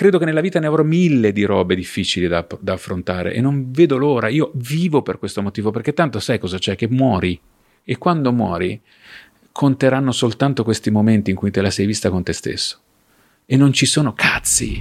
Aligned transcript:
credo 0.00 0.16
che 0.16 0.24
nella 0.24 0.40
vita 0.40 0.58
ne 0.58 0.66
avrò 0.66 0.82
mille 0.82 1.30
di 1.30 1.44
robe 1.44 1.74
difficili 1.74 2.26
da, 2.26 2.46
da 2.58 2.72
affrontare 2.72 3.34
e 3.34 3.42
non 3.42 3.70
vedo 3.70 3.98
l'ora. 3.98 4.28
Io 4.28 4.50
vivo 4.54 5.02
per 5.02 5.18
questo 5.18 5.42
motivo, 5.42 5.70
perché 5.70 5.92
tanto 5.92 6.20
sai 6.20 6.38
cosa 6.38 6.56
c'è? 6.56 6.74
Che 6.74 6.88
muori. 6.88 7.38
E 7.84 7.98
quando 7.98 8.32
muori, 8.32 8.80
conteranno 9.52 10.10
soltanto 10.12 10.64
questi 10.64 10.90
momenti 10.90 11.28
in 11.28 11.36
cui 11.36 11.50
te 11.50 11.60
la 11.60 11.68
sei 11.68 11.84
vista 11.84 12.08
con 12.08 12.22
te 12.22 12.32
stesso. 12.32 12.80
E 13.52 13.56
non 13.56 13.72
ci 13.72 13.84
sono 13.84 14.12
cazzi. 14.12 14.80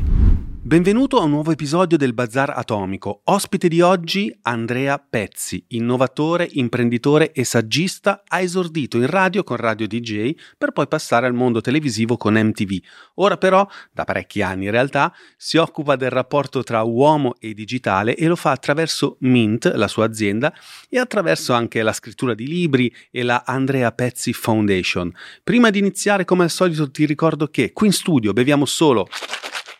Benvenuto 0.69 1.17
a 1.17 1.23
un 1.23 1.31
nuovo 1.31 1.51
episodio 1.51 1.97
del 1.97 2.13
Bazar 2.13 2.51
Atomico. 2.55 3.21
Ospite 3.23 3.67
di 3.67 3.81
oggi 3.81 4.31
Andrea 4.43 4.99
Pezzi, 4.99 5.63
innovatore, 5.69 6.47
imprenditore 6.51 7.31
e 7.31 7.43
saggista, 7.43 8.21
ha 8.27 8.39
esordito 8.39 8.97
in 8.97 9.07
radio 9.07 9.43
con 9.43 9.57
Radio 9.57 9.87
DJ 9.87 10.35
per 10.59 10.71
poi 10.71 10.87
passare 10.87 11.25
al 11.25 11.33
mondo 11.33 11.59
televisivo 11.59 12.17
con 12.17 12.35
MTV. 12.35 12.77
Ora 13.15 13.37
però, 13.37 13.67
da 13.91 14.03
parecchi 14.03 14.43
anni 14.43 14.65
in 14.65 14.71
realtà, 14.71 15.11
si 15.35 15.57
occupa 15.57 15.95
del 15.95 16.11
rapporto 16.11 16.61
tra 16.61 16.83
uomo 16.83 17.33
e 17.39 17.55
digitale 17.55 18.15
e 18.15 18.27
lo 18.27 18.35
fa 18.35 18.51
attraverso 18.51 19.15
Mint, 19.21 19.65
la 19.73 19.87
sua 19.87 20.05
azienda, 20.05 20.53
e 20.87 20.99
attraverso 20.99 21.53
anche 21.53 21.81
la 21.81 21.93
scrittura 21.93 22.35
di 22.35 22.45
libri 22.45 22.93
e 23.09 23.23
la 23.23 23.41
Andrea 23.43 23.91
Pezzi 23.91 24.33
Foundation. 24.33 25.11
Prima 25.43 25.71
di 25.71 25.79
iniziare, 25.79 26.25
come 26.25 26.43
al 26.43 26.51
solito, 26.51 26.91
ti 26.91 27.05
ricordo 27.05 27.47
che 27.47 27.73
qui 27.73 27.87
in 27.87 27.93
studio 27.93 28.33
beviamo 28.33 28.58
solo 28.65 29.07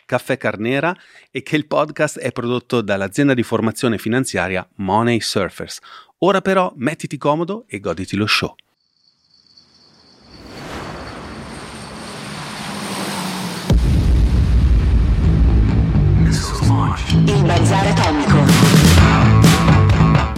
Caffè 0.06 0.38
Carnera 0.38 0.96
e 1.30 1.44
che 1.44 1.56
il 1.56 1.68
podcast 1.68 2.18
è 2.20 2.32
prodotto 2.32 2.82
dall'azienda 2.82 3.36
di 3.36 3.44
formazione 3.44 3.98
finanziaria 3.98 4.68
Money 4.78 5.20
Surfers. 5.20 5.80
Ora 6.20 6.42
però 6.42 6.74
mettiti 6.78 7.18
comodo 7.18 7.66
e 7.68 7.80
goditi 7.80 8.16
lo 8.16 8.26
show. 8.26 8.56
Il 17.26 17.44
Bazar 17.44 17.88
Atomico. 17.88 18.38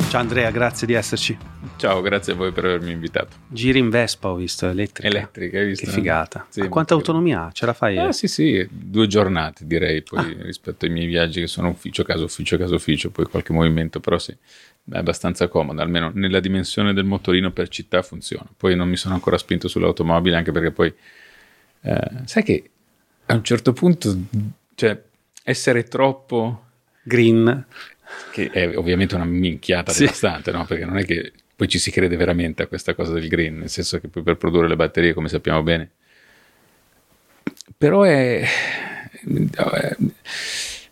Ciao 0.10 0.20
Andrea, 0.20 0.52
grazie 0.52 0.86
di 0.86 0.94
esserci. 0.94 1.38
Ciao, 1.82 2.00
grazie 2.02 2.34
a 2.34 2.36
voi 2.36 2.52
per 2.52 2.66
avermi 2.66 2.92
invitato. 2.92 3.38
Giri 3.48 3.80
in 3.80 3.90
Vespa, 3.90 4.28
ho 4.30 4.36
visto, 4.36 4.70
elettrica. 4.70 5.08
Elettrica, 5.08 5.58
hai 5.58 5.66
visto? 5.66 5.88
Che 5.88 5.92
figata. 5.92 6.46
Sì, 6.48 6.68
quanta 6.68 6.94
autonomia 6.94 7.46
ha? 7.46 7.52
Ce 7.52 7.66
la 7.66 7.74
fai? 7.74 7.98
Eh 7.98 8.14
sì, 8.14 8.28
sì, 8.28 8.68
due 8.70 9.08
giornate 9.08 9.66
direi, 9.66 10.04
poi 10.04 10.20
Ah. 10.20 10.44
rispetto 10.44 10.86
ai 10.86 10.92
miei 10.92 11.08
viaggi 11.08 11.40
che 11.40 11.48
sono 11.48 11.70
ufficio, 11.70 12.04
casa, 12.04 12.24
ufficio, 12.24 12.56
casa, 12.56 12.76
ufficio, 12.76 13.10
poi 13.10 13.26
qualche 13.26 13.52
movimento, 13.52 14.00
però 14.00 14.20
sì, 14.20 14.32
è 14.32 14.96
abbastanza 14.96 15.48
comoda, 15.48 15.82
almeno 15.82 16.12
nella 16.14 16.40
dimensione 16.40 16.94
del 16.94 17.06
motorino 17.06 17.50
per 17.52 17.68
città 17.70 18.04
funziona. 18.04 18.46
Poi 18.56 18.76
non 18.76 18.88
mi 18.88 18.96
sono 18.96 19.16
ancora 19.16 19.40
spinto 19.40 19.68
sull'automobile, 19.68 20.36
anche 20.36 20.52
perché 20.52 20.70
poi, 20.70 20.94
eh, 21.82 22.10
sai 22.26 22.44
che 22.44 22.70
a 23.26 23.34
un 23.34 23.44
certo 23.44 23.74
punto, 23.74 24.16
cioè, 24.76 25.02
essere 25.44 25.86
troppo 25.86 26.64
Green. 27.02 27.66
che 28.32 28.52
è 28.52 28.78
ovviamente 28.78 29.16
una 29.16 29.26
minchiata 29.26 29.92
Sì. 29.92 30.02
devastante, 30.02 30.52
no? 30.52 30.64
Perché 30.66 30.86
non 30.86 30.98
è 31.00 31.06
che 31.06 31.32
poi 31.62 31.70
ci 31.70 31.78
si 31.78 31.92
crede 31.92 32.18
veramente 32.18 32.64
a 32.64 32.68
questa 32.68 32.96
cosa 32.96 33.14
del 33.14 33.28
green, 33.28 33.60
nel 33.60 33.70
senso 33.70 34.00
che 34.00 34.08
poi 34.08 34.24
per 34.24 34.36
produrre 34.36 34.68
le 34.68 34.76
batterie, 34.76 35.14
come 35.14 35.30
sappiamo 35.30 35.62
bene, 35.62 35.92
però 37.78 38.02
è, 38.02 38.42
è, 38.42 39.96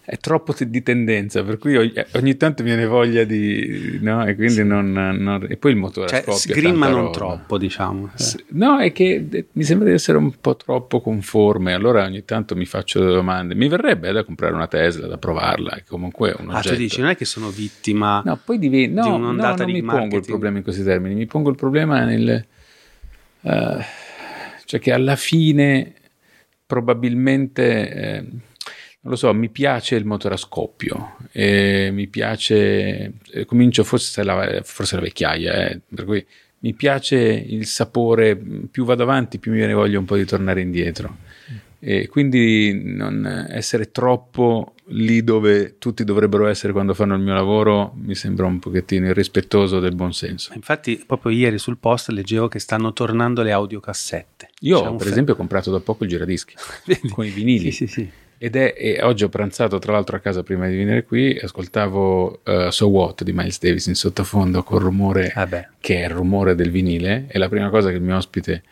è 0.10 0.18
troppo 0.18 0.56
di 0.58 0.82
tendenza, 0.82 1.44
per 1.44 1.60
cui 1.60 1.78
ogni, 1.78 1.94
ogni 2.14 2.36
tanto 2.36 2.64
viene 2.64 2.88
voglia 2.88 3.24
di, 3.26 4.00
no? 4.02 4.26
E 4.26 4.34
quindi 4.34 4.64
non, 4.64 4.92
non- 4.92 5.46
e 5.48 5.56
poi 5.56 5.70
il 5.74 5.78
motore 5.78 6.08
Cioè, 6.10 6.22
scoppia. 6.22 6.56
tanta 6.64 6.90
non 6.90 7.12
troppo, 7.12 7.60
diciamo. 7.60 8.10
S- 8.16 8.44
No, 8.54 8.80
è 8.80 8.92
che 8.92 9.28
eh, 9.30 9.46
mi 9.52 9.64
sembra 9.64 9.88
di 9.88 9.94
essere 9.94 10.18
un 10.18 10.34
po' 10.42 10.56
troppo 10.56 11.00
conforme, 11.00 11.74
allora 11.74 12.06
ogni 12.06 12.26
tanto 12.26 12.56
mi 12.56 12.66
faccio 12.66 13.00
delle 13.02 13.14
domande. 13.14 13.54
Mi 13.54 13.68
verrebbe 13.68 14.12
da 14.12 14.24
comprare 14.24 14.56
una 14.56 14.66
Tesla, 14.66 15.06
da 15.06 15.20
provarla, 15.20 15.76
che 15.76 15.84
comunque 15.88 16.32
è 16.32 16.36
un 16.42 16.50
Ah, 16.50 16.58
oggetto. 16.58 16.74
tu 16.74 16.82
dici, 16.82 17.02
non 17.02 17.10
è 17.12 17.16
che 17.16 17.26
sono 17.26 17.50
vittima... 17.50 18.24
No, 18.26 18.40
poi 18.44 18.58
diven- 18.58 18.92
no, 18.94 19.04
di 19.04 19.10
no, 19.10 19.16
un'ondata 19.16 19.58
non 19.64 19.66
di 19.68 19.74
mi 19.74 19.82
pongo 19.82 19.96
il 19.98 20.02
marketing. 20.06 20.26
problema 20.26 20.58
in 20.58 20.64
questi 20.64 20.84
termini, 20.84 21.14
mi 21.14 21.28
pongo 21.28 21.52
il 21.52 21.56
problema 21.56 22.04
nel... 22.04 22.46
eh, 23.44 23.86
cioè 24.66 24.80
che 24.80 24.92
alla 24.92 25.16
fine 25.16 25.94
probabilmente, 26.66 27.92
eh, 27.94 28.26
non 29.02 29.14
lo 29.14 29.16
so, 29.16 29.34
mi 29.34 29.50
piace 29.50 29.96
il 29.96 30.06
motore 30.06 30.34
a 30.34 30.38
scoppio, 30.38 31.16
e 31.32 31.90
mi 31.92 32.08
piace, 32.08 33.14
eh, 33.32 33.46
comincio 33.46 33.84
forse 33.84 34.24
la, 34.24 34.62
forse 34.64 34.96
la 34.96 35.02
vecchiaia, 35.02 35.70
eh, 35.70 35.80
per 35.94 36.06
cui 36.06 36.26
mi 36.60 36.74
piace 36.74 37.18
il 37.18 37.66
sapore, 37.66 38.36
più 38.36 38.84
vado 38.84 39.04
avanti 39.04 39.38
più 39.38 39.52
mi 39.52 39.58
viene 39.58 39.74
voglia 39.74 40.00
un 40.00 40.06
po' 40.06 40.18
di 40.18 40.26
tornare 40.26 40.62
indietro. 40.62 41.18
E 41.82 42.08
quindi 42.10 42.74
non 42.84 43.48
essere 43.50 43.92
troppo 43.92 44.74
lì 44.88 45.24
dove 45.24 45.78
tutti 45.78 46.04
dovrebbero 46.04 46.48
essere 46.48 46.74
quando 46.74 46.94
fanno 46.94 47.16
il 47.16 47.22
mio 47.22 47.34
lavoro 47.34 47.94
mi 47.96 48.16
sembra 48.16 48.48
un 48.48 48.60
pochettino 48.60 49.08
irrispettoso 49.08 49.80
del 49.80 49.96
buon 49.96 50.12
senso. 50.12 50.52
Infatti, 50.56 51.02
proprio 51.08 51.32
ieri 51.32 51.58
sul 51.58 51.78
post 51.78 52.10
leggevo 52.10 52.50
che 52.50 52.60
stanno 52.60 52.92
tornando 52.92 53.44
le 53.44 53.54
audiocassette. 53.54 54.50
Io, 54.62 54.96
per 54.96 55.08
esempio, 55.08 55.36
ho 55.36 55.38
comprato 55.38 55.72
da 55.72 55.80
poco 55.80 56.04
il 56.04 56.10
giradischi 56.10 56.56
con 57.12 57.26
i 57.26 57.30
vinili. 57.30 57.72
Sì, 57.72 57.88
sì, 57.88 57.88
sì. 57.88 58.10
Ed 58.42 58.56
è, 58.56 59.00
oggi 59.04 59.26
ho 59.26 59.30
pranzato 59.30 59.80
tra 59.80 59.92
l'altro 59.92 60.16
a 60.16 60.20
casa 60.20 60.44
prima 60.44 60.66
di 60.70 60.78
venire 60.78 61.04
qui, 61.04 61.38
ascoltavo 61.38 62.40
eh, 62.46 62.72
So 62.72 62.88
What 62.88 63.24
di 63.24 63.34
Miles 63.34 63.60
Davis 63.60 63.88
in 63.88 63.96
sottofondo 63.96 64.64
col 64.64 64.80
rumore 64.80 65.34
beh. 65.36 65.68
che 65.82 66.02
è 66.02 66.06
il 66.06 66.12
rumore 66.12 66.56
del 66.56 66.72
vinile 66.72 67.26
e 67.28 67.38
la 67.38 67.50
prima 67.50 67.70
cosa 67.70 67.90
che 67.90 67.96
il 67.96 68.02
mio 68.02 68.16
ospite 68.16 68.64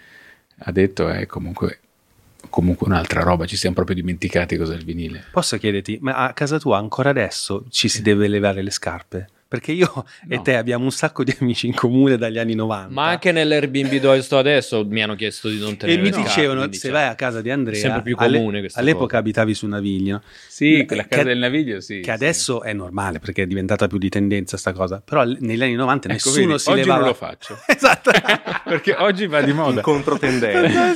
ha 0.59 0.72
detto 0.72 1.09
è 1.09 1.25
comunque, 1.25 1.79
comunque 2.50 2.88
un'altra 2.88 3.22
roba, 3.22 3.45
ci 3.45 3.57
siamo 3.57 3.75
proprio 3.75 3.97
dimenticati 3.97 4.56
cos'è 4.56 4.73
il 4.73 4.85
vinile. 4.85 5.25
Posso 5.31 5.57
chiederti, 5.57 5.97
ma 6.01 6.16
a 6.16 6.31
casa 6.31 6.59
tua 6.59 6.77
ancora 6.77 7.09
adesso 7.09 7.66
ci 7.69 7.89
si 7.89 8.01
deve 8.01 8.29
levare 8.29 8.61
le 8.61 8.72
scarpe? 8.72 9.27
Perché 9.47 9.71
io 9.71 10.05
e 10.27 10.35
No. 10.35 10.41
te 10.41 10.55
abbiamo 10.57 10.83
un 10.83 10.91
sacco 10.91 11.23
di 11.23 11.33
amici 11.39 11.67
in 11.67 11.73
comune 11.73 12.17
dagli 12.17 12.37
anni 12.37 12.53
90. 12.53 12.93
Ma 12.93 13.07
anche 13.09 13.31
nell'Airbnb 13.31 13.95
dove 13.99 14.21
sto 14.21 14.37
adesso 14.37 14.85
mi 14.85 15.01
hanno 15.01 15.15
chiesto 15.15 15.47
di 15.47 15.57
non 15.57 15.73
e 15.73 15.77
tenere 15.77 15.99
mi 16.01 16.07
le 16.07 16.11
scarpe, 16.13 16.27
dicevano, 16.29 16.61
se 16.73 16.79
cioè, 16.79 16.91
vai 16.91 17.07
a 17.07 17.15
casa 17.15 17.41
di 17.41 17.49
Andrea, 17.49 17.79
sempre 17.79 18.01
più 18.01 18.15
alle- 18.19 18.37
comune 18.37 18.59
questa 18.59 18.79
all'epoca 18.81 19.05
cosa. 19.05 19.17
abitavi 19.19 19.53
su 19.53 19.67
Naviglio, 19.67 20.21
Sì, 20.47 20.79
Eh, 20.79 20.85
quella 20.85 21.03
che- 21.03 21.09
casa 21.09 21.23
del 21.23 21.37
naviglio, 21.37 21.79
sì. 21.79 21.97
che 21.99 22.03
sì. 22.03 22.09
adesso 22.09 22.61
è 22.61 22.73
normale 22.73 23.19
perché 23.19 23.43
è 23.43 23.47
diventata 23.47 23.87
più 23.87 23.97
di 23.97 24.09
tendenza 24.09 24.57
sta 24.57 24.73
cosa, 24.73 25.01
però 25.03 25.23
negli 25.23 25.61
anni 25.63 25.75
90 25.75 26.07
Ecco, 26.09 26.15
nessuno 26.29 26.45
vedi, 26.47 26.59
si 26.59 26.69
oggi 26.69 26.79
levava... 26.79 26.99
non 26.99 27.07
lo 27.09 27.13
faccio. 27.13 27.57
esatto. 27.67 28.11
Perché 28.67 28.95
oggi 28.97 29.28
va 29.28 29.41
di 29.41 29.53
moda. 29.53 29.78
in 29.78 29.81
controtendenza. 29.81 30.94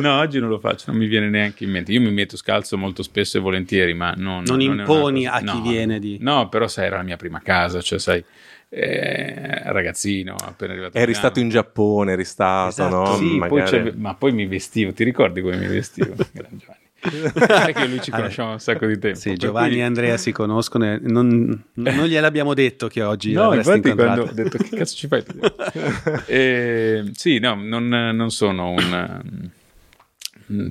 No, 0.00 0.18
oggi 0.18 0.38
non 0.40 0.48
lo 0.48 0.58
faccio, 0.58 0.90
non 0.90 1.00
mi 1.00 1.06
viene 1.06 1.28
neanche 1.28 1.64
in 1.64 1.70
mente. 1.70 1.92
Io 1.92 2.00
mi 2.00 2.10
metto 2.12 2.36
scalzo 2.36 2.76
molto 2.76 3.02
spesso 3.02 3.38
e 3.38 3.40
volentieri, 3.40 3.94
ma 3.94 4.12
non, 4.16 4.42
Non 4.46 4.60
una 4.60 4.82
imponi 4.82 5.24
cosa- 5.24 5.36
a 5.36 5.38
chi 5.38 5.44
no, 5.44 5.60
viene 5.62 5.98
di- 5.98 6.18
No, 6.20 6.48
però 6.48 6.66
sai, 6.68 6.86
era 6.86 6.96
la 6.96 7.02
mia 7.02 7.16
prima 7.16 7.40
casa, 7.40 7.80
cioè 7.80 7.98
sai, 7.98 8.22
eh, 8.68 9.62
ragazzino, 9.72 10.36
appena 10.36 10.72
arrivato 10.72 10.96
Eri 10.96 11.12
stato 11.14 11.40
in 11.40 11.48
Giappone, 11.48 12.12
eri 12.12 12.24
stato, 12.24 12.68
Esatto, 12.68 12.94
no? 13.10 13.16
Sì, 13.16 13.36
poi 13.48 13.92
ma 13.96 14.14
poi 14.14 14.32
mi 14.32 14.46
vestivo, 14.46 14.92
ti 14.92 15.04
ricordi 15.04 15.40
come 15.40 15.56
mi 15.56 15.66
vestivo? 15.66 16.14
Sai 17.02 17.72
che 17.72 17.86
lui 17.86 18.00
ci 18.02 18.10
conosciamo 18.12 18.52
un 18.52 18.60
sacco 18.60 18.86
di 18.86 18.98
tempo. 18.98 19.18
Sì, 19.18 19.34
Giovanni 19.34 19.70
cui- 19.70 19.78
e 19.80 19.82
Andrea 19.82 20.16
si 20.16 20.32
conoscono 20.32 20.84
e 20.84 20.98
non, 21.02 21.64
non 21.74 22.04
gliel'abbiamo 22.06 22.52
detto 22.54 22.88
che 22.88 23.02
oggi 23.02 23.32
No, 23.32 23.54
infatti 23.54 23.80
quando 23.80 23.88
incontrato. 24.02 24.30
ho 24.30 24.34
detto 24.34 24.58
che 24.58 24.76
cazzo 24.76 24.94
ci 24.96 25.06
fai? 25.06 25.22
tu?" 25.24 25.38
Eh, 26.26 27.10
sì, 27.14 27.38
no, 27.38 27.54
non, 27.54 27.88
non 27.88 28.30
sono 28.30 28.70
un... 28.70 29.50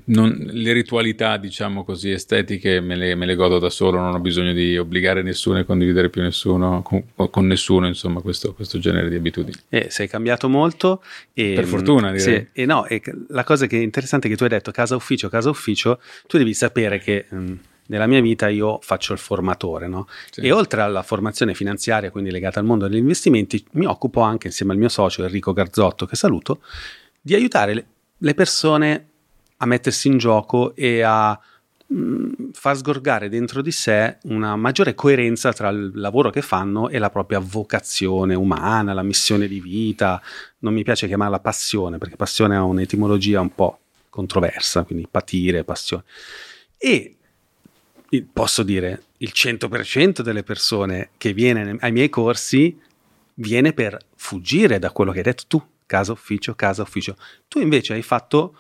non- 0.06 0.50
le 0.52 0.74
ritualità, 0.74 1.38
diciamo 1.38 1.84
così, 1.84 2.12
estetiche 2.12 2.80
me 2.82 2.96
le, 2.96 3.16
me 3.16 3.26
le 3.26 3.36
godo 3.36 3.60
da 3.60 3.70
solo, 3.70 4.00
non 4.00 4.14
ho 4.14 4.20
bisogno 4.20 4.54
di 4.54 4.78
obbligare 4.78 5.22
nessuno 5.22 5.60
e 5.60 5.66
condividere 5.66 6.10
più 6.10 6.22
nessuno, 6.22 6.82
con, 6.82 7.04
con 7.30 7.48
nessuno, 7.48 7.88
insomma, 7.88 8.22
questo, 8.22 8.54
questo 8.54 8.80
genere 8.80 9.10
di 9.10 9.16
abitudini. 9.16 9.56
Eh, 9.70 9.88
sei 9.90 10.08
cambiato 10.08 10.50
molto. 10.50 11.02
E, 11.34 11.54
Per 11.54 11.66
fortuna, 11.66 12.12
direi. 12.12 12.48
Sì, 12.54 12.62
e 12.62 12.66
no, 12.66 12.86
e 12.86 13.02
la 13.30 13.44
cosa 13.44 13.66
che 13.68 13.78
è 13.78 13.82
interessante 13.82 14.28
è 14.28 14.30
che 14.30 14.36
tu 14.36 14.44
hai 14.44 14.50
detto 14.50 14.72
casa 14.72 14.96
ufficio, 14.96 15.30
casa 15.30 15.50
ufficio, 15.50 16.00
tu 16.28 16.38
devi 16.38 16.54
sapere 16.54 17.00
che 17.00 17.26
mh, 17.30 17.54
nella 17.88 18.06
mia 18.08 18.22
vita 18.22 18.50
io 18.50 18.80
faccio 18.82 19.14
il 19.14 19.20
formatore, 19.20 19.88
no? 19.88 20.08
Sì. 20.30 20.42
E 20.42 20.52
oltre 20.52 20.82
alla 20.82 21.04
formazione 21.04 21.54
finanziaria, 21.54 22.12
quindi 22.12 22.32
legata 22.32 22.60
al 22.60 22.66
mondo 22.66 22.88
degli 22.88 23.00
investimenti, 23.00 23.66
mi 23.72 23.86
occupo 23.86 24.22
anche 24.22 24.48
insieme 24.48 24.74
al 24.74 24.78
mio 24.78 24.90
socio 24.90 25.24
Enrico 25.24 25.54
Garzotto, 25.54 26.06
che 26.06 26.16
saluto, 26.16 26.62
di 27.22 27.34
aiutare 27.34 27.86
le 28.18 28.34
persone 28.34 29.06
a 29.62 29.66
mettersi 29.66 30.08
in 30.08 30.18
gioco 30.18 30.76
e 30.76 31.02
a 31.02 31.40
mh, 31.88 32.52
far 32.54 32.78
sgorgare 32.78 33.30
dentro 33.30 33.62
di 33.62 33.72
sé 33.72 34.18
una 34.24 34.56
maggiore 34.56 34.94
coerenza 34.96 35.54
tra 35.54 35.70
il 35.70 35.92
lavoro 35.96 36.30
che 36.30 36.42
fanno 36.42 36.90
e 36.90 36.98
la 36.98 37.10
propria 37.10 37.40
vocazione 37.40 38.36
umana, 38.36 38.94
la 38.94 39.04
missione 39.04 39.48
di 39.48 39.60
vita. 39.60 40.22
Non 40.60 40.74
mi 40.74 40.84
piace 40.84 41.08
chiamarla 41.08 41.40
passione, 41.40 41.98
perché 41.98 42.16
passione 42.16 42.56
ha 42.56 42.64
un'etimologia 42.64 43.42
un 43.42 43.54
po' 43.54 43.80
controversa, 44.10 44.84
quindi 44.84 45.08
patire, 45.10 45.64
passione. 45.64 46.04
E 46.78 47.16
posso 48.32 48.64
dire, 48.64 49.04
il 49.18 49.32
100% 49.34 50.22
delle 50.22 50.44
persone 50.44 51.10
che 51.18 51.34
viene 51.34 51.64
ne- 51.64 51.78
ai 51.80 51.92
miei 51.92 52.10
corsi 52.10 52.78
viene 53.36 53.74
per 53.74 53.98
fuggire 54.16 54.80
da 54.80 54.92
quello 54.92 55.12
che 55.12 55.18
hai 55.20 55.24
detto 55.24 55.44
tu, 55.48 55.64
casa 55.86 56.12
ufficio, 56.12 56.56
casa 56.56 56.82
ufficio. 56.82 57.16
Tu 57.48 57.60
invece 57.60 57.94
hai 57.94 58.02
fatto 58.02 58.56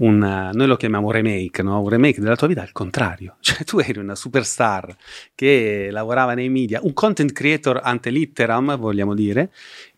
un, 0.00 0.50
noi 0.52 0.66
lo 0.66 0.76
chiamiamo 0.76 1.10
remake, 1.10 1.62
no? 1.62 1.80
un 1.80 1.88
remake 1.88 2.20
della 2.20 2.36
tua 2.36 2.46
vita 2.46 2.60
al 2.62 2.72
contrario, 2.72 3.36
cioè 3.40 3.64
tu 3.64 3.78
eri 3.78 3.98
una 3.98 4.14
superstar 4.14 4.94
che 5.34 5.88
lavorava 5.90 6.34
nei 6.34 6.48
media, 6.48 6.80
un 6.82 6.92
content 6.92 7.32
creator 7.32 7.80
ante 7.82 8.10
litteram 8.10 8.76
vogliamo 8.78 9.14
dire, 9.14 9.50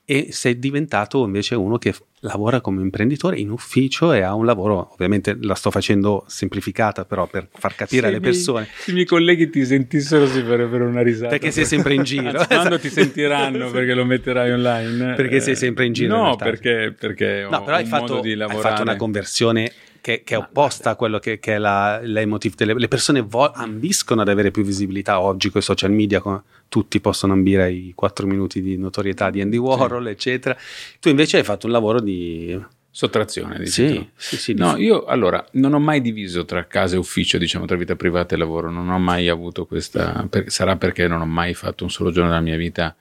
e 0.04 0.28
sei 0.32 0.58
diventato 0.58 1.24
invece 1.24 1.54
uno 1.54 1.78
che 1.78 1.94
lavora 2.24 2.60
come 2.60 2.82
imprenditore 2.82 3.38
in 3.38 3.50
ufficio 3.50 4.12
e 4.12 4.20
ha 4.22 4.34
un 4.34 4.44
lavoro, 4.44 4.92
ovviamente 4.92 5.36
la 5.40 5.54
sto 5.54 5.70
facendo 5.70 6.24
semplificata 6.26 7.04
però 7.04 7.26
per 7.28 7.48
far 7.52 7.74
capire 7.76 8.02
Se 8.02 8.06
alle 8.08 8.16
i 8.16 8.20
miei- 8.20 8.32
persone, 8.32 8.68
Se 8.78 8.90
i 8.90 8.94
miei 8.94 9.06
colleghi 9.06 9.48
ti 9.50 9.64
sentissero 9.64 10.26
si 10.26 10.42
farebbero 10.42 10.86
una 10.88 11.02
risata. 11.02 11.28
perché 11.28 11.52
sei 11.52 11.64
sempre 11.64 11.94
in 11.94 12.02
giro. 12.02 12.28
Anzi, 12.30 12.46
quando 12.48 12.78
ti 12.80 12.90
sentiranno 12.90 13.70
perché 13.70 13.94
lo 13.94 14.04
metterai 14.04 14.50
online. 14.50 15.14
Perché 15.14 15.36
eh, 15.36 15.40
sei 15.40 15.54
sempre 15.56 15.86
in 15.86 15.92
giro, 15.92 16.12
in 16.14 16.18
No, 16.20 16.24
realtà. 16.26 16.44
perché, 16.44 16.94
perché 16.98 17.46
No, 17.48 17.62
però 17.62 17.76
hai 17.76 17.84
fatto, 17.86 18.02
modo 18.14 18.20
di 18.20 18.32
hai 18.32 18.56
fatto 18.58 18.82
una 18.82 18.96
conversione 18.96 19.72
che, 20.02 20.22
che 20.24 20.34
è 20.34 20.36
opposta 20.36 20.90
a 20.90 20.96
quello 20.96 21.18
che, 21.18 21.38
che 21.38 21.54
è 21.54 21.58
la, 21.58 21.98
l'emotive 22.02 22.54
delle 22.58 22.74
le 22.74 22.88
persone 22.88 23.22
vo- 23.22 23.50
ambiscono 23.50 24.20
ad 24.20 24.28
avere 24.28 24.50
più 24.50 24.64
visibilità 24.64 25.20
oggi 25.20 25.48
con 25.48 25.60
i 25.60 25.64
social 25.64 25.92
media 25.92 26.20
come 26.20 26.42
tutti 26.68 27.00
possono 27.00 27.32
ambire 27.32 27.62
ai 27.62 27.92
4 27.94 28.26
minuti 28.26 28.60
di 28.60 28.76
notorietà 28.76 29.30
di 29.30 29.40
Andy 29.40 29.56
Warhol 29.56 30.08
eccetera. 30.08 30.54
Tu 31.00 31.08
invece 31.08 31.38
hai 31.38 31.44
fatto 31.44 31.66
un 31.66 31.72
lavoro 31.72 32.00
di 32.00 32.60
Sottrazione, 32.94 33.58
dici 33.58 33.70
sì, 33.88 34.10
sì, 34.14 34.36
sì, 34.36 34.54
No, 34.54 34.76
io 34.76 35.04
allora 35.04 35.42
non 35.52 35.72
ho 35.72 35.78
mai 35.78 36.02
diviso 36.02 36.44
tra 36.44 36.66
casa 36.66 36.96
e 36.96 36.98
ufficio, 36.98 37.38
diciamo 37.38 37.64
tra 37.64 37.74
vita 37.74 37.96
privata 37.96 38.34
e 38.34 38.38
lavoro, 38.38 38.70
non 38.70 38.90
ho 38.90 38.98
mai 38.98 39.28
avuto 39.28 39.64
questa, 39.64 40.26
per- 40.28 40.50
sarà 40.50 40.76
perché 40.76 41.08
non 41.08 41.22
ho 41.22 41.26
mai 41.26 41.54
fatto 41.54 41.84
un 41.84 41.90
solo 41.90 42.10
giorno 42.10 42.28
della 42.28 42.42
mia 42.42 42.58
vita, 42.58 42.94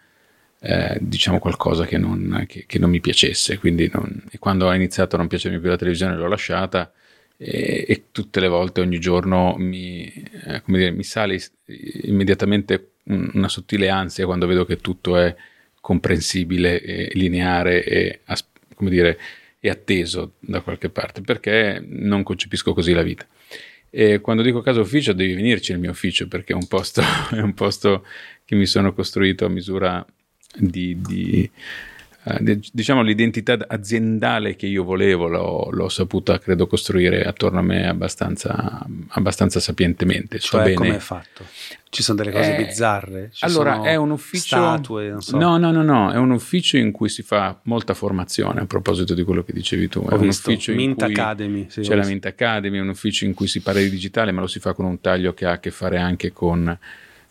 eh, 0.63 0.97
diciamo 1.01 1.39
qualcosa 1.39 1.85
che 1.85 1.97
non, 1.97 2.45
che- 2.47 2.65
che 2.67 2.79
non 2.79 2.89
mi 2.89 2.99
piacesse, 3.01 3.57
quindi 3.57 3.89
non- 3.93 4.23
quando 4.39 4.67
ho 4.67 4.73
iniziato 4.73 5.15
a 5.15 5.19
non 5.19 5.27
piacermi 5.27 5.59
più 5.59 5.69
la 5.69 5.75
televisione 5.77 6.15
l'ho 6.15 6.27
lasciata 6.27 6.91
e, 7.37 7.85
e 7.87 8.03
tutte 8.11 8.39
le 8.39 8.47
volte, 8.47 8.81
ogni 8.81 8.99
giorno 8.99 9.55
mi, 9.57 10.05
eh, 10.45 10.61
dire, 10.67 10.91
mi 10.91 11.03
sale 11.03 11.39
immediatamente 12.03 12.91
un- 13.05 13.31
una 13.33 13.47
sottile 13.49 13.89
ansia 13.89 14.25
quando 14.25 14.45
vedo 14.47 14.65
che 14.65 14.77
tutto 14.77 15.17
è 15.17 15.35
comprensibile, 15.79 16.81
e 16.81 17.09
lineare 17.13 17.83
e 17.83 18.19
come 18.75 18.89
dire, 18.89 19.17
e 19.59 19.69
atteso 19.69 20.33
da 20.39 20.61
qualche 20.61 20.89
parte, 20.89 21.21
perché 21.21 21.83
non 21.85 22.23
concepisco 22.23 22.73
così 22.73 22.93
la 22.93 23.03
vita. 23.03 23.27
E 23.89 24.21
quando 24.21 24.41
dico 24.41 24.61
casa 24.61 24.79
ufficio 24.79 25.13
devi 25.13 25.33
venirci 25.33 25.71
nel 25.71 25.81
mio 25.81 25.91
ufficio 25.91 26.27
perché 26.27 26.53
è 26.53 26.55
un 26.55 26.67
posto, 26.67 27.01
è 27.31 27.39
un 27.39 27.53
posto 27.53 28.05
che 28.45 28.55
mi 28.55 28.65
sono 28.65 28.93
costruito 28.93 29.45
a 29.45 29.49
misura 29.49 30.03
di, 30.57 30.99
di, 31.01 31.49
eh, 32.23 32.37
di- 32.41 32.69
diciamo 32.71 33.01
l'identità 33.01 33.57
aziendale 33.67 34.55
che 34.55 34.67
io 34.67 34.83
volevo 34.83 35.27
l'ho, 35.27 35.69
l'ho 35.71 35.89
saputa 35.89 36.37
credo 36.39 36.67
costruire 36.67 37.23
attorno 37.23 37.59
a 37.59 37.63
me 37.63 37.87
abbastanza, 37.87 38.85
abbastanza 39.09 39.59
sapientemente. 39.59 40.39
Cioè 40.39 40.63
bene 40.63 40.75
come 40.75 40.95
è 40.95 40.99
fatto? 40.99 41.45
Ci 41.89 42.03
sono 42.03 42.19
delle 42.23 42.31
cose 42.31 42.55
Eh, 42.55 42.63
bizzarre? 42.63 43.31
Ci 43.33 43.43
allora 43.43 43.81
è 43.81 43.95
un 43.95 44.11
ufficio 44.11 44.55
statue 44.55 45.15
so. 45.19 45.37
No 45.37 45.57
no 45.57 45.71
no 45.71 45.81
no 45.83 46.09
è 46.11 46.15
un 46.17 46.31
ufficio 46.31 46.77
in 46.77 46.91
cui 46.91 47.09
si 47.09 47.21
fa 47.21 47.59
molta 47.63 47.93
formazione 47.93 48.61
a 48.61 48.65
proposito 48.65 49.13
di 49.13 49.23
quello 49.23 49.43
che 49.43 49.51
dicevi 49.51 49.89
tu. 49.89 50.05
È 50.07 50.13
ho 50.13 50.15
un 50.15 50.21
visto. 50.21 50.49
ufficio 50.51 50.71
in 50.71 50.77
Mint 50.77 51.03
cui 51.03 51.11
Academy 51.11 51.65
sì, 51.69 51.81
c'è 51.81 51.95
la. 51.95 52.05
Mint 52.05 52.25
Academy, 52.27 52.77
è 52.77 52.81
un 52.81 52.87
ufficio 52.89 53.25
in 53.25 53.33
cui 53.33 53.47
si 53.47 53.59
parla 53.61 53.81
di 53.81 53.89
digitale, 53.89 54.31
ma 54.31 54.39
lo 54.39 54.47
si 54.47 54.59
fa 54.59 54.73
con 54.73 54.85
un 54.85 55.01
taglio 55.01 55.33
che 55.33 55.45
ha 55.45 55.51
a 55.53 55.59
che 55.59 55.71
fare 55.71 55.97
anche 55.97 56.31
con 56.31 56.77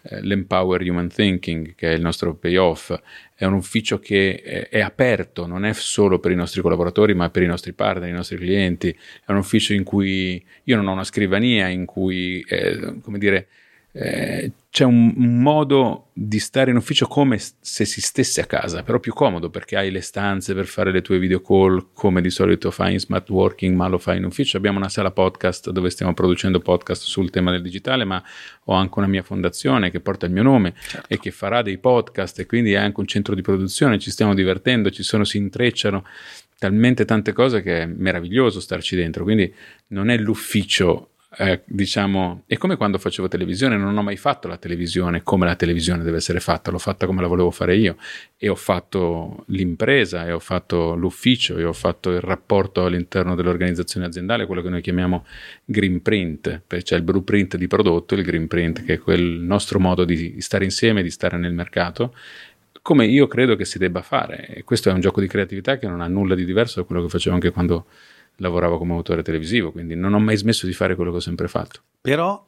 l'Empower 0.03 0.83
Human 0.83 1.09
Thinking, 1.09 1.75
che 1.75 1.91
è 1.91 1.95
il 1.95 2.01
nostro 2.01 2.35
payoff. 2.35 2.95
È 3.35 3.45
un 3.45 3.55
ufficio 3.55 3.99
che 3.99 4.41
è, 4.43 4.69
è 4.69 4.81
aperto, 4.81 5.47
non 5.47 5.65
è 5.65 5.73
solo 5.73 6.19
per 6.19 6.31
i 6.31 6.35
nostri 6.35 6.61
collaboratori, 6.61 7.15
ma 7.15 7.31
per 7.31 7.43
i 7.43 7.47
nostri 7.47 7.73
partner, 7.73 8.09
i 8.09 8.13
nostri 8.13 8.37
clienti. 8.37 8.91
È 9.25 9.31
un 9.31 9.39
ufficio 9.39 9.73
in 9.73 9.85
cui 9.85 10.45
io 10.65 10.77
non 10.77 10.87
ho 10.89 10.93
una 10.93 11.05
scrivania, 11.05 11.69
in 11.69 11.85
cui, 11.85 12.45
eh, 12.49 12.97
come 13.03 13.19
dire, 13.19 13.49
eh, 13.93 14.53
c'è 14.71 14.85
un, 14.85 15.13
un 15.17 15.43
modo 15.43 16.11
di 16.13 16.39
stare 16.39 16.71
in 16.71 16.77
ufficio 16.77 17.07
come 17.07 17.39
se 17.39 17.85
si 17.85 18.01
stesse 18.01 18.41
a 18.41 18.47
casa, 18.47 18.85
però 18.85 19.01
più 19.01 19.13
comodo 19.13 19.51
perché 19.51 19.77
hai 19.77 19.91
le 19.91 20.01
stanze 20.01 20.55
per 20.55 20.67
fare 20.67 20.93
le 20.93 21.03
tue 21.03 21.19
video 21.19 21.41
call 21.41 21.89
come 21.93 22.21
di 22.21 22.31
solito 22.31 22.71
fai 22.71 22.93
in 22.93 23.01
smart 23.01 23.29
working, 23.31 23.75
ma 23.75 23.89
lo 23.89 23.99
fai 23.99 24.19
in 24.19 24.25
ufficio. 24.25 24.57
Abbiamo 24.57 24.79
una 24.79 24.89
sala 24.89 25.11
podcast 25.11 25.71
dove 25.71 25.91
stiamo 25.91 26.15
producendo 26.15 26.61
podcast 26.61 27.03
sul 27.03 27.31
tema 27.31 27.51
del 27.51 27.63
digitale, 27.63 28.05
ma 28.05 28.23
ho 28.65 28.75
anche 28.75 28.99
una 28.99 29.09
mia 29.09 29.25
fondazione 29.25 29.91
che 29.91 29.99
porta 29.99 30.27
il 30.27 30.33
mio 30.33 30.45
nome 30.45 30.75
e 31.09 31.19
che 31.19 31.33
farà 31.33 31.63
dei 31.63 31.79
podcast 31.79 32.39
e 32.39 32.47
quindi 32.47 32.73
è 32.73 32.77
anche 32.77 33.01
un 33.01 33.07
centro 33.07 33.35
di 33.35 33.43
produzione, 33.43 33.99
ci 33.99 34.13
stiamo 34.13 34.35
divertendo, 34.35 34.91
ci 34.91 35.03
sono, 35.03 35.25
si 35.25 35.37
intrecciano 35.39 36.05
talmente 36.59 37.05
tante 37.07 37.33
cose 37.33 37.63
che 37.63 37.83
è 37.83 37.87
meraviglioso 37.87 38.61
starci 38.61 38.95
dentro, 38.95 39.25
quindi 39.25 39.53
non 39.89 40.11
è 40.11 40.19
l'ufficio 40.19 41.10
eh, 41.39 41.63
diciamo, 41.65 42.43
è 42.47 42.57
come 42.57 42.77
quando 42.77 42.99
facevo 42.99 43.29
televisione, 43.29 43.77
non 43.77 43.97
ho 43.97 44.03
mai 44.03 44.17
fatto 44.17 44.49
la 44.49 44.57
televisione 44.57 45.23
come 45.23 45.47
la 45.47 45.55
televisione 45.55 46.03
deve 46.03 46.17
essere 46.17 46.41
fatta, 46.41 46.73
l'ho 46.73 46.79
fatta 46.79 47.07
come 47.07 47.21
la 47.21 47.29
volevo 47.29 47.53
fare 47.53 47.77
io 47.77 47.97
e 48.37 48.49
ho 48.49 48.57
fatto 48.57 49.45
l'impresa 49.47 50.27
e 50.27 50.33
ho 50.33 50.41
fatto 50.41 50.97
l'ufficio 50.97 51.57
e 51.57 51.65
ho 51.65 51.73
fatto 51.73 52.11
il 52.11 52.21
rapporto 52.21 52.85
all'interno 52.85 53.37
dell'organizzazione 53.37 54.07
aziendale, 54.07 54.47
quello 54.47 54.61
che 54.61 54.71
noi 54.71 54.81
chiamiamo 54.81 55.25
green 55.65 56.03
print, 56.03 56.63
c'è 56.67 56.97
il 56.97 57.03
blueprint 57.03 57.57
di 57.57 57.69
prodotto, 57.69 58.17
il 58.17 58.25
green 58.25 58.49
print 58.49 58.85
che 58.85 58.95
è 58.95 58.99
quel 58.99 59.23
nostro 59.23 59.79
modo 59.79 60.05
di 60.05 60.41
stare 60.41 60.65
insieme, 60.65 61.03
di 61.03 61.11
stare 61.11 61.37
nel 61.37 61.53
mercato 61.53 62.13
come 62.83 63.05
io 63.07 63.27
credo 63.27 63.57
che 63.57 63.65
si 63.65 63.79
debba 63.79 64.03
fare. 64.03 64.47
E 64.49 64.65
questo 64.65 64.89
è 64.89 64.93
un 64.93 65.01
gioco 65.01 65.21
di 65.21 65.27
creatività 65.27 65.79
che 65.79 65.87
non 65.87 66.01
ha 66.01 66.09
nulla 66.09 66.35
di 66.35 66.45
diverso 66.45 66.81
da 66.81 66.87
quello 66.87 67.03
che 67.03 67.09
facevo 67.09 67.35
anche 67.35 67.51
quando 67.51 67.87
lavoravo 68.37 68.79
come 68.79 68.95
autore 68.95 69.23
televisivo, 69.23 69.73
quindi 69.73 69.95
non 69.95 70.15
ho 70.15 70.19
mai 70.21 70.37
smesso 70.37 70.67
di 70.67 70.73
fare 70.73 70.95
quello 70.95 71.11
che 71.11 71.17
ho 71.19 71.21
sempre 71.21 71.49
fatto. 71.49 71.81
però 72.01 72.47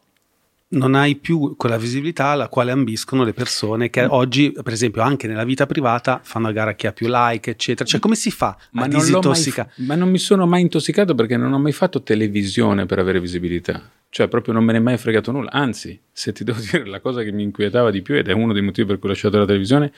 non 0.73 0.95
hai 0.95 1.17
più 1.17 1.55
quella 1.59 1.77
visibilità 1.77 2.29
alla 2.29 2.49
quale 2.49 2.71
ambiscono 2.71 3.25
le 3.25 3.35
persone 3.35 3.85
Mm. 3.85 3.89
che 3.91 4.05
oggi, 4.07 4.53
per 4.53 4.73
esempio, 4.73 5.03
anche 5.03 5.27
nella 5.27 5.45
vita 5.45 5.67
privata 5.67 6.21
fanno 6.23 6.49
a 6.49 6.53
gara 6.53 6.73
chi 6.73 6.87
ha 6.87 6.93
più 6.95 7.09
like, 7.11 7.51
eccetera. 7.51 7.87
Cioè, 7.87 8.01
come 8.01 8.15
si 8.15 8.31
fa 8.31 8.57
Ma 8.71 8.85
a 8.85 8.89
disintossicare? 8.89 9.73
ma 9.85 9.97
non 9.97 10.09
mi 10.09 10.17
sono 10.17 10.47
mai 10.47 10.63
intossicato 10.63 11.15
perché 11.15 11.37
non 11.37 11.53
ho 11.53 11.59
mai 11.59 11.73
fatto 11.73 12.03
televisione 12.03 12.87
per 12.87 12.99
avere 12.99 13.21
visibilità. 13.21 13.87
Cioè, 14.09 14.29
proprio 14.29 14.55
non 14.55 14.65
me 14.65 14.73
ne 14.73 14.79
è 14.79 14.81
mai 14.81 14.97
fregato 14.97 15.31
nulla. 15.31 15.51
Anzi, 15.51 16.01
se 16.11 16.33
ti 16.33 16.43
devo 16.43 16.59
dire 16.71 16.87
la 16.87 17.01
cosa 17.01 17.23
che 17.23 17.33
mi 17.33 17.43
inquietava 17.43 17.91
di 17.91 18.01
più, 18.01 18.15
ed 18.15 18.29
è 18.29 18.33
uno 18.33 18.55
dei 18.55 18.63
motivi 18.63 18.87
per 18.89 18.99
cui 18.99 19.09
ho 19.11 19.13
lasciato 19.13 19.37
la 19.37 19.45
televisione, 19.45 19.93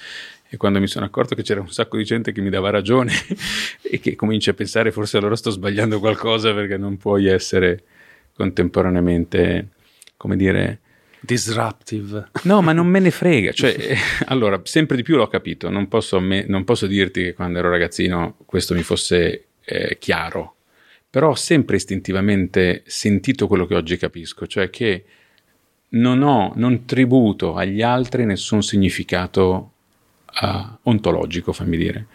è 0.55 0.57
quando 0.57 0.81
mi 0.81 0.87
sono 0.87 1.05
accorto 1.05 1.35
che 1.35 1.43
c'era 1.43 1.61
un 1.61 1.71
sacco 1.71 1.97
di 1.97 2.05
gente 2.05 2.33
che 2.33 2.41
mi 2.41 2.51
dava 2.51 2.71
ragione 2.71 3.13
e 3.83 4.01
che 4.01 4.17
cominci 4.17 4.51
a 4.51 4.55
pensare 4.55 4.91
forse 4.93 5.17
allora 5.17 5.37
sto 5.37 5.51
sbagliando 5.51 5.99
qualcosa 5.99 6.53
perché 6.53 6.77
non 6.77 6.97
puoi 6.97 7.27
essere 7.27 7.85
contemporaneamente, 8.35 9.69
come 10.17 10.37
dire, 10.37 10.81
Disruptive. 11.25 12.29
No, 12.43 12.61
ma 12.61 12.75
non 12.75 12.87
me 12.87 13.01
ne 13.01 13.11
frega. 13.11 13.53
Cioè, 13.57 13.75
eh, 13.79 13.97
allora, 14.27 14.61
sempre 14.65 14.97
di 14.97 15.03
più 15.03 15.17
l'ho 15.17 15.27
capito. 15.27 15.71
Non 15.71 15.89
posso, 15.89 16.21
me- 16.21 16.45
non 16.47 16.65
posso 16.65 16.87
dirti 16.87 17.23
che 17.23 17.33
quando 17.33 17.59
ero 17.59 17.71
ragazzino 17.71 18.37
questo 18.45 18.75
mi 18.75 18.83
fosse 18.83 19.47
eh, 19.65 19.97
chiaro, 19.99 20.57
però 21.09 21.31
ho 21.31 21.35
sempre 21.35 21.77
istintivamente 21.77 22.83
sentito 22.85 23.47
quello 23.47 23.65
che 23.65 23.75
oggi 23.75 23.97
capisco, 23.97 24.47
cioè 24.47 24.69
che 24.69 25.05
non 25.91 26.23
ho, 26.23 26.53
non 26.57 26.85
tributo 26.85 27.55
agli 27.55 27.81
altri 27.81 28.27
nessun 28.27 28.63
significato 28.63 29.74
eh, 30.43 30.67
ontologico, 30.83 31.53
fammi 31.53 31.77
dire. 31.77 32.07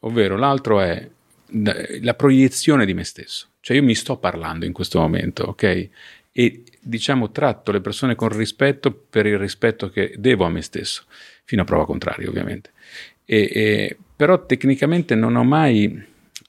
Ovvero, 0.00 0.36
l'altro 0.36 0.80
è 0.80 1.08
la 2.00 2.14
proiezione 2.14 2.84
di 2.84 2.94
me 2.94 3.04
stesso. 3.04 3.48
Cioè, 3.60 3.76
io 3.76 3.82
mi 3.82 3.94
sto 3.94 4.16
parlando 4.16 4.64
in 4.64 4.72
questo 4.72 5.00
momento, 5.00 5.44
ok? 5.44 5.88
E 6.32 6.62
diciamo 6.80 7.30
tratto 7.30 7.72
le 7.72 7.80
persone 7.80 8.14
con 8.14 8.28
rispetto 8.28 8.92
per 8.92 9.26
il 9.26 9.38
rispetto 9.38 9.88
che 9.88 10.14
devo 10.18 10.44
a 10.44 10.50
me 10.50 10.62
stesso, 10.62 11.04
fino 11.44 11.62
a 11.62 11.64
prova 11.64 11.86
contraria, 11.86 12.28
ovviamente. 12.28 12.70
E, 13.24 13.50
e- 13.52 13.96
però 14.16 14.44
tecnicamente 14.46 15.14
non 15.14 15.36
ho 15.36 15.44
mai 15.44 16.04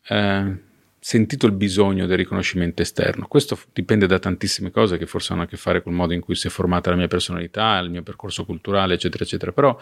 eh, 0.10 0.56
sentito 1.00 1.46
il 1.46 1.54
bisogno 1.54 2.06
del 2.06 2.18
riconoscimento 2.18 2.82
esterno. 2.82 3.28
Questo 3.28 3.58
dipende 3.74 4.08
da 4.08 4.20
tantissime 4.20 4.72
cose 4.72 4.98
che 4.98 5.06
forse 5.06 5.34
hanno 5.34 5.44
a 5.44 5.48
che 5.48 5.58
fare 5.58 5.82
col 5.82 5.94
modo 5.94 6.14
in 6.14 6.22
cui 6.22 6.36
si 6.36 6.48
è 6.48 6.50
formata 6.50 6.90
la 6.90 6.98
mia 6.98 7.08
personalità, 7.08 7.78
il 7.80 7.90
mio 7.90 8.04
percorso 8.04 8.46
culturale, 8.46 8.96
eccetera, 8.96 9.24
eccetera. 9.24 9.52
Però 9.52 9.78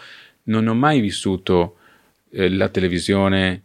non 0.46 0.68
ho 0.68 0.74
mai 0.74 1.00
vissuto 1.00 1.78
eh, 2.32 2.50
la 2.50 2.70
televisione, 2.70 3.62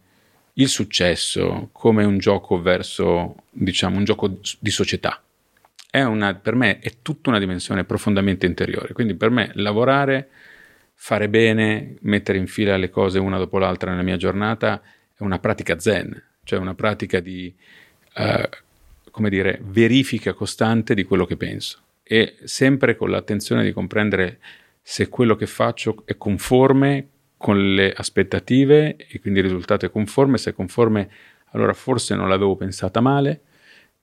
il 0.53 0.67
successo 0.67 1.69
come 1.71 2.03
un 2.03 2.17
gioco 2.17 2.61
verso, 2.61 3.35
diciamo, 3.49 3.97
un 3.97 4.03
gioco 4.03 4.39
di 4.59 4.69
società. 4.69 5.21
Una, 5.93 6.33
per 6.35 6.55
me 6.55 6.79
è 6.79 7.01
tutta 7.01 7.29
una 7.29 7.39
dimensione 7.39 7.83
profondamente 7.83 8.45
interiore. 8.45 8.93
Quindi 8.93 9.15
per 9.15 9.29
me 9.29 9.51
lavorare, 9.55 10.29
fare 10.93 11.27
bene, 11.27 11.97
mettere 12.01 12.37
in 12.37 12.47
fila 12.47 12.77
le 12.77 12.89
cose 12.89 13.19
una 13.19 13.37
dopo 13.37 13.57
l'altra 13.57 13.91
nella 13.91 14.03
mia 14.03 14.15
giornata 14.15 14.81
è 14.81 15.21
una 15.23 15.39
pratica 15.39 15.79
zen, 15.79 16.21
cioè 16.43 16.59
una 16.59 16.75
pratica 16.75 17.19
di, 17.19 17.53
eh, 18.15 18.49
come 19.11 19.29
dire, 19.29 19.59
verifica 19.63 20.33
costante 20.33 20.93
di 20.93 21.03
quello 21.03 21.25
che 21.25 21.35
penso 21.35 21.79
e 22.03 22.35
sempre 22.43 22.95
con 22.95 23.09
l'attenzione 23.09 23.63
di 23.63 23.71
comprendere 23.71 24.39
se 24.81 25.09
quello 25.09 25.35
che 25.35 25.47
faccio 25.47 26.03
è 26.05 26.17
conforme 26.17 27.07
con 27.37 27.73
le 27.73 27.91
aspettative 27.91 28.95
e 28.97 29.19
quindi 29.19 29.39
il 29.39 29.45
risultato 29.45 29.85
è 29.85 29.91
conforme, 29.91 30.37
se 30.37 30.51
è 30.51 30.53
conforme 30.53 31.09
allora 31.51 31.73
forse 31.73 32.15
non 32.15 32.29
l'avevo 32.29 32.55
pensata 32.55 33.01
male, 33.01 33.41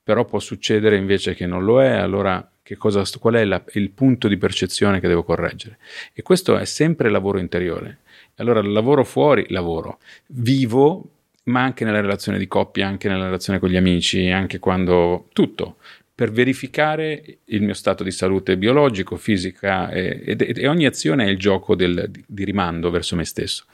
però 0.02 0.24
può 0.24 0.38
succedere 0.38 0.96
invece 0.96 1.34
che 1.34 1.46
non 1.46 1.64
lo 1.64 1.82
è, 1.82 1.90
allora 1.90 2.46
cosa, 2.76 3.02
qual 3.18 3.34
è 3.34 3.44
la- 3.44 3.62
il 3.74 3.90
punto 3.90 4.28
di 4.28 4.36
percezione 4.36 5.00
che 5.00 5.08
devo 5.08 5.22
correggere? 5.22 5.78
E 6.12 6.22
questo 6.22 6.56
è 6.56 6.64
sempre 6.64 7.08
lavoro 7.10 7.38
interiore. 7.38 7.98
Allora 8.36 8.62
lavoro 8.62 9.04
fuori, 9.04 9.46
lavoro, 9.48 9.98
vivo, 10.28 11.10
ma 11.44 11.62
anche 11.62 11.84
nella 11.84 12.00
relazione 12.00 12.38
di 12.38 12.46
coppia, 12.46 12.86
anche 12.86 13.08
nella 13.08 13.24
relazione 13.24 13.58
con 13.58 13.68
gli 13.68 13.76
amici, 13.76 14.28
anche 14.30 14.58
quando 14.58 15.28
tutto 15.32 15.76
per 16.18 16.32
verificare 16.32 17.38
il 17.44 17.62
mio 17.62 17.74
stato 17.74 18.02
di 18.02 18.10
salute 18.10 18.56
biologico, 18.56 19.14
fisica 19.16 19.88
e, 19.90 20.24
e- 20.26 20.52
e 20.56 20.66
ogni 20.66 20.84
azione 20.84 21.26
è 21.26 21.28
il 21.28 21.38
gioco 21.38 21.76
del- 21.76 22.10
di, 22.26 22.42
rimando 22.44 22.90
verso 22.90 23.14
me 23.14 23.24
stesso. 23.24 23.66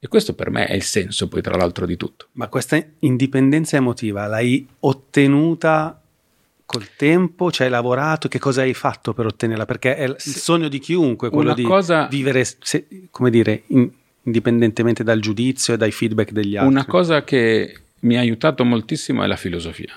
E 0.00 0.08
questo 0.08 0.34
per 0.34 0.50
me 0.50 0.66
è 0.66 0.74
il 0.74 0.82
senso 0.82 1.28
poi 1.28 1.42
tra 1.42 1.54
l'altro 1.54 1.86
di 1.86 1.96
tutto. 1.96 2.26
Ma 2.32 2.48
questa 2.48 2.84
indipendenza 3.00 3.76
emotiva 3.76 4.26
l'hai 4.26 4.66
ottenuta 4.80 6.02
col 6.66 6.88
tempo? 6.96 7.52
Ci 7.52 7.62
hai 7.62 7.68
lavorato? 7.70 8.26
Che 8.26 8.40
cosa 8.40 8.62
hai 8.62 8.74
fatto 8.74 9.12
per 9.14 9.26
ottenerla? 9.26 9.64
Perché 9.64 9.94
è 9.94 10.02
il 10.04 10.16
sogno 10.18 10.66
di 10.66 10.80
chiunque 10.80 11.30
quello 11.30 11.54
di 11.54 11.62
cosa- 11.62 12.06
vivere, 12.08 12.44
se- 12.44 12.86
come 13.12 13.30
dire, 13.30 13.62
in- 13.68 13.88
indipendentemente 14.24 15.04
dal 15.04 15.20
giudizio 15.20 15.74
e 15.74 15.76
dai 15.76 15.92
feedback 15.92 16.32
degli 16.32 16.56
altri. 16.56 16.72
Una 16.72 16.84
cosa 16.84 17.22
che 17.22 17.76
mi 18.00 18.16
ha 18.16 18.20
aiutato 18.20 18.64
moltissimo 18.64 19.22
è 19.22 19.26
la 19.28 19.36
filosofia, 19.36 19.92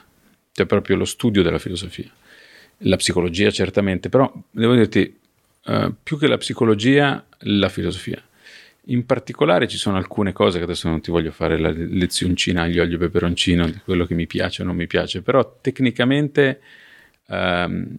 cioè 0.56 0.66
proprio 0.66 0.96
lo 0.96 1.04
studio 1.04 1.44
della 1.44 1.60
filosofia. 1.60 2.10
La 2.80 2.96
psicologia 2.96 3.52
certamente, 3.52 4.08
però 4.08 4.34
devo 4.52 4.74
dirti, 4.74 5.20
eh, 5.66 5.92
più 6.02 6.18
che 6.18 6.28
la 6.28 6.38
psicologia, 6.38 7.26
la 7.40 7.68
filosofia. 7.68 8.24
In 8.86 9.06
particolare 9.06 9.68
ci 9.68 9.76
sono 9.76 9.98
alcune 9.98 10.32
cose 10.32 10.58
che 10.58 10.64
adesso 10.64 10.88
non 10.88 11.02
ti 11.02 11.12
voglio 11.12 11.32
fare 11.32 11.60
la 11.60 11.72
lezioncina 11.72 12.62
agli 12.62 12.80
olio 12.80 12.98
peperoncino 12.98 13.66
di 13.66 13.82
quello 13.84 14.06
che 14.06 14.14
mi 14.14 14.28
piace 14.28 14.62
o 14.62 14.66
non 14.66 14.78
mi 14.78 14.88
piace, 14.88 15.22
però 15.22 15.58
tecnicamente 15.60 16.62
ehm, 17.28 17.98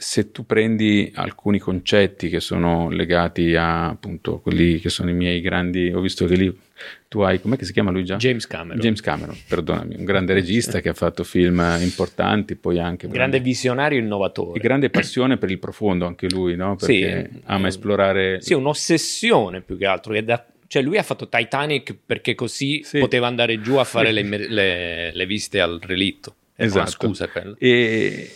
se 0.00 0.30
tu 0.32 0.46
prendi 0.46 1.12
alcuni 1.14 1.58
concetti 1.58 2.30
che 2.30 2.40
sono 2.40 2.88
legati 2.88 3.54
a 3.54 3.88
appunto 3.88 4.38
quelli 4.40 4.78
che 4.80 4.88
sono 4.88 5.10
i 5.10 5.12
miei 5.12 5.42
grandi, 5.42 5.92
ho 5.92 6.00
visto 6.00 6.24
che 6.24 6.36
lì 6.36 6.58
tu 7.06 7.20
hai, 7.20 7.38
com'è 7.38 7.56
che 7.58 7.66
si 7.66 7.74
chiama 7.74 7.90
lui 7.90 8.04
già? 8.06 8.16
James 8.16 8.46
Cameron. 8.46 8.80
James 8.80 9.02
Cameron, 9.02 9.36
perdonami, 9.46 9.96
un 9.98 10.04
grande 10.04 10.32
regista 10.32 10.80
che 10.80 10.88
ha 10.88 10.94
fatto 10.94 11.22
film 11.24 11.62
importanti, 11.82 12.56
poi 12.56 12.78
anche 12.78 13.08
Grande 13.08 13.40
visionario 13.40 13.98
innovatore. 13.98 14.58
e 14.58 14.62
grande 14.62 14.88
passione 14.88 15.36
per 15.36 15.50
il 15.50 15.58
profondo 15.58 16.06
anche 16.06 16.28
lui, 16.30 16.56
no? 16.56 16.76
Sì. 16.78 17.00
Perché 17.00 17.30
ama 17.44 17.68
esplorare 17.68 18.40
Sì, 18.40 18.54
un'ossessione 18.54 19.60
più 19.60 19.76
che 19.76 19.84
altro. 19.84 20.14
che 20.14 20.24
da- 20.24 20.46
cioè, 20.66 20.82
lui 20.82 20.96
ha 20.96 21.02
fatto 21.02 21.28
Titanic 21.28 21.94
perché 22.06 22.34
così 22.34 22.82
Sì. 22.84 23.00
poteva 23.00 23.26
andare 23.26 23.60
giù 23.60 23.74
a 23.74 23.84
fare 23.84 24.12
le, 24.12 24.22
le- 24.48 25.12
le 25.12 25.26
visite 25.26 25.60
al 25.60 25.78
relitto. 25.82 26.36
È 26.54 26.62
una 26.62 26.84
Esatto. 26.84 26.90
scusa 27.06 27.28
quella. 27.28 27.54
E, 27.58 28.30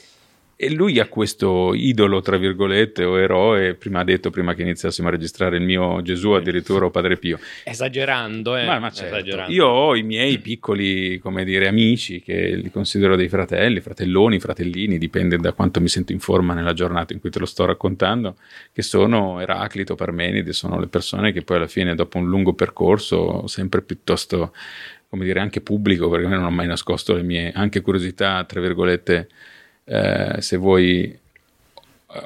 e 0.57 0.71
lui 0.71 1.01
ha 1.01 1.09
questo 1.09 1.75
idolo, 1.75 2.21
tra 2.21 2.37
virgolette, 2.37 3.05
o 3.05 3.19
eroe, 3.19 3.75
prima 3.75 4.01
ha 4.01 4.05
detto, 4.05 4.31
prima 4.31 4.55
che 4.55 4.63
iniziassimo 4.63 5.09
a 5.09 5.11
registrare 5.11 5.57
il 5.57 5.63
mio 5.63 6.01
Gesù, 6.03 6.31
addirittura 6.31 6.87
o 6.87 6.91
Padre 6.91 7.17
Pio. 7.17 7.39
Esagerando, 7.65 8.57
eh. 8.57 8.65
Ma, 8.65 8.79
ma 8.79 8.91
certo. 8.91 9.17
Esagerando. 9.17 9.53
Io 9.53 9.67
ho 9.67 9.97
i 9.97 10.03
miei 10.03 10.39
piccoli, 10.39 11.19
come 11.19 11.45
dire, 11.45 11.67
amici 11.67 12.21
che 12.21 12.55
li 12.55 12.71
considero 12.71 13.17
dei 13.17 13.29
fratelli, 13.29 13.81
fratelloni, 13.81 14.39
fratellini, 14.39 14.99
dipende 14.99 15.37
da 15.39 15.53
quanto 15.53 15.81
mi 15.81 15.89
sento 15.89 16.13
in 16.13 16.21
forma 16.21 16.55
nella 16.55 16.73
giornata 16.73 17.13
in 17.13 17.21
cui 17.21 17.31
te 17.31 17.39
lo 17.39 17.47
sto 17.47 17.65
raccontando, 17.65 18.37
che 18.73 18.83
sono 18.83 19.41
Eraclito, 19.41 19.95
Parmenide, 19.95 20.53
sono 20.53 20.79
le 20.79 20.87
persone 20.87 21.33
che 21.33 21.43
poi 21.43 21.57
alla 21.57 21.67
fine, 21.67 21.95
dopo 21.95 22.19
un 22.19 22.29
lungo 22.29 22.53
percorso, 22.55 23.47
sempre 23.47 23.83
piuttosto, 23.83 24.53
come 25.09 25.25
dire, 25.25 25.41
anche 25.41 25.61
pubblico, 25.61 26.09
perché 26.09 26.29
non 26.29 26.45
ho 26.45 26.51
mai 26.51 26.67
nascosto 26.67 27.15
le 27.15 27.23
mie 27.23 27.53
anche 27.53 27.81
curiosità, 27.81 28.45
tra 28.45 28.61
virgolette, 28.61 29.29
eh, 29.85 30.37
se 30.41 30.57
vuoi, 30.57 31.05
eh, 31.05 31.19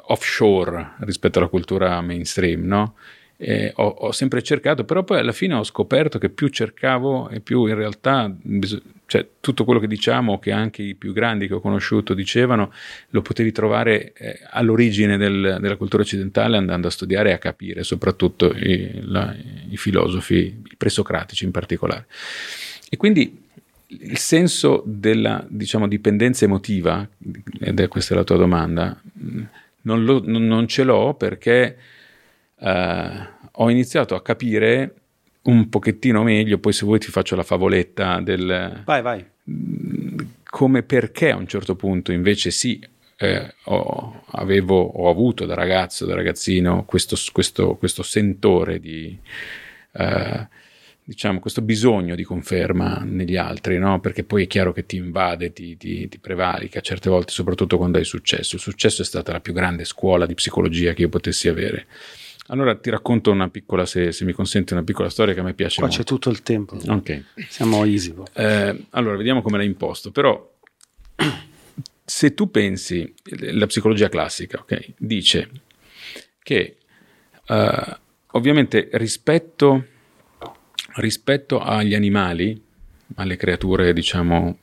offshore 0.06 0.92
rispetto 1.00 1.38
alla 1.38 1.48
cultura 1.48 2.00
mainstream, 2.00 2.64
no? 2.64 2.94
E 3.40 3.72
ho, 3.76 3.86
ho 3.86 4.12
sempre 4.12 4.42
cercato, 4.42 4.84
però 4.84 5.04
poi 5.04 5.20
alla 5.20 5.32
fine 5.32 5.54
ho 5.54 5.62
scoperto 5.62 6.18
che 6.18 6.28
più 6.28 6.48
cercavo 6.48 7.28
e 7.28 7.38
più 7.40 7.66
in 7.66 7.76
realtà, 7.76 8.28
bis- 8.28 8.82
cioè 9.06 9.26
tutto 9.40 9.64
quello 9.64 9.78
che 9.78 9.86
diciamo, 9.86 10.40
che 10.40 10.50
anche 10.50 10.82
i 10.82 10.94
più 10.96 11.12
grandi 11.12 11.46
che 11.46 11.54
ho 11.54 11.60
conosciuto 11.60 12.14
dicevano, 12.14 12.72
lo 13.10 13.22
potevi 13.22 13.52
trovare 13.52 14.12
eh, 14.12 14.40
all'origine 14.50 15.16
del- 15.16 15.58
della 15.60 15.76
cultura 15.76 16.02
occidentale 16.02 16.56
andando 16.56 16.88
a 16.88 16.90
studiare 16.90 17.30
e 17.30 17.32
a 17.32 17.38
capire, 17.38 17.84
soprattutto 17.84 18.52
i, 18.52 19.00
la- 19.02 19.34
i 19.70 19.76
filosofi, 19.76 20.60
i 20.70 20.76
presocratici 20.76 21.44
in 21.44 21.52
particolare. 21.52 22.06
E 22.90 22.96
quindi 22.96 23.46
il 23.90 24.18
senso 24.18 24.82
della 24.86 25.44
diciamo, 25.48 25.88
dipendenza 25.88 26.44
emotiva, 26.44 27.08
ed 27.60 27.80
è 27.80 27.88
questa 27.88 28.14
la 28.14 28.24
tua 28.24 28.36
domanda, 28.36 29.00
non, 29.82 30.04
lo- 30.04 30.22
non- 30.24 30.46
non 30.46 30.66
ce 30.68 30.84
l'ho 30.84 31.14
perché 31.14 31.76
eh, 32.60 33.28
ho 33.52 33.70
iniziato 33.70 34.14
a 34.14 34.22
capire 34.22 34.94
un 35.42 35.68
pochettino 35.68 36.22
meglio, 36.22 36.58
poi 36.58 36.72
se 36.72 36.84
vuoi 36.84 36.98
ti 36.98 37.10
faccio 37.10 37.34
la 37.36 37.42
favoletta 37.42 38.20
del 38.20 38.82
Vai, 38.84 39.00
vai. 39.02 39.24
come 40.44 40.82
perché 40.82 41.30
a 41.30 41.36
un 41.36 41.46
certo 41.46 41.74
punto 41.74 42.12
invece 42.12 42.50
sì, 42.50 42.78
eh, 43.16 43.54
ho, 43.64 44.24
avevo, 44.32 44.80
ho 44.80 45.08
avuto 45.08 45.46
da 45.46 45.54
ragazzo, 45.54 46.04
da 46.04 46.14
ragazzino, 46.14 46.84
questo, 46.84 47.16
questo, 47.32 47.76
questo 47.76 48.02
sentore 48.02 48.78
di, 48.78 49.18
eh, 49.92 50.46
diciamo, 51.08 51.40
questo 51.40 51.62
bisogno 51.62 52.14
di 52.14 52.22
conferma 52.22 52.98
negli 53.02 53.36
altri, 53.38 53.78
no? 53.78 53.98
Perché 53.98 54.24
poi 54.24 54.44
è 54.44 54.46
chiaro 54.46 54.74
che 54.74 54.84
ti 54.84 54.96
invade, 54.96 55.54
ti, 55.54 55.74
ti, 55.78 56.06
ti 56.06 56.18
prevarica 56.18 56.80
certe 56.82 57.08
volte, 57.08 57.32
soprattutto 57.32 57.78
quando 57.78 57.96
hai 57.96 58.04
successo. 58.04 58.56
Il 58.56 58.60
successo 58.60 59.00
è 59.00 59.06
stata 59.06 59.32
la 59.32 59.40
più 59.40 59.54
grande 59.54 59.86
scuola 59.86 60.26
di 60.26 60.34
psicologia 60.34 60.92
che 60.92 61.00
io 61.00 61.08
potessi 61.08 61.48
avere. 61.48 61.86
Allora 62.48 62.76
ti 62.76 62.90
racconto 62.90 63.30
una 63.30 63.48
piccola, 63.48 63.86
se, 63.86 64.12
se 64.12 64.26
mi 64.26 64.32
consenti, 64.34 64.74
una 64.74 64.82
piccola 64.82 65.08
storia 65.08 65.32
che 65.32 65.40
a 65.40 65.44
me 65.44 65.54
piace 65.54 65.80
Qua 65.80 65.88
c'è 65.88 65.96
molto. 65.96 66.12
tutto 66.12 66.28
il 66.28 66.42
tempo. 66.42 66.76
Ok. 66.86 67.24
Siamo 67.48 67.86
easy. 67.86 68.14
Eh, 68.34 68.84
allora, 68.90 69.16
vediamo 69.16 69.40
come 69.40 69.56
l'ha 69.56 69.64
imposto. 69.64 70.10
Però, 70.10 70.56
se 72.04 72.34
tu 72.34 72.50
pensi, 72.50 73.14
la 73.52 73.66
psicologia 73.66 74.10
classica, 74.10 74.58
ok, 74.58 74.92
dice 74.98 75.50
che 76.42 76.76
eh, 77.46 77.96
ovviamente 78.32 78.90
rispetto, 78.92 79.86
rispetto 80.96 81.60
agli 81.60 81.94
animali, 81.94 82.60
alle 83.16 83.36
creature, 83.36 83.92
diciamo, 83.92 84.58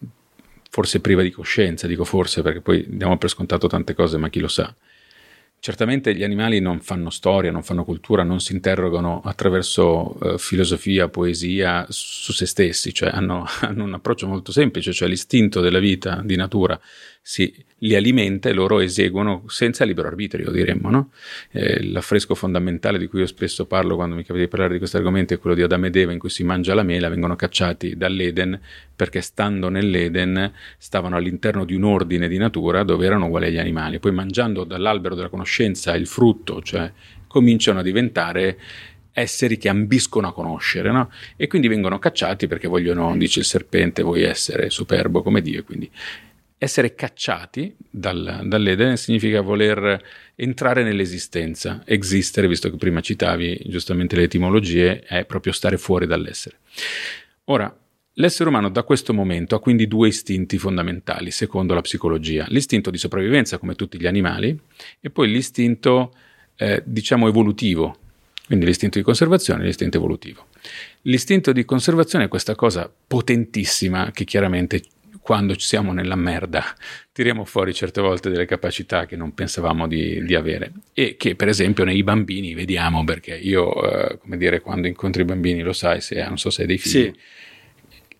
forse 0.69 0.99
prive 0.99 1.23
di 1.23 1.31
coscienza, 1.31 1.87
dico 1.87 2.03
forse 2.03 2.41
perché 2.41 2.61
poi 2.61 2.85
diamo 2.87 3.17
per 3.17 3.29
scontato 3.29 3.67
tante 3.67 3.93
cose, 3.93 4.17
ma 4.17 4.29
chi 4.29 4.39
lo 4.39 4.47
sa. 4.47 4.73
Certamente 5.57 6.13
gli 6.13 6.23
animali 6.23 6.59
non 6.59 6.79
fanno 6.79 7.09
storia, 7.09 7.49
non 7.49 7.63
fanno 7.63 7.85
cultura, 7.85 8.23
non 8.23 8.39
si 8.39 8.53
interrogano 8.53 9.21
attraverso 9.23 10.19
eh, 10.19 10.37
filosofia, 10.37 11.07
poesia 11.07 11.85
su 11.89 12.33
se 12.33 12.45
stessi, 12.45 12.93
cioè 12.93 13.09
hanno, 13.09 13.45
hanno 13.61 13.83
un 13.83 13.93
approccio 13.93 14.27
molto 14.27 14.51
semplice, 14.51 14.93
cioè 14.93 15.07
l'istinto 15.07 15.61
della 15.61 15.79
vita 15.79 16.21
di 16.23 16.35
natura 16.35 16.79
si, 17.27 17.51
li 17.79 17.95
alimenta 17.95 18.49
e 18.49 18.53
loro 18.53 18.79
eseguono 18.79 19.45
senza 19.47 19.83
libero 19.83 20.07
arbitrio, 20.07 20.51
diremmo. 20.51 20.91
No? 20.91 21.09
Eh, 21.49 21.83
l'affresco 21.83 22.35
fondamentale 22.35 22.99
di 22.99 23.07
cui 23.07 23.21
io 23.21 23.25
spesso 23.25 23.65
parlo 23.65 23.95
quando 23.95 24.13
mi 24.13 24.21
capita 24.21 24.43
di 24.43 24.47
parlare 24.47 24.73
di 24.73 24.77
questi 24.77 24.97
argomenti 24.97 25.33
è 25.33 25.39
quello 25.39 25.55
di 25.55 25.63
Adamo 25.63 25.87
ed 25.87 25.95
Eva 25.95 26.11
in 26.11 26.19
cui 26.19 26.29
si 26.29 26.43
mangia 26.43 26.75
la 26.75 26.83
mela, 26.83 27.09
vengono 27.09 27.35
cacciati 27.35 27.97
dall'Eden 27.97 28.61
perché 28.95 29.21
stando 29.21 29.69
nell'Eden 29.69 30.53
stavano 30.77 31.15
all'interno 31.15 31.65
di 31.65 31.73
un 31.73 31.85
ordine 31.85 32.27
di 32.27 32.37
natura 32.37 32.83
dove 32.83 33.07
erano 33.07 33.25
uguali 33.25 33.47
agli 33.47 33.57
animali. 33.57 33.97
Poi 33.97 34.11
mangiando 34.11 34.63
dall'albero 34.63 35.15
della 35.15 35.29
conoscenza 35.29 35.95
il 35.95 36.05
frutto, 36.05 36.61
cioè 36.61 36.91
cominciano 37.25 37.79
a 37.79 37.81
diventare 37.81 38.59
esseri 39.13 39.57
che 39.57 39.67
ambiscono 39.67 40.27
a 40.27 40.33
conoscere, 40.33 40.91
no? 40.91 41.09
E 41.35 41.47
quindi 41.47 41.69
vengono 41.69 41.97
cacciati 41.97 42.45
perché 42.45 42.67
vogliono, 42.67 43.17
dice 43.17 43.39
il 43.39 43.45
serpente, 43.45 44.03
vuoi 44.03 44.21
essere 44.21 44.69
superbo 44.69 45.23
come 45.23 45.41
Dio, 45.41 45.63
quindi 45.63 45.89
essere 46.57 46.95
cacciati 46.95 47.75
dal, 47.89 48.41
dall'Eden 48.45 48.97
significa 48.97 49.41
voler 49.41 50.01
entrare 50.35 50.83
nell'esistenza, 50.83 51.83
existere, 51.85 52.47
visto 52.47 52.69
che 52.69 52.77
prima 52.77 53.01
citavi 53.01 53.63
giustamente 53.65 54.15
le 54.15 54.23
etimologie, 54.23 55.01
è 55.01 55.25
proprio 55.25 55.53
stare 55.53 55.77
fuori 55.77 56.07
dall'essere. 56.07 56.57
Ora, 57.45 57.75
l'essere 58.13 58.49
umano 58.49 58.69
da 58.69 58.83
questo 58.83 59.13
momento 59.13 59.55
ha 59.55 59.59
quindi 59.59 59.87
due 59.87 60.07
istinti 60.07 60.57
fondamentali, 60.57 61.29
secondo 61.31 61.73
la 61.73 61.81
psicologia. 61.81 62.45
L'istinto 62.49 62.89
di 62.89 62.97
sopravvivenza, 62.97 63.57
come 63.57 63.75
tutti 63.75 63.99
gli 63.99 64.07
animali, 64.07 64.57
e 65.01 65.09
poi 65.09 65.29
l'istinto, 65.29 66.13
eh, 66.55 66.81
diciamo, 66.85 67.27
evolutivo, 67.27 67.97
quindi 68.47 68.65
l'istinto 68.65 68.97
di 68.97 69.03
conservazione 69.03 69.63
e 69.63 69.65
l'istinto 69.65 69.97
evolutivo. 69.97 70.47
L'istinto 71.03 71.51
di 71.51 71.65
conservazione 71.65 72.25
è 72.25 72.27
questa 72.27 72.55
cosa 72.55 72.91
potentissima 73.07 74.11
che 74.11 74.23
chiaramente 74.23 74.81
quando 75.25 75.55
ci 75.55 75.65
siamo 75.65 75.91
nella 75.91 76.15
merda 76.15 76.63
tiriamo 77.11 77.45
fuori 77.45 77.73
certe 77.73 77.99
volte 77.99 78.29
delle 78.29 78.45
capacità 78.45 79.07
che 79.07 79.15
non 79.15 79.33
pensavamo 79.33 79.87
di, 79.87 80.23
di 80.23 80.35
avere 80.35 80.71
e 80.93 81.15
che 81.17 81.35
per 81.35 81.47
esempio 81.47 81.83
nei 81.83 82.03
bambini 82.03 82.53
vediamo 82.53 83.03
perché 83.03 83.35
io, 83.35 84.11
eh, 84.11 84.19
come 84.19 84.37
dire, 84.37 84.59
quando 84.61 84.85
incontro 84.85 85.23
i 85.23 85.25
bambini, 85.25 85.61
lo 85.63 85.73
sai, 85.73 85.99
se 85.99 86.23
non 86.23 86.37
so 86.37 86.51
se 86.51 86.61
hai 86.61 86.67
dei 86.67 86.77
figli, 86.77 86.91
Sì. 87.05 87.13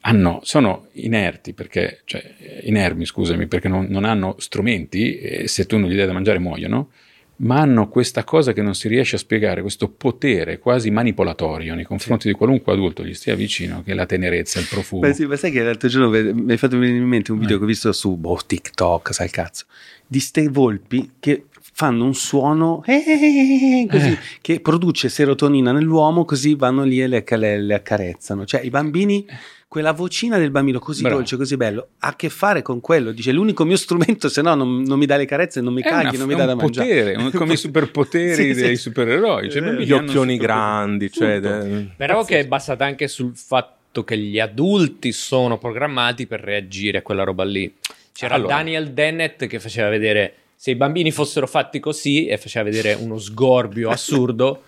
hanno, 0.02 0.40
sono 0.44 0.88
inerti, 0.94 1.54
perché, 1.54 2.02
cioè 2.06 2.24
inermi, 2.64 3.06
scusami, 3.06 3.46
perché 3.46 3.68
non, 3.68 3.86
non 3.88 4.04
hanno 4.04 4.36
strumenti 4.40 5.20
e 5.20 5.48
se 5.48 5.68
tu 5.68 5.78
non 5.78 5.90
gli 5.90 5.96
dai 5.96 6.08
da 6.08 6.14
mangiare 6.14 6.40
muoiono, 6.40 6.90
ma 7.38 7.60
hanno 7.60 7.90
questa 7.90 8.24
cosa 8.24 8.54
che 8.54 8.62
non 8.62 8.76
si 8.76 8.88
riesce 8.88 9.16
a 9.18 9.20
spiegare, 9.20 9.62
questo 9.62 9.90
potere 9.90 10.58
quasi 10.60 10.90
manipolatorio 10.92 11.76
nei 11.76 11.84
confronti 11.84 12.28
di 12.30 12.34
qualunque 12.34 12.72
adulto 12.74 13.04
gli 13.04 13.14
stia 13.14 13.36
vicino, 13.36 13.84
che 13.84 13.92
è 13.92 13.94
la 13.96 14.06
tenerezza, 14.06 14.60
il 14.60 14.68
profumo. 14.70 15.02
Beh, 15.02 15.14
sì, 15.14 15.26
ma 15.26 15.36
sai 15.36 15.52
che 15.52 15.62
l'altro 15.62 15.90
giorno 15.90 16.10
mi 16.10 16.52
hai 16.52 16.58
fatto 16.58 16.78
venire 16.78 16.98
in 16.98 17.04
mente 17.06 17.32
un 17.32 17.40
video 17.40 17.56
Eh. 17.56 17.60
che 17.60 17.64
ho 17.66 17.68
visto 17.68 17.92
su 17.92 18.16
boh, 18.16 18.40
TikTok, 18.46 19.14
sai 19.14 19.26
il 19.26 19.32
cazzo, 19.32 19.66
di 20.08 20.20
ste 20.20 20.48
volpi 20.48 21.12
che 21.20 21.46
fanno 21.78 22.06
un 22.06 22.16
suono 22.16 22.82
eh, 22.86 23.86
così, 23.90 24.12
Eh. 24.12 24.18
che 24.40 24.60
produce 24.62 25.10
serotonina 25.10 25.74
nell'uomo, 25.74 26.24
così 26.24 26.56
vanno 26.56 26.84
lì 26.84 27.02
e 27.02 27.08
le, 27.08 27.26
le- 27.28 27.62
le 27.62 27.74
accarezzano. 27.74 28.46
Cioè 28.46 28.62
i 28.62 28.70
bambini, 28.70 29.26
quella 29.68 29.92
vocina 29.92 30.38
del 30.38 30.52
bambino 30.52 30.80
così 30.80 31.02
Bravo. 31.02 31.18
dolce, 31.18 31.36
così 31.38 31.58
bello, 31.58 31.88
ha 32.00 32.08
a 32.10 32.16
che 32.16 32.30
fare 32.30 32.62
con 32.62 32.80
quello. 32.80 33.12
Dice 33.12 33.32
l'unico 33.32 33.66
mio 33.66 33.76
strumento, 33.76 34.30
se 34.30 34.42
no 34.42 34.56
non, 34.56 34.84
non 34.84 34.98
mi 34.98 35.06
dà 35.06 35.18
le 35.18 35.26
carezze, 35.26 35.60
non 35.62 35.74
mi 35.74 35.82
È 35.82 35.90
caghi, 35.90 36.16
una- 36.16 36.18
non 36.20 36.28
mi 36.28 36.36
dà 36.36 36.46
da 36.46 36.56
mangiare. 36.56 36.88
potere, 36.88 37.16
un- 37.18 37.32
come 37.32 37.54
i 37.54 37.58
superpoteri 37.58 38.34
Sì, 38.36 38.54
sì. 38.54 38.62
dei 38.62 38.76
supereroi. 38.78 39.50
Cioè, 39.52 39.64
Eh, 39.68 39.84
Gli 39.84 39.92
occhioni 39.92 40.38
grandi, 40.38 41.12
cioè... 41.12 41.40
De- 41.40 41.90
Però 41.98 42.24
che 42.24 42.40
è 42.40 42.46
Pazzesco. 42.46 42.48
basata 42.48 42.86
anche 42.86 43.08
sul 43.08 43.36
fatto 43.36 44.04
che 44.04 44.18
gli 44.18 44.40
adulti 44.40 45.12
sono 45.12 45.58
programmati 45.58 46.26
per 46.28 46.40
reagire 46.42 47.00
a 47.00 47.02
quella 47.02 47.24
roba 47.24 47.44
lì. 47.44 47.74
C'era 48.14 48.36
Allora. 48.36 48.56
Daniel 48.56 48.92
Dennett 48.92 49.46
che 49.46 49.60
faceva 49.60 49.90
vedere 49.90 50.34
se 50.56 50.72
i 50.72 50.76
bambini 50.76 51.12
fossero 51.12 51.48
fatti 51.48 51.80
così 51.82 52.28
e 52.28 52.38
faceva 52.38 52.64
vedere 52.70 52.94
uno 52.94 53.18
sgorbio 53.18 53.90
assurdo, 53.92 54.64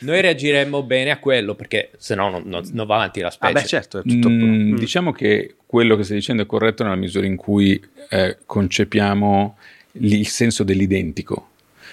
noi 0.00 0.20
reagiremmo 0.20 0.82
bene 0.82 1.10
a 1.10 1.18
quello 1.18 1.54
perché 1.54 1.90
se 1.96 2.14
no 2.14 2.28
non, 2.30 2.42
non- 2.46 2.68
non 2.72 2.86
va 2.86 2.94
avanti 2.96 3.20
la 3.20 3.28
Ah, 3.28 3.30
specie. 3.30 3.52
beh, 3.52 3.64
certo, 3.66 3.98
è 3.98 4.02
tutto. 4.02 4.28
Mm, 4.28 4.72
Mm. 4.72 4.76
Diciamo 4.76 5.12
che 5.12 5.54
quello 5.66 5.96
che 5.96 6.02
stai 6.04 6.16
dicendo 6.16 6.42
è 6.42 6.46
corretto 6.46 6.82
nella 6.82 6.94
misura 6.96 7.26
in 7.26 7.36
cui 7.36 7.80
eh, 8.10 8.36
concepiamo 8.46 9.56
il 9.92 10.26
senso 10.26 10.64
dell'identico. 10.64 11.48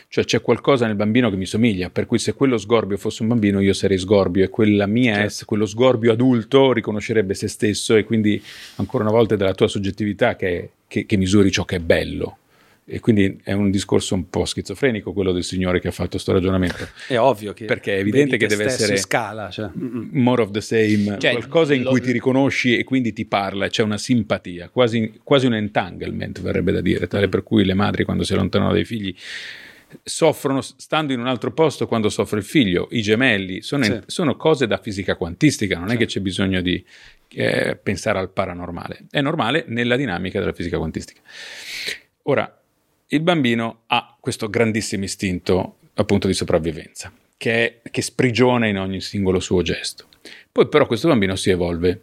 Cioè 0.10 0.26
c'è 0.26 0.42
qualcosa 0.42 0.88
nel 0.88 0.96
bambino 0.96 1.30
che 1.30 1.38
mi 1.38 1.46
somiglia, 1.46 1.90
per 1.90 2.06
cui 2.06 2.20
se 2.20 2.34
quello 2.34 2.58
sgorbio 2.58 2.98
fosse 2.98 3.22
un 3.22 3.30
bambino 3.30 3.62
io 3.62 3.72
sarei 3.72 3.98
sgorbio 3.98 4.44
e 4.44 4.50
quella 4.50 4.86
mia 4.86 5.14
Certo. 5.14 5.28
ess- 5.28 5.46
quello 5.46 5.66
sgorbio 5.66 6.12
adulto 6.12 6.74
riconoscerebbe 6.74 7.34
se 7.34 7.48
stesso 7.48 7.96
e 7.96 8.04
quindi 8.04 8.42
ancora 8.76 9.04
una 9.06 9.14
volta 9.14 9.36
è 9.36 9.38
della 9.38 9.54
tua 9.54 9.70
soggettività 9.70 10.36
che, 10.36 10.72
che- 10.88 11.06
che 11.06 11.16
misuri 11.16 11.50
ciò 11.50 11.64
che 11.64 11.78
è 11.78 11.80
bello. 11.80 12.38
E 12.84 13.00
quindi 13.00 13.40
è 13.44 13.54
un 13.54 13.70
discorso 13.72 14.16
un 14.16 14.28
po' 14.30 14.44
schizofrenico 14.44 15.14
quello 15.14 15.32
del 15.32 15.44
signore 15.44 15.80
che 15.80 15.88
ha 15.88 15.92
fatto 15.92 16.10
questo 16.12 16.34
ragionamento. 16.34 16.88
È 17.08 17.18
ovvio 17.18 17.54
che 17.54 17.66
Perché 17.66 17.96
è 17.96 18.00
evidente 18.00 18.38
che 18.38 18.48
deve 18.48 18.66
essere- 18.66 18.94
in 18.94 19.00
scala, 19.00 19.50
cioè. 19.50 19.70
more 19.74 20.42
of 20.42 20.52
the 20.52 20.62
same, 20.62 21.18
Cioè, 21.20 21.32
qualcosa 21.34 21.74
in 21.74 21.84
lo- 21.84 21.92
cui 21.92 22.02
ti 22.02 22.12
riconosci 22.12 22.78
e 22.78 22.84
quindi 22.84 23.14
ti 23.14 23.26
parla, 23.26 23.68
c'è 23.70 23.84
una 23.84 23.98
simpatia, 23.98 24.70
quasi, 24.70 25.20
quasi 25.24 25.46
un 25.46 25.54
entanglement 25.54 26.42
verrebbe 26.42 26.72
da 26.74 26.82
dire, 26.82 27.08
tale 27.08 27.30
per 27.30 27.44
cui 27.44 27.64
le 27.64 27.76
madri 27.76 28.04
quando 28.04 28.24
si 28.24 28.34
allontanano 28.34 28.74
dai 28.74 28.84
figli 28.84 29.16
soffrono 30.04 30.62
stando 30.62 31.14
in 31.14 31.20
un 31.20 31.28
altro 31.28 31.52
posto 31.52 31.86
quando 31.88 32.10
soffre 32.10 32.40
il 32.40 32.46
figlio, 32.46 32.88
i 32.92 33.02
gemelli, 33.02 33.62
sono, 33.62 33.84
Sì. 33.84 34.00
sono 34.06 34.36
cose 34.38 34.66
da 34.66 34.78
fisica 34.78 35.16
quantistica, 35.16 35.78
non 35.78 35.88
è 35.90 35.92
Sì. 35.92 35.98
che 35.98 36.06
c'è 36.08 36.20
bisogno 36.20 36.62
di 36.62 36.84
eh, 37.34 37.78
pensare 37.82 38.20
al 38.20 38.30
paranormale, 38.32 39.06
è 39.10 39.22
normale 39.22 39.64
nella 39.68 39.96
dinamica 39.96 40.40
della 40.40 40.52
fisica 40.52 40.78
quantistica. 40.78 41.22
Ora, 42.24 42.61
il 43.14 43.22
bambino 43.22 43.82
ha 43.88 44.16
questo 44.20 44.50
grandissimo 44.50 45.04
istinto 45.04 45.78
appunto 45.96 46.28
di 46.28 46.34
sopravvivenza, 46.34 47.12
che, 47.36 47.82
è- 47.82 47.90
che 47.90 48.02
sprigiona 48.02 48.68
in 48.68 48.78
ogni 48.78 49.02
singolo 49.02 49.40
suo 49.40 49.62
gesto. 49.62 50.06
Poi 50.52 50.68
però 50.68 50.86
questo 50.86 51.08
bambino 51.08 51.36
si 51.36 51.50
evolve, 51.50 52.02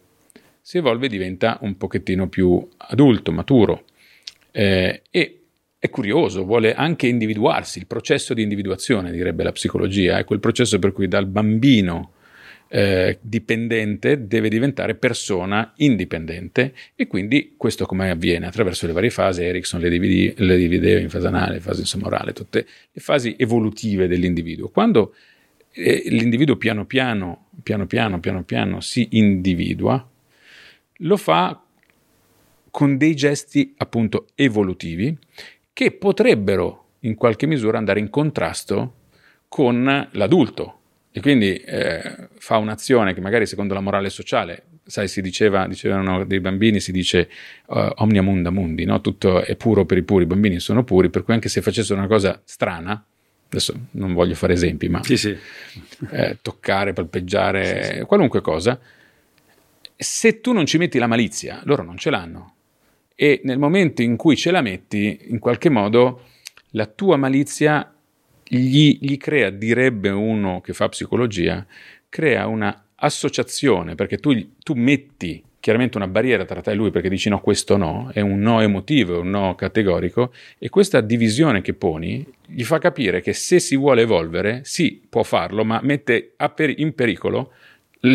si 0.60 0.78
evolve 0.78 1.06
e 1.06 1.08
diventa 1.08 1.58
un 1.62 1.76
pochettino 1.76 2.28
più 2.28 2.66
adulto, 2.76 3.32
maturo 3.32 3.84
eh, 4.50 5.02
e 5.10 5.40
è 5.78 5.90
curioso, 5.90 6.44
vuole 6.44 6.74
anche 6.74 7.06
individuarsi, 7.06 7.78
il 7.78 7.86
processo 7.86 8.34
di 8.34 8.42
individuazione, 8.42 9.12
direbbe 9.12 9.44
la 9.44 9.52
psicologia, 9.52 10.18
è 10.18 10.24
quel 10.24 10.40
processo 10.40 10.78
per 10.78 10.92
cui 10.92 11.08
dal 11.08 11.26
bambino 11.26 12.12
eh, 12.68 13.18
dipendente 13.20 14.26
deve 14.26 14.48
diventare 14.48 14.94
persona 14.94 15.72
indipendente 15.76 16.74
e 16.94 17.06
quindi 17.06 17.54
questo 17.56 17.86
come 17.86 18.10
avviene 18.10 18.46
attraverso 18.46 18.86
le 18.86 18.92
varie 18.92 19.10
fasi, 19.10 19.42
Erickson 19.42 19.80
le, 19.80 19.88
dividi- 19.88 20.34
le 20.36 20.56
divideva 20.56 21.00
in 21.00 21.08
fase 21.08 21.26
anale, 21.26 21.60
fase 21.60 21.80
insomorale, 21.80 22.32
tutte 22.32 22.66
le 22.92 23.00
fasi 23.00 23.34
evolutive 23.38 24.06
dell'individuo. 24.06 24.68
Quando 24.68 25.14
eh, 25.72 26.02
l'individuo 26.06 26.56
piano 26.56 26.84
piano, 26.84 27.46
piano 27.62 27.86
piano, 27.86 28.20
piano 28.20 28.42
piano 28.44 28.80
si 28.80 29.08
individua, 29.12 30.06
lo 31.02 31.16
fa 31.16 31.62
con 32.70 32.96
dei 32.98 33.14
gesti 33.14 33.74
appunto 33.78 34.28
evolutivi 34.34 35.16
che 35.72 35.92
potrebbero 35.92 36.84
in 37.00 37.14
qualche 37.14 37.46
misura 37.46 37.78
andare 37.78 38.00
in 38.00 38.10
contrasto 38.10 38.94
con 39.48 40.08
l'adulto 40.12 40.77
e 41.18 41.20
quindi 41.20 41.56
eh, 41.56 42.28
fa 42.38 42.58
un'azione 42.58 43.12
che 43.12 43.20
magari 43.20 43.44
secondo 43.44 43.74
la 43.74 43.80
morale 43.80 44.08
sociale, 44.08 44.66
sai, 44.84 45.08
si 45.08 45.20
diceva, 45.20 45.66
dicevano 45.66 46.24
dei 46.24 46.38
bambini, 46.38 46.78
si 46.78 46.92
dice 46.92 47.28
uh, 47.66 47.90
omnia 47.96 48.22
munda 48.22 48.50
mundi, 48.50 48.84
no? 48.84 49.00
tutto 49.00 49.42
è 49.42 49.56
puro 49.56 49.84
per 49.84 49.98
i 49.98 50.04
puri, 50.04 50.22
i 50.22 50.26
bambini 50.28 50.60
sono 50.60 50.84
puri, 50.84 51.10
per 51.10 51.24
cui 51.24 51.34
anche 51.34 51.48
se 51.48 51.60
facessero 51.60 51.98
una 51.98 52.06
cosa 52.06 52.40
strana, 52.44 53.04
adesso 53.48 53.74
non 53.92 54.14
voglio 54.14 54.36
fare 54.36 54.52
esempi, 54.52 54.88
ma 54.88 55.02
Sì, 55.02 55.16
sì. 55.16 55.36
eh, 56.12 56.38
toccare, 56.40 56.92
palpeggiare, 56.92 58.04
qualunque 58.06 58.40
cosa, 58.40 58.78
se 59.96 60.40
tu 60.40 60.52
non 60.52 60.66
ci 60.66 60.78
metti 60.78 60.98
la 60.98 61.08
malizia, 61.08 61.60
loro 61.64 61.82
non 61.82 61.96
ce 61.96 62.10
l'hanno. 62.10 62.54
E 63.16 63.40
nel 63.42 63.58
momento 63.58 64.02
in 64.02 64.14
cui 64.14 64.36
ce 64.36 64.52
la 64.52 64.60
metti, 64.60 65.18
in 65.30 65.40
qualche 65.40 65.68
modo 65.68 66.26
la 66.70 66.86
tua 66.86 67.16
malizia 67.16 67.92
gli, 68.48 68.98
gli 69.00 69.16
crea, 69.16 69.50
direbbe 69.50 70.08
uno 70.08 70.60
che 70.60 70.72
fa 70.72 70.88
psicologia, 70.88 71.66
crea 72.08 72.46
una 72.46 72.84
associazione, 72.96 73.94
perché 73.94 74.18
tu, 74.18 74.34
tu 74.58 74.74
metti 74.74 75.42
chiaramente 75.60 75.96
una 75.96 76.06
barriera 76.06 76.44
tra 76.44 76.60
te 76.60 76.70
e 76.70 76.74
lui 76.74 76.90
perché 76.90 77.08
dici 77.08 77.28
no, 77.28 77.40
questo 77.40 77.76
no, 77.76 78.10
è 78.12 78.20
un 78.20 78.38
no 78.40 78.60
emotivo, 78.60 79.16
è 79.16 79.18
un 79.18 79.30
no 79.30 79.54
categorico, 79.54 80.32
e 80.58 80.68
questa 80.68 81.00
divisione 81.00 81.60
che 81.60 81.74
poni 81.74 82.26
gli 82.46 82.64
fa 82.64 82.78
capire 82.78 83.20
che 83.20 83.32
se 83.32 83.58
si 83.58 83.76
vuole 83.76 84.02
evolvere, 84.02 84.62
sì, 84.64 85.00
può 85.08 85.22
farlo, 85.22 85.64
ma 85.64 85.80
mette 85.82 86.34
in 86.76 86.94
pericolo 86.94 87.52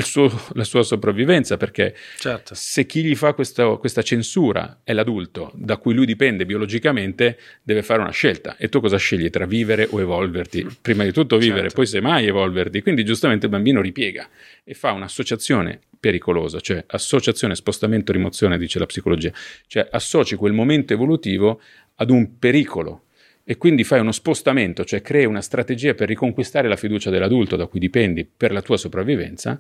suo- 0.02 0.32
la 0.54 0.64
sua 0.64 0.84
sopravvivenza, 0.84 1.58
perché 1.58 1.96
Certo. 2.18 2.54
se 2.56 2.86
chi 2.86 3.04
gli 3.04 3.16
fa 3.16 3.34
questo- 3.34 3.78
questa 3.78 4.02
censura 4.02 4.80
è 4.84 4.94
l'adulto 4.94 5.52
da 5.56 5.78
cui 5.78 5.94
lui 5.94 6.06
dipende 6.06 6.46
biologicamente, 6.46 7.38
deve 7.62 7.84
fare 7.84 8.02
una 8.02 8.12
scelta. 8.12 8.56
E 8.58 8.70
tu 8.70 8.80
cosa 8.80 8.98
scegli 8.98 9.30
tra 9.30 9.46
vivere 9.46 9.88
o 9.92 10.00
evolverti? 10.00 10.66
Prima 10.82 11.04
di 11.04 11.12
tutto 11.12 11.38
vivere, 11.38 11.62
Certo. 11.62 11.76
poi 11.76 11.86
semmai 11.88 12.26
evolverti. 12.28 12.82
Quindi 12.82 13.04
giustamente 13.04 13.46
il 13.46 13.52
bambino 13.52 13.82
ripiega 13.82 14.28
e 14.64 14.74
fa 14.74 14.92
un'associazione 14.92 15.80
pericolosa, 16.00 16.60
cioè 16.60 16.84
associazione, 16.88 17.56
spostamento, 17.56 18.12
rimozione, 18.12 18.58
dice 18.58 18.80
la 18.80 18.86
psicologia. 18.86 19.32
Cioè 19.68 19.88
associ 19.92 20.36
quel 20.36 20.52
momento 20.54 20.94
evolutivo 20.94 21.62
ad 21.96 22.10
un 22.10 22.38
pericolo 22.40 23.03
e 23.44 23.58
quindi 23.58 23.84
fai 23.84 24.00
uno 24.00 24.12
spostamento, 24.12 24.86
cioè 24.86 25.02
crei 25.02 25.26
una 25.26 25.42
strategia 25.42 25.94
per 25.94 26.08
riconquistare 26.08 26.68
la 26.68 26.78
fiducia 26.78 27.10
dell'adulto 27.10 27.56
da 27.56 27.68
cui 27.68 27.80
dipendi 27.80 28.26
per 28.26 28.52
la 28.52 28.62
tua 28.62 28.78
sopravvivenza 28.78 29.60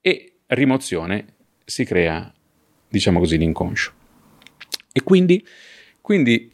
e 0.00 0.32
rimozione 0.46 1.26
si 1.64 1.84
crea, 1.84 2.32
diciamo 2.88 3.18
così, 3.18 3.36
l'inconscio. 3.36 3.92
E 4.92 5.02
quindi, 5.02 5.46
quindi 6.00 6.50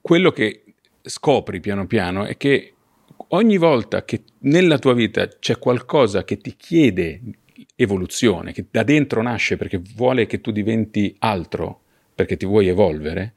quello 0.00 0.30
che 0.30 0.64
scopri 1.02 1.60
piano 1.60 1.86
piano 1.86 2.24
è 2.24 2.36
che 2.38 2.72
ogni 3.28 3.58
volta 3.58 4.04
che 4.04 4.22
nella 4.40 4.78
tua 4.78 4.94
vita 4.94 5.28
c'è 5.28 5.58
qualcosa 5.58 6.24
che 6.24 6.38
ti 6.38 6.56
chiede 6.56 7.20
evoluzione, 7.76 8.52
che 8.52 8.64
da 8.70 8.82
dentro 8.82 9.20
nasce 9.20 9.56
perché 9.58 9.82
vuole 9.94 10.26
che 10.26 10.40
tu 10.40 10.50
diventi 10.50 11.14
altro, 11.18 11.82
perché 12.14 12.38
ti 12.38 12.46
vuoi 12.46 12.68
evolvere, 12.68 13.34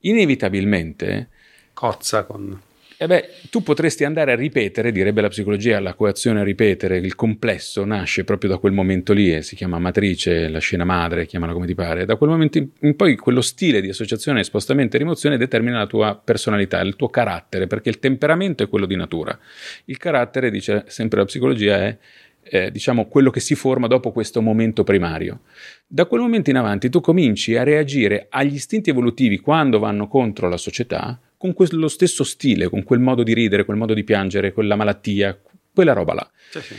inevitabilmente 0.00 1.30
Cozza 1.78 2.24
con... 2.24 2.60
e 2.96 3.06
beh, 3.06 3.28
tu 3.50 3.62
potresti 3.62 4.02
andare 4.02 4.32
a 4.32 4.34
ripetere, 4.34 4.90
direbbe 4.90 5.20
la 5.20 5.28
psicologia, 5.28 5.78
la 5.78 5.94
coazione 5.94 6.40
a 6.40 6.42
ripetere, 6.42 6.96
il 6.96 7.14
complesso 7.14 7.84
nasce 7.84 8.24
proprio 8.24 8.50
da 8.50 8.56
quel 8.56 8.72
momento 8.72 9.12
lì, 9.12 9.32
e 9.32 9.42
si 9.42 9.54
chiama 9.54 9.78
matrice, 9.78 10.48
la 10.48 10.58
scena 10.58 10.82
madre, 10.82 11.24
chiamala 11.24 11.52
come 11.52 11.66
ti 11.66 11.76
pare, 11.76 12.04
da 12.04 12.16
quel 12.16 12.30
momento 12.30 12.58
in 12.58 12.96
poi 12.96 13.14
quello 13.14 13.40
stile 13.40 13.80
di 13.80 13.90
associazione, 13.90 14.42
spostamento 14.42 14.96
e 14.96 14.98
rimozione 14.98 15.36
determina 15.36 15.78
la 15.78 15.86
tua 15.86 16.20
personalità, 16.20 16.80
il 16.80 16.96
tuo 16.96 17.10
carattere, 17.10 17.68
perché 17.68 17.90
il 17.90 18.00
temperamento 18.00 18.64
è 18.64 18.68
quello 18.68 18.86
di 18.86 18.96
natura. 18.96 19.38
Il 19.84 19.98
carattere, 19.98 20.50
dice 20.50 20.82
sempre 20.88 21.20
la 21.20 21.26
psicologia, 21.26 21.76
è 21.76 21.96
eh, 22.42 22.72
diciamo 22.72 23.06
quello 23.06 23.30
che 23.30 23.38
si 23.38 23.54
forma 23.54 23.86
dopo 23.86 24.10
questo 24.10 24.42
momento 24.42 24.82
primario. 24.82 25.42
Da 25.86 26.06
quel 26.06 26.22
momento 26.22 26.50
in 26.50 26.56
avanti 26.56 26.88
tu 26.88 27.00
cominci 27.00 27.56
a 27.56 27.62
reagire 27.62 28.26
agli 28.30 28.54
istinti 28.54 28.90
evolutivi 28.90 29.38
quando 29.38 29.78
vanno 29.78 30.08
contro 30.08 30.48
la 30.48 30.56
società 30.56 31.20
con 31.38 31.54
quello 31.54 31.88
stesso 31.88 32.24
stile, 32.24 32.68
con 32.68 32.82
quel 32.82 32.98
modo 32.98 33.22
di 33.22 33.32
ridere, 33.32 33.64
quel 33.64 33.78
modo 33.78 33.94
di 33.94 34.04
piangere, 34.04 34.52
quella 34.52 34.76
malattia, 34.76 35.38
quella 35.72 35.92
roba 35.94 36.14
là. 36.14 36.30
Sì, 36.50 36.60
sì. 36.60 36.74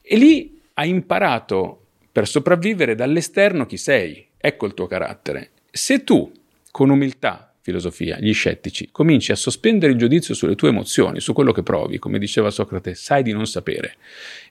E 0.00 0.16
lì 0.16 0.60
hai 0.74 0.88
imparato 0.88 1.86
per 2.10 2.26
sopravvivere 2.28 2.94
dall'esterno 2.94 3.66
chi 3.66 3.76
sei, 3.76 4.24
ecco 4.38 4.66
il 4.66 4.74
tuo 4.74 4.86
carattere. 4.86 5.50
Se 5.70 6.04
tu, 6.04 6.32
con 6.70 6.90
umiltà, 6.90 7.52
filosofia, 7.60 8.18
gli 8.20 8.32
scettici, 8.32 8.90
cominci 8.92 9.32
a 9.32 9.36
sospendere 9.36 9.92
il 9.92 9.98
giudizio 9.98 10.34
sulle 10.34 10.54
tue 10.54 10.68
emozioni, 10.68 11.18
su 11.18 11.32
quello 11.32 11.50
che 11.50 11.62
provi, 11.62 11.98
come 11.98 12.18
diceva 12.18 12.50
Socrate, 12.50 12.94
sai 12.94 13.22
di 13.22 13.32
non 13.32 13.46
sapere. 13.46 13.96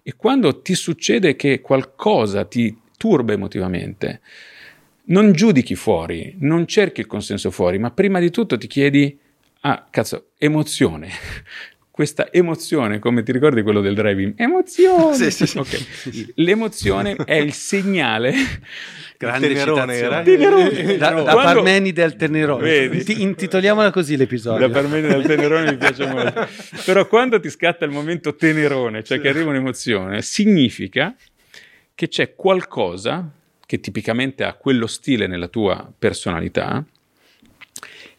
E 0.02 0.16
quando 0.16 0.62
ti 0.62 0.76
succede 0.76 1.36
che 1.36 1.62
qualcosa 1.62 2.44
ti 2.44 2.76
turba 2.98 3.34
emotivamente, 3.34 4.22
non 5.06 5.32
giudichi 5.32 5.76
fuori, 5.76 6.36
non 6.40 6.66
cerchi 6.66 7.02
il 7.02 7.08
consenso 7.08 7.52
fuori, 7.52 7.78
ma 7.78 7.92
prima 7.92 8.20
di 8.20 8.32
tutto 8.32 8.58
ti 8.58 8.68
chiedi, 8.68 9.20
ah, 9.64 9.88
cazzo, 9.90 10.30
emozione. 10.38 11.10
Questa 11.94 12.32
emozione, 12.32 12.98
come 12.98 13.22
ti 13.22 13.32
ricordi 13.32 13.62
quello 13.62 13.80
del 13.80 13.94
driving? 13.94 14.34
Emozione! 14.38 15.14
Sì, 15.16 15.30
sì, 15.30 15.46
sì. 15.46 15.58
Ok. 15.60 16.32
L'emozione 16.36 17.16
è 17.16 17.36
il 17.36 17.54
segnale 17.54 18.34
Grande 19.24 19.48
Tenerone 19.48 19.94
era? 19.96 20.22
Tenerone. 20.22 20.98
Da, 20.98 21.12
da 21.12 21.22
Quando- 21.34 21.34
Parmenide 21.62 22.04
al 22.04 22.16
Tenerone. 22.16 22.64
Vedi? 22.64 23.04
Ti- 23.04 23.22
intitoliamola 23.22 23.92
così 23.92 24.18
l'episodio. 24.18 24.68
Da 24.68 24.74
Parmenide 24.74 25.10
del 25.10 25.24
Tenerone 25.26 25.72
mi 25.72 25.78
piace 25.78 26.08
molto. 26.08 26.48
Però 26.84 27.08
quando 27.08 27.40
ti 27.40 27.50
scatta 27.50 27.86
il 27.86 27.92
momento 27.92 28.36
Tenerone, 28.36 29.04
cioè 29.04 29.20
che 29.20 29.30
arriva 29.30 29.52
un'emozione, 29.52 30.22
significa 30.22 31.16
che 31.96 32.08
c'è 32.08 32.34
qualcosa 32.36 33.30
che 33.66 33.80
tipicamente 33.80 34.44
ha 34.44 34.54
quello 34.54 34.88
stile 34.88 35.28
nella 35.28 35.48
tua 35.48 35.92
personalità 35.98 36.84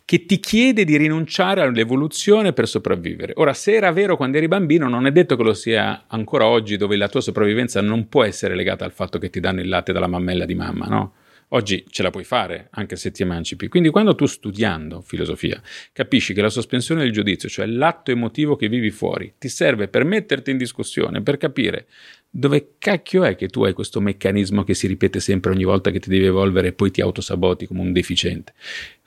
che 0.04 0.26
ti 0.26 0.38
chiede 0.38 0.84
di 0.84 0.96
rinunciare 0.96 1.62
all'evoluzione 1.62 2.52
per 2.52 2.68
sopravvivere. 2.68 3.32
Ora, 3.36 3.54
se 3.54 3.72
era 3.72 3.90
vero 3.90 4.16
quando 4.16 4.36
eri 4.36 4.48
bambino, 4.48 4.88
non 4.88 5.06
è 5.06 5.12
detto 5.12 5.34
che 5.36 5.42
lo 5.42 5.54
sia 5.54 6.04
ancora 6.08 6.46
oggi, 6.46 6.76
dove 6.76 6.96
la 6.96 7.08
tua 7.08 7.20
sopravvivenza 7.20 7.80
non 7.80 8.08
può 8.08 8.22
essere 8.22 8.54
legata 8.54 8.84
al 8.84 8.92
fatto 8.92 9.18
che 9.18 9.30
ti 9.30 9.40
danno 9.40 9.60
il 9.60 9.68
latte 9.68 9.92
dalla 9.92 10.06
mammella 10.06 10.44
di 10.44 10.54
mamma, 10.54 10.86
no? 10.86 11.14
Oggi 11.48 11.84
ce 11.88 12.02
la 12.02 12.10
puoi 12.10 12.24
fare, 12.24 12.68
anche 12.72 12.96
se 12.96 13.12
ti 13.12 13.22
emancipi. 13.22 13.68
Quindi 13.68 13.90
quando 13.90 14.14
tu 14.14 14.26
studiando 14.26 15.00
filosofia 15.02 15.62
capisci 15.92 16.34
che 16.34 16.40
la 16.40 16.48
sospensione 16.48 17.02
del 17.02 17.12
giudizio, 17.12 17.48
cioè 17.48 17.66
l'atto 17.66 18.10
emotivo 18.10 18.56
che 18.56 18.68
vivi 18.68 18.90
fuori, 18.90 19.34
ti 19.38 19.48
serve 19.48 19.88
per 19.88 20.04
metterti 20.04 20.50
in 20.50 20.56
discussione, 20.56 21.22
per 21.22 21.36
capire 21.36 21.86
dove 22.28 22.74
cacchio 22.78 23.22
è 23.22 23.36
che 23.36 23.48
tu 23.48 23.62
hai 23.62 23.72
questo 23.72 24.00
meccanismo 24.00 24.64
che 24.64 24.74
si 24.74 24.88
ripete 24.88 25.20
sempre 25.20 25.52
ogni 25.52 25.64
volta 25.64 25.90
che 25.90 26.00
ti 26.00 26.08
devi 26.08 26.24
evolvere 26.24 26.68
e 26.68 26.72
poi 26.72 26.90
ti 26.90 27.00
autosaboti 27.00 27.66
come 27.66 27.80
un 27.80 27.92
deficiente. 27.92 28.52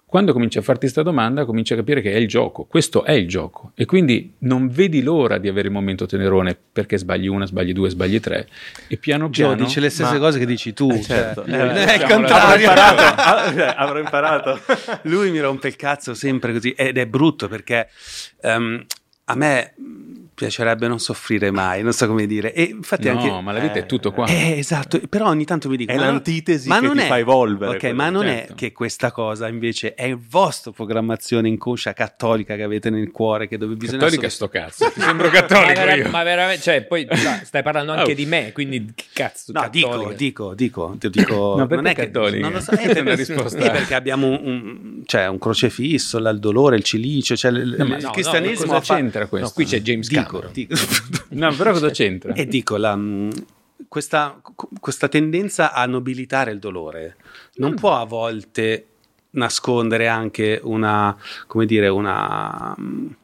Quando 0.10 0.32
cominci 0.32 0.58
a 0.58 0.62
farti 0.62 0.82
questa 0.82 1.04
domanda, 1.04 1.44
cominci 1.44 1.74
a 1.74 1.76
capire 1.76 2.00
che 2.00 2.14
è 2.14 2.16
il 2.16 2.30
gioco, 2.30 2.64
questo 2.64 3.04
è 3.04 3.12
il 3.12 3.28
gioco 3.28 3.74
e 3.76 3.84
quindi 3.84 4.36
non 4.40 4.70
vedi 4.70 5.02
l'ora 5.04 5.38
di 5.38 5.50
avere 5.50 5.68
il 5.68 5.74
momento 5.74 6.06
tenerone 6.06 6.58
perché 6.72 6.98
sbagli 6.98 7.28
una, 7.28 7.46
sbagli 7.46 7.74
due, 7.74 7.90
sbagli 7.90 8.18
tre 8.22 8.48
e 8.88 8.96
piano 8.96 9.30
Gio 9.30 9.48
piano 9.50 9.62
dice 9.66 9.82
le 9.82 9.90
stesse 9.90 10.14
Ma- 10.14 10.20
cose 10.20 10.40
che 10.40 10.46
dici 10.46 10.72
tu. 10.72 10.90
Eh, 10.90 11.02
certo. 11.02 11.44
cioè, 11.46 11.54
Eh, 11.54 11.58
non 11.58 11.76
è 11.76 11.96
il 11.96 12.04
Avrò 12.04 12.16
contrario. 12.16 12.70
imparato, 12.70 13.22
ah, 13.22 13.54
eh, 13.54 13.74
avrò 13.76 14.00
imparato. 14.00 14.60
Lui 15.04 15.30
mi 15.30 15.42
rompe 15.42 15.68
il 15.68 15.76
cazzo 15.76 16.14
sempre 16.14 16.54
così 16.54 16.72
ed 16.72 16.98
è 16.98 17.06
brutto 17.06 17.50
perché 17.50 17.90
ehm, 18.44 18.86
a 19.26 19.36
me 19.36 19.74
piacerebbe 20.38 20.88
non 20.88 21.00
soffrire 21.00 21.50
mai, 21.50 21.82
non 21.82 21.94
so 21.94 22.06
come 22.06 22.28
dire. 22.28 22.54
E 22.54 22.62
infatti 22.62 23.10
No, 23.10 23.18
anche... 23.20 23.42
ma 23.42 23.52
la 23.52 23.58
vita 23.60 23.80
è 23.80 23.88
tutto 23.88 24.12
qua. 24.12 24.28
Eh, 24.28 24.60
esatto, 24.60 25.00
però 25.10 25.30
ogni 25.30 25.46
tanto 25.46 25.68
mi 25.68 25.78
dico... 25.78 25.92
È 25.92 25.96
ma 25.96 26.06
l'antitesi 26.06 26.68
ma 26.68 26.80
che 26.80 26.86
non 26.86 26.96
ti 26.96 27.02
è- 27.02 27.08
fa 27.08 27.18
evolvere. 27.18 27.76
Ok, 27.78 27.84
ma 27.96 28.10
non 28.12 28.22
certo. 28.24 28.52
è 28.54 28.56
che 28.56 28.72
questa 28.72 29.12
cosa 29.12 29.48
invece 29.48 29.96
è 29.96 30.06
il 30.06 30.20
vostro 30.30 30.72
programmazione 30.72 31.48
inconscia 31.48 31.94
cattolica 31.94 32.56
che 32.56 32.62
avete 32.62 32.92
nel 32.92 33.10
cuore, 33.10 33.48
che 33.48 33.58
dove 33.58 33.74
bisogna... 33.74 33.98
Cattolica 33.98 34.30
solo- 34.30 34.50
sto 34.52 34.60
cazzo, 34.60 34.92
ti 34.92 35.02
sembro 35.02 35.26
Ma, 35.32 35.34
cattolico 35.34 35.74
vera- 35.74 35.96
io. 35.96 36.10
ma 36.10 36.22
veramente, 36.24 36.62
cioè, 36.62 36.84
poi 36.84 37.08
stai 37.44 37.64
parlando 37.64 37.94
anche 37.94 38.12
Oh. 38.12 38.16
di 38.16 38.26
me, 38.28 38.52
quindi 38.54 38.92
che 38.94 39.06
cazzo. 39.14 39.52
No, 39.54 39.68
dico, 39.72 39.90
cattolica. 39.90 40.14
dico, 40.16 40.54
dico, 40.54 40.96
ti 41.00 41.10
dico, 41.10 41.56
No, 41.58 41.66
perché 41.66 41.76
non 41.76 41.88
è 41.88 41.96
che 41.96 42.04
cattolica? 42.06 42.40
non 42.44 42.52
lo 42.54 42.60
so, 42.62 42.72
eh, 42.74 42.84
È 42.94 43.00
una 43.00 43.16
risposta. 43.16 43.58
eh, 43.58 43.72
perché 43.72 43.96
abbiamo 43.96 44.28
un, 44.28 44.40
un- 44.44 45.02
cioè, 45.08 45.28
un 45.28 45.40
crocefisso, 45.40 46.20
là, 46.20 46.30
il 46.30 46.40
dolore, 46.40 46.76
il 46.76 46.84
cilicio, 46.84 47.36
cioè, 47.36 47.50
il, 47.52 47.76
No, 47.80 47.86
ma 47.86 47.98
il 47.98 48.04
no, 48.04 48.12
cristianesimo 48.12 48.66
cosa 48.68 48.76
ha 48.78 48.82
fa- 48.82 48.96
c'entra 48.96 49.26
questo? 49.26 49.48
No, 49.48 49.54
qui 49.54 49.66
c'è 49.66 49.82
James 49.82 50.08
dico, 50.28 50.50
dico. 50.54 50.76
No, 51.30 51.54
però 51.56 51.72
cosa 51.72 51.90
c'entra? 51.90 52.34
E 52.34 52.46
dico, 52.48 52.78
la, 52.78 52.96
mh, 52.96 53.30
questa, 53.88 54.42
questa 54.80 55.08
tendenza 55.08 55.74
a 55.74 55.86
nobilitare 55.86 56.52
il 56.52 56.60
dolore 56.60 57.16
non 57.56 57.76
può 57.76 57.96
a 58.00 58.06
volte 58.06 58.88
nascondere 59.32 60.08
anche 60.08 60.60
una, 60.64 61.16
come 61.46 61.66
dire, 61.66 61.88
una, 61.90 62.74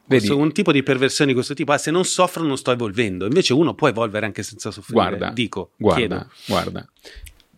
questo- 0.06 0.34
Vedi? 0.34 0.42
un 0.42 0.52
tipo 0.52 0.72
di 0.72 0.84
perversione 0.84 1.30
di 1.30 1.36
questo 1.36 1.54
tipo. 1.54 1.72
Ah, 1.72 1.78
se 1.78 1.90
non 1.92 2.06
soffro 2.06 2.44
non 2.44 2.58
sto 2.58 2.72
evolvendo. 2.72 3.26
Invece 3.26 3.54
uno 3.54 3.74
può 3.74 3.88
evolvere 3.88 4.26
anche 4.26 4.44
senza 4.44 4.70
soffrire. 4.70 5.00
Guarda, 5.02 5.30
dico, 5.32 5.72
guarda, 5.76 5.98
chiedo. 6.00 6.28
guarda. 6.46 6.88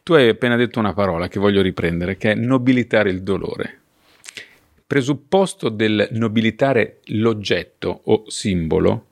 Tu 0.03 0.13
hai 0.13 0.29
appena 0.29 0.55
detto 0.55 0.79
una 0.79 0.93
parola 0.93 1.27
che 1.27 1.39
voglio 1.39 1.61
riprendere, 1.61 2.15
che 2.15 2.31
è 2.31 2.35
nobilitare 2.35 3.09
il 3.09 3.23
dolore. 3.23 3.79
Presupposto 4.87 5.69
del 5.69 6.07
nobilitare 6.11 6.99
l'oggetto 7.05 8.01
o 8.05 8.23
simbolo, 8.27 9.05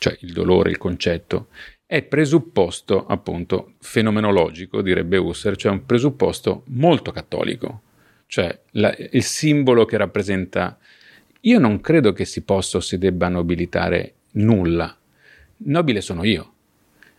cioè 0.00 0.16
il 0.20 0.32
dolore, 0.32 0.70
il 0.70 0.78
concetto, 0.78 1.48
è 1.84 2.02
presupposto 2.02 3.04
appunto 3.06 3.74
fenomenologico, 3.80 4.80
direbbe 4.80 5.18
Husserl, 5.18 5.56
cioè 5.56 5.72
un 5.72 5.84
presupposto 5.84 6.62
molto 6.68 7.12
cattolico, 7.12 7.82
cioè 8.26 8.58
la- 8.72 8.96
il 8.96 9.22
simbolo 9.22 9.84
che 9.84 9.98
rappresenta. 9.98 10.78
Io 11.42 11.58
non 11.58 11.80
credo 11.82 12.14
che 12.14 12.24
si 12.24 12.40
possa 12.44 12.78
o 12.78 12.80
si 12.80 12.96
debba 12.96 13.28
nobilitare 13.28 14.14
nulla. 14.32 14.96
Nobile 15.58 16.00
sono 16.00 16.24
io. 16.24 16.52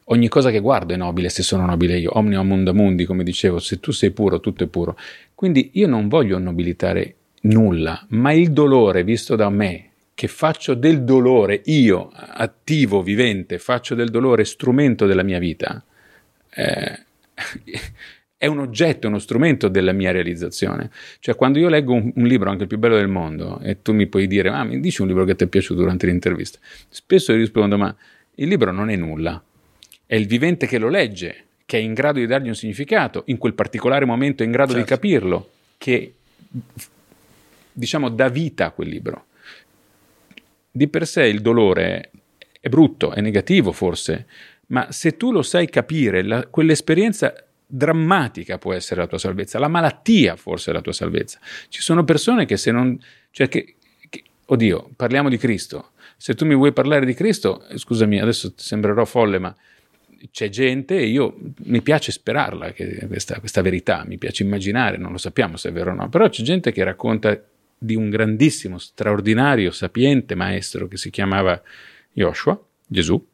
Ogni 0.05 0.27
cosa 0.27 0.49
che 0.49 0.59
guardo 0.59 0.95
è 0.95 0.97
nobile 0.97 1.29
se 1.29 1.43
sono 1.43 1.67
nobile 1.67 1.99
io. 1.99 2.17
Omnia 2.17 2.41
munda 2.41 2.73
mundi, 2.73 3.05
come 3.05 3.23
dicevo, 3.23 3.59
se 3.59 3.79
tu 3.79 3.91
sei 3.91 4.09
puro, 4.09 4.39
tutto 4.39 4.63
è 4.63 4.67
puro. 4.67 4.97
Quindi 5.35 5.69
io 5.73 5.87
non 5.87 6.07
voglio 6.07 6.39
nobilitare 6.39 7.15
nulla, 7.41 8.03
ma 8.09 8.31
il 8.31 8.51
dolore 8.51 9.03
visto 9.03 9.35
da 9.35 9.49
me, 9.49 9.90
che 10.13 10.27
faccio 10.27 10.73
del 10.73 11.03
dolore, 11.03 11.61
io, 11.65 12.11
attivo, 12.13 13.01
vivente, 13.01 13.57
faccio 13.57 13.95
del 13.95 14.09
dolore 14.09 14.45
strumento 14.45 15.05
della 15.05 15.23
mia 15.23 15.39
vita, 15.39 15.83
eh, 16.53 16.99
è 18.37 18.45
un 18.47 18.59
oggetto, 18.59 19.07
uno 19.07 19.19
strumento 19.19 19.67
della 19.67 19.91
mia 19.91 20.11
realizzazione. 20.11 20.89
Cioè, 21.19 21.35
quando 21.35 21.59
io 21.59 21.69
leggo 21.69 21.93
un, 21.93 22.11
un 22.15 22.25
libro, 22.25 22.49
anche 22.49 22.63
il 22.63 22.67
più 22.67 22.77
bello 22.77 22.95
del 22.95 23.07
mondo, 23.07 23.59
e 23.61 23.81
tu 23.81 23.93
mi 23.93 24.07
puoi 24.07 24.27
dire, 24.27 24.49
ah, 24.49 24.63
mi 24.63 24.79
dici 24.79 25.01
un 25.01 25.07
libro 25.07 25.25
che 25.25 25.35
ti 25.35 25.43
è 25.43 25.47
piaciuto 25.47 25.81
durante 25.81 26.07
l'intervista, 26.07 26.59
spesso 26.89 27.31
io 27.31 27.37
rispondo, 27.37 27.77
ma 27.77 27.95
il 28.35 28.47
libro 28.47 28.71
non 28.71 28.89
è 28.89 28.95
nulla, 28.95 29.41
è 30.05 30.15
il 30.15 30.27
vivente 30.27 30.65
che 30.65 30.77
lo 30.77 30.89
legge, 30.89 31.45
che 31.65 31.77
è 31.77 31.81
in 31.81 31.93
grado 31.93 32.19
di 32.19 32.25
dargli 32.25 32.47
un 32.47 32.55
significato, 32.55 33.23
in 33.27 33.37
quel 33.37 33.53
particolare 33.53 34.05
momento 34.05 34.43
è 34.43 34.45
in 34.45 34.51
grado 34.51 34.73
di 34.73 34.79
Certo. 34.79 34.95
capirlo, 34.95 35.49
che 35.77 36.13
diciamo 37.71 38.09
dà 38.09 38.27
vita 38.27 38.65
a 38.65 38.71
quel 38.71 38.89
libro. 38.89 39.25
Di 40.71 40.87
per 40.87 41.05
sé 41.05 41.25
il 41.25 41.41
dolore 41.41 42.11
è 42.59 42.69
brutto, 42.69 43.11
è 43.11 43.21
negativo 43.21 43.71
forse, 43.71 44.27
ma 44.67 44.91
se 44.91 45.17
tu 45.17 45.31
lo 45.31 45.41
sai 45.41 45.67
capire, 45.67 46.23
la- 46.23 46.47
quell'esperienza 46.47 47.33
drammatica 47.65 48.57
può 48.57 48.73
essere 48.73 49.01
la 49.01 49.07
tua 49.07 49.17
salvezza, 49.17 49.59
la 49.59 49.67
malattia 49.67 50.35
forse 50.35 50.71
è 50.71 50.73
la 50.73 50.81
tua 50.81 50.93
salvezza. 50.93 51.39
Ci 51.69 51.81
sono 51.81 52.03
persone 52.03 52.45
che 52.45 52.57
se 52.57 52.71
non... 52.71 52.97
Cioè 53.31 53.47
che, 53.47 53.75
che- 54.09 54.23
oddio, 54.45 54.91
parliamo 54.95 55.29
di 55.29 55.37
Cristo. 55.37 55.91
Se 56.17 56.35
tu 56.35 56.45
mi 56.45 56.55
vuoi 56.55 56.71
parlare 56.73 57.05
di 57.05 57.13
Cristo, 57.13 57.65
eh, 57.67 57.77
scusami, 57.77 58.19
adesso 58.19 58.53
sembrerò 58.55 59.05
folle, 59.05 59.39
ma 59.39 59.55
c'è 60.31 60.49
gente 60.49 60.97
e 60.97 61.07
io 61.07 61.35
mi 61.65 61.81
piace 61.81 62.11
sperarla 62.11 62.73
questa, 63.07 63.39
questa 63.39 63.61
verità, 63.61 64.03
mi 64.05 64.17
piace 64.17 64.43
immaginare, 64.43 64.97
non 64.97 65.11
lo 65.11 65.17
sappiamo 65.17 65.57
se 65.57 65.69
è 65.69 65.71
vero 65.71 65.91
o 65.91 65.95
no, 65.95 66.09
però 66.09 66.29
c'è 66.29 66.43
gente 66.43 66.71
che 66.71 66.83
racconta 66.83 67.41
di 67.83 67.95
un 67.95 68.11
grandissimo, 68.11 68.77
straordinario, 68.77 69.71
sapiente 69.71 70.35
maestro 70.35 70.87
che 70.87 70.97
si 70.97 71.09
chiamava 71.09 71.59
Joshua, 72.13 72.63
Gesù, 72.85 73.25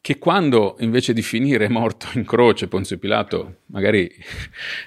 che 0.00 0.18
quando 0.18 0.76
invece 0.78 1.12
di 1.12 1.22
finire 1.22 1.68
morto 1.68 2.06
in 2.14 2.24
croce 2.24 2.68
Ponzio 2.68 2.98
Pilato 2.98 3.58
magari 3.66 4.08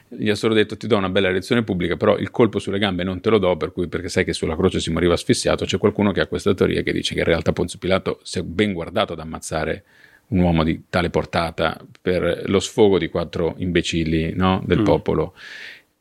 gli 0.07 0.29
ha 0.29 0.35
solo 0.35 0.53
detto 0.53 0.77
ti 0.77 0.87
do 0.87 0.95
una 0.97 1.09
bella 1.09 1.29
lezione 1.31 1.63
pubblica 1.63 1.95
però 1.97 2.17
il 2.17 2.31
colpo 2.31 2.59
sulle 2.59 2.79
gambe 2.79 3.03
non 3.03 3.19
te 3.21 3.29
lo 3.29 3.37
do 3.37 3.55
per 3.57 3.71
cui, 3.73 3.87
perché 3.87 4.07
sai 4.09 4.23
che 4.23 4.33
sulla 4.33 4.55
croce 4.55 4.79
si 4.79 4.91
moriva 4.91 5.13
asfissiato 5.13 5.65
c'è 5.65 5.77
qualcuno 5.77 6.11
che 6.11 6.21
ha 6.21 6.27
questa 6.27 6.53
teoria 6.53 6.81
che 6.81 6.93
dice 6.93 7.13
che 7.13 7.19
in 7.21 7.25
realtà 7.25 7.51
Ponzio 7.51 7.79
Pilato 7.79 8.19
si 8.23 8.39
è 8.39 8.41
ben 8.43 8.71
guardato 8.73 9.13
ad 9.13 9.19
ammazzare 9.19 9.83
un 10.27 10.39
uomo 10.39 10.63
di 10.63 10.83
tale 10.89 11.09
portata 11.09 11.77
per 12.01 12.43
lo 12.47 12.59
sfogo 12.59 12.97
di 12.97 13.09
quattro 13.09 13.55
imbecilli 13.57 14.33
no, 14.33 14.63
del 14.65 14.79
Mm. 14.79 14.83
popolo 14.83 15.33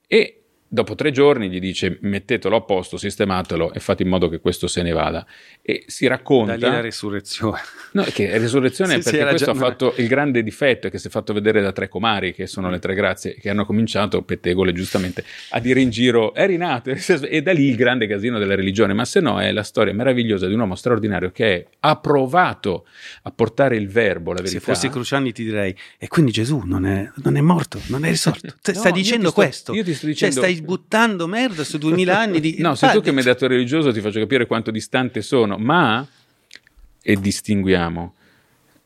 e 0.07 0.44
dopo 0.75 0.95
tre 0.97 1.13
giorni 1.13 1.49
gli 1.49 1.61
dice 1.61 1.99
mettetelo 2.01 2.57
a 2.57 2.61
posto, 2.63 2.97
sistematelo 2.97 3.73
e 3.73 3.79
fate 3.81 4.03
in 4.03 4.09
modo 4.09 4.29
che 4.29 4.41
questo 4.41 4.67
se 4.67 4.83
ne 4.83 4.91
vada. 4.93 5.25
E 5.63 5.85
si 5.87 6.07
racconta... 6.07 6.57
Da 6.57 6.69
lì 6.69 6.75
la 6.75 6.81
risurrezione. 6.81 7.59
No, 7.93 8.03
che 8.03 8.37
risurrezione 8.39 8.95
Sì, 8.95 9.03
sì, 9.03 9.05
perché 9.05 9.19
era 9.21 9.31
questo 9.31 9.53
già- 9.53 9.59
ha 9.59 9.61
fatto 9.69 9.95
il 9.99 10.09
grande 10.09 10.43
difetto 10.43 10.89
è 10.89 10.91
che 10.91 10.99
si 10.99 11.07
è 11.07 11.11
fatto 11.11 11.33
vedere 11.33 11.63
da 11.63 11.73
tre 11.73 11.89
comari, 11.89 12.35
che 12.35 12.47
sono 12.49 12.69
le 12.71 12.81
tre 12.81 12.95
grazie, 12.95 13.35
che 13.37 13.49
hanno 13.51 13.65
cominciato, 13.65 14.23
pettegole 14.23 14.73
giustamente, 14.73 15.25
a 15.51 15.61
dire 15.61 15.81
in 15.81 15.91
giro 15.91 16.35
è 16.35 16.47
rinato, 16.47 16.91
e 17.23 17.41
da 17.43 17.53
lì 17.53 17.69
il 17.69 17.77
grande 17.77 18.07
casino 18.09 18.39
della 18.39 18.55
religione, 18.57 18.93
ma 18.93 19.05
se 19.05 19.21
no 19.21 19.41
è 19.41 19.53
la 19.53 19.63
storia 19.63 19.95
meravigliosa 19.95 20.47
di 20.49 20.55
un 20.55 20.61
uomo 20.61 20.75
straordinario 20.75 21.31
che 21.31 21.67
ha 21.81 21.97
provato 21.97 22.87
a 23.23 23.31
portare 23.31 23.77
il 23.77 23.89
verbo, 23.89 24.33
la 24.33 24.39
Se 24.39 24.43
verità. 24.45 24.61
fossi 24.73 24.89
Cruciani 24.89 25.33
ti 25.33 25.45
direi, 25.45 25.75
e 25.99 26.09
quindi 26.09 26.33
Gesù 26.33 26.63
non 26.65 26.85
è, 26.85 27.09
non 27.23 27.37
è 27.37 27.41
morto, 27.41 27.81
non 27.87 28.05
è 28.05 28.09
risorto. 28.11 28.53
Te- 28.61 28.73
No, 28.85 28.91
io 28.91 28.93
dicendo 28.93 29.25
ti 29.27 29.31
sto- 29.33 29.41
questo? 29.41 29.73
io 29.75 29.85
ti 29.85 29.93
sto 29.95 30.01
Cioè, 30.07 30.29
dicendo- 30.29 30.41
stai 30.41 30.64
buttando 30.65 31.27
merda 31.27 31.63
su 31.65 31.79
duemila 31.79 32.19
anni 32.21 32.41
di... 32.41 32.57
No, 32.59 32.75
sei 32.75 32.93
tu 32.93 33.01
che 33.01 33.11
hai 33.11 33.23
dato 33.23 33.47
religioso 33.47 33.93
ti 33.93 34.01
faccio 34.01 34.19
capire 34.21 34.47
quanto 34.47 34.71
distante 34.71 35.23
sono, 35.23 35.57
ma, 35.59 36.07
e 37.03 37.17
distinguiamo, 37.17 38.15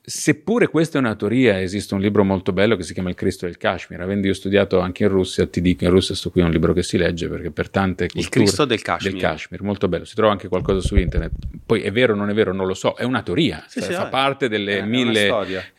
seppure 0.08 0.68
questa 0.68 0.96
è 0.96 1.00
una 1.00 1.14
teoria, 1.14 1.60
esiste 1.60 1.92
un 1.92 2.00
libro 2.00 2.24
molto 2.24 2.52
bello 2.54 2.76
che 2.76 2.82
si 2.82 2.94
chiama 2.94 3.10
Il 3.10 3.14
Cristo 3.14 3.44
del 3.44 3.58
Kashmir, 3.58 4.00
avendo 4.00 4.26
io 4.26 4.32
studiato 4.32 4.80
anche 4.80 5.02
in 5.02 5.10
Russia, 5.10 5.46
ti 5.46 5.60
dico, 5.60 5.84
in 5.84 5.90
Russia 5.90 6.14
sto 6.14 6.30
qui 6.30 6.40
è 6.40 6.44
un 6.44 6.50
libro 6.50 6.72
che 6.72 6.82
si 6.82 6.96
legge 6.96 7.28
perché 7.28 7.50
per 7.50 7.68
tante 7.68 8.06
culture... 8.08 8.24
Il 8.24 8.28
Cristo 8.30 8.64
del 8.64 8.80
Kashmir. 8.80 9.12
Del 9.12 9.20
Kashmir, 9.20 9.62
molto 9.62 9.86
bello, 9.86 10.06
si 10.06 10.14
trova 10.14 10.32
anche 10.32 10.48
qualcosa 10.48 10.80
su 10.80 10.96
internet, 10.96 11.32
poi 11.66 11.82
è 11.82 11.92
vero 11.92 12.14
o 12.14 12.16
non 12.16 12.30
è 12.30 12.34
vero, 12.34 12.54
non 12.54 12.66
lo 12.66 12.72
so, 12.72 12.94
è 12.94 13.04
una 13.04 13.20
teoria, 13.22 13.62
Sì, 13.68 13.80
fa, 13.80 13.86
sì, 13.86 13.92
fa 13.92 14.06
eh. 14.06 14.10
parte 14.10 14.48
delle 14.48 14.78
Eh, 14.78 14.82
mille 14.86 15.30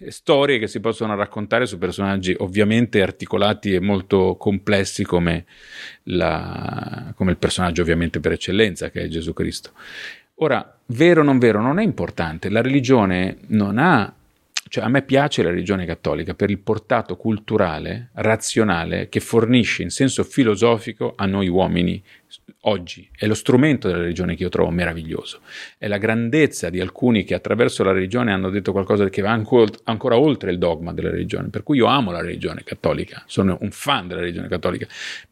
storie 0.10 0.60
che 0.60 0.68
si 0.68 0.80
possono 0.80 1.16
raccontare 1.16 1.66
su 1.66 1.80
personaggi 1.80 2.36
ovviamente 2.38 3.02
articolati 3.02 3.74
e 3.74 3.80
molto 3.80 4.36
complessi 4.38 5.04
come, 5.04 5.46
la- 6.04 7.14
come 7.16 7.32
il 7.32 7.38
personaggio 7.38 7.82
ovviamente 7.82 8.20
per 8.20 8.34
eccellenza 8.34 8.92
che 8.92 9.02
è 9.02 9.08
Gesù 9.08 9.34
Cristo. 9.34 9.72
Ora, 10.42 10.78
vero 10.86 11.22
o 11.22 11.24
non 11.24 11.38
vero, 11.38 11.62
non 11.62 11.80
è 11.80 11.84
importante, 11.84 12.50
la 12.50 12.62
religione 12.62 13.40
non 13.48 13.78
ha, 13.78 14.14
cioè 14.70 14.84
a 14.84 14.88
me 14.88 15.02
piace 15.02 15.44
la 15.44 15.50
religione 15.50 15.86
cattolica 15.86 16.36
per 16.36 16.50
il 16.50 16.60
portato 16.60 17.18
culturale, 17.18 18.10
razionale 18.14 19.10
che 19.10 19.20
fornisce 19.20 19.82
in 19.82 19.90
senso 19.90 20.24
filosofico 20.24 21.14
a 21.16 21.26
noi 21.26 21.48
uomini 21.48 22.02
oggi. 22.62 23.10
È 23.16 23.26
lo 23.26 23.34
strumento 23.34 23.88
della 23.88 24.02
religione 24.02 24.36
che 24.36 24.44
io 24.44 24.50
trovo 24.50 24.70
meraviglioso. 24.70 25.42
È 25.78 25.88
la 25.88 25.98
grandezza 25.98 26.70
di 26.70 26.80
alcuni 26.80 27.24
che 27.24 27.34
attraverso 27.34 27.84
la 27.84 27.92
religione 27.92 28.32
hanno 28.32 28.50
detto 28.50 28.72
qualcosa 28.72 29.10
che 29.10 29.22
va 29.22 29.32
anco- 29.32 29.68
ancora 29.86 30.18
oltre 30.18 30.52
il 30.52 30.60
dogma 30.60 30.94
della 30.94 31.10
religione. 31.10 31.50
Per 31.50 31.64
cui 31.64 31.78
io 31.78 31.88
amo 31.88 32.12
la 32.12 32.22
religione 32.22 32.64
cattolica, 32.64 33.24
sono 33.26 33.58
un 33.62 33.72
fan 33.72 34.08
della 34.08 34.22
religione 34.22 34.48
cattolica. 34.48 34.88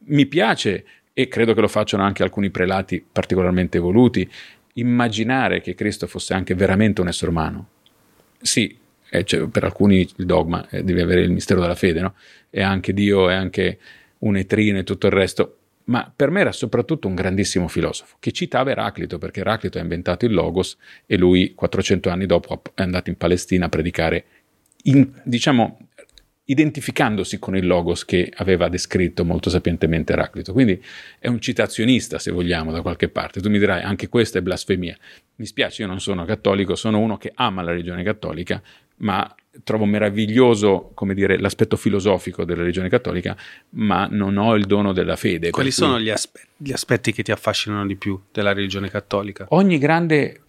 Mi 0.06 0.26
piace, 0.26 0.86
e 1.14 1.28
credo 1.28 1.54
che 1.54 1.62
lo 1.62 1.68
facciano 1.68 2.04
anche 2.04 2.24
alcuni 2.24 2.50
prelati 2.50 3.06
particolarmente 3.10 3.78
evoluti, 3.78 4.30
immaginare 4.74 5.62
che 5.62 5.76
Cristo 5.76 6.08
fosse 6.08 6.34
anche 6.34 6.56
veramente 6.56 7.02
un 7.02 7.08
essere 7.08 7.32
umano. 7.32 7.70
Sì, 8.40 8.86
eh, 9.10 9.24
cioè, 9.24 9.48
per 9.48 9.64
alcuni 9.64 10.08
il 10.16 10.26
dogma 10.26 10.68
eh, 10.70 10.84
deve 10.84 11.02
avere 11.02 11.22
il 11.22 11.32
mistero 11.32 11.62
della 11.62 11.76
fede, 11.76 12.02
no? 12.02 12.16
È 12.50 12.62
anche 12.62 12.94
Dio, 12.94 13.30
è 13.30 13.34
anche 13.34 13.80
un 14.20 14.38
etrino 14.38 14.80
e 14.80 14.84
tutto 14.84 15.08
il 15.08 15.14
resto. 15.14 15.58
Ma 15.86 16.12
per 16.14 16.32
me 16.32 16.42
era 16.42 16.52
soprattutto 16.52 17.08
un 17.08 17.16
grandissimo 17.16 17.70
filosofo 17.70 18.18
che 18.20 18.32
citava 18.32 18.72
Eraclito, 18.72 19.18
perché 19.18 19.40
Eraclito 19.40 19.78
ha 19.78 19.82
inventato 19.82 20.26
il 20.26 20.34
Logos 20.34 20.78
e 21.06 21.18
lui 21.18 21.54
400 21.54 22.10
anni 22.10 22.26
dopo 22.26 22.62
è 22.74 22.82
andato 22.82 23.10
in 23.10 23.16
Palestina 23.16 23.68
a 23.68 23.70
predicare, 23.70 24.26
in- 24.84 25.10
diciamo, 25.24 25.80
identificandosi 26.50 27.40
con 27.40 27.56
il 27.56 27.66
Logos 27.66 28.06
che 28.06 28.32
aveva 28.36 28.70
descritto 28.70 29.26
molto 29.26 29.50
sapientemente 29.50 30.14
Eraclito. 30.14 30.54
Quindi 30.54 30.82
è 31.20 31.28
un 31.28 31.40
citazionista, 31.40 32.20
se 32.20 32.32
vogliamo, 32.32 32.72
da 32.72 32.82
qualche 32.82 33.10
parte. 33.10 33.42
Tu 33.42 33.50
mi 33.50 33.60
dirai, 33.60 33.82
anche 33.82 34.08
questa 34.08 34.40
è 34.40 34.42
blasfemia. 34.42 34.98
Mi 35.36 35.46
spiace, 35.46 35.82
io 35.82 35.88
non 35.88 36.00
sono 36.00 36.26
cattolico, 36.26 36.76
sono 36.76 37.00
uno 37.00 37.18
che 37.18 37.32
ama 37.36 37.62
la 37.62 37.72
religione 37.72 38.04
cattolica, 38.04 38.62
ma 38.98 39.34
trovo 39.64 39.86
meraviglioso, 39.86 40.92
come 40.94 41.14
dire, 41.14 41.40
l'aspetto 41.40 41.76
filosofico 41.78 42.46
della 42.46 42.62
religione 42.62 42.90
cattolica, 42.90 43.36
ma 43.72 44.08
non 44.10 44.38
ho 44.38 44.56
il 44.56 44.66
dono 44.66 44.94
della 44.94 45.16
fede. 45.16 45.50
Quali 45.50 45.70
cui 45.70 45.78
sono 45.78 46.00
gli, 46.00 46.10
aspe- 46.10 46.48
gli 46.58 46.72
aspetti 46.72 47.12
che 47.12 47.24
ti 47.24 47.32
affascinano 47.32 47.86
di 47.86 47.96
più 47.96 48.20
della 48.32 48.54
religione 48.54 48.90
cattolica? 48.90 49.46
Ogni 49.50 49.78
grande 49.78 50.42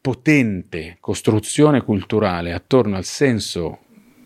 potente 0.00 0.96
costruzione 1.00 1.82
culturale 1.82 2.52
attorno 2.52 2.96
al 2.96 3.04
senso 3.04 3.78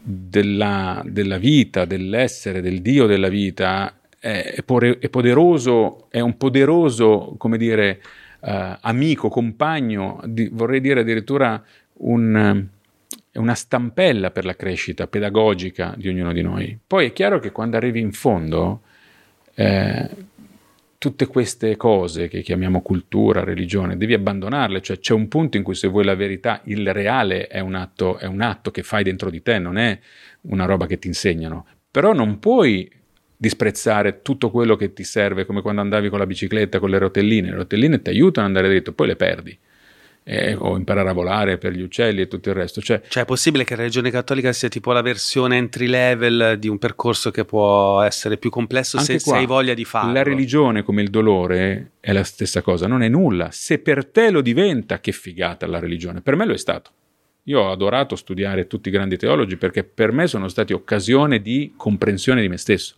della, 0.02 1.02
della 1.04 1.38
vita, 1.38 1.84
dell'essere, 1.84 2.60
del 2.60 2.80
Dio 2.80 3.06
della 3.06 3.28
vita, 3.28 3.98
è, 4.18 4.54
è 4.56 5.08
poderoso, 5.08 6.06
è 6.10 6.20
un 6.20 6.36
poderoso, 6.36 7.34
come 7.36 7.58
dire, 7.58 8.02
eh, 8.40 8.78
amico, 8.80 9.28
compagno, 9.28 10.20
di- 10.24 10.48
vorrei 10.52 10.80
dire 10.80 11.00
addirittura 11.00 11.62
un, 11.98 12.68
è 13.36 13.38
una 13.38 13.54
stampella 13.54 14.30
per 14.30 14.46
la 14.46 14.56
crescita 14.56 15.06
pedagogica 15.06 15.92
di 15.94 16.08
ognuno 16.08 16.32
di 16.32 16.40
noi. 16.40 16.78
Poi 16.86 17.08
è 17.08 17.12
chiaro 17.12 17.38
che 17.38 17.52
quando 17.52 17.76
arrivi 17.76 18.00
in 18.00 18.12
fondo, 18.12 18.80
eh, 19.54 20.08
tutte 20.96 21.26
queste 21.26 21.76
cose 21.76 22.28
che 22.28 22.40
chiamiamo 22.40 22.80
cultura, 22.80 23.44
religione, 23.44 23.98
devi 23.98 24.14
abbandonarle, 24.14 24.80
cioè 24.80 25.00
c'è 25.00 25.12
un 25.12 25.28
punto 25.28 25.58
in 25.58 25.64
cui 25.64 25.74
se 25.74 25.86
vuoi 25.86 26.06
la 26.06 26.14
verità, 26.14 26.62
il 26.64 26.90
reale 26.94 27.46
è 27.46 27.60
un 27.60 27.74
atto, 27.74 28.16
è 28.16 28.24
un 28.24 28.40
atto 28.40 28.70
che 28.70 28.82
fai 28.82 29.04
dentro 29.04 29.28
di 29.28 29.42
te, 29.42 29.58
non 29.58 29.76
è 29.76 29.98
una 30.42 30.64
roba 30.64 30.86
che 30.86 30.98
ti 30.98 31.08
insegnano, 31.08 31.66
però 31.90 32.14
non 32.14 32.38
puoi 32.38 32.90
disprezzare 33.36 34.22
tutto 34.22 34.50
quello 34.50 34.76
che 34.76 34.94
ti 34.94 35.04
serve, 35.04 35.44
come 35.44 35.60
quando 35.60 35.82
andavi 35.82 36.08
con 36.08 36.18
la 36.18 36.26
bicicletta, 36.26 36.78
con 36.78 36.88
le 36.88 36.96
rotelline, 36.96 37.50
le 37.50 37.56
rotelline 37.56 38.00
ti 38.00 38.08
aiutano 38.08 38.46
ad 38.46 38.54
andare 38.54 38.72
dritto, 38.72 38.94
poi 38.94 39.08
le 39.08 39.16
perdi. 39.16 39.58
Eh, 40.28 40.56
o 40.58 40.76
imparare 40.76 41.08
a 41.08 41.12
volare 41.12 41.56
per 41.56 41.70
gli 41.70 41.82
uccelli 41.82 42.22
e 42.22 42.26
tutto 42.26 42.48
il 42.48 42.56
resto. 42.56 42.80
Cioè, 42.80 43.00
Cioè 43.06 43.22
è 43.22 43.26
possibile 43.26 43.62
che 43.62 43.76
la 43.76 43.82
religione 43.82 44.10
cattolica 44.10 44.52
sia 44.52 44.68
tipo 44.68 44.90
la 44.90 45.00
versione 45.00 45.56
entry 45.56 45.86
level 45.86 46.56
di 46.58 46.66
un 46.66 46.78
percorso 46.78 47.30
che 47.30 47.44
può 47.44 48.00
essere 48.02 48.36
più 48.36 48.50
complesso 48.50 48.98
se, 48.98 49.12
Anche 49.12 49.22
se 49.22 49.30
qua, 49.30 49.38
hai 49.38 49.46
voglia 49.46 49.72
di 49.72 49.84
farlo? 49.84 50.12
La 50.12 50.24
religione, 50.24 50.82
come 50.82 51.02
il 51.02 51.10
dolore, 51.10 51.92
è 52.00 52.12
la 52.12 52.24
stessa 52.24 52.60
cosa, 52.60 52.88
non 52.88 53.02
è 53.04 53.08
nulla. 53.08 53.50
Se 53.52 53.78
per 53.78 54.04
te 54.04 54.30
lo 54.30 54.40
diventa, 54.40 54.98
che 54.98 55.12
figata 55.12 55.64
la 55.68 55.78
religione. 55.78 56.22
Per 56.22 56.34
me 56.34 56.44
lo 56.44 56.54
è 56.54 56.58
stato. 56.58 56.90
Io 57.44 57.60
ho 57.60 57.70
adorato 57.70 58.16
studiare 58.16 58.66
tutti 58.66 58.88
i 58.88 58.90
grandi 58.90 59.16
teologi 59.16 59.56
perché 59.56 59.84
per 59.84 60.10
me 60.10 60.26
sono 60.26 60.48
stati 60.48 60.72
occasione 60.72 61.40
di 61.40 61.74
comprensione 61.76 62.40
di 62.40 62.48
me 62.48 62.56
stesso. 62.56 62.96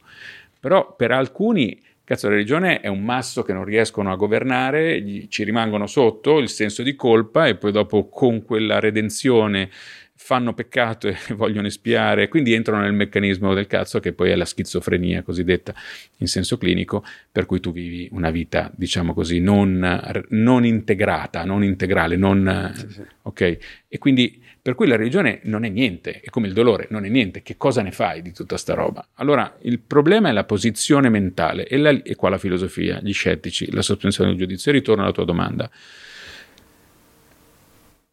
Però 0.58 0.94
per 0.96 1.12
alcuni, 1.12 1.78
cazzo, 2.08 2.28
la 2.28 2.36
religione 2.36 2.80
è 2.80 2.88
un 2.88 3.04
masso 3.04 3.42
che 3.42 3.52
non 3.52 3.64
riescono 3.64 4.10
a 4.10 4.16
governare, 4.16 4.98
gli- 5.02 5.28
ci 5.28 5.44
rimangono 5.44 5.86
sotto 5.86 6.38
il 6.38 6.48
senso 6.48 6.82
di 6.82 6.94
colpa 6.94 7.46
e 7.46 7.56
poi 7.56 7.70
dopo 7.70 8.08
con 8.08 8.42
quella 8.44 8.80
redenzione 8.80 9.68
fanno 10.14 10.54
peccato 10.54 11.06
e 11.08 11.16
vogliono 11.36 11.66
espiare, 11.66 12.28
quindi 12.28 12.54
entrano 12.54 12.82
nel 12.82 12.94
meccanismo 12.94 13.52
del 13.52 13.66
cazzo 13.66 14.00
che 14.00 14.14
poi 14.14 14.30
è 14.30 14.36
la 14.36 14.46
schizofrenia 14.46 15.22
cosiddetta 15.22 15.74
in 16.18 16.28
senso 16.28 16.56
clinico, 16.56 17.04
per 17.30 17.44
cui 17.44 17.60
tu 17.60 17.72
vivi 17.72 18.08
una 18.12 18.30
vita, 18.30 18.72
diciamo 18.74 19.12
così, 19.12 19.40
non, 19.40 20.24
non 20.30 20.64
integrata, 20.64 21.44
non 21.44 21.62
integrale, 21.62 22.16
non... 22.16 22.72
ok? 23.20 23.58
E 23.86 23.98
quindi 23.98 24.42
per 24.68 24.76
cui 24.76 24.86
la 24.86 24.96
religione 24.96 25.40
non 25.44 25.64
è 25.64 25.70
niente, 25.70 26.20
è 26.20 26.28
come 26.28 26.46
il 26.46 26.52
dolore, 26.52 26.88
non 26.90 27.06
è 27.06 27.08
niente, 27.08 27.40
che 27.40 27.56
cosa 27.56 27.80
ne 27.80 27.90
fai 27.90 28.20
di 28.20 28.32
tutta 28.34 28.58
sta 28.58 28.74
roba? 28.74 29.08
Allora, 29.14 29.56
il 29.62 29.80
problema 29.80 30.28
è 30.28 30.32
la 30.32 30.44
posizione 30.44 31.08
mentale 31.08 31.66
e, 31.66 31.78
la- 31.78 32.02
e 32.02 32.14
qua 32.16 32.28
la 32.28 32.36
filosofia, 32.36 33.00
gli 33.00 33.14
scettici, 33.14 33.72
la 33.72 33.80
sospensione 33.80 34.28
del 34.28 34.38
giudizio. 34.38 34.70
Ritorno 34.70 35.04
alla 35.04 35.12
tua 35.12 35.24
domanda. 35.24 35.70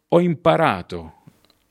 Ho 0.08 0.18
imparato 0.18 1.24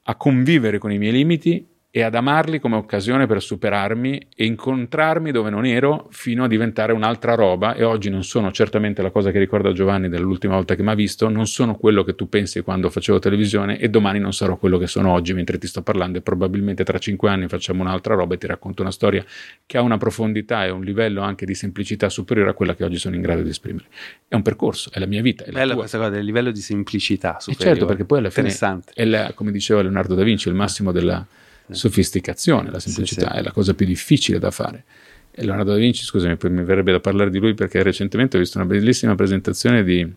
a 0.03 0.15
convivere 0.17 0.77
con 0.77 0.91
i 0.91 0.99
miei 0.99 1.13
limiti 1.13 1.67
e 1.97 2.01
ad 2.01 2.13
amarli 2.13 2.59
come 2.59 2.75
occasione 2.75 3.25
per 3.25 3.41
superarmi 3.41 4.27
e 4.35 4.43
incontrarmi 4.43 5.31
dove 5.31 5.49
non 5.49 5.65
ero 5.65 6.09
fino 6.11 6.43
a 6.43 6.47
diventare 6.49 6.91
un'altra 6.91 7.35
roba 7.35 7.73
e 7.73 7.85
oggi 7.85 8.09
non 8.09 8.25
sono 8.25 8.51
certamente 8.51 9.01
la 9.01 9.11
cosa 9.11 9.31
che 9.31 9.39
ricorda 9.39 9.71
Giovanni 9.71 10.09
dell'ultima 10.09 10.55
volta 10.55 10.75
che 10.75 10.83
mi 10.83 10.89
ha 10.89 10.93
visto, 10.93 11.29
non 11.29 11.47
sono 11.47 11.75
quello 11.75 12.03
che 12.03 12.13
tu 12.13 12.27
pensi 12.27 12.59
quando 12.63 12.89
facevo 12.89 13.19
televisione 13.19 13.79
e 13.79 13.87
domani 13.87 14.19
non 14.19 14.33
sarò 14.33 14.57
quello 14.57 14.77
che 14.77 14.87
sono 14.87 15.09
oggi 15.09 15.31
mentre 15.33 15.57
ti 15.57 15.67
sto 15.67 15.83
parlando 15.83 16.17
e 16.17 16.21
probabilmente 16.21 16.83
tra 16.83 16.97
cinque 16.97 17.29
anni 17.29 17.47
facciamo 17.47 17.81
un'altra 17.81 18.13
roba 18.13 18.33
e 18.35 18.39
ti 18.39 18.45
racconto 18.47 18.81
una 18.81 18.91
storia 18.91 19.23
che 19.65 19.77
ha 19.77 19.81
una 19.81 19.95
profondità 19.95 20.65
e 20.65 20.71
un 20.71 20.83
livello 20.83 21.21
anche 21.21 21.45
di 21.45 21.55
semplicità 21.55 22.09
superiore 22.09 22.49
a 22.49 22.53
quella 22.53 22.75
che 22.75 22.83
oggi 22.83 22.97
sono 22.97 23.15
in 23.15 23.21
grado 23.21 23.41
di 23.41 23.47
esprimere. 23.51 23.85
È 24.27 24.35
un 24.35 24.41
percorso, 24.41 24.89
è 24.91 24.99
la 24.99 25.05
mia 25.05 25.21
vita, 25.21 25.45
è 25.45 25.47
la 25.47 25.59
Bella 25.59 25.67
tua. 25.71 25.79
questa 25.79 25.97
cosa 25.97 26.09
del 26.09 26.25
livello 26.25 26.51
di 26.51 26.59
semplicità 26.59 27.37
Eh 27.37 27.39
superiore. 27.39 27.69
certo, 27.69 27.85
perché 27.85 28.03
poi 28.03 28.17
alla 28.19 28.29
fine 28.31 28.53
è 28.93 29.05
la- 29.05 29.31
come 29.33 29.53
diceva 29.53 29.81
Leonardo 29.81 30.13
da 30.13 30.23
Vinci, 30.23 30.49
il 30.49 30.55
massimo 30.55 30.91
della 30.91 31.25
sofisticazione, 31.69 32.69
la 32.69 32.79
semplicità, 32.79 33.33
è 33.33 33.41
la 33.41 33.51
cosa 33.51 33.73
più 33.73 33.85
difficile 33.85 34.39
da 34.39 34.51
fare. 34.51 34.83
E 35.31 35.43
Leonardo 35.43 35.71
da 35.71 35.77
Vinci, 35.77 36.03
scusami, 36.03 36.37
poi 36.37 36.49
mi 36.51 36.63
verrebbe 36.63 36.91
da 36.91 36.99
parlare 36.99 37.29
di 37.29 37.39
lui 37.39 37.53
perché 37.53 37.83
recentemente 37.83 38.37
ho 38.37 38.39
visto 38.39 38.57
una 38.57 38.67
bellissima 38.67 39.15
presentazione 39.15 39.83
di 39.83 40.09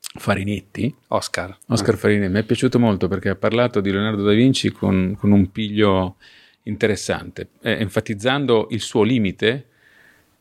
Farinetti, 0.00 0.94
Oscar. 1.08 1.56
Oscar 1.68 1.96
Farinetti, 1.96 2.32
mi 2.32 2.40
è 2.40 2.44
piaciuto 2.44 2.78
molto 2.78 3.08
perché 3.08 3.30
ha 3.30 3.34
parlato 3.34 3.80
di 3.80 3.90
Leonardo 3.90 4.22
da 4.22 4.32
Vinci 4.32 4.70
con, 4.70 5.16
con 5.18 5.30
un 5.30 5.50
piglio 5.50 6.16
interessante, 6.64 7.48
eh, 7.62 7.78
enfatizzando 7.80 8.68
il 8.70 8.80
suo 8.80 9.02
limite 9.02 9.66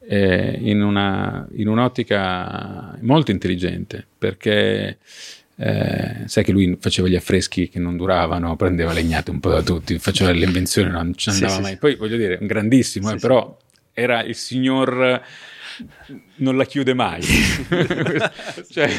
eh, 0.08 0.58
in, 0.62 0.82
una, 0.82 1.48
in 1.54 1.68
un'ottica 1.68 2.98
molto 3.02 3.32
intelligente, 3.32 4.06
perché 4.18 4.98
eh, 5.60 6.24
sai 6.26 6.44
che 6.44 6.52
lui 6.52 6.78
faceva 6.80 7.08
gli 7.08 7.16
affreschi 7.16 7.68
che 7.68 7.80
non 7.80 7.98
duravano, 7.98 8.56
prendeva 8.56 8.94
legnate 8.94 9.32
un 9.32 9.40
po' 9.40 9.50
da 9.50 9.64
tutti, 9.64 9.98
faceva 9.98 10.32
le 10.32 10.46
invenzioni, 10.46 10.90
non 10.92 11.16
ci 11.16 11.30
andava 11.30 11.54
sì, 11.54 11.62
mai. 11.62 11.72
sì. 11.72 11.78
Poi 11.78 11.96
voglio 11.96 12.18
dire, 12.18 12.38
un 12.40 12.48
grandissimo, 12.48 13.12
eh, 13.12 13.18
però 13.18 13.58
era 13.92 14.22
il 14.24 14.36
signor 14.36 15.22
non 16.38 16.56
la 16.58 16.66
chiude 16.66 16.94
mai. 16.94 17.22
cioè, 18.70 18.90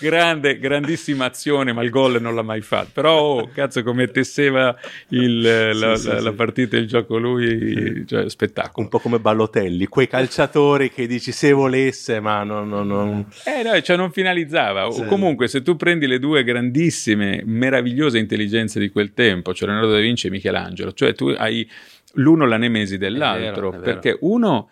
grande, 0.00 0.58
grandissima 0.58 1.26
azione, 1.26 1.72
ma 1.72 1.82
il 1.82 1.90
gol 1.90 2.20
non 2.20 2.34
l'ha 2.34 2.42
mai 2.42 2.60
fatto. 2.60 2.90
Però, 2.92 3.20
oh, 3.20 3.48
cazzo, 3.48 3.82
come 3.82 4.08
tesseva 4.10 4.76
il- 5.08 5.40
la, 5.40 5.96
sì, 5.96 6.06
la- 6.08 6.18
sì. 6.18 6.22
la 6.24 6.32
partita, 6.32 6.76
il 6.76 6.86
gioco 6.86 7.18
lui, 7.18 8.04
cioè, 8.06 8.28
spettacolo. 8.28 8.84
Un 8.84 8.88
po' 8.88 8.98
come 8.98 9.18
Ballotelli, 9.18 9.86
quei 9.86 10.08
calciatori 10.08 10.90
che 10.90 11.06
dici 11.06 11.32
se 11.32 11.52
volesse, 11.52 12.20
ma 12.20 12.42
non... 12.44 12.68
non- 12.68 12.86
non- 12.86 13.26
Eh 13.44 13.62
no, 13.62 13.80
cioè 13.80 13.96
non 13.96 14.10
finalizzava. 14.12 14.86
O 14.86 15.04
comunque, 15.04 15.48
se 15.48 15.62
tu 15.62 15.76
prendi 15.76 16.06
le 16.06 16.18
due 16.18 16.44
grandissime, 16.44 17.42
meravigliose 17.44 18.18
intelligenze 18.18 18.78
di 18.80 18.90
quel 18.90 19.12
tempo, 19.14 19.52
cioè 19.54 19.68
Leonardo 19.68 19.92
da 19.94 20.00
Vinci 20.00 20.26
e 20.26 20.30
Michelangelo, 20.30 20.92
cioè 20.92 21.14
tu 21.14 21.28
hai 21.36 21.68
l'uno 22.14 22.46
la 22.46 22.56
nemesi 22.56 22.96
dell'altro, 22.96 23.42
È 23.48 23.52
vero, 23.54 23.68
è 23.68 23.70
vero. 23.72 23.82
perché 23.82 24.16
uno 24.20 24.70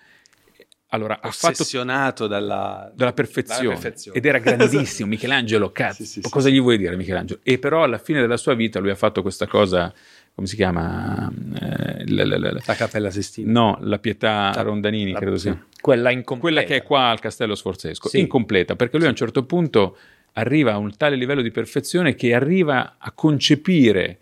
allora, 0.92 1.18
Ossessionato 1.22 2.26
dalla, 2.26 2.90
dalla 2.94 3.12
perfezione, 3.12 3.60
dalla 3.62 3.72
perfezione. 3.78 4.18
ed 4.18 4.24
era 4.26 4.38
grandissimo 4.40 5.08
Michelangelo 5.08 5.70
cazzo 5.72 6.04
Sì, 6.04 6.20
sì, 6.20 6.28
cosa 6.30 6.48
sì. 6.48 6.54
gli 6.54 6.60
vuoi 6.60 6.76
dire 6.78 6.96
Michelangelo 6.96 7.40
e 7.42 7.58
però 7.58 7.82
alla 7.82 7.98
fine 7.98 8.20
della 8.20 8.36
sua 8.36 8.54
vita 8.54 8.78
lui 8.78 8.90
ha 8.90 8.94
fatto 8.94 9.22
questa 9.22 9.46
cosa 9.46 9.92
come 10.34 10.46
si 10.46 10.56
chiama 10.56 11.30
Eh, 11.60 12.10
la- 12.12 12.24
la- 12.26 12.38
la- 12.38 12.52
La 12.64 12.74
Cappella 12.74 13.10
Sistina. 13.10 13.50
no 13.52 13.78
la 13.80 13.98
pietà 13.98 14.52
Rondanini 14.56 15.12
credo 15.14 15.36
sì. 15.36 15.42
sia 15.48 15.66
Quella 15.80 16.10
incompleta. 16.10 16.40
quella 16.56 16.62
che 16.68 16.82
è 16.82 16.86
qua 16.86 17.08
al 17.10 17.20
Castello 17.20 17.54
Sforzesco 17.54 18.08
incompleta 18.12 18.76
perché 18.76 18.96
lui 18.98 19.06
a 19.06 19.10
un 19.10 19.16
certo 19.16 19.44
punto 19.44 19.96
arriva 20.34 20.72
a 20.72 20.78
un 20.78 20.94
tale 20.96 21.16
livello 21.16 21.42
di 21.42 21.50
perfezione 21.50 22.14
che 22.14 22.34
arriva 22.34 22.94
a 22.98 23.10
concepire 23.12 24.18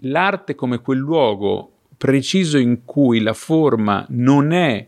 l'arte 0.00 0.54
come 0.54 0.78
quel 0.80 0.98
luogo 0.98 1.68
preciso 1.96 2.58
in 2.58 2.84
cui 2.84 3.20
la 3.20 3.32
forma 3.34 4.04
non 4.10 4.52
è 4.52 4.86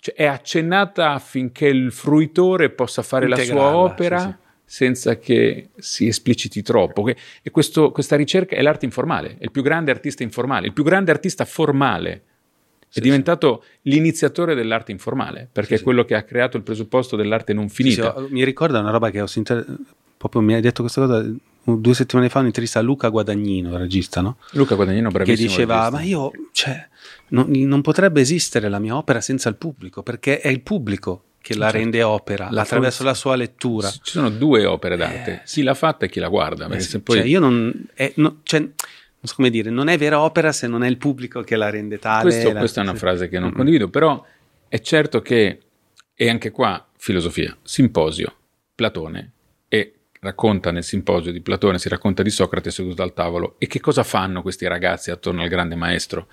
cioè 0.00 0.14
è 0.14 0.24
accennata 0.26 1.12
affinché 1.12 1.66
il 1.66 1.90
fruitore 1.92 2.70
possa 2.70 3.02
fare 3.02 3.26
la 3.28 3.36
sua 3.38 3.74
opera 3.76 4.18
sì, 4.20 4.28
sì. 4.28 4.34
senza 4.64 5.18
che 5.18 5.70
si 5.76 6.06
espliciti 6.06 6.62
troppo. 6.62 7.06
E 7.08 7.50
questo- 7.50 7.90
questa 7.90 8.16
ricerca 8.16 8.54
è 8.56 8.62
l'arte 8.62 8.84
informale, 8.84 9.36
è 9.38 9.44
il 9.44 9.50
più 9.50 9.62
grande 9.62 9.90
artista 9.90 10.22
informale, 10.22 10.66
il 10.66 10.72
più 10.72 10.84
grande 10.84 11.10
artista 11.10 11.44
formale. 11.44 12.22
È 12.90 12.94
Sì, 12.94 13.00
diventato 13.00 13.64
l'iniziatore 13.82 14.54
dell'arte 14.54 14.92
informale, 14.92 15.46
perché 15.52 15.68
Sì, 15.70 15.74
è 15.74 15.78
sì. 15.78 15.84
quello 15.84 16.04
che 16.04 16.14
ha 16.14 16.22
creato 16.22 16.56
il 16.56 16.62
presupposto 16.62 17.16
dell'arte 17.16 17.52
non 17.52 17.68
Sì, 17.68 17.82
sì, 17.82 17.82
finita. 17.82 18.14
mi 18.30 18.44
ricorda 18.44 18.78
una 18.80 18.90
roba 18.90 19.10
che 19.10 19.20
ho 19.20 19.26
sentito, 19.26 19.62
proprio 20.16 20.40
mi 20.40 20.54
hai 20.54 20.62
detto 20.62 20.80
questa 20.82 21.02
cosa 21.06 21.30
due 21.76 21.94
settimane 21.94 22.28
fa, 22.28 22.40
un'intervista 22.40 22.78
a 22.78 22.82
Luca 22.82 23.08
Guadagnino, 23.08 23.76
regista, 23.76 24.20
no? 24.20 24.38
Luca 24.52 24.74
Guadagnino, 24.74 25.08
che 25.08 25.14
bravissimo. 25.14 25.48
diceva, 25.48 25.74
regista. 25.74 25.96
ma 25.96 26.02
io, 26.02 26.30
cioè, 26.52 26.88
non, 27.28 27.50
non 27.50 27.80
potrebbe 27.82 28.20
esistere 28.20 28.68
la 28.68 28.78
mia 28.78 28.96
opera 28.96 29.20
senza 29.20 29.48
il 29.48 29.56
pubblico, 29.56 30.02
perché 30.02 30.40
è 30.40 30.48
il 30.48 30.60
pubblico 30.62 31.24
che 31.40 31.54
la 31.56 31.66
Certo. 31.66 31.78
rende 31.78 32.02
opera, 32.02 32.48
La 32.50 32.62
attraverso 32.62 33.04
la 33.04 33.14
sua 33.14 33.36
lettura. 33.36 33.88
Ci 33.88 34.00
sono 34.02 34.28
due 34.30 34.64
opere 34.66 34.96
d'arte, 34.96 35.30
Eh, 35.32 35.42
chi 35.44 35.62
l'ha 35.62 35.74
fatta 35.74 36.06
e 36.06 36.08
chi 36.08 36.20
la 36.20 36.28
guarda. 36.28 36.64
Eh 36.64 36.68
Perché 36.68 36.82
sì, 36.82 36.90
se 36.90 37.00
poi 37.00 37.16
cioè, 37.18 37.26
io 37.26 37.40
non, 37.40 37.72
è- 37.94 38.12
no- 38.16 38.40
cioè, 38.42 38.60
non 38.60 38.72
so 39.22 39.34
come 39.34 39.48
dire, 39.50 39.70
non 39.70 39.88
è 39.88 39.96
vera 39.96 40.20
opera 40.20 40.52
se 40.52 40.66
non 40.66 40.82
è 40.84 40.88
il 40.88 40.96
pubblico 40.98 41.40
che 41.42 41.56
la 41.56 41.70
rende 41.70 41.98
tale. 41.98 42.22
Questo- 42.22 42.52
la- 42.52 42.58
questa 42.58 42.80
è 42.80 42.84
una 42.84 42.94
frase 42.94 43.28
che 43.28 43.38
non 43.38 43.50
Mm. 43.50 43.54
condivido, 43.54 43.88
però 43.88 44.22
è 44.68 44.80
certo 44.80 45.20
che, 45.20 45.60
e 46.14 46.28
anche 46.28 46.50
qua 46.50 46.84
filosofia, 46.96 47.56
simposio, 47.62 48.34
Platone, 48.74 49.32
racconta 50.20 50.70
nel 50.70 50.84
simposio 50.84 51.32
di 51.32 51.40
Platone, 51.40 51.78
si 51.78 51.88
racconta 51.88 52.22
di 52.22 52.30
Socrate 52.30 52.70
seduto 52.70 53.02
al 53.02 53.14
tavolo, 53.14 53.56
e 53.58 53.66
che 53.66 53.80
cosa 53.80 54.02
fanno 54.02 54.42
questi 54.42 54.66
ragazzi 54.66 55.10
attorno 55.10 55.42
al 55.42 55.48
grande 55.48 55.74
maestro? 55.74 56.28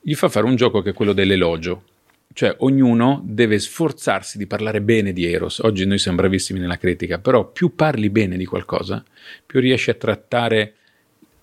Gli 0.00 0.14
fa 0.14 0.28
fare 0.28 0.46
un 0.46 0.56
gioco 0.56 0.82
che 0.82 0.90
è 0.90 0.94
quello 0.94 1.12
dell'elogio, 1.12 1.84
cioè 2.32 2.54
ognuno 2.58 3.20
deve 3.24 3.58
sforzarsi 3.58 4.38
di 4.38 4.46
parlare 4.46 4.80
bene 4.80 5.12
di 5.12 5.24
Eros. 5.24 5.58
Oggi 5.58 5.84
noi 5.84 5.98
siamo 5.98 6.18
bravissimi 6.18 6.60
nella 6.60 6.78
critica, 6.78 7.18
però 7.18 7.50
più 7.50 7.74
parli 7.74 8.08
bene 8.08 8.36
di 8.36 8.44
qualcosa, 8.44 9.04
più 9.44 9.60
riesci 9.60 9.90
a 9.90 9.94
trattare 9.94 10.74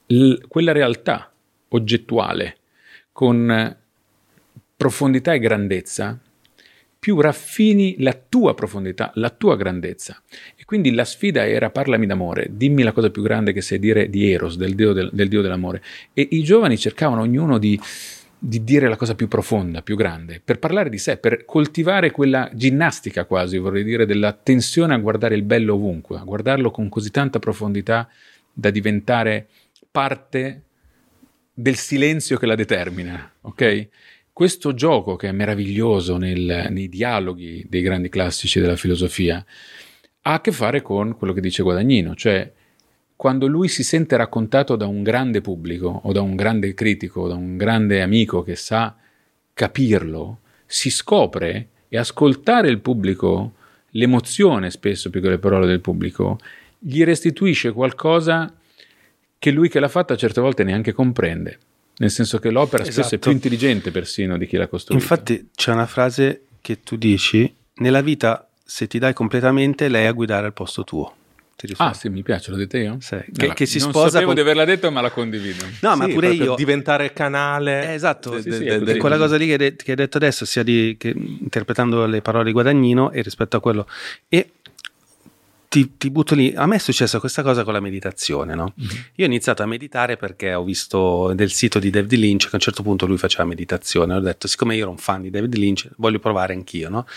l- 0.07 0.35
quella 0.47 0.71
realtà 0.71 1.31
oggettuale 1.69 2.57
con 3.11 3.75
profondità 4.77 5.33
e 5.33 5.39
grandezza, 5.39 6.19
più 6.99 7.19
raffini 7.19 7.95
la 7.99 8.13
tua 8.13 8.53
profondità, 8.53 9.11
la 9.15 9.29
tua 9.29 9.55
grandezza. 9.55 10.21
Quindi 10.67 10.91
la 10.91 11.05
sfida 11.05 11.47
era 11.47 11.69
parlami 11.69 12.05
d'amore, 12.05 12.49
dimmi 12.51 12.83
la 12.83 12.91
cosa 12.91 13.09
più 13.09 13.21
grande 13.21 13.53
che 13.53 13.61
sai 13.61 13.79
dire 13.79 14.09
di 14.09 14.29
Eros, 14.29 14.57
del 14.57 14.75
dio, 14.75 14.91
del, 14.91 15.09
del 15.13 15.29
dio 15.29 15.41
dell'amore. 15.41 15.81
E 16.11 16.27
i 16.31 16.43
giovani 16.43 16.77
cercavano 16.77 17.21
ognuno 17.21 17.57
di, 17.57 17.79
di 18.37 18.61
dire 18.65 18.89
la 18.89 18.97
cosa 18.97 19.15
più 19.15 19.29
profonda, 19.29 19.81
più 19.81 19.95
grande, 19.95 20.41
per 20.43 20.59
parlare 20.59 20.89
di 20.89 20.97
sé, 20.97 21.15
per 21.15 21.45
coltivare 21.45 22.11
quella 22.11 22.49
ginnastica 22.53 23.23
quasi, 23.23 23.57
vorrei 23.57 23.85
dire, 23.85 24.05
della 24.05 24.33
tensione 24.33 24.93
a 24.93 24.97
guardare 24.97 25.35
il 25.35 25.43
bello 25.43 25.75
ovunque, 25.75 26.17
a 26.17 26.23
guardarlo 26.23 26.69
con 26.69 26.89
così 26.89 27.11
tanta 27.11 27.39
profondità 27.39 28.09
da 28.51 28.69
diventare 28.69 29.47
parte 29.89 30.63
del 31.53 31.77
silenzio 31.77 32.37
che 32.37 32.45
la 32.45 32.55
determina, 32.55 33.35
ok? 33.39 33.87
Questo 34.33 34.73
gioco 34.73 35.15
che 35.15 35.29
è 35.29 35.31
meraviglioso 35.31 36.17
nel- 36.17 36.67
nei 36.71 36.89
dialoghi 36.89 37.65
dei 37.69 37.81
grandi 37.81 38.09
classici 38.09 38.59
della 38.59 38.75
filosofia 38.75 39.45
ha 40.27 40.33
a 40.33 40.41
che 40.41 40.51
fare 40.51 40.81
con 40.81 41.15
quello 41.15 41.31
che 41.31 41.39
dice 41.39 41.63
Guadagnino, 41.63 42.13
cioè 42.13 42.51
quando 43.15 43.47
lui 43.47 43.69
si 43.69 43.81
sente 43.83 44.17
raccontato 44.17 44.75
da 44.75 44.85
un 44.85 45.01
grande 45.01 45.39
pubblico 45.39 46.01
o 46.03 46.11
da 46.11 46.21
un 46.21 46.35
grande 46.35 46.73
critico 46.73 47.21
o 47.21 47.27
da 47.29 47.35
un 47.35 47.55
grande 47.55 48.01
amico 48.01 48.43
che 48.43 48.55
sa 48.57 48.93
capirlo, 49.53 50.39
si 50.65 50.89
scopre 50.89 51.69
e 51.87 51.97
ascoltare 51.97 52.67
il 52.67 52.79
pubblico, 52.79 53.53
l'emozione 53.91 54.69
spesso 54.69 55.09
più 55.09 55.21
che 55.21 55.29
le 55.29 55.39
parole 55.39 55.65
del 55.65 55.79
pubblico, 55.79 56.37
gli 56.77 57.03
restituisce 57.05 57.71
qualcosa 57.71 58.53
che 59.39 59.51
lui 59.51 59.69
che 59.69 59.79
l'ha 59.79 59.87
fatta 59.87 60.17
certe 60.17 60.41
volte 60.41 60.63
neanche 60.65 60.91
comprende. 60.91 61.57
Nel 61.99 62.11
senso 62.11 62.37
che 62.37 62.51
l'opera 62.51 62.83
spesso 62.83 62.99
è 62.99 63.03
Esatto. 63.05 63.19
più 63.21 63.31
intelligente 63.31 63.91
persino 63.91 64.37
di 64.37 64.45
chi 64.45 64.57
l'ha 64.57 64.67
costruita. 64.67 65.01
Infatti 65.01 65.49
c'è 65.55 65.71
una 65.71 65.87
frase 65.87 66.41
che 66.61 66.81
tu 66.81 66.97
dici, 66.97 67.51
nella 67.75 68.01
vita 68.01 68.46
se 68.69 68.85
ti 68.87 68.99
dai 68.99 69.13
completamente 69.13 69.87
lei 69.87 70.05
a 70.07 70.11
guidare 70.11 70.45
al 70.47 70.53
posto 70.53 70.83
tuo. 70.83 71.15
Ah, 71.77 71.91
sì, 71.93 72.09
mi 72.09 72.21
piace, 72.21 72.51
l'ho 72.51 72.57
detta 72.57 72.77
io? 72.77 72.97
Sì, 72.99 73.15
che- 73.17 73.31
Allora, 73.39 73.53
che 73.55 73.65
si 73.65 73.79
non 73.79 73.89
sposa 73.89 74.09
sapevo 74.09 74.25
con- 74.27 74.35
di 74.35 74.41
averla 74.41 74.63
detto, 74.65 74.91
ma 74.91 75.01
la 75.01 75.09
condivido. 75.09 75.65
No, 75.81 75.95
ma 75.95 76.05
Sì, 76.05 76.11
pure 76.11 76.27
proprio 76.27 76.45
io... 76.51 76.55
diventare 76.55 77.13
canale 77.13 77.89
Eh, 77.89 77.93
esatto, 77.93 78.29
de- 78.29 78.41
sì, 78.43 78.49
de- 78.49 78.59
de- 78.59 78.79
de- 78.81 78.97
quella 78.97 79.17
cosa 79.17 79.37
lì 79.37 79.45
che 79.47 79.51
hai, 79.53 79.57
det- 79.57 79.75
che 79.83 79.89
hai 79.91 79.97
detto 79.97 80.17
adesso, 80.17 80.45
sia 80.45 80.61
di, 80.61 80.95
che, 80.99 81.15
interpretando 81.15 82.05
le 82.05 82.21
parole 82.21 82.43
di 82.43 82.51
Guadagnino 82.51 83.09
e 83.09 83.23
rispetto 83.23 83.57
a 83.57 83.59
quello. 83.59 83.87
E 84.29 84.51
ti, 85.69 85.97
ti 85.97 86.09
butto 86.11 86.35
lì. 86.35 86.53
A 86.55 86.67
me 86.67 86.75
è 86.75 86.79
successa 86.79 87.19
questa 87.19 87.41
cosa 87.41 87.63
con 87.63 87.73
la 87.73 87.79
meditazione, 87.79 88.53
no? 88.53 88.73
Io 89.15 89.23
ho 89.25 89.27
iniziato 89.27 89.63
a 89.63 89.65
meditare 89.65 90.15
perché 90.15 90.53
ho 90.53 90.63
visto 90.63 91.33
del 91.33 91.51
sito 91.51 91.79
di 91.79 91.89
David 91.89 92.13
Lynch 92.19 92.43
che 92.43 92.49
a 92.51 92.55
un 92.55 92.59
certo 92.61 92.83
punto 92.83 93.05
lui 93.07 93.17
faceva 93.17 93.45
meditazione. 93.45 94.13
Ho 94.13 94.19
detto, 94.19 94.47
siccome 94.47 94.75
io 94.75 94.83
ero 94.83 94.91
un 94.91 94.97
fan 94.97 95.23
di 95.23 95.29
David 95.31 95.55
Lynch, 95.55 95.89
voglio 95.97 96.19
provare 96.19 96.53
anch'io, 96.53 96.89
no? 96.89 97.07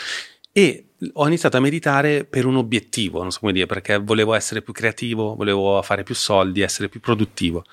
E 0.52 0.84
ho 1.12 1.26
iniziato 1.26 1.56
a 1.56 1.60
meditare 1.60 2.24
per 2.24 2.46
un 2.46 2.56
obiettivo, 2.56 3.22
non 3.22 3.30
so 3.30 3.40
come 3.40 3.52
dire, 3.52 3.66
perché 3.66 3.98
volevo 3.98 4.34
essere 4.34 4.62
più 4.62 4.72
creativo, 4.72 5.34
volevo 5.34 5.80
fare 5.82 6.02
più 6.02 6.14
soldi, 6.14 6.60
essere 6.60 6.88
più 6.88 7.00
produttivo. 7.00 7.64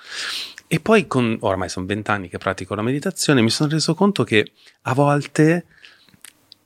E 0.68 0.80
poi, 0.80 1.08
con, 1.08 1.38
ormai 1.42 1.70
sono 1.70 1.86
vent'anni 1.86 2.30
che 2.30 2.38
pratico 2.38 2.76
la 2.76 2.82
meditazione, 2.82 3.42
mi 3.42 3.50
sono 3.50 3.70
reso 3.70 3.94
conto 3.96 4.24
che 4.24 4.52
a 4.84 4.94
volte 4.94 5.66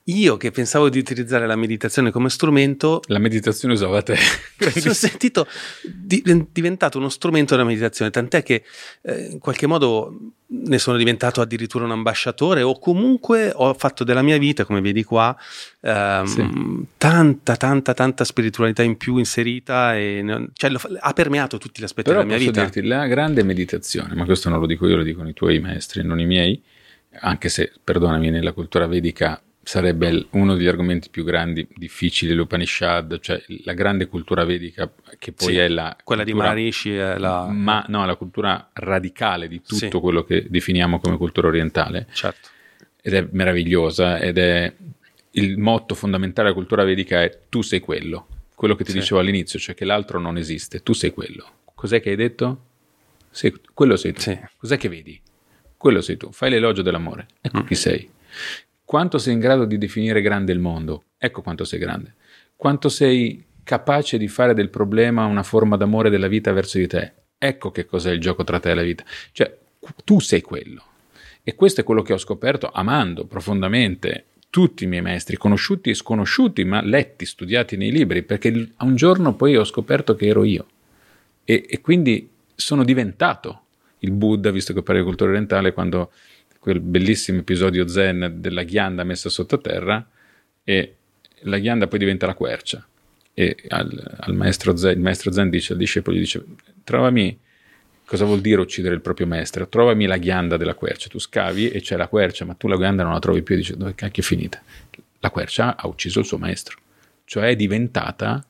io 0.06 0.36
che 0.36 0.50
pensavo 0.50 0.88
di 0.88 0.98
utilizzare 0.98 1.46
la 1.46 1.54
meditazione 1.56 2.10
come 2.10 2.28
strumento, 2.28 3.02
La 3.06 3.18
meditazione 3.18 3.74
usava 3.74 4.02
te. 4.02 4.16
mi 4.58 4.70
sono 4.80 4.94
sentito 4.94 5.46
di- 5.82 6.22
diventato 6.50 6.98
uno 6.98 7.08
strumento 7.08 7.54
della 7.54 7.66
meditazione, 7.66 8.10
tant'è 8.10 8.42
che 8.42 8.64
eh, 9.02 9.28
in 9.30 9.38
qualche 9.38 9.66
modo 9.66 10.18
ne 10.54 10.78
sono 10.78 10.96
diventato 10.98 11.40
addirittura 11.40 11.84
un 11.84 11.92
ambasciatore 11.92 12.62
o 12.62 12.78
comunque 12.78 13.52
ho 13.54 13.72
fatto 13.74 14.02
della 14.04 14.22
mia 14.22 14.38
vita, 14.38 14.64
come 14.64 14.80
vedi 14.80 15.02
qua, 15.04 15.34
ehm, 15.80 16.24
Sì. 16.26 16.86
tanta, 16.98 17.56
tanta, 17.56 17.94
tanta 17.94 18.24
spiritualità 18.24 18.82
in 18.82 18.96
più 18.96 19.16
inserita 19.18 19.96
e 19.96 20.24
cioè, 20.54 20.72
ha 21.00 21.12
permeato 21.12 21.58
tutti 21.58 21.80
gli 21.80 21.84
aspetti 21.84 22.10
Però 22.10 22.22
della 22.22 22.36
mia 22.36 22.38
posso 22.44 22.50
vita. 22.50 22.62
dirti, 22.64 22.86
la 22.88 23.06
grande 23.06 23.42
meditazione, 23.44 24.14
ma 24.14 24.24
questo 24.24 24.48
non 24.50 24.58
lo 24.60 24.66
dico 24.66 24.86
io, 24.88 24.96
lo 24.96 25.02
dicono 25.04 25.28
i 25.28 25.32
tuoi 25.34 25.58
maestri, 25.60 26.02
non 26.04 26.18
i 26.20 26.26
miei, 26.26 26.60
anche 27.20 27.48
se, 27.48 27.72
perdonami, 27.82 28.30
nella 28.30 28.52
cultura 28.52 28.86
vedica 28.86 29.40
sarebbe 29.64 30.26
uno 30.30 30.56
degli 30.56 30.66
argomenti 30.66 31.08
più 31.08 31.24
grandi, 31.24 31.66
difficili, 31.74 32.34
l'Upanishad, 32.34 33.20
cioè 33.20 33.42
la 33.64 33.72
grande 33.74 34.06
cultura 34.06 34.44
vedica 34.44 34.90
che 35.18 35.32
poi 35.32 35.52
Sì, 35.52 35.56
è 35.58 35.68
la 35.68 35.96
Quella 36.02 36.24
di 36.24 36.30
cultura- 36.32 36.52
Maharishi 36.52 36.94
è 36.96 37.18
la... 37.18 37.46
ma 37.46 37.84
no, 37.88 38.04
la 38.04 38.16
cultura 38.16 38.70
radicale 38.72 39.48
di 39.48 39.62
tutto 39.62 39.74
Sì. 39.76 39.88
quello 39.90 40.24
che 40.24 40.46
definiamo 40.48 40.98
come 40.98 41.16
cultura 41.16 41.46
orientale 41.48 42.06
certo. 42.12 42.48
ed 43.00 43.14
è 43.14 43.26
meravigliosa 43.30 44.18
ed 44.18 44.38
è 44.38 44.72
il 45.32 45.56
motto 45.58 45.94
fondamentale 45.94 46.48
della 46.48 46.58
cultura 46.60 46.84
vedica 46.84 47.22
è 47.22 47.38
tu 47.48 47.62
sei 47.62 47.80
quello, 47.80 48.26
quello 48.54 48.74
che 48.74 48.84
ti 48.84 48.90
Sì. 48.92 48.98
dicevo 48.98 49.20
all'inizio, 49.20 49.58
cioè 49.58 49.74
che 49.74 49.84
l'altro 49.84 50.18
non 50.18 50.36
esiste, 50.36 50.82
tu 50.82 50.92
sei 50.92 51.12
quello. 51.12 51.46
Cos'è 51.74 52.00
che 52.00 52.10
hai 52.10 52.16
detto? 52.16 52.64
Sei- 53.30 53.54
quello 53.72 53.96
sei 53.96 54.12
tu. 54.12 54.20
Sì. 54.20 54.38
Cos'è 54.58 54.76
che 54.76 54.88
vedi? 54.88 55.18
Quello 55.76 56.00
sei 56.00 56.16
tu. 56.16 56.30
Fai 56.32 56.50
l'elogio 56.50 56.82
dell'amore. 56.82 57.26
Ecco 57.40 57.64
chi 57.64 57.74
sei. 57.74 58.08
Quanto 58.92 59.16
sei 59.16 59.32
in 59.32 59.40
grado 59.40 59.64
di 59.64 59.78
definire 59.78 60.20
grande 60.20 60.52
il 60.52 60.58
mondo? 60.58 61.04
Ecco 61.16 61.40
quanto 61.40 61.64
sei 61.64 61.78
grande. 61.78 62.12
Quanto 62.54 62.90
sei 62.90 63.42
capace 63.64 64.18
di 64.18 64.28
fare 64.28 64.52
del 64.52 64.68
problema 64.68 65.24
una 65.24 65.42
forma 65.42 65.78
d'amore 65.78 66.10
della 66.10 66.28
vita 66.28 66.52
verso 66.52 66.76
di 66.76 66.86
te? 66.86 67.12
Ecco 67.38 67.70
che 67.70 67.86
cos'è 67.86 68.10
il 68.10 68.20
gioco 68.20 68.44
tra 68.44 68.60
te 68.60 68.72
e 68.72 68.74
la 68.74 68.82
vita. 68.82 69.02
Cioè, 69.32 69.56
tu 70.04 70.20
sei 70.20 70.42
quello. 70.42 70.84
E 71.42 71.54
questo 71.54 71.80
è 71.80 71.84
quello 71.84 72.02
che 72.02 72.12
ho 72.12 72.18
scoperto 72.18 72.70
amando 72.70 73.24
profondamente 73.24 74.26
tutti 74.50 74.84
i 74.84 74.88
miei 74.88 75.00
maestri, 75.00 75.38
conosciuti 75.38 75.88
e 75.88 75.94
sconosciuti, 75.94 76.62
ma 76.64 76.82
letti, 76.82 77.24
studiati 77.24 77.78
nei 77.78 77.92
libri, 77.92 78.22
perché 78.22 78.72
a 78.76 78.84
un 78.84 78.94
giorno 78.94 79.34
poi 79.34 79.56
ho 79.56 79.64
scoperto 79.64 80.14
che 80.14 80.26
ero 80.26 80.44
io. 80.44 80.66
E, 81.44 81.64
e 81.66 81.80
quindi 81.80 82.28
sono 82.54 82.84
diventato 82.84 83.62
il 84.00 84.10
Buddha, 84.10 84.50
visto 84.50 84.74
che 84.74 84.82
parli 84.82 85.00
di 85.00 85.06
cultura 85.06 85.30
orientale, 85.30 85.72
quando 85.72 86.10
quel 86.62 86.78
bellissimo 86.78 87.40
episodio 87.40 87.88
zen 87.88 88.36
della 88.36 88.62
ghianda 88.62 89.02
messa 89.02 89.28
sottoterra 89.28 90.08
e 90.62 90.94
la 91.40 91.58
ghianda 91.58 91.88
poi 91.88 91.98
diventa 91.98 92.26
la 92.26 92.34
quercia. 92.34 92.86
E 93.34 93.56
al, 93.66 94.16
al 94.20 94.32
maestro 94.36 94.76
zen, 94.76 94.92
il 94.92 95.00
maestro 95.00 95.32
zen 95.32 95.50
dice 95.50 95.72
al 95.72 95.80
discepolo, 95.80 96.14
gli 96.14 96.20
dice, 96.20 96.44
trovami 96.84 97.36
cosa 98.04 98.24
vuol 98.26 98.40
dire 98.40 98.60
uccidere 98.60 98.94
il 98.94 99.00
proprio 99.00 99.26
maestro, 99.26 99.66
trovami 99.66 100.06
la 100.06 100.18
ghianda 100.18 100.56
della 100.56 100.74
quercia, 100.74 101.08
tu 101.08 101.18
scavi 101.18 101.68
e 101.68 101.80
c'è 101.80 101.96
la 101.96 102.06
quercia, 102.06 102.44
ma 102.44 102.54
tu 102.54 102.68
la 102.68 102.76
ghianda 102.76 103.02
non 103.02 103.12
la 103.12 103.18
trovi 103.18 103.42
più, 103.42 103.56
e 103.56 103.58
dice, 103.58 103.76
dove 103.76 103.96
cacchio 103.96 104.22
è 104.22 104.24
finita? 104.24 104.62
La 105.18 105.30
quercia 105.30 105.76
ha 105.76 105.88
ucciso 105.88 106.20
il 106.20 106.26
suo 106.26 106.38
maestro, 106.38 106.78
cioè 107.24 107.48
è 107.48 107.56
diventata 107.56 108.40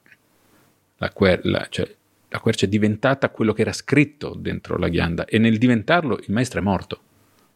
la, 0.99 1.11
quer- 1.13 1.47
la- 1.47 1.67
cioè, 1.71 1.91
la 2.29 2.41
quercia 2.41 2.67
è 2.67 2.69
diventata 2.69 3.31
quello 3.31 3.55
che 3.55 3.63
era 3.63 3.73
scritto 3.73 4.35
dentro 4.39 4.77
la 4.77 4.89
ghianda 4.89 5.25
e 5.25 5.39
nel 5.39 5.57
diventarlo 5.57 6.19
il 6.19 6.31
maestro 6.31 6.61
è 6.61 6.63
morto, 6.63 7.01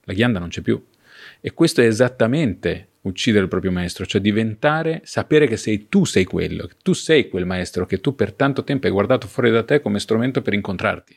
la 0.06 0.12
ghianda 0.12 0.38
non 0.38 0.48
c'è 0.48 0.62
più. 0.62 0.82
E 1.40 1.52
questo 1.52 1.80
è 1.80 1.86
esattamente 1.86 2.88
uccidere 3.02 3.44
il 3.44 3.48
proprio 3.48 3.70
maestro, 3.70 4.06
cioè 4.06 4.20
diventare, 4.20 5.00
sapere 5.04 5.46
che 5.46 5.56
sei 5.56 5.88
tu 5.88 6.04
sei 6.04 6.24
quello, 6.24 6.66
che 6.66 6.74
tu 6.82 6.92
sei 6.92 7.28
quel 7.28 7.46
maestro 7.46 7.86
che 7.86 8.00
tu 8.00 8.14
per 8.14 8.32
tanto 8.32 8.64
tempo 8.64 8.86
hai 8.86 8.92
guardato 8.92 9.26
fuori 9.26 9.50
da 9.50 9.62
te 9.62 9.80
come 9.80 10.00
strumento 10.00 10.42
per 10.42 10.54
incontrarti. 10.54 11.16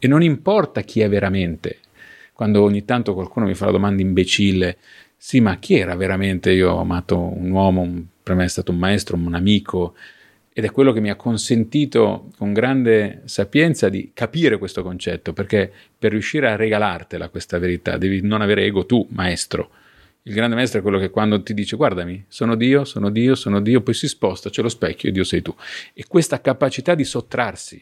E 0.00 0.06
non 0.06 0.22
importa 0.22 0.82
chi 0.82 1.00
è 1.00 1.08
veramente. 1.08 1.78
Quando 2.32 2.62
ogni 2.62 2.84
tanto 2.84 3.14
qualcuno 3.14 3.46
mi 3.46 3.54
fa 3.54 3.66
la 3.66 3.72
domanda 3.72 4.02
imbecille, 4.02 4.76
sì, 5.16 5.40
ma 5.40 5.58
chi 5.58 5.74
era 5.76 5.96
veramente? 5.96 6.52
Io 6.52 6.70
ho 6.70 6.80
amato 6.80 7.18
un 7.18 7.50
uomo, 7.50 7.80
un- 7.80 8.04
per 8.22 8.36
me 8.36 8.44
è 8.44 8.48
stato 8.48 8.70
un 8.70 8.78
maestro, 8.78 9.16
un 9.16 9.34
amico, 9.34 9.94
ed 10.58 10.64
è 10.64 10.72
quello 10.72 10.90
che 10.90 10.98
mi 10.98 11.08
ha 11.08 11.14
consentito 11.14 12.30
con 12.36 12.52
grande 12.52 13.22
sapienza 13.26 13.88
di 13.88 14.10
capire 14.12 14.58
questo 14.58 14.82
concetto, 14.82 15.32
perché 15.32 15.70
per 15.96 16.10
riuscire 16.10 16.50
a 16.50 16.56
regalartela 16.56 17.28
questa 17.28 17.60
verità 17.60 17.96
devi 17.96 18.22
non 18.22 18.42
avere 18.42 18.64
ego 18.64 18.84
tu, 18.84 19.06
maestro. 19.10 19.70
Il 20.22 20.34
grande 20.34 20.56
maestro 20.56 20.80
è 20.80 20.82
quello 20.82 20.98
che 20.98 21.10
quando 21.10 21.44
ti 21.44 21.54
dice 21.54 21.76
guardami, 21.76 22.24
sono 22.26 22.56
Dio, 22.56 22.84
sono 22.84 23.08
Dio, 23.08 23.36
sono 23.36 23.60
Dio, 23.60 23.82
poi 23.82 23.94
si 23.94 24.08
sposta, 24.08 24.50
c'è 24.50 24.60
lo 24.60 24.68
specchio 24.68 25.10
e 25.10 25.12
Dio 25.12 25.22
sei 25.22 25.42
tu. 25.42 25.54
E 25.94 26.06
questa 26.08 26.40
capacità 26.40 26.96
di 26.96 27.04
sottrarsi, 27.04 27.80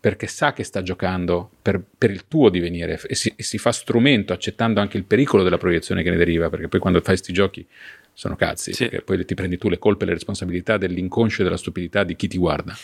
perché 0.00 0.26
sa 0.26 0.54
che 0.54 0.64
sta 0.64 0.80
giocando 0.80 1.50
per, 1.60 1.78
per 1.98 2.10
il 2.10 2.26
tuo 2.26 2.48
divenire 2.48 2.98
e 3.06 3.14
si, 3.14 3.34
e 3.36 3.42
si 3.42 3.58
fa 3.58 3.70
strumento 3.70 4.32
accettando 4.32 4.80
anche 4.80 4.96
il 4.96 5.04
pericolo 5.04 5.42
della 5.42 5.58
proiezione 5.58 6.02
che 6.02 6.08
ne 6.08 6.16
deriva, 6.16 6.48
perché 6.48 6.68
poi 6.68 6.80
quando 6.80 7.00
fai 7.00 7.16
questi 7.16 7.34
giochi 7.34 7.66
sono 8.14 8.36
cazzi, 8.36 8.72
Sì. 8.72 8.84
perché 8.88 9.02
poi 9.02 9.24
ti 9.24 9.34
prendi 9.34 9.58
tu 9.58 9.68
le 9.68 9.78
colpe 9.78 10.04
e 10.04 10.06
le 10.06 10.14
responsabilità 10.14 10.78
dell'inconscio 10.78 11.40
e 11.42 11.44
della 11.44 11.56
stupidità 11.56 12.04
di 12.04 12.16
chi 12.16 12.28
ti 12.28 12.38
guarda. 12.38 12.74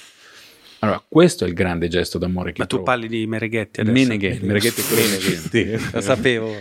Allora, 0.83 1.05
questo 1.07 1.45
è 1.45 1.49
il 1.49 1.53
grande 1.53 1.89
gesto 1.89 2.17
d'amore 2.17 2.53
che 2.53 2.61
Ma 2.61 2.65
tu 2.65 2.77
provo. 2.77 2.91
parli 2.91 3.07
di 3.07 3.27
Meneghetti 3.27 3.81
adesso? 3.81 3.93
Meneghetti, 3.93 4.47
Meneghetti 4.47 4.81
è 4.81 4.85
quello 4.85 5.79
che- 5.79 5.91
Lo 5.93 6.01
sapevo. 6.01 6.57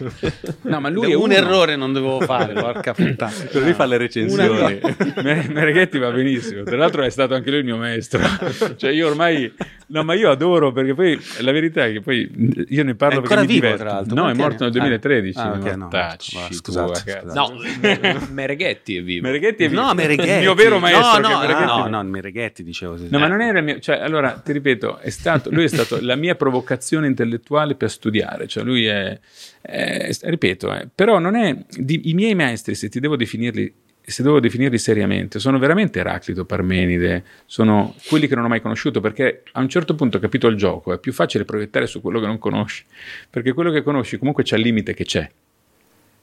No, 0.63 0.79
ma 0.81 0.89
lui 0.89 1.11
è 1.11 1.13
un 1.13 1.21
uno. 1.23 1.33
errore 1.33 1.77
non 1.77 1.93
dovevo 1.93 2.19
fare, 2.19 2.51
porca 2.53 2.93
puttana. 2.93 3.31
Lui 3.53 3.73
fa 3.73 3.85
le 3.85 3.95
recensioni. 3.95 4.77
Me- 5.23 5.47
Mereghetti 5.49 5.97
va 5.99 6.11
benissimo. 6.11 6.63
Tra 6.63 6.75
l'altro 6.75 7.01
è 7.03 7.09
stato 7.09 7.33
anche 7.33 7.49
lui 7.49 7.59
il 7.59 7.65
mio 7.65 7.77
maestro. 7.77 8.19
Cioè 8.75 8.91
io 8.91 9.07
ormai 9.07 9.53
no, 9.89 10.03
ma 10.03 10.13
io 10.15 10.31
adoro 10.31 10.71
perché 10.71 10.93
poi 10.93 11.19
la 11.41 11.51
verità 11.51 11.85
è 11.85 11.91
che 11.91 12.01
poi 12.01 12.65
io 12.69 12.83
ne 12.83 12.95
parlo 12.95 13.19
È 13.19 13.21
perché 13.21 13.41
mi 13.41 13.47
vivo, 13.47 13.59
diverto. 13.67 13.83
tra 13.83 13.93
l'altro. 13.93 14.15
No, 14.15 14.23
è 14.23 14.25
Perché? 14.27 14.41
morto 14.41 14.63
nel 14.63 14.71
2013. 14.71 15.37
Ah, 15.39 15.51
ok, 15.51 15.63
no, 15.65 15.77
Mortacci, 15.77 16.35
va, 16.37 16.47
tu, 16.47 16.53
scusate, 16.53 16.99
scusate. 16.99 17.25
No, 17.33 17.53
Me- 17.81 18.27
Mereghetti 18.31 18.97
è 18.97 19.03
vivo. 19.03 19.27
Mereghetti 19.27 19.63
è 19.65 19.69
vivo. 19.69 19.81
No, 19.81 19.93
Mereghetti. 19.93 20.29
Il 20.29 20.37
mio 20.39 20.53
vero 20.53 20.79
maestro. 20.79 21.19
No, 21.21 21.27
che 21.27 21.33
no, 21.33 21.39
Mereghetti- 21.39 21.65
no, 21.65 21.87
no, 21.87 22.03
Mereghetti 22.03 22.63
dicevo. 22.63 22.97
sì. 22.97 23.07
No, 23.09 23.19
ma 23.19 23.27
non 23.27 23.41
era 23.41 23.57
il 23.59 23.63
mio, 23.65 23.79
cioè, 23.79 23.97
allora 23.99 24.31
ti 24.43 24.51
ripeto, 24.51 24.97
è 24.99 25.09
stato, 25.09 25.49
lui 25.51 25.63
è 25.65 25.67
stato 25.67 25.97
la 26.01 26.15
mia 26.15 26.35
provocazione 26.35 27.07
intellettuale 27.07 27.75
per 27.75 27.89
studiare, 27.89 28.47
cioè 28.47 28.63
lui 28.63 28.85
è, 28.85 29.19
è- 29.61 30.09
ripeto, 30.21 30.73
eh, 30.73 30.87
però 30.93 31.19
non 31.19 31.35
è, 31.35 31.55
di- 31.77 32.09
i 32.09 32.13
miei 32.13 32.35
maestri, 32.35 32.75
se 32.75 32.89
ti 32.89 32.99
devo 32.99 33.15
definirli, 33.15 33.73
se 34.11 34.23
devo 34.23 34.39
definirli 34.39 34.77
seriamente, 34.77 35.39
sono 35.39 35.59
veramente 35.59 35.99
Eraclito, 35.99 36.45
Parmenide, 36.45 37.23
sono 37.45 37.95
quelli 38.07 38.27
che 38.27 38.35
non 38.35 38.45
ho 38.45 38.47
mai 38.47 38.61
conosciuto, 38.61 38.99
perché 39.01 39.43
a 39.51 39.59
un 39.59 39.69
certo 39.69 39.95
punto 39.95 40.17
ho 40.17 40.19
capito 40.19 40.47
il 40.47 40.55
gioco, 40.55 40.93
è 40.93 40.99
più 40.99 41.11
facile 41.13 41.45
proiettare 41.45 41.87
su 41.87 42.01
quello 42.01 42.19
che 42.19 42.25
non 42.25 42.37
conosci, 42.39 42.83
perché 43.29 43.53
quello 43.53 43.71
che 43.71 43.81
conosci 43.83 44.17
comunque 44.17 44.43
c'è 44.43 44.55
il 44.55 44.63
limite 44.63 44.93
che 44.93 45.03
c'è, 45.05 45.29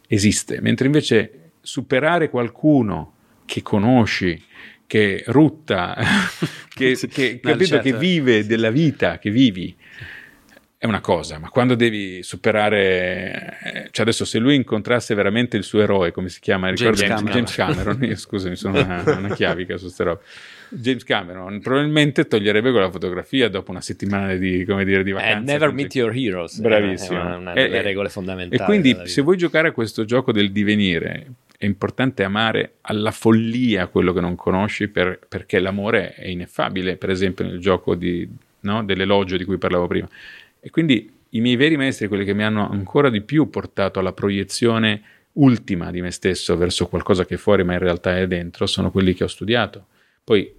esiste, 0.09 0.61
mentre 0.61 0.87
invece 0.87 1.51
superare 1.61 2.31
qualcuno 2.31 3.15
che 3.45 3.63
conosci, 3.63 4.43
che 4.87 5.25
rutta, 5.27 5.97
che, 6.73 6.95
Sì, 6.95 7.09
che- 7.09 7.41
no, 7.43 7.51
capito, 7.51 7.71
certo. 7.71 7.91
che 7.91 7.97
vive 7.97 8.47
della 8.47 8.71
vita, 8.71 9.19
che 9.19 9.31
vivi, 9.31 9.75
è 10.79 10.85
una 10.87 11.01
cosa, 11.01 11.39
ma 11.39 11.49
quando 11.49 11.75
devi 11.75 12.23
superare, 12.23 13.59
eh, 13.63 13.89
cioè 13.91 14.03
adesso 14.05 14.25
se 14.25 14.39
lui 14.39 14.55
incontrasse 14.57 15.15
veramente 15.15 15.57
il 15.57 15.63
suo 15.63 15.81
eroe, 15.81 16.13
come 16.13 16.29
si 16.29 16.39
chiama? 16.41 16.71
James 16.73 17.01
Ricordi- 17.01 17.07
Cameron. 17.07 17.33
James 17.33 17.55
Cameron, 17.55 18.05
io 18.05 18.17
scusami, 18.17 18.57
sono 18.57 18.81
una, 18.83 19.03
una 19.07 19.35
chiavica 19.35 19.77
su 19.79 19.89
ste 19.89 20.05
robe. 20.05 20.21
James 20.69 21.05
Cameron 21.05 21.61
probabilmente 21.61 22.27
toglierebbe 22.27 22.73
quella 22.73 22.91
fotografia 22.91 23.49
dopo 23.49 23.71
una 23.71 23.81
settimana 23.81 24.35
di, 24.35 24.65
come 24.67 24.85
dire, 24.85 25.03
di 25.03 25.11
Eh, 25.11 25.15
vacanza. 25.15 25.53
never 25.53 25.69
con 25.69 25.77
meet 25.77 25.95
your 25.95 26.15
heroes. 26.15 26.59
Bravissimo. 26.59 27.19
È 27.19 27.23
una, 27.25 27.37
una 27.37 27.53
delle 27.55 27.79
e- 27.79 27.83
regole 27.83 28.09
fondamentali. 28.09 28.61
E 28.61 28.65
quindi 28.65 28.97
se 29.09 29.23
vuoi 29.23 29.37
giocare 29.37 29.69
a 29.69 29.73
questo 29.73 30.05
gioco 30.05 30.33
del 30.33 30.51
divenire, 30.53 31.27
è 31.57 31.65
importante 31.65 32.23
amare 32.25 32.75
alla 32.83 33.13
follia 33.13 33.87
quello 33.87 34.13
che 34.13 34.21
non 34.21 34.35
conosci 34.35 34.89
per- 34.89 35.21
perché 35.27 35.59
l'amore 35.59 36.13
è 36.15 36.27
ineffabile, 36.27 36.97
per 36.97 37.11
esempio 37.11 37.45
nel 37.47 37.61
gioco 37.61 37.95
di, 37.95 38.29
no, 38.61 38.85
dell'elogio 38.85 39.37
di 39.37 39.45
cui 39.45 39.57
parlavo 39.57 39.87
prima. 39.87 40.09
E 40.67 40.71
quindi 40.71 41.09
i 41.31 41.41
miei 41.41 41.55
veri 41.55 41.77
maestri, 41.77 42.09
quelli 42.09 42.25
che 42.25 42.35
mi 42.35 42.43
hanno 42.43 42.69
ancora 42.69 43.09
di 43.09 43.21
più 43.21 43.49
portato 43.51 44.01
alla 44.01 44.13
proiezione 44.13 45.01
ultima 45.35 45.93
di 45.93 46.01
me 46.01 46.11
stesso 46.11 46.57
verso 46.57 46.89
qualcosa 46.89 47.25
che 47.25 47.35
è 47.35 47.39
fuori 47.39 47.63
ma 47.63 47.75
in 47.75 47.79
realtà 47.79 48.19
è 48.19 48.27
dentro, 48.27 48.67
sono 48.67 48.91
quelli 48.91 49.15
che 49.15 49.23
ho 49.23 49.29
studiato. 49.29 49.87
Poi 50.25 50.53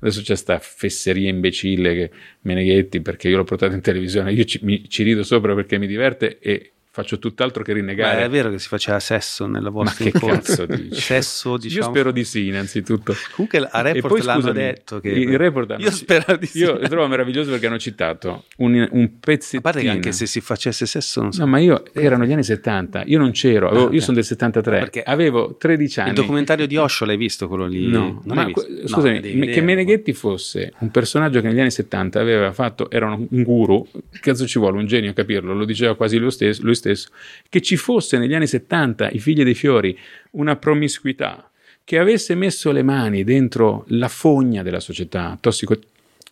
adesso 0.00 0.20
c'è 0.20 0.36
sta 0.36 0.58
fesseria 0.58 1.30
imbecille 1.30 1.94
che 1.94 2.10
Meneghetti 2.42 3.00
perché 3.00 3.30
io 3.30 3.38
l'ho 3.38 3.44
portato 3.44 3.72
in 3.72 3.80
televisione, 3.80 4.34
io 4.34 4.44
ci, 4.44 4.58
mi- 4.64 4.86
ci 4.86 5.02
rido 5.02 5.22
sopra 5.22 5.54
perché 5.54 5.78
mi 5.78 5.86
diverte 5.86 6.38
e 6.40 6.72
faccio 6.94 7.18
tutt'altro 7.18 7.64
che 7.64 7.72
Ma 7.72 7.78
rinnegare. 7.80 8.22
è 8.22 8.28
vero 8.28 8.50
che 8.50 8.60
si 8.60 8.68
faceva 8.68 9.00
sesso 9.00 9.46
nella 9.46 9.70
Ma 9.70 9.82
vostra 9.82 10.04
che 10.04 10.12
incontro? 10.14 10.36
cazzo 10.36 10.66
dici? 10.66 10.94
Sesso, 11.02 11.56
diciamo. 11.56 11.84
Io 11.86 11.90
spero 11.90 12.12
di 12.12 12.22
sì, 12.22 12.46
innanzitutto. 12.46 13.16
Comunque 13.34 13.58
a 13.68 13.80
Report 13.80 14.14
poi, 14.14 14.22
l'hanno 14.22 14.40
scusami, 14.40 14.58
detto 14.58 15.00
che... 15.00 15.08
il 15.08 15.36
report 15.36 15.72
hanno- 15.72 15.82
Io 15.82 15.90
spero 15.90 16.36
di 16.36 16.46
sì. 16.46 16.58
Io 16.58 16.78
lo 16.78 16.86
trovo 16.86 17.08
meraviglioso 17.08 17.50
perché 17.50 17.66
hanno 17.66 17.78
citato 17.80 18.44
un, 18.58 18.88
un 18.92 19.18
pezzettino. 19.18 19.58
A 19.58 19.62
parte 19.62 19.80
che 19.82 19.88
anche 19.88 20.12
se 20.12 20.26
si 20.26 20.40
facesse 20.40 20.86
sesso 20.86 21.20
non 21.20 21.32
so. 21.32 21.40
No, 21.40 21.46
ma 21.48 21.58
io 21.58 21.82
erano 21.94 22.24
gli 22.26 22.32
anni 22.32 22.44
70, 22.44 23.02
io 23.06 23.18
non 23.18 23.32
c'ero, 23.32 23.66
avevo- 23.68 23.82
Ah, 23.84 23.86
ok. 23.88 23.94
io 23.94 24.00
sono 24.00 24.14
del 24.14 24.24
73, 24.24 24.78
Perché 24.78 25.02
avevo 25.02 25.56
13 25.58 25.98
anni. 26.00 26.08
Il 26.10 26.14
documentario 26.14 26.66
di 26.68 26.76
Osho 26.76 27.04
l'hai 27.04 27.16
visto 27.16 27.48
quello 27.48 27.66
lì? 27.66 27.88
No, 27.88 28.22
non 28.24 28.36
ma 28.36 28.48
que- 28.52 28.66
No, 28.82 28.86
scusami, 28.86 29.18
vedere. 29.20 29.52
che 29.52 29.60
Meneghetti 29.60 30.12
fosse 30.12 30.72
un 30.78 30.90
personaggio 30.92 31.40
che 31.40 31.48
negli 31.48 31.58
anni 31.58 31.72
70 31.72 32.20
aveva 32.20 32.52
fatto, 32.52 32.88
era 32.88 33.06
un 33.06 33.26
guru, 33.42 33.84
cazzo 34.20 34.46
ci 34.46 34.60
vuole, 34.60 34.78
un 34.78 34.86
genio 34.86 35.10
a 35.10 35.12
capirlo, 35.14 35.54
lo 35.54 35.64
diceva 35.64 35.96
quasi 35.96 36.18
lui 36.18 36.30
stesso, 36.30 36.62
stesso, 36.84 37.08
che 37.48 37.60
ci 37.60 37.76
fosse 37.76 38.18
negli 38.18 38.34
anni 38.34 38.46
70, 38.46 39.10
i 39.10 39.18
figli 39.18 39.42
dei 39.42 39.54
fiori, 39.54 39.98
una 40.32 40.56
promiscuità, 40.56 41.50
che 41.84 41.98
avesse 41.98 42.34
messo 42.34 42.72
le 42.72 42.82
mani 42.82 43.24
dentro 43.24 43.84
la 43.88 44.08
fogna 44.08 44.62
della 44.62 44.80
società, 44.80 45.36
tossico- 45.40 45.78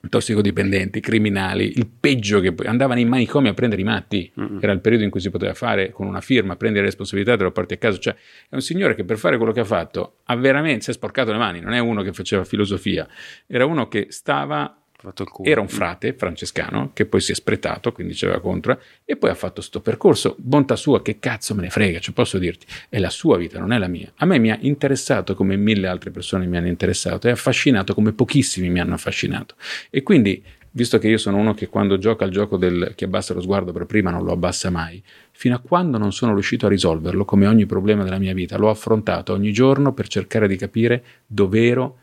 tossicodipendenti, 0.09 1.01
criminali, 1.01 1.73
il 1.77 1.87
peggio 1.87 2.41
che 2.41 2.53
andavano 2.65 3.01
in 3.01 3.09
manicomi 3.09 3.49
a 3.49 3.55
prendere 3.55 3.83
i 3.83 3.85
matti, 3.85 4.33
Mm-mm. 4.39 4.59
era 4.61 4.73
il 4.73 4.81
periodo 4.81 5.05
in 5.05 5.11
cui 5.11 5.21
si 5.21 5.31
poteva 5.31 5.55
fare 5.55 5.91
con 5.91 6.07
una 6.07 6.21
firma, 6.21 6.57
prendere 6.57 6.87
responsabilità, 6.87 7.37
te 7.37 7.45
lo 7.45 7.53
porti 7.53 7.75
a 7.75 7.77
casa, 7.77 7.99
cioè 7.99 8.15
è 8.49 8.55
un 8.55 8.63
signore 8.63 8.95
che 8.95 9.05
per 9.05 9.19
fare 9.19 9.37
quello 9.37 9.53
che 9.53 9.61
ha 9.61 9.65
fatto 9.65 10.17
ha 10.25 10.37
veramente, 10.37 10.85
si 10.85 10.91
è 10.91 10.93
sporcato 10.95 11.31
le 11.33 11.39
mani, 11.39 11.61
non 11.61 11.73
è 11.73 11.79
uno 11.79 12.03
che 12.03 12.13
faceva 12.13 12.45
filosofia, 12.45 13.07
era 13.47 13.65
uno 13.65 13.89
che 13.89 14.07
stava. 14.11 14.77
Era 15.43 15.61
un 15.61 15.69
frate 15.69 16.15
francescano 16.15 16.91
che 16.93 17.07
poi 17.07 17.21
si 17.21 17.33
è 17.33 17.35
spretato, 17.35 17.93
quindi 17.93 18.15
c'era 18.15 18.39
contro, 18.41 18.81
e 19.05 19.17
poi 19.17 19.31
ha 19.31 19.35
fatto 19.35 19.61
sto 19.61 19.81
percorso. 19.81 20.37
Bontà 20.39 20.77
sua, 20.77 21.03
che 21.03 21.19
cazzo 21.19 21.55
me 21.55 21.63
ne 21.63 21.71
frega, 21.71 21.99
cioè 21.99 22.15
posso 22.15 22.39
dirti, 22.39 22.67
è 22.89 22.99
la 22.99 23.11
sua 23.11 23.37
vita, 23.37 23.59
non 23.59 23.73
è 23.73 23.79
la 23.79 23.89
mia. 23.89 24.13
A 24.17 24.27
me 24.27 24.39
mi 24.39 24.51
ha 24.51 24.59
interessato 24.61 25.35
come 25.35 25.57
mille 25.57 25.89
altre 25.89 26.11
persone 26.11 26.47
mi 26.47 26.57
hanno 26.57 26.69
interessato, 26.69 27.29
è 27.29 27.33
affascinato 27.33 27.95
come 27.95 28.13
pochissimi 28.13 28.71
mi 28.71 28.81
hanno 28.81 28.95
affascinato. 28.95 29.57
E 29.91 30.03
quindi, 30.03 30.43
visto 30.71 30.99
che 30.99 31.09
io 31.09 31.19
sono 31.19 31.37
uno 31.37 31.53
che 31.53 31.69
quando 31.69 31.99
gioca 31.99 32.25
al 32.25 32.31
gioco 32.31 32.57
del 32.57 32.93
chi 32.95 33.05
abbassa 33.05 33.35
lo 33.35 33.41
sguardo 33.41 33.73
per 33.73 33.87
prima 33.87 34.11
non 34.11 34.25
lo 34.25 34.33
abbassa 34.33 34.71
mai, 34.71 35.03
fino 35.33 35.55
a 35.55 35.59
quando 35.59 35.99
non 35.99 36.13
sono 36.13 36.33
riuscito 36.33 36.67
a 36.67 36.69
risolverlo, 36.69 37.25
come 37.25 37.47
ogni 37.47 37.67
problema 37.67 38.05
della 38.05 38.19
mia 38.19 38.35
vita, 38.35 38.57
l'ho 38.57 38.71
affrontato 38.71 39.33
ogni 39.33 39.53
giorno 39.53 39.93
per 39.93 40.09
cercare 40.09 40.47
di 40.47 40.57
capire 40.57 41.05
dov'ero, 41.27 41.99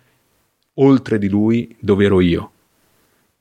oltre 0.75 1.17
di 1.17 1.29
lui, 1.29 1.75
dov'ero 1.79 2.21
io. 2.21 2.51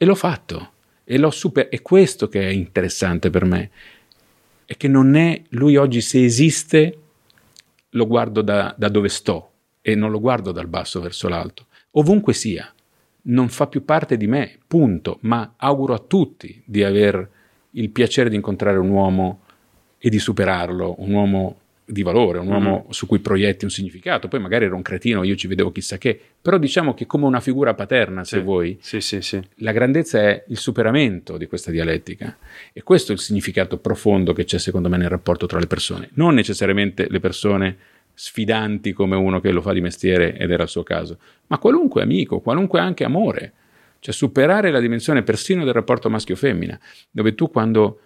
E 0.00 0.04
l'ho 0.04 0.14
fatto. 0.14 0.70
E 1.02 1.18
l'ho 1.18 1.30
super... 1.30 1.68
È 1.68 1.82
questo 1.82 2.28
che 2.28 2.40
è 2.40 2.50
interessante 2.50 3.30
per 3.30 3.44
me. 3.44 3.70
È 4.64 4.76
che 4.76 4.86
non 4.86 5.16
è... 5.16 5.42
Lui 5.50 5.76
oggi 5.76 6.00
se 6.00 6.24
esiste, 6.24 6.98
lo 7.90 8.06
guardo 8.06 8.40
da, 8.40 8.72
da 8.78 8.88
dove 8.88 9.08
sto 9.08 9.50
e 9.82 9.96
non 9.96 10.12
lo 10.12 10.20
guardo 10.20 10.52
dal 10.52 10.68
basso 10.68 11.00
verso 11.00 11.28
l'alto. 11.28 11.66
Ovunque 11.92 12.32
sia. 12.32 12.72
Non 13.22 13.48
fa 13.48 13.66
più 13.66 13.84
parte 13.84 14.16
di 14.16 14.28
me, 14.28 14.58
punto. 14.68 15.18
Ma 15.22 15.54
auguro 15.56 15.94
a 15.94 15.98
tutti 15.98 16.62
di 16.64 16.84
aver 16.84 17.28
il 17.72 17.90
piacere 17.90 18.30
di 18.30 18.36
incontrare 18.36 18.78
un 18.78 18.90
uomo 18.90 19.40
e 19.98 20.08
di 20.10 20.20
superarlo, 20.20 20.94
un 20.98 21.12
uomo 21.12 21.60
di 21.90 22.02
valore, 22.02 22.38
un 22.38 22.48
uomo 22.48 22.86
su 22.90 23.06
cui 23.06 23.18
proietti 23.18 23.64
un 23.64 23.70
significato. 23.70 24.28
Poi 24.28 24.40
magari 24.40 24.66
era 24.66 24.74
un 24.74 24.82
cretino, 24.82 25.22
io 25.24 25.34
ci 25.36 25.46
vedevo 25.46 25.72
chissà 25.72 25.96
che, 25.96 26.20
però 26.40 26.58
diciamo 26.58 26.92
che 26.92 27.06
come 27.06 27.24
una 27.24 27.40
figura 27.40 27.72
paterna, 27.74 28.24
se 28.24 28.36
Sì. 28.38 28.42
vuoi, 28.42 28.76
Sì, 28.80 29.00
sì, 29.00 29.22
sì. 29.22 29.40
la 29.56 29.72
grandezza 29.72 30.20
è 30.20 30.44
il 30.48 30.58
superamento 30.58 31.36
di 31.38 31.46
questa 31.46 31.70
dialettica 31.70 32.36
e 32.72 32.82
questo 32.82 33.12
è 33.12 33.14
il 33.14 33.20
significato 33.20 33.78
profondo 33.78 34.32
che 34.34 34.44
c'è 34.44 34.58
secondo 34.58 34.88
me 34.88 34.98
nel 34.98 35.08
rapporto 35.08 35.46
tra 35.46 35.58
le 35.58 35.66
persone, 35.66 36.10
non 36.14 36.34
necessariamente 36.34 37.06
le 37.08 37.20
persone 37.20 37.76
sfidanti 38.12 38.92
come 38.92 39.16
uno 39.16 39.40
che 39.40 39.50
lo 39.50 39.62
fa 39.62 39.72
di 39.72 39.80
mestiere 39.80 40.36
ed 40.36 40.50
era 40.50 40.64
il 40.64 40.68
suo 40.68 40.82
caso, 40.82 41.18
ma 41.46 41.58
qualunque 41.58 42.02
amico, 42.02 42.40
qualunque 42.40 42.80
anche 42.80 43.04
amore, 43.04 43.52
cioè 44.00 44.12
superare 44.12 44.70
la 44.70 44.80
dimensione 44.80 45.22
persino 45.22 45.64
del 45.64 45.72
rapporto 45.72 46.10
maschio-femmina, 46.10 46.78
dove 47.10 47.34
tu 47.34 47.48
quando... 47.50 48.00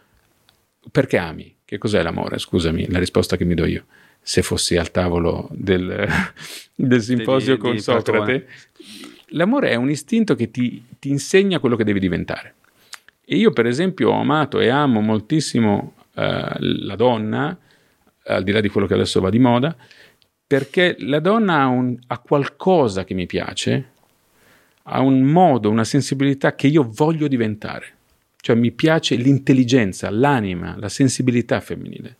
perché 0.90 1.16
ami? 1.16 1.54
Che 1.72 1.78
cos'è 1.78 2.02
l'amore? 2.02 2.36
Scusami, 2.36 2.90
la 2.90 2.98
risposta 2.98 3.38
che 3.38 3.46
mi 3.46 3.54
do 3.54 3.64
io. 3.64 3.86
Se 4.20 4.42
fossi 4.42 4.76
al 4.76 4.90
tavolo 4.90 5.48
del, 5.52 6.06
del 6.76 7.00
simposio 7.00 7.54
di- 7.54 7.60
con 7.62 7.72
di 7.72 7.80
Socrate, 7.80 8.46
l'amore 9.28 9.70
è 9.70 9.76
un 9.76 9.88
istinto 9.88 10.34
che 10.34 10.50
ti, 10.50 10.84
ti 10.98 11.08
insegna 11.08 11.60
quello 11.60 11.74
che 11.76 11.84
devi 11.84 11.98
diventare. 11.98 12.56
E 13.24 13.36
io, 13.36 13.52
per 13.52 13.64
esempio, 13.64 14.10
ho 14.10 14.20
amato 14.20 14.60
e 14.60 14.68
amo 14.68 15.00
moltissimo 15.00 15.94
eh, 16.14 16.56
la 16.58 16.94
donna, 16.94 17.58
al 18.24 18.42
di 18.44 18.52
là 18.52 18.60
di 18.60 18.68
quello 18.68 18.86
che 18.86 18.92
adesso 18.92 19.22
va 19.22 19.30
di 19.30 19.38
moda, 19.38 19.74
perché 20.46 20.96
la 20.98 21.20
donna 21.20 21.60
ha, 21.62 21.66
un- 21.68 21.98
ha 22.08 22.18
qualcosa 22.18 23.04
che 23.04 23.14
mi 23.14 23.24
piace, 23.24 23.92
ha 24.82 25.00
un 25.00 25.22
modo, 25.22 25.70
una 25.70 25.84
sensibilità 25.84 26.54
che 26.54 26.66
io 26.66 26.86
voglio 26.94 27.28
diventare. 27.28 27.94
Cioè 28.42 28.56
mi 28.56 28.72
piace 28.72 29.14
l'intelligenza, 29.14 30.10
l'anima, 30.10 30.74
la 30.76 30.88
sensibilità 30.88 31.60
femminile. 31.60 32.16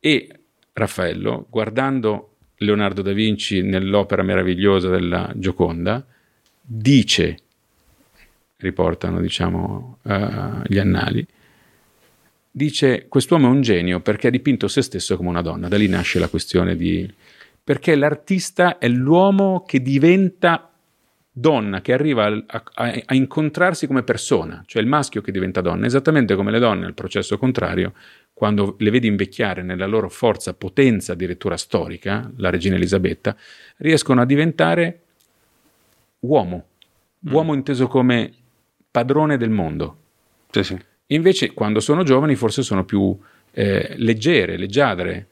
E 0.00 0.28
Raffaello, 0.72 1.46
guardando 1.48 2.34
Leonardo 2.56 3.00
da 3.00 3.12
Vinci 3.12 3.62
nell'opera 3.62 4.24
meravigliosa 4.24 4.88
della 4.88 5.32
Gioconda, 5.36 6.04
dice, 6.60 7.38
riportano 8.56 9.20
diciamo 9.20 9.98
eh, 10.02 10.62
gli 10.66 10.78
annali, 10.78 11.24
dice 12.50 13.06
quest'uomo 13.06 13.46
è 13.46 13.50
un 13.50 13.60
genio 13.60 14.00
perché 14.00 14.26
ha 14.26 14.30
dipinto 14.30 14.66
se 14.66 14.82
stesso 14.82 15.16
come 15.16 15.28
una 15.28 15.42
donna. 15.42 15.68
Da 15.68 15.76
lì 15.76 15.86
nasce 15.86 16.18
la 16.18 16.28
questione 16.28 16.74
di... 16.74 17.08
perché 17.62 17.94
l'artista 17.94 18.78
è 18.78 18.88
l'uomo 18.88 19.62
che 19.64 19.80
diventa 19.80 20.69
donna, 21.40 21.80
che 21.80 21.92
arriva 21.92 22.26
a, 22.26 22.42
a- 22.46 23.02
a 23.04 23.14
incontrarsi 23.14 23.86
come 23.86 24.02
persona, 24.02 24.62
cioè 24.66 24.82
il 24.82 24.88
maschio 24.88 25.22
che 25.22 25.32
diventa 25.32 25.60
donna, 25.60 25.86
esattamente 25.86 26.34
come 26.36 26.50
le 26.50 26.58
donne, 26.58 26.86
al 26.86 26.94
processo 26.94 27.38
contrario, 27.38 27.94
quando 28.32 28.76
le 28.78 28.90
vedi 28.90 29.06
invecchiare 29.06 29.62
nella 29.62 29.86
loro 29.86 30.08
forza, 30.08 30.54
potenza 30.54 31.12
addirittura 31.12 31.56
storica, 31.56 32.30
la 32.36 32.50
regina 32.50 32.76
Elisabetta, 32.76 33.36
riescono 33.78 34.20
a 34.20 34.24
diventare 34.26 35.00
uomo, 36.20 36.64
uomo 37.30 37.54
inteso 37.54 37.86
come 37.86 38.32
padrone 38.90 39.36
del 39.36 39.50
mondo. 39.50 39.96
Sì, 40.50 40.62
sì. 40.62 40.78
Invece, 41.06 41.52
quando 41.52 41.80
sono 41.80 42.02
giovani, 42.02 42.34
forse 42.34 42.62
sono 42.62 42.84
più 42.84 43.18
eh, 43.52 43.94
leggere, 43.96 44.56
leggiadre. 44.56 45.26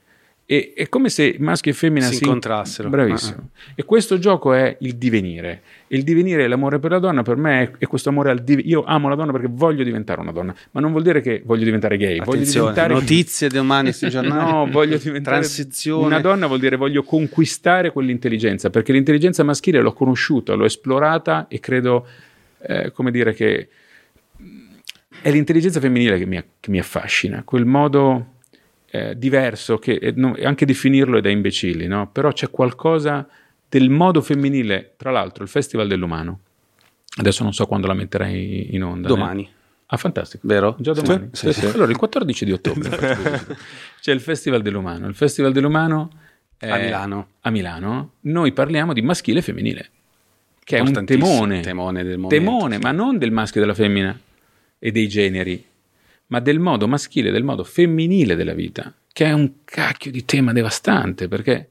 E, 0.50 0.72
è 0.74 0.88
come 0.88 1.10
se 1.10 1.36
maschio 1.38 1.72
e 1.72 1.74
femmina 1.74 2.06
Si 2.06 2.14
si, 2.14 2.24
incontrassero. 2.24 2.88
Bravissimo. 2.88 3.50
E 3.74 3.84
questo 3.84 4.18
gioco 4.18 4.54
è 4.54 4.78
il 4.80 4.96
divenire. 4.96 5.60
Il 5.88 6.02
divenire 6.04 6.44
e 6.44 6.48
l'amore 6.48 6.78
per 6.78 6.92
la 6.92 6.98
donna, 6.98 7.20
per 7.20 7.36
me, 7.36 7.62
è, 7.64 7.70
è 7.80 7.86
questo 7.86 8.08
amore 8.08 8.30
al 8.30 8.38
div- 8.42 8.64
Io 8.64 8.82
amo 8.84 9.10
la 9.10 9.14
donna 9.14 9.30
perché 9.30 9.48
voglio 9.50 9.84
diventare 9.84 10.22
una 10.22 10.32
donna, 10.32 10.54
ma 10.70 10.80
non 10.80 10.90
vuol 10.92 11.02
dire 11.02 11.20
che 11.20 11.42
voglio 11.44 11.64
diventare 11.64 11.98
gay. 11.98 12.16
voglio 12.20 12.30
Attenzione, 12.30 12.70
diventare. 12.70 12.94
notizie 12.94 13.48
domani 13.50 13.92
sui 13.92 14.08
giornali. 14.10 14.50
No, 14.50 14.66
voglio 14.70 14.96
diventare 14.96 15.36
Transizione. 15.40 16.06
una 16.06 16.20
donna 16.20 16.46
vuol 16.46 16.60
dire 16.60 16.76
voglio 16.76 17.02
conquistare 17.02 17.92
quell'intelligenza, 17.92 18.70
perché 18.70 18.94
l'intelligenza 18.94 19.42
maschile 19.42 19.82
l'ho 19.82 19.92
conosciuta, 19.92 20.54
l'ho 20.54 20.64
esplorata 20.64 21.46
e 21.48 21.60
credo, 21.60 22.06
eh, 22.62 22.90
come 22.92 23.10
dire, 23.10 23.34
che 23.34 23.68
è 25.20 25.30
l'intelligenza 25.30 25.78
femminile 25.78 26.16
che 26.16 26.24
mi, 26.24 26.42
che 26.58 26.70
mi 26.70 26.78
affascina, 26.78 27.42
quel 27.44 27.66
modo 27.66 28.36
eh, 28.90 29.16
diverso 29.18 29.78
che 29.78 29.92
eh, 29.94 30.12
no- 30.16 30.36
anche 30.42 30.64
definirlo 30.64 31.18
è 31.18 31.20
da 31.20 31.28
imbecilli, 31.30 31.86
no? 31.86 32.10
però 32.10 32.32
c'è 32.32 32.50
qualcosa 32.50 33.26
del 33.68 33.90
modo 33.90 34.20
femminile, 34.22 34.94
tra 34.96 35.10
l'altro 35.10 35.42
il 35.42 35.48
Festival 35.50 35.88
dell'Umano, 35.88 36.40
adesso 37.18 37.42
non 37.42 37.52
so 37.52 37.66
quando 37.66 37.86
la 37.86 37.94
metterai 37.94 38.74
in 38.74 38.82
onda. 38.82 39.08
Domani. 39.08 39.42
né? 39.42 39.48
Ah, 39.90 39.96
fantastico. 39.96 40.46
Vero? 40.46 40.76
Già 40.78 40.92
domani. 40.92 41.30
Sì, 41.32 41.50
Sì, 41.52 41.60
sì. 41.60 41.66
Allora, 41.66 41.90
il 41.90 41.96
14 41.96 42.44
di 42.44 42.52
ottobre 42.52 42.90
c'è 44.00 44.12
il 44.12 44.20
Festival 44.20 44.60
dell'Umano. 44.60 45.06
Il 45.08 45.14
Festival 45.14 45.52
dell'Umano 45.52 46.10
A 46.58 46.76
Milano. 46.76 47.28
a 47.40 47.50
Milano. 47.50 48.12
Noi 48.20 48.52
parliamo 48.52 48.92
di 48.92 49.00
maschile 49.00 49.38
e 49.38 49.42
femminile, 49.42 49.90
che 50.62 50.76
è 50.76 50.80
un 50.80 51.04
temone. 51.06 51.60
Temone. 51.60 52.02
Temone, 52.28 52.78
ma 52.78 52.92
non 52.92 53.16
del 53.16 53.30
maschio 53.30 53.60
e 53.60 53.64
della 53.64 53.74
femmina 53.76 54.18
e 54.78 54.90
dei 54.92 55.08
generi, 55.08 55.64
ma 56.28 56.40
del 56.40 56.58
modo 56.58 56.88
maschile, 56.88 57.30
del 57.30 57.44
modo 57.44 57.64
femminile 57.64 58.34
della 58.34 58.54
vita, 58.54 58.94
che 59.12 59.26
è 59.26 59.32
un 59.32 59.64
cacchio 59.64 60.10
di 60.10 60.24
tema 60.24 60.52
devastante, 60.52 61.28
perché 61.28 61.70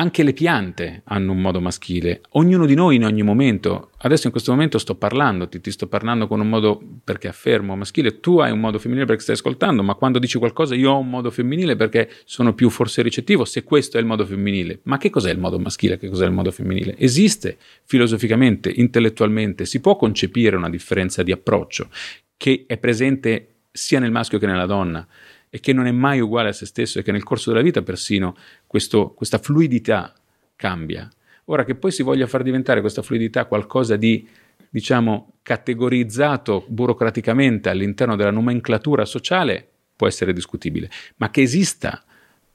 anche 0.00 0.22
le 0.22 0.32
piante 0.32 1.02
hanno 1.04 1.32
un 1.32 1.42
modo 1.42 1.60
maschile, 1.60 2.22
ognuno 2.30 2.64
di 2.64 2.74
noi 2.74 2.96
in 2.96 3.04
ogni 3.04 3.22
momento, 3.22 3.90
adesso 3.98 4.24
in 4.24 4.32
questo 4.32 4.50
momento 4.50 4.78
sto 4.78 4.94
parlando, 4.94 5.46
ti, 5.46 5.60
ti 5.60 5.70
sto 5.70 5.88
parlando 5.88 6.26
con 6.26 6.40
un 6.40 6.48
modo 6.48 6.80
perché 7.04 7.28
affermo 7.28 7.76
maschile, 7.76 8.18
tu 8.18 8.38
hai 8.38 8.50
un 8.50 8.60
modo 8.60 8.78
femminile 8.78 9.04
perché 9.04 9.20
stai 9.20 9.34
ascoltando, 9.34 9.82
ma 9.82 9.94
quando 9.96 10.18
dici 10.18 10.38
qualcosa 10.38 10.74
io 10.74 10.92
ho 10.92 10.98
un 10.98 11.10
modo 11.10 11.30
femminile 11.30 11.76
perché 11.76 12.08
sono 12.24 12.54
più 12.54 12.70
forse 12.70 13.02
ricettivo, 13.02 13.44
se 13.44 13.62
questo 13.62 13.98
è 13.98 14.00
il 14.00 14.06
modo 14.06 14.24
femminile. 14.24 14.80
Ma 14.84 14.96
che 14.96 15.10
cos'è 15.10 15.30
il 15.30 15.38
modo 15.38 15.58
maschile, 15.58 15.98
che 15.98 16.08
cos'è 16.08 16.24
il 16.24 16.32
modo 16.32 16.50
femminile? 16.50 16.96
Esiste 16.96 17.58
filosoficamente, 17.84 18.72
intellettualmente, 18.74 19.66
si 19.66 19.80
può 19.80 19.96
concepire 19.96 20.56
una 20.56 20.70
differenza 20.70 21.22
di 21.22 21.30
approccio 21.30 21.90
che 22.38 22.64
è 22.66 22.78
presente 22.78 23.48
sia 23.70 23.98
nel 23.98 24.10
maschio 24.10 24.38
che 24.38 24.46
nella 24.46 24.66
donna 24.66 25.06
e 25.50 25.60
che 25.60 25.72
non 25.72 25.86
è 25.86 25.90
mai 25.90 26.20
uguale 26.20 26.50
a 26.50 26.52
se 26.52 26.64
stesso 26.64 26.98
e 26.98 27.02
che 27.02 27.12
nel 27.12 27.24
corso 27.24 27.50
della 27.50 27.62
vita 27.62 27.82
persino 27.82 28.36
questo- 28.66 29.10
questa 29.10 29.38
fluidità 29.38 30.14
cambia. 30.54 31.08
Ora 31.46 31.64
che 31.64 31.74
poi 31.74 31.90
si 31.90 32.04
voglia 32.04 32.28
far 32.28 32.44
diventare 32.44 32.80
questa 32.80 33.02
fluidità 33.02 33.46
qualcosa 33.46 33.96
di, 33.96 34.26
diciamo, 34.68 35.34
categorizzato 35.42 36.64
burocraticamente 36.68 37.68
all'interno 37.68 38.14
della 38.14 38.30
nomenclatura 38.30 39.04
sociale 39.04 39.66
può 39.96 40.06
essere 40.06 40.32
discutibile, 40.32 40.88
ma 41.16 41.30
che 41.30 41.42
esista 41.42 42.02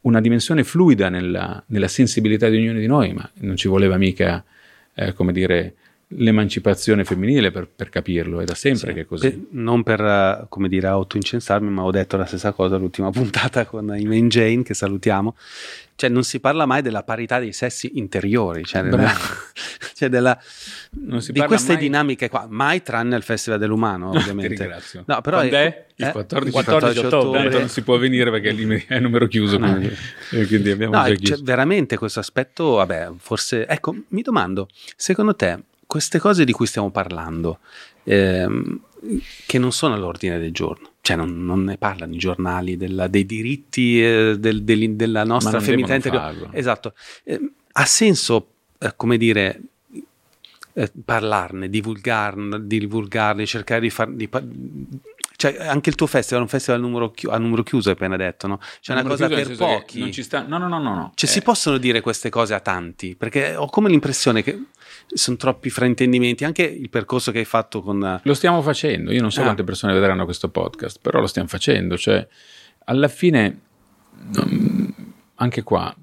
una 0.01 0.21
dimensione 0.21 0.63
fluida 0.63 1.09
nella, 1.09 1.61
nella 1.67 1.87
sensibilità 1.87 2.47
di 2.47 2.57
ognuno 2.57 2.79
di 2.79 2.87
noi, 2.87 3.13
ma 3.13 3.29
non 3.39 3.57
ci 3.57 3.67
voleva 3.67 3.97
mica, 3.97 4.43
eh, 4.93 5.13
come 5.13 5.33
dire, 5.33 5.75
l'emancipazione 6.09 7.03
femminile 7.03 7.51
per, 7.51 7.67
per 7.67 7.89
capirlo, 7.89 8.39
è 8.39 8.45
da 8.45 8.53
sempre 8.55 8.93
che 8.93 9.01
è 9.01 9.05
così. 9.05 9.29
Per- 9.29 9.39
non 9.51 9.83
per, 9.83 10.01
eh, 10.01 10.45
come 10.49 10.67
dire, 10.69 10.87
autoincensarmi, 10.87 11.69
ma 11.69 11.83
ho 11.83 11.91
detto 11.91 12.15
la 12.17 12.25
stessa 12.25 12.51
cosa 12.51 12.77
l'ultima 12.77 13.09
puntata 13.11 13.65
con 13.65 13.93
Iman 13.97 14.29
Jane, 14.29 14.63
che 14.63 14.73
salutiamo. 14.73 15.35
Cioè, 15.97 16.09
non 16.09 16.23
si 16.23 16.41
parla 16.41 16.65
mai 16.65 16.81
della 16.81 17.03
parità 17.03 17.39
dei 17.39 17.53
sessi 17.53 17.91
interiori, 17.97 18.65
cioè, 18.65 18.83
della, 18.83 19.13
cioè 19.95 20.09
della- 20.09 20.37
di 20.91 21.39
queste 21.41 21.73
mai- 21.73 21.81
dinamiche 21.81 22.27
qua, 22.29 22.47
mai 22.49 22.81
tranne 22.83 23.15
al 23.15 23.23
Festival 23.23 23.59
dell'Umano, 23.59 24.11
Ti 24.11 24.17
ovviamente. 24.17 24.55
ringrazio. 24.55 25.03
No, 25.07 25.21
però 25.21 25.37
Quando 25.37 25.55
è- 25.55 25.65
è? 25.65 25.85
Il 25.97 26.05
eh? 26.07 26.11
14, 26.11 26.51
14 26.51 26.99
ottobre. 27.05 27.41
Tanto 27.43 27.59
non 27.59 27.69
si 27.69 27.81
può 27.81 27.97
venire 27.97 28.29
perché 28.29 28.51
lì 28.51 28.83
è 28.87 28.99
numero 28.99 29.27
chiuso. 29.27 29.57
No, 29.57 29.71
quindi, 29.71 29.95
e 30.31 30.45
quindi 30.47 30.69
abbiamo 30.71 30.97
No, 30.97 31.03
chiuso. 31.15 31.41
veramente 31.41 31.97
questo 31.97 32.19
aspetto, 32.19 32.71
vabbè, 32.71 33.11
forse, 33.17 33.65
ecco, 33.65 33.95
mi 34.09 34.21
domando, 34.21 34.67
secondo 34.97 35.33
te 35.35 35.57
queste 35.87 36.19
cose 36.19 36.45
di 36.45 36.51
cui 36.51 36.65
stiamo 36.67 36.89
parlando, 36.91 37.59
ehm, 38.03 38.79
che 39.45 39.59
non 39.59 39.71
sono 39.71 39.93
all'ordine 39.93 40.39
del 40.39 40.51
giorno, 40.51 40.89
cioè 41.01 41.15
non, 41.15 41.45
non 41.45 41.63
ne 41.63 41.77
parlano 41.77 42.13
i 42.13 42.17
giornali 42.17 42.75
della- 42.77 43.07
dei 43.07 43.25
diritti 43.25 44.03
eh, 44.03 44.35
del- 44.39 44.63
del- 44.63 44.95
della 44.95 45.23
nostra 45.23 45.59
femminilità 45.59 45.95
interiore. 45.95 46.49
Esatto. 46.57 46.93
Eh, 47.23 47.51
ha 47.73 47.85
senso, 47.85 48.47
eh, 48.79 48.93
come 48.95 49.17
dire, 49.17 49.61
eh, 50.73 50.91
parlarne, 51.05 51.69
divulgarne, 51.69 52.65
divulgarne, 52.65 53.45
cercare 53.45 53.81
di 53.81 53.89
far... 53.89 54.09
Di, 54.09 54.27
cioè, 55.37 55.57
anche 55.59 55.89
il 55.89 55.95
tuo 55.95 56.07
festival 56.07 56.39
è 56.39 56.43
un 56.45 56.49
festival 56.49 56.79
a 56.79 56.83
numero, 56.83 57.11
chi- 57.11 57.27
a 57.29 57.37
numero 57.37 57.61
chiuso, 57.61 57.89
hai 57.89 57.95
appena 57.95 58.15
detto, 58.15 58.47
no? 58.47 58.59
C'è 58.81 58.93
una 58.93 59.03
cosa 59.03 59.27
per 59.27 59.55
pochi. 59.55 59.99
Non 59.99 60.11
ci 60.11 60.23
sta... 60.23 60.41
No, 60.47 60.57
no, 60.57 60.67
no, 60.69 60.79
no. 60.81 60.95
no. 60.95 61.11
Cioè, 61.13 61.29
Eh, 61.29 61.33
si 61.33 61.41
possono 61.41 61.77
dire 61.77 61.99
queste 62.01 62.29
cose 62.29 62.53
a 62.53 62.59
tanti? 62.61 63.15
Perché 63.15 63.53
ho 63.55 63.67
come 63.67 63.89
l'impressione 63.89 64.41
che 64.43 64.57
sono 65.15 65.37
troppi 65.37 65.69
fraintendimenti. 65.69 66.43
Anche 66.43 66.63
il 66.63 66.89
percorso 66.89 67.31
che 67.31 67.39
hai 67.39 67.45
fatto 67.45 67.81
con. 67.81 68.19
Lo 68.23 68.33
stiamo 68.33 68.61
facendo, 68.61 69.11
io 69.11 69.21
non 69.21 69.31
so 69.31 69.39
Ah. 69.39 69.43
quante 69.43 69.63
persone 69.63 69.93
vedranno 69.93 70.25
questo 70.25 70.49
podcast, 70.49 70.99
però 71.01 71.19
lo 71.19 71.27
stiamo 71.27 71.47
facendo, 71.47 71.97
cioè 71.97 72.27
alla 72.85 73.07
fine, 73.07 73.59
anche 75.35 75.63
qua, 75.63 75.95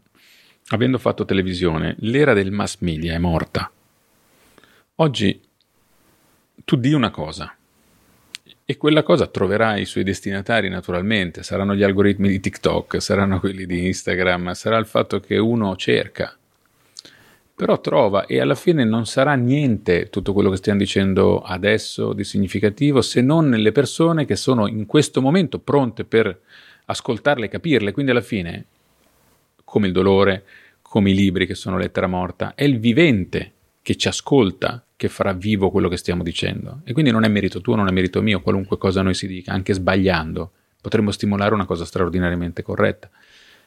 avendo 0.68 0.98
fatto 0.98 1.24
televisione, 1.24 1.96
l'era 2.00 2.32
del 2.34 2.50
mass 2.50 2.76
media 2.80 3.14
è 3.14 3.18
morta. 3.18 3.70
Oggi 4.96 5.40
tu 6.64 6.76
di 6.76 6.92
una 6.92 7.10
cosa 7.10 7.54
e 8.64 8.76
quella 8.76 9.02
cosa 9.02 9.26
troverà 9.26 9.76
i 9.76 9.84
suoi 9.84 10.04
destinatari 10.04 10.68
naturalmente, 10.68 11.42
saranno 11.42 11.74
gli 11.74 11.82
algoritmi 11.82 12.28
di 12.28 12.40
TikTok, 12.40 13.02
saranno 13.02 13.40
quelli 13.40 13.66
di 13.66 13.86
Instagram, 13.86 14.52
sarà 14.52 14.78
il 14.78 14.86
fatto 14.86 15.20
che 15.20 15.36
uno 15.38 15.76
cerca 15.76 16.36
però 17.62 17.80
trova 17.80 18.26
e 18.26 18.40
alla 18.40 18.56
fine 18.56 18.82
non 18.82 19.06
sarà 19.06 19.34
niente 19.34 20.10
tutto 20.10 20.32
quello 20.32 20.50
che 20.50 20.56
stiamo 20.56 20.80
dicendo 20.80 21.38
adesso 21.42 22.12
di 22.12 22.24
significativo 22.24 23.02
se 23.02 23.20
non 23.20 23.48
nelle 23.48 23.70
persone 23.70 24.24
che 24.24 24.34
sono 24.34 24.66
in 24.66 24.84
questo 24.84 25.20
momento 25.20 25.60
pronte 25.60 26.04
per 26.04 26.40
ascoltarle 26.86 27.44
e 27.44 27.48
capirle. 27.48 27.92
Quindi 27.92 28.10
alla 28.10 28.20
fine, 28.20 28.64
come 29.62 29.86
il 29.86 29.92
dolore, 29.92 30.44
come 30.82 31.10
i 31.10 31.14
libri 31.14 31.46
che 31.46 31.54
sono 31.54 31.78
lettera 31.78 32.08
morta, 32.08 32.56
è 32.56 32.64
il 32.64 32.80
vivente 32.80 33.52
che 33.80 33.94
ci 33.94 34.08
ascolta 34.08 34.84
che 34.96 35.08
farà 35.08 35.32
vivo 35.32 35.70
quello 35.70 35.88
che 35.88 35.96
stiamo 35.96 36.24
dicendo. 36.24 36.80
E 36.82 36.92
quindi 36.92 37.12
non 37.12 37.22
è 37.22 37.28
merito 37.28 37.60
tuo, 37.60 37.76
non 37.76 37.86
è 37.86 37.92
merito 37.92 38.20
mio, 38.22 38.40
qualunque 38.40 38.76
cosa 38.76 39.02
noi 39.02 39.14
si 39.14 39.28
dica, 39.28 39.52
anche 39.52 39.72
sbagliando, 39.72 40.50
potremmo 40.80 41.12
stimolare 41.12 41.54
una 41.54 41.66
cosa 41.66 41.84
straordinariamente 41.84 42.62
corretta. 42.62 43.08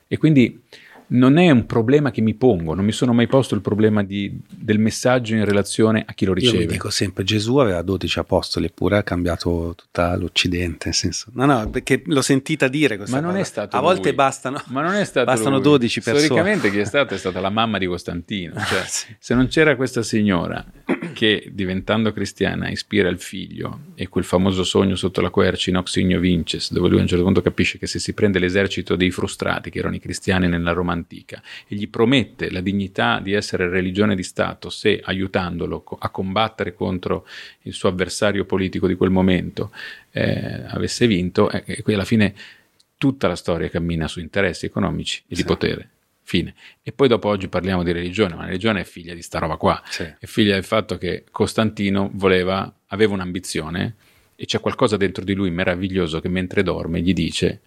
E 0.06 0.18
quindi 0.18 0.64
non 1.08 1.38
è 1.38 1.49
un 1.51 1.66
problema 1.66 2.10
che 2.12 2.22
mi 2.22 2.34
pongo, 2.34 2.74
non 2.74 2.84
mi 2.86 2.91
sono 2.91 3.14
mai 3.14 3.28
posto 3.28 3.53
il 3.56 3.62
problema 3.62 4.03
di- 4.03 4.36
del 4.49 4.80
messaggio 4.80 5.36
in 5.36 5.45
relazione 5.45 6.03
a 6.08 6.14
chi 6.14 6.26
lo 6.26 6.32
Io 6.32 6.38
riceve. 6.39 6.58
mi 6.60 6.66
dico 6.66 6.89
sempre: 6.89 7.24
Gesù 7.24 7.58
aveva 7.58 7.82
12 7.82 8.20
apostoli, 8.20 8.66
eppure 8.66 8.97
ha 8.97 9.03
cambiato 9.03 9.74
tutta 9.78 10.16
l'Occidente. 10.16 10.86
Nel 10.86 10.93
senso, 10.93 11.28
no, 11.34 11.45
no, 11.45 11.70
perché 11.70 12.01
l'ho 12.06 12.22
sentita 12.22 12.68
dire 12.68 12.97
questa 12.97 13.16
Ma 13.16 13.22
non 13.22 13.32
cosa. 13.32 13.41
è 13.43 13.45
stato 13.45 13.76
A 13.78 13.80
volte 13.82 14.08
lui. 14.10 14.14
bastano. 14.14 14.62
Ma 14.68 14.82
non 14.82 14.93
è 14.95 15.03
stato 15.06 15.26
bastano 15.26 15.56
lui. 15.56 15.64
12 15.64 16.01
persone. 16.01 16.26
Storicamente 16.26 16.72
chi 16.72 16.80
è 16.80 16.86
stato 16.86 17.14
è 17.14 17.18
stata 17.18 17.39
la 17.39 17.49
mamma 17.49 17.78
di 17.78 17.86
Costantino. 17.86 18.53
Cioè, 18.56 18.84
Sì. 18.88 19.16
Se 19.20 19.36
non 19.36 19.47
c'era 19.47 19.76
questa 19.76 20.01
signora 20.03 20.64
che 21.16 21.47
diventando 21.51 22.11
cristiana 22.11 22.70
ispira 22.70 23.07
il 23.07 23.18
figlio 23.20 23.80
e 23.95 24.09
quel 24.09 24.26
famoso 24.26 24.66
sogno 24.66 24.95
sotto 24.95 25.22
la 25.22 25.30
quercia 25.30 25.70
in 25.70 25.78
Oxigno 25.78 26.20
Vinces, 26.20 26.74
dove 26.74 26.89
lui 26.89 26.99
a 26.99 27.01
un 27.03 27.07
certo 27.07 27.24
punto 27.24 27.41
capisce 27.41 27.78
che 27.78 27.88
se 27.88 27.99
si 27.99 28.13
prende 28.13 28.38
l'esercito 28.38 28.97
dei 28.97 29.11
frustrati, 29.11 29.70
che 29.70 29.80
erano 29.80 29.95
i 29.95 29.99
cristiani 29.99 30.49
nella 30.49 30.74
Roma 30.74 30.91
antica, 30.91 31.41
e 31.68 31.76
gli 31.76 31.88
promette 31.88 32.51
la 32.51 32.59
dignità 32.59 33.20
di 33.22 33.32
essere 33.32 33.70
religione 33.70 34.13
di 34.13 34.24
Stato 34.24 34.70
se 34.70 35.01
aiutandolo 35.01 35.86
a 35.99 36.09
combattere 36.09 36.74
contro 36.74 37.26
il 37.61 37.72
suo 37.74 37.88
avversario 37.88 38.43
politico 38.43 38.86
di 38.86 38.95
quel 38.95 39.09
momento 39.09 39.72
eh, 40.11 40.66
avesse 40.68 41.07
vinto, 41.07 41.49
eh, 41.49 41.63
e 41.66 41.82
qui 41.82 41.93
alla 41.93 42.03
fine 42.03 42.36
tutta 42.97 43.30
la 43.30 43.36
storia 43.38 43.70
cammina 43.70 44.09
su 44.09 44.20
interessi 44.20 44.66
economici 44.66 45.22
e 45.22 45.36
di 45.36 45.36
Sì. 45.38 45.45
potere. 45.45 45.89
Fine. 46.28 46.55
E 46.82 46.91
poi 46.91 47.07
dopo 47.07 47.28
oggi 47.30 47.47
parliamo 47.47 47.84
di 47.84 47.91
religione, 47.91 48.34
ma 48.34 48.41
la 48.41 48.47
religione 48.47 48.82
è 48.82 48.84
figlia 48.84 49.13
di 49.13 49.21
sta 49.21 49.38
roba 49.38 49.57
qua. 49.57 49.80
Sì. 49.88 50.03
È 50.03 50.26
figlia 50.26 50.55
del 50.55 50.63
fatto 50.63 50.97
che 50.97 51.23
Costantino 51.30 52.09
voleva, 52.13 52.73
aveva 52.88 53.13
un'ambizione 53.13 53.95
e 54.36 54.45
c'è 54.45 54.59
qualcosa 54.59 54.97
dentro 54.97 55.23
di 55.23 55.36
lui 55.36 55.51
meraviglioso 55.51 56.19
che 56.19 56.28
mentre 56.28 56.63
dorme 56.63 57.01
gli 57.01 57.13
dice 57.13 57.61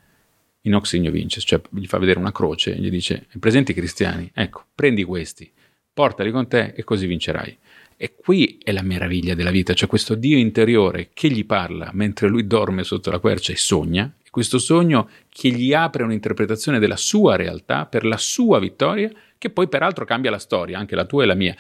in 0.62 0.74
Oxigno 0.74 1.12
Vinces, 1.12 1.44
cioè 1.46 1.60
gli 1.70 1.86
fa 1.86 1.98
vedere 1.98 2.18
una 2.18 2.32
croce 2.32 2.74
e 2.74 2.80
gli 2.80 2.90
dice 2.90 3.26
"Hai 3.30 3.38
presenti 3.38 3.70
i 3.70 3.74
cristiani? 3.74 4.28
Ecco, 4.34 4.64
prendi 4.74 5.04
questi, 5.04 5.48
portali 5.92 6.32
con 6.32 6.48
te 6.48 6.72
e 6.74 6.82
così 6.82 7.06
vincerai. 7.06 7.56
E 7.96 8.14
qui 8.16 8.58
è 8.62 8.72
la 8.72 8.82
meraviglia 8.82 9.34
della 9.34 9.52
vita, 9.52 9.72
c'è 9.72 9.86
questo 9.86 10.16
Dio 10.16 10.36
interiore 10.36 11.10
che 11.12 11.28
gli 11.30 11.44
parla 11.44 11.90
mentre 11.94 12.26
lui 12.26 12.46
dorme 12.46 12.82
sotto 12.82 13.10
la 13.10 13.20
quercia 13.20 13.52
e 13.52 13.56
sogna, 13.56 14.12
e 14.28 14.30
questo 14.30 14.58
sogno 14.58 15.08
che 15.30 15.48
gli 15.48 15.72
apre 15.72 16.02
un'interpretazione 16.02 16.78
della 16.78 16.98
sua 16.98 17.34
realtà 17.34 17.86
per 17.86 18.04
la 18.04 18.18
sua 18.18 18.58
vittoria, 18.58 19.10
che 19.38 19.48
poi 19.48 19.68
peraltro 19.68 20.04
cambia 20.04 20.30
la 20.30 20.38
storia, 20.38 20.78
anche 20.78 20.94
la 20.94 21.06
tua 21.06 21.22
e 21.22 21.26
la 21.26 21.34
mia. 21.34 21.56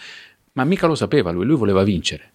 Ma 0.52 0.64
mica 0.64 0.86
lo 0.86 0.94
sapeva 0.94 1.30
lui, 1.30 1.46
lui 1.46 1.56
voleva 1.56 1.82
vincere. 1.82 2.32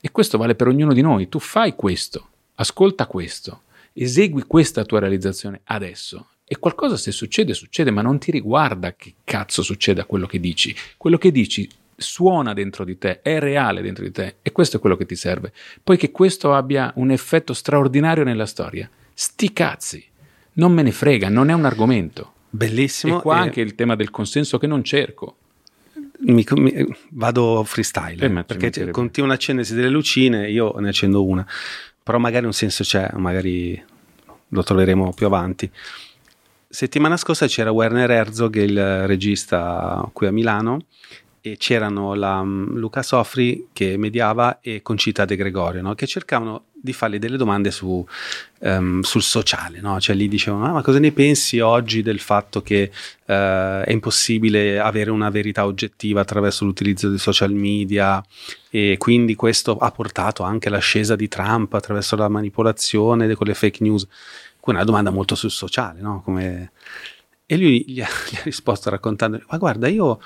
E 0.00 0.12
questo 0.12 0.38
vale 0.38 0.54
per 0.54 0.68
ognuno 0.68 0.92
di 0.92 1.00
noi. 1.00 1.28
Tu 1.28 1.40
fai 1.40 1.74
questo, 1.74 2.28
ascolta 2.54 3.06
questo, 3.06 3.62
esegui 3.92 4.42
questa 4.42 4.84
tua 4.84 5.00
realizzazione 5.00 5.62
adesso. 5.64 6.28
E 6.44 6.58
qualcosa 6.58 6.96
se 6.96 7.10
succede, 7.10 7.52
succede, 7.52 7.90
ma 7.90 8.02
non 8.02 8.20
ti 8.20 8.30
riguarda 8.30 8.94
che 8.94 9.14
cazzo 9.24 9.62
succede 9.62 10.02
a 10.02 10.04
quello 10.04 10.26
che 10.26 10.38
dici. 10.38 10.72
Quello 10.96 11.18
che 11.18 11.32
dici 11.32 11.68
suona 11.96 12.52
dentro 12.52 12.84
di 12.84 12.96
te, 12.96 13.22
è 13.22 13.40
reale 13.40 13.82
dentro 13.82 14.04
di 14.04 14.12
te 14.12 14.36
e 14.42 14.52
questo 14.52 14.76
è 14.76 14.80
quello 14.80 14.96
che 14.96 15.06
ti 15.06 15.16
serve. 15.16 15.52
Poi 15.82 15.96
che 15.96 16.12
questo 16.12 16.54
abbia 16.54 16.92
un 16.96 17.10
effetto 17.10 17.52
straordinario 17.54 18.22
nella 18.24 18.46
storia, 18.46 18.88
sti 19.14 19.52
cazzi, 19.52 20.04
non 20.54 20.72
me 20.72 20.82
ne 20.82 20.92
frega, 20.92 21.28
non 21.28 21.48
è 21.50 21.52
un 21.52 21.64
argomento. 21.64 22.32
Bellissimo. 22.54 23.18
e 23.18 23.22
qua 23.22 23.36
e 23.36 23.40
anche 23.40 23.60
il 23.62 23.74
tema 23.74 23.96
del 23.96 24.10
consenso 24.10 24.58
che 24.58 24.66
non 24.66 24.82
cerco. 24.84 25.36
mi- 26.24 26.46
mi- 26.56 26.86
vado 27.10 27.64
freestyle 27.64 28.12
Eh, 28.26 28.30
perché 28.44 28.62
mancherebbe. 28.66 28.90
continua 28.92 29.30
a 29.32 29.34
accendersi 29.34 29.74
delle 29.74 29.88
lucine, 29.88 30.48
io 30.50 30.72
ne 30.78 30.90
accendo 30.90 31.24
una, 31.24 31.44
però 32.00 32.18
magari 32.18 32.46
un 32.46 32.52
senso 32.52 32.84
c'è, 32.84 33.10
magari 33.14 33.82
lo 34.48 34.62
troveremo 34.62 35.12
più 35.14 35.26
avanti. 35.26 35.68
Settimana 36.68 37.16
scorsa 37.16 37.46
c'era 37.48 37.70
Werner 37.72 38.08
Herzog, 38.10 38.54
il 38.56 39.06
regista 39.06 40.08
qui 40.12 40.26
a 40.28 40.30
Milano, 40.32 40.84
e 41.44 41.56
c'erano 41.58 42.14
la, 42.14 42.40
mm, 42.42 42.76
Luca 42.76 43.02
Sofri 43.02 43.66
che 43.72 43.96
mediava 43.96 44.60
e 44.60 44.80
Concita 44.80 45.24
De 45.24 45.34
Gregorio, 45.34 45.82
no? 45.82 45.94
che 45.96 46.06
cercavano 46.06 46.66
di 46.72 46.92
fargli 46.92 47.18
delle 47.18 47.36
domande 47.36 47.72
su, 47.72 48.04
ehm, 48.60 49.00
sul 49.00 49.22
sociale, 49.22 49.80
no? 49.80 50.00
cioè 50.00 50.14
gli 50.14 50.28
dicevano 50.28 50.66
"Ah, 50.66 50.70
ma 50.70 50.82
cosa 50.82 51.00
ne 51.00 51.10
pensi 51.10 51.58
oggi 51.58 52.00
del 52.00 52.20
fatto 52.20 52.62
che 52.62 52.92
eh, 53.26 53.82
è 53.84 53.90
impossibile 53.90 54.78
avere 54.78 55.10
una 55.10 55.30
verità 55.30 55.66
oggettiva 55.66 56.20
attraverso 56.20 56.64
l'utilizzo 56.64 57.08
dei 57.08 57.18
social 57.18 57.52
media 57.52 58.24
e 58.70 58.94
quindi 58.98 59.34
questo 59.34 59.76
ha 59.78 59.90
portato 59.90 60.44
anche 60.44 60.68
all'ascesa 60.68 61.16
di 61.16 61.26
Trump 61.26 61.74
attraverso 61.74 62.14
la 62.14 62.28
manipolazione 62.28 63.34
con 63.34 63.48
le 63.48 63.54
fake 63.54 63.82
news. 63.82 64.06
Qui 64.60 64.72
è 64.72 64.76
una 64.76 64.84
domanda 64.84 65.10
molto 65.10 65.34
sul 65.34 65.50
sociale, 65.50 66.00
no? 66.00 66.22
Come... 66.22 66.70
E 67.46 67.56
lui 67.56 67.84
gli 67.84 68.00
ha, 68.00 68.08
gli 68.30 68.36
ha 68.36 68.42
risposto 68.44 68.90
raccontando, 68.90 69.42
ma 69.50 69.58
guarda, 69.58 69.88
io 69.88 70.20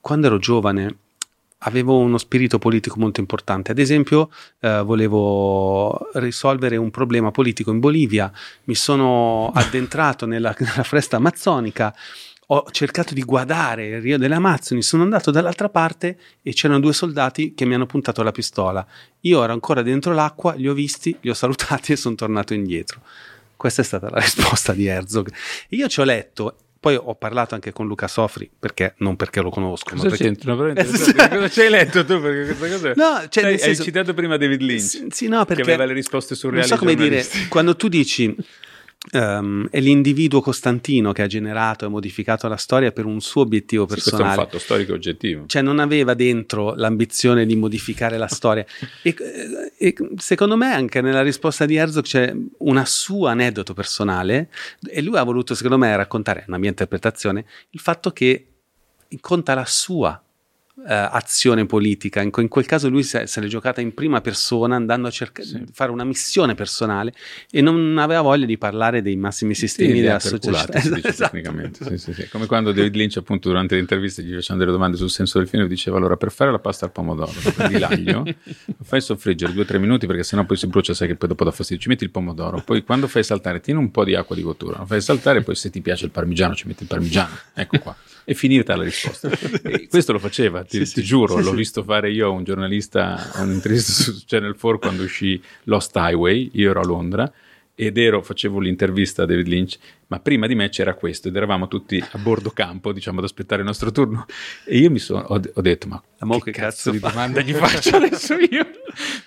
quando 0.00 0.26
ero 0.26 0.38
giovane 0.38 0.96
avevo 1.62 1.98
uno 1.98 2.18
spirito 2.18 2.58
politico 2.58 2.98
molto 2.98 3.20
importante. 3.20 3.70
Ad 3.70 3.78
esempio, 3.78 4.30
eh, 4.60 4.82
volevo 4.82 6.08
risolvere 6.14 6.76
un 6.76 6.90
problema 6.90 7.30
politico 7.30 7.70
in 7.70 7.80
Bolivia, 7.80 8.32
mi 8.64 8.74
sono 8.74 9.50
addentrato 9.54 10.26
nella, 10.26 10.54
nella 10.58 10.82
foresta 10.82 11.16
amazzonica, 11.16 11.94
ho 12.52 12.66
cercato 12.72 13.14
di 13.14 13.22
guardare 13.22 13.86
il 13.86 14.00
Rio 14.00 14.18
delle 14.18 14.34
Amazzoni, 14.34 14.82
sono 14.82 15.04
andato 15.04 15.30
dall'altra 15.30 15.68
parte 15.68 16.18
e 16.42 16.52
c'erano 16.52 16.80
due 16.80 16.92
soldati 16.92 17.54
che 17.54 17.64
mi 17.64 17.74
hanno 17.74 17.86
puntato 17.86 18.24
la 18.24 18.32
pistola. 18.32 18.84
Io 19.20 19.44
ero 19.44 19.52
ancora 19.52 19.82
dentro 19.82 20.12
l'acqua, 20.12 20.54
li 20.54 20.68
ho 20.68 20.74
visti, 20.74 21.16
li 21.20 21.30
ho 21.30 21.34
salutati 21.34 21.92
e 21.92 21.96
sono 21.96 22.16
tornato 22.16 22.52
indietro. 22.52 23.02
Questa 23.54 23.82
è 23.82 23.84
stata 23.84 24.10
la 24.10 24.18
risposta 24.18 24.72
di 24.72 24.86
Herzog. 24.86 25.30
Io 25.68 25.86
ci 25.86 26.00
ho 26.00 26.04
letto, 26.04 26.56
poi 26.80 26.96
ho 26.96 27.14
parlato 27.14 27.54
anche 27.54 27.72
con 27.72 27.86
Luca 27.86 28.08
Sofri, 28.08 28.50
perché 28.58 28.94
non 28.98 29.14
perché 29.14 29.42
lo 29.42 29.50
conosco, 29.50 29.94
ma 29.94 29.96
Cosa 30.02 30.08
perché 30.08 30.24
c'entra? 30.24 30.52
Interessante. 30.68 31.28
Cosa 31.28 31.48
ci 31.50 31.60
hai 31.60 31.68
letto 31.68 32.04
tu? 32.06 32.20
Perché 32.22 32.54
questa 32.56 32.68
cosa... 32.68 32.88
No, 32.96 33.28
cioè, 33.28 33.44
Hai- 33.44 33.50
nel 33.50 33.60
senso- 33.60 33.80
hai 33.82 33.86
citato 33.86 34.14
prima 34.14 34.38
David 34.38 34.62
Lynch. 34.62 34.80
Sì, 34.80 35.06
sì, 35.10 35.28
no, 35.28 35.44
perché 35.44 35.62
che 35.62 35.68
aveva 35.72 35.84
le 35.84 35.92
risposte 35.92 36.34
surreali 36.34 36.66
Non 36.66 36.78
so 36.78 36.82
come 36.82 36.94
dire, 36.94 37.22
quando 37.48 37.76
tu 37.76 37.88
dici 37.88 38.34
ehm, 39.12 39.68
è 39.70 39.80
l'individuo 39.80 40.40
Costantino 40.40 41.12
che 41.12 41.22
ha 41.22 41.26
generato 41.26 41.86
e 41.86 41.88
modificato 41.88 42.48
la 42.48 42.56
storia 42.56 42.92
per 42.92 43.06
un 43.06 43.20
suo 43.20 43.42
obiettivo 43.42 43.86
Sì, 43.86 43.92
questo 43.92 44.10
è 44.10 44.12
un 44.12 44.18
personale. 44.18 44.46
fatto 44.46 44.58
storico 44.58 44.92
oggettivo. 44.92 45.44
Cioè 45.46 45.62
non 45.62 45.78
aveva 45.78 46.14
dentro 46.14 46.74
l'ambizione 46.74 47.46
di 47.46 47.56
modificare 47.56 48.18
la 48.18 48.28
storia 48.28 48.64
e, 49.02 49.14
e 49.78 49.94
secondo 50.16 50.56
me 50.56 50.72
anche 50.72 51.00
nella 51.00 51.22
risposta 51.22 51.66
di 51.66 51.76
Herzog 51.76 52.04
c'è 52.04 52.34
un 52.58 52.82
suo 52.84 53.26
aneddoto 53.26 53.74
personale 53.74 54.50
e 54.86 55.02
lui 55.02 55.16
ha 55.16 55.22
voluto 55.22 55.54
secondo 55.54 55.78
me 55.78 55.94
raccontare, 55.96 56.44
una 56.46 56.58
mia 56.58 56.70
interpretazione, 56.70 57.44
il 57.70 57.80
fatto 57.80 58.10
che 58.12 58.46
conta 59.20 59.54
la 59.54 59.64
sua 59.66 60.22
eh, 60.86 60.94
azione 60.94 61.66
politica. 61.66 62.20
In, 62.22 62.30
in 62.36 62.48
quel 62.48 62.66
caso 62.66 62.88
lui 62.88 63.02
se, 63.02 63.26
se 63.26 63.40
l'è 63.40 63.46
giocata 63.46 63.80
in 63.80 63.92
prima 63.94 64.20
persona 64.20 64.76
andando 64.76 65.08
a 65.08 65.10
cercare 65.10 65.46
Sì. 65.46 65.58
di 65.64 65.70
fare 65.72 65.90
una 65.90 66.04
missione 66.04 66.54
personale 66.54 67.12
e 67.50 67.60
non 67.60 67.96
aveva 67.98 68.20
voglia 68.22 68.46
di 68.46 68.56
parlare 68.58 69.02
dei 69.02 69.16
massimi 69.16 69.54
sistemi 69.54 69.94
Sì, 69.96 70.00
della 70.00 70.18
società. 70.18 70.48
Esatto. 71.10 71.30
tecnicamente. 71.30 71.98
Sì, 71.98 72.12
sì. 72.12 72.28
Come 72.28 72.46
quando 72.46 72.72
David 72.72 72.94
Lynch, 72.94 73.16
appunto, 73.18 73.48
durante 73.48 73.74
le 73.74 73.80
interviste 73.80 74.22
gli 74.22 74.34
facevano 74.34 74.60
delle 74.60 74.72
domande 74.72 74.96
sul 74.96 75.10
senso 75.10 75.38
del 75.38 75.48
film, 75.48 75.66
diceva: 75.66 75.96
Allora, 75.98 76.16
per 76.16 76.30
fare 76.32 76.50
la 76.50 76.58
pasta 76.58 76.84
al 76.86 76.92
pomodoro, 76.92 77.32
prendi 77.54 77.78
l'aglio, 77.78 78.22
lo 78.24 78.74
fai 78.82 79.00
soffriggere 79.00 79.52
due 79.52 79.62
o 79.62 79.64
tre 79.66 79.78
minuti 79.78 80.06
perché 80.06 80.22
sennò 80.22 80.44
poi 80.44 80.56
si 80.56 80.66
brucia, 80.66 80.94
sai 80.94 81.08
che 81.08 81.16
poi 81.16 81.28
dopo 81.28 81.44
dà 81.44 81.50
fastidio. 81.50 81.82
Ci 81.82 81.88
metti 81.88 82.04
il 82.04 82.10
pomodoro, 82.10 82.62
poi 82.64 82.82
quando 82.82 83.06
fai 83.06 83.22
saltare, 83.24 83.60
tieni 83.60 83.78
un 83.80 83.90
po' 83.90 84.04
di 84.04 84.14
acqua 84.14 84.34
di 84.36 84.42
cottura, 84.42 84.78
lo 84.78 84.86
fai 84.86 85.00
saltare, 85.00 85.42
poi 85.42 85.54
se 85.54 85.70
ti 85.70 85.80
piace 85.80 86.04
il 86.06 86.10
parmigiano, 86.10 86.54
ci 86.54 86.66
metti 86.66 86.82
il 86.82 86.88
parmigiano. 86.88 87.36
Ecco 87.54 87.78
qua. 87.78 87.96
E 88.24 88.34
finita 88.34 88.76
la 88.76 88.84
risposta. 88.84 89.28
E 89.62 89.88
questo 89.88 90.12
lo 90.12 90.18
faceva, 90.18 90.64
ti, 90.64 90.84
ti 90.84 91.02
giuro, 91.02 91.38
l'ho 91.38 91.52
visto 91.52 91.82
fare 91.82 92.10
io 92.10 92.26
a 92.26 92.30
un 92.30 92.44
giornalista, 92.44 93.32
a 93.32 93.42
un'intervista 93.42 93.92
su 93.92 94.22
Channel 94.26 94.56
4 94.56 94.78
quando 94.78 95.02
uscì 95.02 95.40
Lost 95.64 95.94
Highway, 95.96 96.50
io 96.54 96.70
ero 96.70 96.80
a 96.80 96.84
Londra 96.84 97.32
ed 97.80 97.96
ero, 97.96 98.20
facevo 98.20 98.58
l'intervista 98.58 99.22
a 99.22 99.26
David 99.26 99.46
Lynch, 99.46 99.78
ma 100.08 100.20
prima 100.20 100.46
di 100.46 100.54
me 100.54 100.68
c'era 100.68 100.92
questo 100.92 101.28
ed 101.28 101.36
eravamo 101.36 101.66
tutti 101.66 101.98
a 101.98 102.18
bordo 102.18 102.50
campo, 102.50 102.92
diciamo, 102.92 103.20
ad 103.20 103.24
aspettare 103.24 103.62
il 103.62 103.66
nostro 103.66 103.90
turno 103.90 104.26
e 104.66 104.76
io 104.76 104.90
mi 104.90 104.98
sono, 104.98 105.20
ho, 105.20 105.40
ho 105.54 105.60
detto, 105.62 105.88
ma 105.88 105.98
che, 105.98 106.40
che 106.42 106.50
cazzo, 106.50 106.60
cazzo 106.60 106.90
di 106.90 106.98
fa?" 106.98 107.08
domanda 107.08 107.40
gli 107.40 107.54
faccio 107.54 107.96
adesso 107.96 108.34
io? 108.34 108.66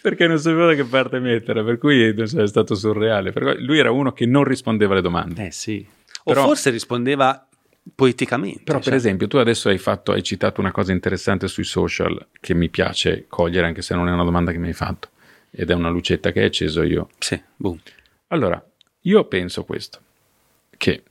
Perché 0.01 0.27
non 0.27 0.37
sapevo 0.37 0.67
da 0.67 0.75
che 0.75 0.83
parte 0.83 1.17
metterla, 1.17 1.63
per 1.63 1.79
cui 1.79 2.03
è 2.03 2.27
stato 2.27 2.75
surreale. 2.75 3.33
Lui 3.57 3.79
era 3.79 3.89
uno 3.89 4.13
che 4.13 4.27
non 4.27 4.43
rispondeva 4.43 4.93
alle 4.93 5.01
domande. 5.01 5.47
Eh 5.47 5.51
sì. 5.51 5.83
Però- 6.23 6.43
o 6.43 6.45
forse 6.45 6.69
rispondeva 6.69 7.47
poeticamente. 7.95 8.61
Però, 8.63 8.79
cioè- 8.79 8.89
per 8.89 8.97
esempio, 8.97 9.27
tu 9.27 9.37
adesso 9.37 9.69
hai, 9.69 9.77
fatto, 9.77 10.11
hai 10.11 10.23
citato 10.23 10.61
una 10.61 10.71
cosa 10.71 10.91
interessante 10.91 11.47
sui 11.47 11.63
social 11.63 12.27
che 12.39 12.53
mi 12.53 12.69
piace 12.69 13.25
cogliere, 13.27 13.67
anche 13.67 13.81
se 13.81 13.95
non 13.95 14.07
è 14.07 14.11
una 14.11 14.23
domanda 14.23 14.51
che 14.51 14.57
mi 14.57 14.67
hai 14.67 14.73
fatto, 14.73 15.09
ed 15.51 15.69
è 15.69 15.73
una 15.73 15.89
lucetta 15.89 16.31
che 16.31 16.39
hai 16.39 16.45
acceso 16.45 16.83
io. 16.83 17.09
Sì, 17.19 17.41
boom. 17.55 17.79
Allora, 18.27 18.63
io 19.01 19.25
penso 19.25 19.63
questo, 19.63 19.99
che 20.77 21.03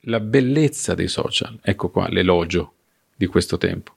la 0.00 0.20
bellezza 0.20 0.94
dei 0.94 1.08
social, 1.08 1.58
ecco 1.62 1.90
qua 1.90 2.08
l'elogio 2.08 2.74
di 3.14 3.26
questo 3.26 3.56
tempo. 3.58 3.94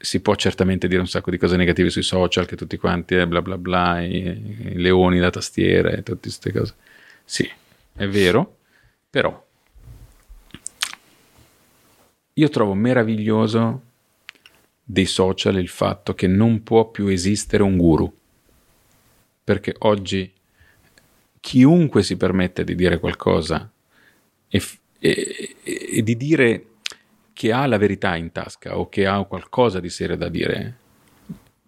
Si 0.00 0.20
può 0.20 0.34
certamente 0.36 0.86
dire 0.88 1.00
un 1.00 1.08
sacco 1.08 1.30
di 1.30 1.38
cose 1.38 1.56
negative 1.56 1.90
sui 1.90 2.02
social, 2.02 2.46
che 2.46 2.56
tutti 2.56 2.76
quanti, 2.76 3.16
eh, 3.16 3.26
bla 3.26 3.42
bla 3.42 3.58
bla, 3.58 4.00
i, 4.00 4.72
i 4.72 4.74
leoni 4.76 5.18
da 5.18 5.30
tastiera 5.30 5.90
e 5.90 6.02
tutte 6.02 6.20
queste 6.22 6.52
cose. 6.52 6.74
Sì, 7.24 7.50
è 7.94 8.06
vero, 8.06 8.58
però 9.10 9.44
io 12.38 12.48
trovo 12.48 12.74
meraviglioso 12.74 13.82
dei 14.84 15.06
social 15.06 15.58
il 15.58 15.68
fatto 15.68 16.14
che 16.14 16.28
non 16.28 16.62
può 16.62 16.88
più 16.88 17.08
esistere 17.08 17.64
un 17.64 17.76
guru, 17.76 18.10
perché 19.42 19.74
oggi 19.80 20.32
chiunque 21.40 22.02
si 22.02 22.16
permette 22.16 22.62
di 22.62 22.76
dire 22.76 23.00
qualcosa 23.00 23.68
e, 24.48 24.62
e- 25.00 25.56
e- 25.62 26.02
di 26.02 26.16
dire 26.16 26.66
che 27.32 27.52
ha 27.52 27.66
la 27.66 27.76
verità 27.76 28.14
in 28.14 28.30
tasca 28.30 28.78
o 28.78 28.88
che 28.88 29.06
ha 29.06 29.22
qualcosa 29.24 29.80
di 29.80 29.90
serio 29.90 30.16
da 30.16 30.28
dire, 30.28 30.76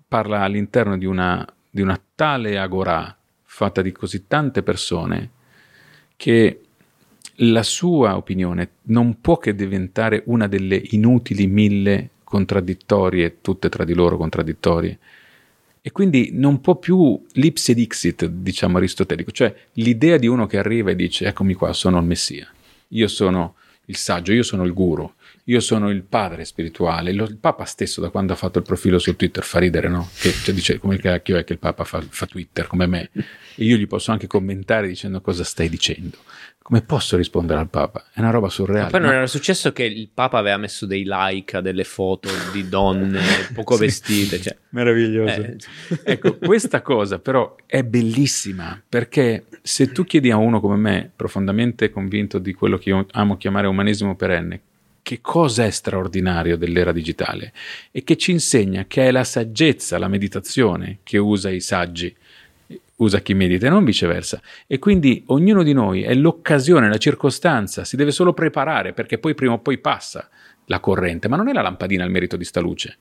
parla 0.07 0.43
all'interno 0.43 0.97
di 0.97 1.05
una, 1.05 1.47
di 1.69 1.81
una 1.81 2.01
tale 2.15 2.59
agorà 2.59 3.17
fatta 3.43 3.83
di 3.83 3.91
così 3.91 4.27
tante 4.29 4.63
persone 4.63 5.31
che 6.17 6.61
la 7.43 7.63
sua 7.63 8.17
opinione 8.17 8.71
non 8.85 9.21
può 9.21 9.39
che 9.39 9.55
diventare 9.55 10.23
una 10.27 10.47
delle 10.47 10.81
inutili 10.91 11.47
mille 11.47 12.11
contraddittorie, 12.25 13.39
tutte 13.41 13.69
tra 13.69 13.85
di 13.85 13.95
loro 13.95 14.17
contraddittorie. 14.17 14.99
E 15.83 15.93
quindi 15.93 16.31
non 16.35 16.61
può 16.61 16.77
più 16.77 17.25
l'ipse 17.33 17.73
dixit, 17.73 18.27
diciamo 18.27 18.77
aristotelico, 18.77 19.31
cioè 19.31 19.55
l'idea 19.75 20.19
di 20.19 20.27
uno 20.27 20.47
che 20.47 20.59
arriva 20.59 20.91
e 20.91 20.97
dice 20.97 21.27
eccomi 21.27 21.55
qua, 21.55 21.73
sono 21.73 21.99
il 21.99 22.05
messia, 22.05 22.47
io 22.89 23.09
sono 23.09 23.55
il 23.87 23.97
saggio, 23.97 24.33
io 24.33 24.43
sono 24.43 24.65
il 24.65 24.75
guru, 24.75 25.11
io 25.45 25.61
sono 25.61 25.91
il 25.91 26.03
padre 26.03 26.45
spirituale. 26.45 27.11
Il 27.11 27.39
Papa 27.41 27.65
stesso 27.65 28.01
da 28.01 28.11
quando 28.11 28.35
ha 28.35 28.37
fatto 28.37 28.59
il 28.59 28.65
profilo 28.65 28.99
su 28.99 29.17
Twitter 29.17 29.43
fa 29.43 29.59
ridere, 29.59 29.89
no? 29.89 30.09
Che 30.21 30.31
cioè, 30.31 30.55
dice 30.55 30.79
come 30.79 30.99
cacchio 30.99 31.39
è 31.39 31.45
che 31.45 31.55
il 31.55 31.59
Papa 31.59 31.85
fa, 31.85 32.01
fa 32.07 32.27
Twitter 32.27 32.67
come 32.67 32.87
me 32.87 33.11
e 33.57 33.65
io 33.65 33.77
gli 33.77 33.87
posso 33.87 34.13
anche 34.13 34.27
commentare 34.27 34.87
dicendo 34.87 35.21
cosa 35.21 35.43
stai 35.43 35.69
dicendo. 35.69 36.19
Come 36.71 36.83
posso 36.83 37.17
rispondere 37.17 37.59
al 37.59 37.69
Papa? 37.69 38.05
È 38.15 38.21
una 38.21 38.31
roba 38.31 38.49
surreale. 38.49 38.85
Ma 38.85 38.91
poi 38.91 39.01
non 39.01 39.09
no? 39.11 39.17
era 39.17 39.27
successo 39.27 39.73
che 39.73 39.83
il 39.83 40.09
Papa 40.15 40.39
aveva 40.39 40.57
messo 40.57 40.87
dei 40.87 41.03
like 41.05 41.57
a 41.57 41.61
delle 41.61 41.83
foto 41.83 42.29
di 42.53 42.69
donne 42.69 43.21
poco 43.53 43.75
Sì. 43.75 43.81
vestite. 43.81 44.41
Cioè, 44.41 44.57
Meraviglioso. 44.69 45.41
eh, 45.43 45.57
Ecco, 46.05 46.39
questa 46.39 46.81
cosa 46.81 47.19
però 47.19 47.57
è 47.67 47.83
bellissima 47.83 48.81
perché 48.89 49.47
se 49.63 49.91
tu 49.91 50.05
chiedi 50.05 50.31
a 50.31 50.37
uno 50.37 50.61
come 50.61 50.77
me, 50.77 51.11
profondamente 51.17 51.91
convinto 51.91 52.39
di 52.39 52.55
quello 52.55 52.79
che 52.79 52.91
io 52.91 53.05
amo 53.15 53.37
chiamare 53.37 53.67
umanesimo 53.67 54.15
perenne, 54.15 54.61
che 55.03 55.19
cosa 55.21 55.65
è 55.65 55.71
straordinario 55.71 56.57
dell'era 56.57 56.93
digitale 56.93 57.53
e 57.91 58.05
che 58.05 58.17
ci 58.17 58.31
insegna 58.31 58.85
che 58.87 59.09
è 59.09 59.11
la 59.11 59.25
saggezza, 59.25 59.99
la 59.99 60.07
meditazione 60.07 60.99
che 61.03 61.19
usa 61.19 61.51
i 61.51 61.61
saggi, 61.61 62.15
usa 63.01 63.21
chi 63.21 63.35
medita 63.35 63.67
e 63.67 63.71
non 63.71 63.85
viceversa. 63.85 64.41
E 64.67 64.79
quindi 64.79 65.23
ognuno 65.27 65.63
di 65.63 65.73
noi 65.73 66.03
è 66.03 66.15
l'occasione, 66.15 66.89
la 66.89 66.97
circostanza, 66.97 67.85
si 67.85 67.97
deve 67.97 68.11
solo 68.11 68.33
preparare 68.33 68.93
perché 68.93 69.19
poi 69.19 69.35
prima 69.35 69.55
o 69.55 69.59
poi 69.61 69.79
passa 69.79 70.29
la 70.67 70.81
corrente, 70.81 71.29
ma 71.29 71.37
non 71.37 71.49
è 71.49 71.53
la 71.53 71.63
lampadina 71.63 72.05
il 72.05 72.11
merito 72.11 72.37
di 72.37 72.45
sta 72.45 72.61
luce 72.61 72.99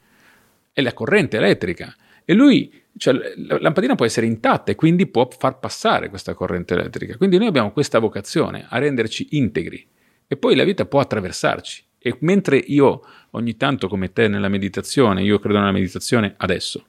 è 0.80 0.82
la 0.82 0.93
corrente 0.93 1.38
elettrica 1.38 1.93
e 2.26 2.34
lui, 2.34 2.72
cioè 2.95 3.14
la 3.14 3.60
lampadina 3.60 3.95
può 3.95 4.06
essere 4.06 4.26
intatta 4.26 4.72
e 4.72 4.76
quindi 4.76 5.08
può 5.08 5.28
far 5.36 5.60
passare 5.60 6.10
questa 6.10 6.34
corrente 6.34 6.76
elettrica. 6.76 7.18
Quindi 7.18 7.38
noi 7.38 7.47
abbiamo 7.47 7.72
questa 7.72 7.97
vocazione 8.00 8.66
a 8.68 8.78
renderci 8.78 9.30
integri 9.32 9.86
e 10.28 10.38
poi 10.38 10.56
la 10.56 10.64
vita 10.64 10.86
può 10.86 11.00
attraversarci. 11.00 11.86
E 11.97 12.16
mentre 12.20 12.58
io 12.58 13.02
ogni 13.32 13.58
tanto 13.58 13.88
come 13.88 14.14
te 14.14 14.28
nella 14.28 14.47
meditazione, 14.47 15.24
io 15.24 15.39
credo 15.39 15.58
nella 15.58 15.72
meditazione 15.72 16.36
adesso, 16.38 16.86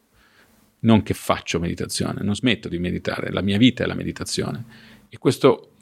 non 0.80 1.02
che 1.02 1.14
faccio 1.14 1.58
meditazione, 1.58 2.22
non 2.22 2.34
smetto 2.34 2.68
di 2.68 2.78
meditare, 2.78 3.30
la 3.30 3.42
mia 3.42 3.58
vita 3.58 3.84
è 3.84 3.86
la 3.86 3.94
meditazione. 3.94 4.64
E 5.08 5.18
questo 5.18 5.72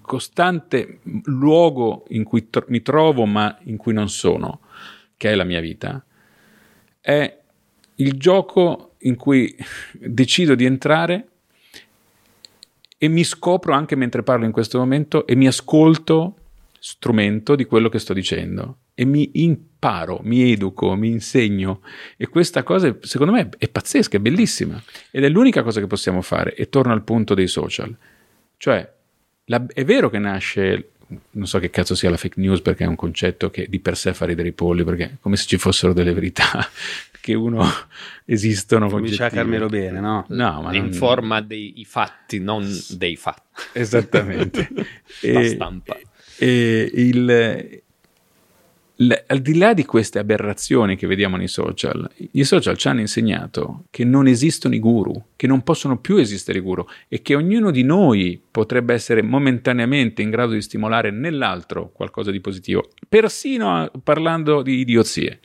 costante 0.00 1.00
luogo 1.24 2.04
in 2.08 2.24
cui 2.24 2.48
tro- 2.48 2.64
mi 2.68 2.80
trovo 2.80 3.26
ma 3.26 3.58
in 3.64 3.76
cui 3.76 3.92
non 3.92 4.08
sono, 4.08 4.60
che 5.16 5.30
è 5.30 5.34
la 5.34 5.44
mia 5.44 5.60
vita, 5.60 6.04
è 7.00 7.38
il 7.96 8.12
gioco 8.14 8.94
in 9.00 9.16
cui 9.16 9.54
decido 9.92 10.54
di 10.54 10.64
entrare 10.64 11.28
e 12.96 13.08
mi 13.08 13.22
scopro 13.22 13.74
anche 13.74 13.94
mentre 13.94 14.22
parlo 14.22 14.44
in 14.44 14.52
questo 14.52 14.78
momento 14.78 15.26
e 15.26 15.36
mi 15.36 15.46
ascolto 15.46 16.36
strumento 16.80 17.54
di 17.54 17.64
quello 17.64 17.88
che 17.88 17.98
sto 17.98 18.12
dicendo 18.12 18.78
e 19.00 19.04
mi 19.04 19.30
imparo, 19.34 20.18
mi 20.24 20.50
educo, 20.50 20.96
mi 20.96 21.08
insegno 21.08 21.82
e 22.16 22.26
questa 22.26 22.64
cosa 22.64 22.96
secondo 23.00 23.32
me 23.32 23.48
è 23.56 23.68
pazzesca, 23.68 24.16
è 24.16 24.20
bellissima 24.20 24.82
ed 25.12 25.22
è 25.22 25.28
l'unica 25.28 25.62
cosa 25.62 25.78
che 25.78 25.86
possiamo 25.86 26.20
fare 26.20 26.52
e 26.56 26.68
torno 26.68 26.92
al 26.92 27.04
punto 27.04 27.34
dei 27.34 27.46
social. 27.46 27.94
Cioè, 28.56 28.92
la- 29.44 29.64
è 29.72 29.84
vero 29.84 30.10
che 30.10 30.18
nasce 30.18 30.90
non 31.30 31.46
so 31.46 31.60
che 31.60 31.70
cazzo 31.70 31.94
sia 31.94 32.10
la 32.10 32.16
fake 32.16 32.40
news 32.40 32.60
perché 32.60 32.82
è 32.82 32.88
un 32.88 32.96
concetto 32.96 33.50
che 33.50 33.66
di 33.68 33.78
per 33.78 33.96
sé 33.96 34.12
fa 34.12 34.26
ridere 34.26 34.48
i 34.48 34.52
polli 34.52 34.82
perché 34.82 35.04
è 35.04 35.10
come 35.20 35.36
se 35.36 35.46
ci 35.46 35.56
fossero 35.58 35.92
delle 35.92 36.12
verità 36.12 36.44
che 37.20 37.34
uno 37.34 37.64
esistono 38.26 38.88
Come 38.88 39.02
diceva 39.02 39.26
oggettive. 39.26 39.42
Carmelo 39.42 39.68
Bene, 39.68 40.00
no? 40.00 40.26
No, 40.30 40.62
ma 40.62 40.74
in 40.74 40.82
non- 40.86 40.92
forma 40.92 41.40
dei 41.40 41.84
fatti, 41.88 42.40
non 42.40 42.68
dei 42.90 43.14
fatti. 43.14 43.62
Esattamente. 43.74 44.68
La 45.22 45.44
stampa. 45.44 45.96
e 46.36 46.90
il, 46.94 47.82
l- 49.00 49.14
al 49.26 49.40
di 49.40 49.56
là 49.56 49.74
di 49.74 49.84
queste 49.84 50.18
aberrazioni 50.18 50.96
che 50.96 51.06
vediamo 51.06 51.36
nei 51.36 51.48
social, 51.48 52.08
i 52.32 52.44
social 52.44 52.76
ci 52.76 52.88
hanno 52.88 53.00
insegnato 53.00 53.84
che 53.90 54.04
non 54.04 54.26
esistono 54.26 54.74
i 54.74 54.78
guru, 54.80 55.30
che 55.36 55.46
non 55.46 55.62
possono 55.62 55.98
più 55.98 56.16
esistere 56.16 56.58
i 56.58 56.62
guru 56.62 56.84
e 57.08 57.22
che 57.22 57.34
ognuno 57.34 57.70
di 57.70 57.82
noi 57.82 58.40
potrebbe 58.50 58.94
essere 58.94 59.22
momentaneamente 59.22 60.22
in 60.22 60.30
grado 60.30 60.52
di 60.52 60.62
stimolare 60.62 61.10
nell'altro 61.10 61.90
qualcosa 61.92 62.30
di 62.30 62.40
positivo, 62.40 62.88
persino 63.08 63.76
a- 63.76 63.90
parlando 64.02 64.62
di 64.62 64.78
idiozie. 64.78 65.40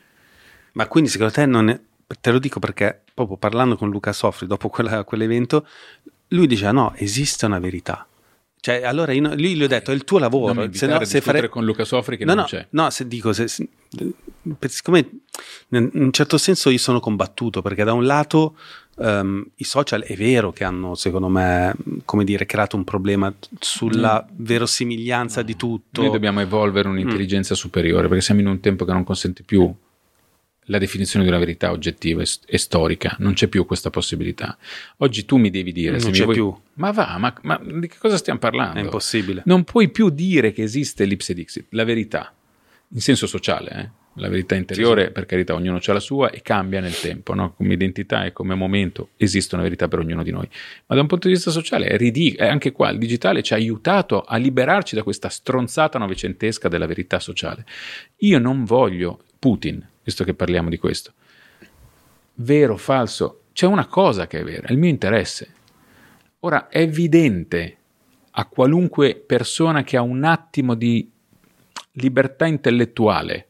Ma 0.74 0.88
quindi 0.88 1.10
secondo 1.10 1.34
te 1.34 1.46
non 1.46 1.70
è... 1.70 1.80
Te 2.22 2.32
lo 2.32 2.40
dico 2.40 2.60
perché 2.60 3.02
proprio 3.14 3.38
parlando 3.38 3.76
con 3.76 3.90
Luca 3.90 4.14
Sofri 4.14 4.46
dopo 4.48 4.70
quella- 4.70 5.04
quell'evento, 5.04 5.68
lui 6.30 6.48
diceva 6.48 6.72
no, 6.72 6.94
esiste 6.96 7.46
una 7.46 7.60
verità. 7.60 8.08
Cioè, 8.64 8.84
allora 8.86 9.12
io, 9.12 9.36
lui 9.36 9.56
gli 9.56 9.64
ho 9.64 9.68
detto, 9.68 9.92
è 9.92 9.94
il 9.94 10.06
tuo 10.06 10.20
lavoro. 10.20 10.54
Non 10.54 10.74
se 10.74 10.88
no, 10.88 11.04
se 11.04 11.20
fare... 11.20 11.50
con 11.50 11.66
Luca 11.66 11.84
Sofri 11.84 12.16
che 12.16 12.24
no, 12.24 12.34
non 12.34 12.44
no, 12.44 12.48
c'è. 12.48 12.66
No, 12.70 12.90
se 12.92 13.10
dico, 13.10 13.34
se, 13.34 13.50
se- 13.50 13.68
siccome 14.70 15.10
in 15.72 15.90
un 15.92 16.12
certo 16.14 16.38
senso 16.38 16.70
io 16.70 16.78
sono 16.78 17.02
combattuto, 17.02 17.62
perché 17.62 17.84
da 17.84 17.92
un 17.92 18.06
lato 18.06 18.56
ehm, 19.00 19.50
i 19.56 19.66
social 19.66 20.04
è 20.04 20.16
vero 20.16 20.54
che 20.54 20.64
hanno, 20.64 20.96
secondo 20.96 21.28
me, 21.28 21.76
come 22.06 22.24
dire, 22.24 22.46
creato 22.46 22.78
un 22.78 22.86
problema 22.86 23.34
sulla 23.60 24.26
verosimiglianza 24.32 25.42
di 25.42 25.58
tutto. 25.58 26.02
Noi 26.02 26.12
dobbiamo 26.12 26.40
evolvere 26.40 26.88
un'intelligenza 26.88 27.56
superiore 27.56 28.08
perché 28.08 28.24
siamo 28.24 28.40
in 28.40 28.48
un 28.48 28.62
tempo 28.62 28.86
che 28.86 28.94
non 28.94 29.04
consente 29.04 29.44
più 29.44 29.76
la 30.66 30.78
definizione 30.78 31.26
di 31.26 31.32
una 31.32 31.40
verità 31.40 31.72
oggettiva 31.72 32.22
e, 32.22 32.28
e 32.46 32.58
storica, 32.58 33.16
non 33.20 33.34
c'è 33.34 33.48
più 33.48 33.66
questa 33.66 33.90
possibilità. 33.90 34.58
Oggi 34.98 35.26
tu 35.26 35.38
mi 35.38 35.50
devi 35.50 35.72
dire 35.72 35.98
Non 35.98 36.12
c'è 36.12 36.24
vuoi- 36.24 36.36
più. 36.36 36.56
Ma 36.76 36.92
va, 36.92 37.18
ma, 37.18 37.34
ma 37.44 37.60
di 37.62 37.88
che 37.88 37.98
cosa 37.98 38.18
stiamo 38.18 38.40
parlando? 38.40 38.80
È 38.80 38.84
impossibile. 38.84 39.44
Non 39.46 39.64
puoi 39.64 39.90
più 39.90 40.10
dire 40.10 40.52
che 40.52 40.64
esiste 40.64 41.06
l'ipse 41.06 41.34
dixit, 41.34 41.66
la 41.70 41.84
verità, 41.84 42.34
in 42.90 43.02
senso 43.02 43.28
sociale, 43.28 43.70
eh? 43.72 44.02
la 44.18 44.30
verità 44.30 44.56
interiore, 44.56 45.12
per 45.12 45.26
carità, 45.26 45.56
ognuno 45.56 45.80
ha 45.84 45.94
la 45.94 46.00
sua 46.00 46.30
e 46.30 46.42
cambia 46.42 46.80
nel 46.80 46.98
tempo, 47.00 47.34
no? 47.34 47.54
come 47.54 47.74
identità 47.74 48.26
e 48.26 48.32
come 48.32 48.54
momento 48.54 49.10
esiste 49.18 49.56
una 49.56 49.64
verità 49.64 49.88
per 49.88 50.00
ognuno 50.00 50.24
di 50.24 50.32
noi. 50.32 50.48
Ma 50.86 50.96
da 50.96 51.02
un 51.02 51.08
punto 51.08 51.28
di 51.28 51.34
vista 51.34 51.52
sociale 51.52 51.88
è 51.88 51.98
ridicolo, 51.98 52.48
anche 52.50 52.72
qua 52.72 52.90
il 52.90 53.00
digitale 53.00 53.42
ci 53.42 53.54
ha 53.54 53.56
aiutato 53.56 54.22
a 54.22 54.38
liberarci 54.38 54.96
da 54.96 55.04
questa 55.04 55.30
stronzata 55.30 55.98
novecentesca 55.98 56.68
della 56.68 56.86
verità 56.86 57.20
sociale. 57.20 57.66
Io 58.18 58.38
non 58.40 58.66
voglio 58.66 59.24
Putin, 59.40 59.86
visto 60.04 60.24
che 60.24 60.34
parliamo 60.34 60.70
di 60.70 60.78
questo, 60.78 61.14
vero 62.36 62.78
falso, 62.78 63.44
c'è 63.54 63.66
una 63.66 63.88
cosa 63.88 64.28
che 64.28 64.40
è 64.40 64.44
vera, 64.44 64.68
il 64.70 64.78
mio 64.78 64.90
interesse. 64.90 65.54
Ora 66.40 66.68
è 66.68 66.80
evidente 66.80 67.78
a 68.32 68.46
qualunque 68.46 69.16
persona 69.16 69.84
che 69.84 69.96
ha 69.96 70.02
un 70.02 70.24
attimo 70.24 70.74
di 70.74 71.10
libertà 71.94 72.46
intellettuale 72.46 73.48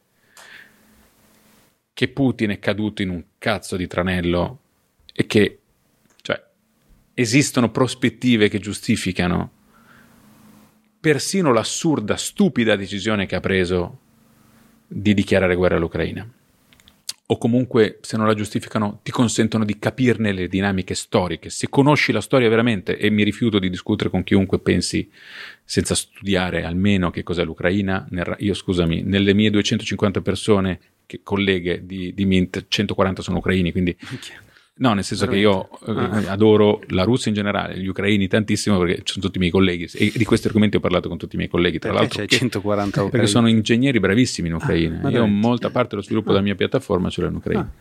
che 1.93 2.08
Putin 2.10 2.49
è 2.49 2.60
caduto 2.60 3.01
in 3.01 3.10
un 3.10 3.24
cazzo 3.38 3.78
di 3.78 3.88
tranello 3.88 4.60
e 5.14 5.26
che 5.26 5.60
cioè, 6.22 6.43
esistono 7.14 7.72
prospettive 7.72 8.49
che 8.49 8.60
giustificano 8.60 9.51
persino 10.99 11.51
l'assurda, 11.51 12.18
stupida 12.18 12.76
decisione 12.76 13.26
che 13.26 13.36
ha 13.36 13.39
preso 13.39 13.99
di 14.88 15.14
dichiarare 15.14 15.56
guerra 15.56 15.76
all'Ucraina. 15.76 16.28
O 17.26 17.38
comunque, 17.38 17.99
se 18.01 18.17
non 18.17 18.28
la 18.28 18.34
giustificano, 18.34 18.99
ti 19.01 19.11
consentono 19.11 19.63
di 19.63 19.80
capirne 19.80 20.34
le 20.34 20.47
dinamiche 20.47 20.93
storiche. 20.93 21.49
Se 21.49 21.69
conosci 21.69 22.11
la 22.11 22.19
storia 22.19 22.49
veramente, 22.49 22.97
e 22.97 23.09
mi 23.09 23.24
rifiuto 23.24 23.59
di 23.59 23.69
discutere 23.69 24.09
con 24.09 24.24
chiunque 24.24 24.59
pensi 24.59 25.09
senza 25.63 25.95
studiare 25.95 26.63
almeno 26.63 27.11
che 27.11 27.24
cos'è 27.24 27.45
l'Ucraina, 27.45 28.05
nel 28.09 28.36
io 28.39 28.53
scusami, 28.53 29.03
nelle 29.03 29.34
mie 29.34 29.49
250 29.51 30.21
persone, 30.21 30.80
che, 31.05 31.21
colleghe 31.24 31.86
di, 31.86 32.13
di 32.13 32.26
Mint, 32.26 32.65
140 32.67 33.21
sono 33.21 33.38
ucraini, 33.38 33.71
quindi 33.71 33.95
No, 34.76 34.93
nel 34.93 35.03
senso 35.03 35.28
che 35.28 35.36
io 35.38 35.69
eh, 35.86 36.28
adoro 36.28 36.82
la 36.88 37.03
Russia 37.03 37.30
in 37.30 37.36
generale, 37.36 37.78
gli 37.78 37.86
ucraini 37.86 38.28
tantissimo 38.28 38.80
perché 38.80 39.01
sono 39.05 39.24
tutti 39.24 39.38
i 39.38 39.39
miei 39.39 39.51
colleghi 39.51 39.88
e 39.93 40.11
di 40.15 40.24
questi 40.26 40.47
argomenti 40.47 40.78
ho 40.78 40.80
parlato 40.80 41.09
con 41.09 41.17
tutti 41.19 41.36
i 41.36 41.38
miei 41.38 41.49
colleghi, 41.49 41.78
tra 41.78 41.91
Perché 41.91 42.05
l'altro. 42.05 42.21
c'è 42.24 42.28
che- 42.28 42.38
140 42.38 42.89
perché 42.91 43.07
ucraini? 43.07 43.28
sono 43.28 43.47
ingegneri 43.49 43.99
bravissimi 43.99 44.47
in 44.47 44.55
Ucraina. 44.55 44.99
ma 45.03 45.09
io 45.11 45.19
dai. 45.21 45.30
molta 45.30 45.69
parte 45.69 45.89
dello 45.89 46.01
sviluppo 46.01 46.30
della 46.32 46.41
mia 46.41 46.55
piattaforma 46.55 47.09
ce 47.11 47.21
l'ho 47.21 47.28
in 47.28 47.36
Ucraina. 47.36 47.71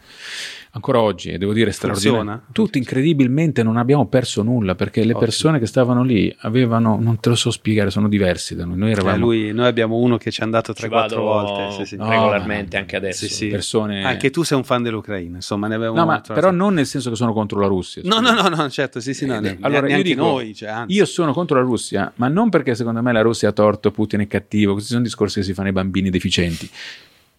Ancora 0.75 1.03
oggi, 1.03 1.29
e 1.29 1.37
devo 1.37 1.53
dire 1.53 1.71
straordinario. 1.71 2.19
Funziona? 2.21 2.47
Tutti 2.51 2.79
incredibilmente 2.79 3.63
non 3.63 3.77
abbiamo 3.77 4.07
perso 4.07 4.43
nulla 4.43 4.75
perché 4.75 5.05
le 5.05 5.15
persone 5.15 5.59
che 5.59 5.67
stavano 5.67 6.03
lì 6.03 6.35
avevano, 6.41 6.99
non 6.99 7.21
te 7.21 7.29
lo 7.29 7.35
so 7.35 7.51
spiegare, 7.51 7.91
sono 7.91 8.09
diversi 8.09 8.55
da 8.55 8.65
noi. 8.65 8.79
Noi 8.79 8.89
Eh, 8.89 8.93
eravamo 8.93 9.19
lui- 9.19 9.53
noi 9.53 9.67
abbiamo 9.67 9.97
uno 9.99 10.17
che 10.17 10.31
ci 10.31 10.41
è 10.41 10.45
andato 10.45 10.73
Ci 10.73 10.87
3-4 10.87 10.89
vado 10.89 11.21
volte. 11.21 11.77
Sì, 11.77 11.85
sì. 11.85 11.97
No, 11.97 12.09
regolarmente 12.09 12.79
anche 12.79 12.97
adesso. 12.97 13.27
Sì, 13.27 13.35
sì. 13.35 13.47
persone... 13.49 14.03
Anche 14.03 14.31
tu 14.31 14.45
sei 14.45 14.57
un 14.57 14.65
fan 14.65 14.83
dell'Ucraina, 14.83 15.37
insomma, 15.37 15.69
ne 15.69 15.75
avevo 15.75 15.95
No, 15.95 16.07
ma 16.07 16.21
però 16.23 16.51
non 16.51 16.73
nel 16.73 16.87
senso 16.87 17.11
che 17.11 17.17
sono 17.17 17.35
contro 17.35 17.61
la 17.61 17.67
Russia. 17.67 18.01
No, 18.07 18.21
no, 18.21 18.33
no, 18.33 18.49
no, 18.49 18.71
certo, 18.71 18.99
sì, 18.99 19.13
sì, 19.13 19.27
no, 19.27 19.37
Eh, 19.37 19.41
ne- 19.41 19.59
allora, 19.61 19.83
io 19.83 19.87
neanche 19.89 20.03
dico, 20.09 20.23
noi, 20.23 20.55
cioè, 20.55 20.71
anzi. 20.71 20.95
Io 20.95 21.05
sono 21.05 21.35
contro 21.35 21.59
la 21.59 21.65
Russia, 21.65 22.11
ma 22.17 22.29
non 22.29 22.49
perché 22.49 22.75
secondo 22.75 23.03
me 23.03 23.13
la 23.13 23.21
Russia 23.21 23.51
ha 23.51 23.53
torto, 23.53 23.91
Putin 23.91 24.21
è 24.21 24.27
cattivo, 24.27 24.73
questi 24.73 24.93
sono 24.93 25.03
discorsi 25.03 25.41
che 25.41 25.45
si 25.45 25.53
fanno 25.53 25.69
ai 25.69 25.75
bambini 25.75 26.09
deficienti. 26.09 26.67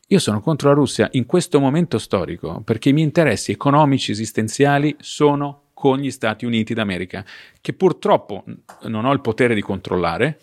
Io 0.08 0.20
sono 0.20 0.42
contro 0.42 0.70
la 0.70 0.76
Russia 0.76 1.08
in 1.14 1.26
questo 1.26 1.60
momento 1.60 1.98
storico 1.98 2.62
perché 2.64 2.90
i 2.90 2.94
miei 2.94 3.06
interessi 3.06 3.52
economici 3.52 4.12
esistenziali 4.12 4.96
sono 5.00 5.70
con 5.74 5.98
gli 5.98 6.12
Stati 6.12 6.46
Uniti 6.46 6.74
d'America, 6.74 7.26
che 7.60 7.74
purtroppo 7.74 8.44
non 8.84 9.06
ho 9.06 9.14
il 9.14 9.22
potere 9.22 9.56
di 9.56 9.62
controllare 9.62 10.40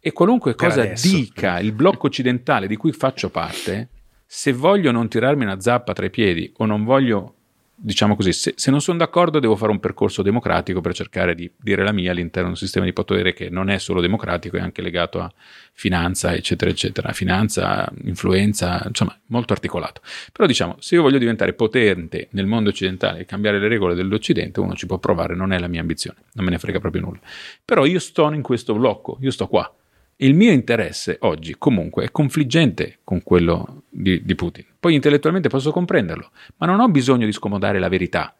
e 0.00 0.12
qualunque 0.12 0.54
Per 0.54 0.68
cosa 0.68 0.82
adesso. 0.82 1.08
dica 1.08 1.58
il 1.60 1.72
blocco 1.72 2.06
occidentale 2.06 2.66
di 2.66 2.76
cui 2.76 2.92
faccio 2.92 3.30
parte, 3.30 3.88
se 4.26 4.52
voglio 4.52 4.90
non 4.90 5.08
tirarmi 5.08 5.44
una 5.44 5.60
zappa 5.60 5.92
tra 5.92 6.06
i 6.06 6.10
piedi 6.10 6.52
o 6.58 6.66
non 6.66 6.84
voglio, 6.84 7.34
diciamo 7.78 8.16
così, 8.16 8.32
se, 8.32 8.54
se 8.56 8.70
non 8.70 8.80
sono 8.80 8.96
d'accordo 8.96 9.38
devo 9.38 9.54
fare 9.54 9.70
un 9.70 9.78
percorso 9.78 10.22
democratico 10.22 10.80
per 10.80 10.94
cercare 10.94 11.34
di 11.34 11.50
dire 11.56 11.84
la 11.84 11.92
mia 11.92 12.10
all'interno 12.10 12.48
di 12.48 12.54
un 12.54 12.58
sistema 12.58 12.86
di 12.86 12.92
potere 12.92 13.34
che 13.34 13.50
non 13.50 13.68
è 13.68 13.78
solo 13.78 14.00
democratico, 14.00 14.56
è 14.56 14.60
anche 14.60 14.80
legato 14.80 15.20
a 15.20 15.30
finanza, 15.72 16.32
eccetera, 16.32 16.70
eccetera, 16.70 17.12
finanza, 17.12 17.90
influenza, 18.04 18.82
insomma, 18.86 19.16
molto 19.26 19.52
articolato. 19.52 20.00
Però 20.32 20.46
diciamo, 20.46 20.76
se 20.80 20.94
io 20.94 21.02
voglio 21.02 21.18
diventare 21.18 21.52
potente 21.52 22.28
nel 22.30 22.46
mondo 22.46 22.70
occidentale 22.70 23.20
e 23.20 23.24
cambiare 23.26 23.58
le 23.58 23.68
regole 23.68 23.94
dell'Occidente, 23.94 24.60
uno 24.60 24.74
ci 24.74 24.86
può 24.86 24.98
provare, 24.98 25.34
non 25.34 25.52
è 25.52 25.58
la 25.58 25.68
mia 25.68 25.80
ambizione, 25.80 26.18
non 26.32 26.46
me 26.46 26.50
ne 26.52 26.58
frega 26.58 26.80
proprio 26.80 27.02
nulla. 27.02 27.20
Però 27.64 27.84
io 27.84 27.98
sto 27.98 28.32
in 28.32 28.42
questo 28.42 28.74
blocco, 28.74 29.18
io 29.20 29.30
sto 29.30 29.46
qua. 29.46 29.70
Il 30.18 30.34
mio 30.34 30.50
interesse 30.50 31.18
oggi 31.20 31.56
comunque 31.58 32.04
è 32.04 32.10
confliggente 32.10 32.98
con 33.04 33.22
quello 33.22 33.82
di, 33.90 34.22
di 34.24 34.34
Putin. 34.34 34.64
Poi 34.80 34.94
intellettualmente 34.94 35.48
posso 35.48 35.72
comprenderlo, 35.72 36.30
ma 36.56 36.66
non 36.66 36.80
ho 36.80 36.88
bisogno 36.88 37.26
di 37.26 37.32
scomodare 37.32 37.78
la 37.78 37.88
verità 37.88 38.34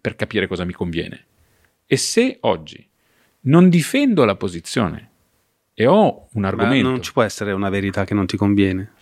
per 0.00 0.14
capire 0.14 0.46
cosa 0.46 0.64
mi 0.64 0.72
conviene. 0.72 1.24
E 1.86 1.96
se 1.96 2.36
oggi 2.42 2.86
non 3.42 3.68
difendo 3.68 4.24
la 4.24 4.36
posizione 4.36 5.08
e 5.74 5.86
ho 5.86 6.28
un 6.32 6.42
Ma 6.42 6.48
argomento... 6.48 6.88
non 6.88 7.02
ci 7.02 7.12
può 7.12 7.22
essere 7.22 7.50
una 7.52 7.70
verità 7.70 8.04
che 8.04 8.14
non 8.14 8.26
ti 8.26 8.36
conviene. 8.36 8.92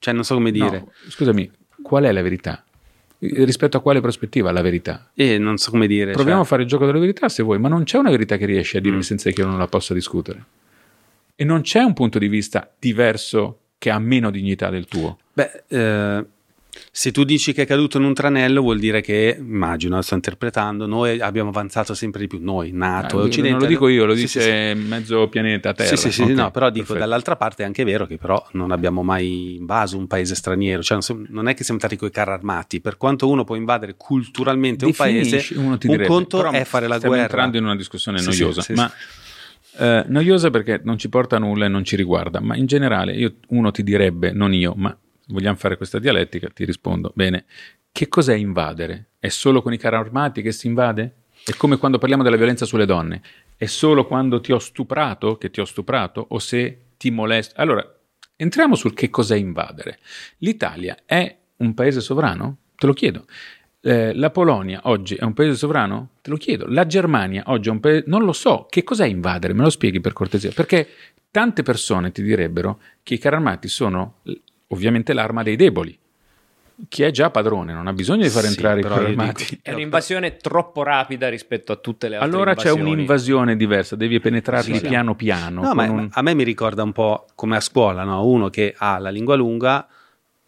Cioè, 0.00 0.12
non 0.14 0.24
so 0.24 0.34
come 0.34 0.50
dire. 0.50 0.78
No, 0.78 0.90
scusami, 1.08 1.48
qual 1.80 2.02
è 2.04 2.10
la 2.12 2.22
verità? 2.22 2.64
Rispetto 3.18 3.76
a 3.76 3.80
quale 3.80 4.00
prospettiva 4.00 4.50
la 4.50 4.62
verità? 4.62 5.12
E 5.14 5.38
non 5.38 5.58
so 5.58 5.70
come 5.70 5.86
dire. 5.86 6.10
Proviamo 6.10 6.38
cioè- 6.38 6.44
a 6.44 6.48
fare 6.48 6.62
il 6.62 6.68
gioco 6.68 6.86
della 6.86 6.98
verità 6.98 7.28
se 7.28 7.44
vuoi, 7.44 7.60
ma 7.60 7.68
non 7.68 7.84
c'è 7.84 7.98
una 7.98 8.10
verità 8.10 8.36
che 8.36 8.46
riesce 8.46 8.78
a 8.78 8.80
dirmi 8.80 8.98
Mm. 8.98 9.02
senza 9.02 9.30
che 9.30 9.40
io 9.42 9.46
non 9.46 9.58
la 9.58 9.68
possa 9.68 9.94
discutere. 9.94 10.44
E 11.34 11.44
non 11.44 11.62
c'è 11.62 11.80
un 11.82 11.92
punto 11.94 12.18
di 12.18 12.28
vista 12.28 12.70
diverso 12.78 13.58
che 13.78 13.90
ha 13.90 13.98
meno 13.98 14.30
dignità 14.30 14.70
del 14.70 14.86
tuo. 14.86 15.18
Beh, 15.32 15.64
eh, 15.68 16.24
se 16.90 17.10
tu 17.10 17.24
dici 17.24 17.52
che 17.52 17.62
è 17.62 17.66
caduto 17.66 17.98
in 17.98 18.04
un 18.04 18.14
tranello, 18.14 18.60
vuol 18.60 18.78
dire 18.78 19.00
che, 19.00 19.36
immagino, 19.38 20.00
sto 20.02 20.14
interpretando, 20.14 20.86
noi 20.86 21.20
abbiamo 21.20 21.48
avanzato 21.48 21.94
sempre 21.94 22.20
di 22.20 22.26
più, 22.28 22.38
noi, 22.40 22.70
NATO, 22.72 23.18
Ah, 23.18 23.22
Occidente. 23.22 23.50
non 23.50 23.60
lo 23.60 23.66
dico 23.66 23.88
io, 23.88 24.04
lo 24.04 24.14
Sì, 24.14 24.20
dice 24.20 24.74
sì, 24.74 24.80
mezzo 24.80 25.26
pianeta 25.28 25.72
Terra. 25.72 25.96
Sì, 25.96 26.10
sì, 26.10 26.12
sì, 26.12 26.22
Ok, 26.22 26.28
no, 26.30 26.50
però 26.50 26.70
dico 26.70 26.84
perfetto. 26.86 27.00
dall'altra 27.00 27.36
parte 27.36 27.62
è 27.62 27.66
anche 27.66 27.82
vero 27.84 28.06
che 28.06 28.18
però 28.18 28.46
non 28.52 28.70
abbiamo 28.70 29.02
mai 29.02 29.56
invaso 29.56 29.96
un 29.98 30.06
paese 30.06 30.34
straniero, 30.34 30.82
cioè 30.82 30.98
non, 31.28 31.48
è 31.48 31.54
che 31.54 31.64
siamo 31.64 31.80
stati 31.80 31.96
coi 31.96 32.10
carri 32.10 32.30
armati, 32.32 32.80
per 32.80 32.96
quanto 32.98 33.28
uno 33.28 33.42
può 33.44 33.56
invadere 33.56 33.94
culturalmente 33.96 34.84
un 34.84 34.92
paese, 34.92 35.30
Definisci, 35.30 35.54
uno 35.54 35.76
ti 35.78 35.86
un 35.88 35.92
direbbe, 35.94 36.12
conto 36.12 36.36
però 36.36 36.50
è 36.52 36.64
fare 36.64 36.86
la 36.86 36.96
stiamo 36.96 37.14
guerra. 37.14 37.28
entrando 37.30 37.56
in 37.56 37.64
una 37.64 37.76
discussione 37.76 38.18
Sì, 38.18 38.26
noiosa, 38.42 38.64
ma 38.74 38.90
eh, 39.78 40.04
noiosa 40.06 40.50
perché 40.50 40.80
non 40.82 40.98
ci 40.98 41.08
porta 41.08 41.36
a 41.36 41.38
nulla 41.38 41.66
e 41.66 41.68
non 41.68 41.84
ci 41.84 41.96
riguarda, 41.96 42.40
ma 42.40 42.56
in 42.56 42.66
generale 42.66 43.12
io, 43.12 43.36
uno 43.48 43.70
ti 43.70 43.82
direbbe, 43.82 44.32
non 44.32 44.52
io, 44.52 44.74
ma 44.76 44.96
vogliamo 45.28 45.56
fare 45.56 45.76
questa 45.76 45.98
dialettica, 45.98 46.48
ti 46.48 46.64
rispondo, 46.64 47.12
bene, 47.14 47.44
che 47.90 48.08
cos'è 48.08 48.34
invadere? 48.34 49.10
È 49.18 49.28
solo 49.28 49.62
con 49.62 49.72
i 49.72 49.78
carri 49.78 49.96
armati 49.96 50.42
che 50.42 50.52
si 50.52 50.66
invade? 50.66 51.16
È 51.44 51.52
come 51.56 51.76
quando 51.76 51.98
parliamo 51.98 52.22
della 52.22 52.36
violenza 52.36 52.64
sulle 52.64 52.86
donne, 52.86 53.22
è 53.56 53.66
solo 53.66 54.06
quando 54.06 54.40
ti 54.40 54.52
ho 54.52 54.58
stuprato 54.58 55.36
che 55.36 55.50
ti 55.50 55.60
ho 55.60 55.64
stuprato 55.64 56.24
o 56.30 56.38
se 56.38 56.92
ti 56.96 57.10
molesto? 57.10 57.60
Allora, 57.60 57.84
entriamo 58.36 58.74
sul 58.74 58.94
che 58.94 59.10
cos'è 59.10 59.36
invadere. 59.36 59.98
L'Italia 60.38 60.96
è 61.04 61.36
un 61.58 61.74
paese 61.74 62.00
sovrano? 62.00 62.58
Te 62.76 62.86
lo 62.86 62.92
chiedo. 62.92 63.26
Eh, 63.84 64.14
la 64.14 64.30
Polonia 64.30 64.80
oggi 64.84 65.16
è 65.16 65.24
un 65.24 65.32
paese 65.34 65.56
sovrano? 65.56 66.10
Te 66.22 66.30
lo 66.30 66.36
chiedo. 66.36 66.66
La 66.68 66.86
Germania 66.86 67.42
oggi 67.46 67.68
è 67.68 67.72
un 67.72 67.80
paese... 67.80 68.04
Non 68.06 68.24
lo 68.24 68.32
so. 68.32 68.66
Che 68.70 68.84
cos'è 68.84 69.06
invadere? 69.06 69.54
Me 69.54 69.62
lo 69.64 69.70
spieghi 69.70 70.00
per 70.00 70.12
cortesia. 70.12 70.52
Perché 70.54 70.88
tante 71.32 71.62
persone 71.62 72.12
ti 72.12 72.22
direbbero 72.22 72.78
che 73.02 73.14
i 73.14 73.18
carri 73.18 73.36
armati 73.36 73.66
sono 73.68 74.18
ovviamente 74.68 75.12
l'arma 75.12 75.42
dei 75.42 75.56
deboli. 75.56 75.98
Chi 76.88 77.02
è 77.02 77.10
già 77.10 77.30
padrone 77.30 77.72
non 77.72 77.86
ha 77.88 77.92
bisogno 77.92 78.22
di 78.22 78.28
far 78.30 78.42
Sì, 78.44 78.48
entrare 78.48 78.80
i 78.80 78.82
carri 78.82 79.02
io 79.02 79.08
dico- 79.10 79.20
armati. 79.20 79.58
È 79.62 79.72
un'invasione 79.72 80.36
troppo 80.36 80.82
rapida 80.84 81.28
rispetto 81.28 81.72
a 81.72 81.76
tutte 81.76 82.08
le 82.08 82.16
altre 82.16 82.30
Allora 82.30 82.54
c'è 82.54 82.70
un'invasione 82.70 83.56
diversa, 83.56 83.94
devi 83.96 84.20
penetrarli 84.20 84.74
Sì, 84.74 84.78
sì. 84.78 84.86
piano 84.88 85.14
piano. 85.16 85.60
No, 85.62 85.66
con 85.68 85.76
ma 85.76 85.90
un- 85.90 86.08
a 86.10 86.22
me 86.22 86.34
mi 86.34 86.44
ricorda 86.44 86.82
un 86.84 86.92
po' 86.92 87.26
come 87.34 87.56
a 87.56 87.60
scuola, 87.60 88.04
no? 88.04 88.24
uno 88.26 88.48
che 88.48 88.74
ha 88.76 88.98
la 88.98 89.10
lingua 89.10 89.34
lunga 89.34 89.86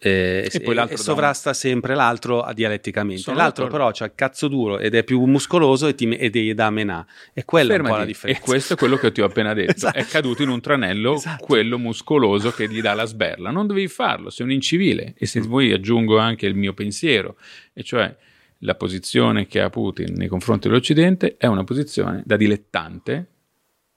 eh, 0.05 0.49
E 0.51 0.59
poi 0.61 0.75
l'altro 0.75 0.95
e 0.95 0.99
sovrasta 0.99 1.53
sempre 1.53 1.95
l'altro 1.95 2.47
dialetticamente. 2.53 3.21
Sono 3.21 3.37
l'altro 3.37 3.63
d'accordo. 3.65 3.85
però 3.85 3.97
c'ha 3.97 4.05
il 4.05 4.11
cazzo 4.15 4.47
duro 4.47 4.77
ed 4.79 4.93
è 4.93 5.03
più 5.03 5.23
muscoloso 5.25 5.87
e, 5.87 5.95
ti, 5.95 6.07
e 6.09 6.29
gli 6.29 6.53
dà 6.53 6.69
menà. 6.69 7.05
E 7.33 7.43
quella 7.45 7.73
è 7.73 7.77
un 7.77 7.81
po' 7.81 7.87
Fermati. 7.87 7.99
la 8.01 8.11
differenza. 8.11 8.41
E 8.41 8.43
questo 8.45 8.73
è 8.73 8.75
quello 8.77 8.97
che 8.97 9.11
ti 9.11 9.21
ho 9.21 9.25
appena 9.25 9.53
detto. 9.55 9.71
Esatto. 9.71 9.97
È 9.97 10.05
caduto 10.05 10.43
in 10.43 10.49
un 10.49 10.61
tranello 10.61 11.15
Esatto. 11.15 11.43
quello 11.45 11.77
muscoloso 11.79 12.51
che 12.51 12.69
gli 12.69 12.81
dà 12.81 12.93
la 12.93 13.05
sberla. 13.05 13.49
Non 13.51 13.67
dovevi 13.67 13.87
farlo, 13.87 14.29
sei 14.29 14.45
un 14.45 14.51
incivile. 14.51 15.13
E 15.17 15.25
se 15.25 15.39
vuoi 15.41 15.71
aggiungo 15.71 16.17
anche 16.19 16.45
il 16.45 16.55
mio 16.55 16.73
pensiero, 16.73 17.37
e 17.73 17.81
cioè 17.83 18.15
la 18.59 18.75
posizione 18.75 19.47
che 19.47 19.59
ha 19.59 19.69
Putin 19.69 20.13
nei 20.15 20.27
confronti 20.27 20.67
dell'Occidente 20.67 21.35
è 21.37 21.45
una 21.47 21.63
posizione 21.63 22.23
da 22.25 22.37
dilettante, 22.37 23.27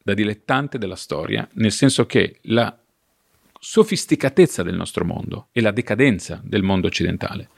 da 0.02 0.14
dilettante 0.14 0.78
della 0.78 0.96
storia, 0.96 1.46
nel 1.54 1.70
senso 1.72 2.06
che 2.06 2.38
la 2.42 2.76
sofisticatezza 3.58 4.62
del 4.62 4.76
nostro 4.76 5.04
mondo 5.04 5.48
e 5.52 5.60
la 5.60 5.70
decadenza 5.70 6.40
del 6.42 6.62
mondo 6.62 6.86
occidentale 6.86 7.48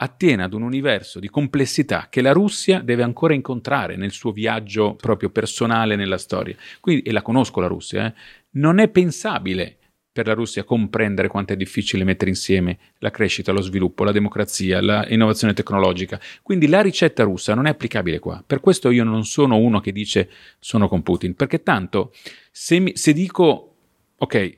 attiene 0.00 0.44
ad 0.44 0.52
un 0.52 0.62
universo 0.62 1.18
di 1.18 1.28
complessità 1.28 2.06
che 2.08 2.20
la 2.20 2.32
Russia 2.32 2.80
deve 2.80 3.02
ancora 3.02 3.34
incontrare 3.34 3.96
nel 3.96 4.12
suo 4.12 4.30
viaggio 4.30 4.94
proprio 4.94 5.30
personale 5.30 5.96
nella 5.96 6.18
storia. 6.18 6.56
Quindi, 6.80 7.02
e 7.02 7.12
la 7.12 7.22
conosco 7.22 7.60
la 7.60 7.66
Russia, 7.66 8.06
eh, 8.06 8.14
non 8.50 8.78
è 8.78 8.88
pensabile 8.88 9.76
per 10.18 10.26
la 10.26 10.34
Russia 10.34 10.64
comprendere 10.64 11.28
quanto 11.28 11.52
è 11.52 11.56
difficile 11.56 12.02
mettere 12.02 12.30
insieme 12.30 12.78
la 12.98 13.10
crescita, 13.10 13.52
lo 13.52 13.60
sviluppo, 13.60 14.02
la 14.02 14.10
democrazia, 14.10 14.80
l'innovazione 14.80 15.52
tecnologica. 15.54 16.20
Quindi 16.42 16.66
la 16.66 16.80
ricetta 16.80 17.22
russa 17.22 17.54
non 17.54 17.66
è 17.66 17.70
applicabile 17.70 18.18
qua. 18.18 18.42
Per 18.44 18.58
questo 18.58 18.90
io 18.90 19.04
non 19.04 19.24
sono 19.24 19.56
uno 19.56 19.80
che 19.80 19.92
dice 19.92 20.28
sono 20.58 20.88
con 20.88 21.02
Putin, 21.02 21.34
perché 21.34 21.62
tanto 21.62 22.12
se, 22.50 22.80
mi, 22.80 22.96
se 22.96 23.12
dico 23.12 23.74
ok, 24.16 24.56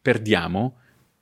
perdiamo, 0.00 0.76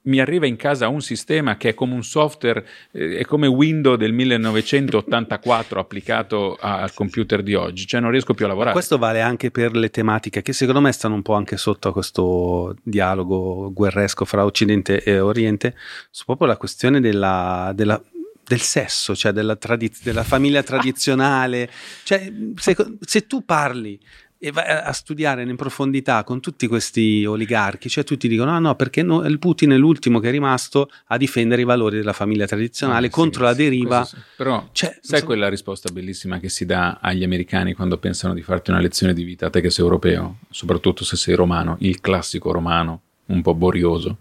mi 0.06 0.20
arriva 0.20 0.46
in 0.46 0.56
casa 0.56 0.88
un 0.88 1.00
sistema 1.00 1.56
che 1.56 1.70
è 1.70 1.74
come 1.74 1.94
un 1.94 2.02
software, 2.02 2.66
eh, 2.92 3.18
è 3.18 3.24
come 3.24 3.46
Windows 3.46 3.98
del 3.98 4.12
1984 4.12 5.80
applicato 5.80 6.56
al 6.60 6.92
computer 6.94 7.42
di 7.42 7.54
oggi, 7.54 7.86
cioè 7.86 8.00
non 8.00 8.10
riesco 8.10 8.34
più 8.34 8.44
a 8.44 8.48
lavorare. 8.48 8.72
Questo 8.72 8.98
vale 8.98 9.20
anche 9.20 9.50
per 9.50 9.76
le 9.76 9.90
tematiche 9.90 10.42
che 10.42 10.52
secondo 10.52 10.80
me 10.80 10.92
stanno 10.92 11.14
un 11.14 11.22
po' 11.22 11.34
anche 11.34 11.56
sotto 11.56 11.88
a 11.88 11.92
questo 11.92 12.76
dialogo 12.82 13.72
guerresco 13.72 14.24
fra 14.24 14.44
Occidente 14.44 15.02
e 15.02 15.18
Oriente, 15.18 15.74
su 16.10 16.24
proprio 16.24 16.46
la 16.48 16.56
questione 16.56 17.00
della, 17.00 17.72
della 17.74 18.00
del 18.48 18.60
sesso, 18.60 19.16
cioè 19.16 19.32
della, 19.32 19.56
tradiz- 19.56 20.04
della 20.04 20.22
famiglia 20.22 20.62
tradizionale. 20.64 21.68
cioè, 22.04 22.32
se, 22.54 22.76
se, 23.00 23.26
tu 23.26 23.44
parli 23.44 23.98
e 24.46 24.52
vai 24.52 24.64
a 24.68 24.92
studiare 24.92 25.42
in 25.42 25.56
profondità 25.56 26.22
con 26.22 26.40
tutti 26.40 26.68
questi 26.68 27.24
oligarchi, 27.26 27.88
cioè 27.88 28.04
tutti 28.04 28.28
dicono: 28.28 28.52
ah 28.52 28.60
no, 28.60 28.76
perché 28.76 29.02
no, 29.02 29.24
il 29.24 29.40
Putin 29.40 29.70
è 29.70 29.76
l'ultimo 29.76 30.20
che 30.20 30.28
è 30.28 30.30
rimasto 30.30 30.88
a 31.06 31.16
difendere 31.16 31.62
i 31.62 31.64
valori 31.64 31.96
della 31.96 32.12
famiglia 32.12 32.46
tradizionale 32.46 33.08
ah, 33.08 33.10
contro 33.10 33.40
sì, 33.40 33.46
la 33.50 33.54
deriva. 33.54 34.04
Sì. 34.04 34.16
Però 34.36 34.68
cioè, 34.70 34.98
sai 35.00 35.20
so... 35.20 35.26
quella 35.26 35.48
risposta 35.48 35.90
bellissima 35.92 36.38
che 36.38 36.48
si 36.48 36.64
dà 36.64 36.98
agli 37.00 37.24
americani 37.24 37.74
quando 37.74 37.98
pensano 37.98 38.34
di 38.34 38.42
farti 38.42 38.70
una 38.70 38.78
lezione 38.78 39.14
di 39.14 39.24
vita, 39.24 39.50
te 39.50 39.60
che 39.60 39.70
sei 39.70 39.84
europeo, 39.84 40.38
soprattutto 40.50 41.02
se 41.02 41.16
sei 41.16 41.34
romano, 41.34 41.76
il 41.80 42.00
classico 42.00 42.52
romano, 42.52 43.00
un 43.26 43.42
po' 43.42 43.54
borioso, 43.54 44.18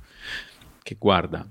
che 0.81 0.95
guarda 0.97 1.47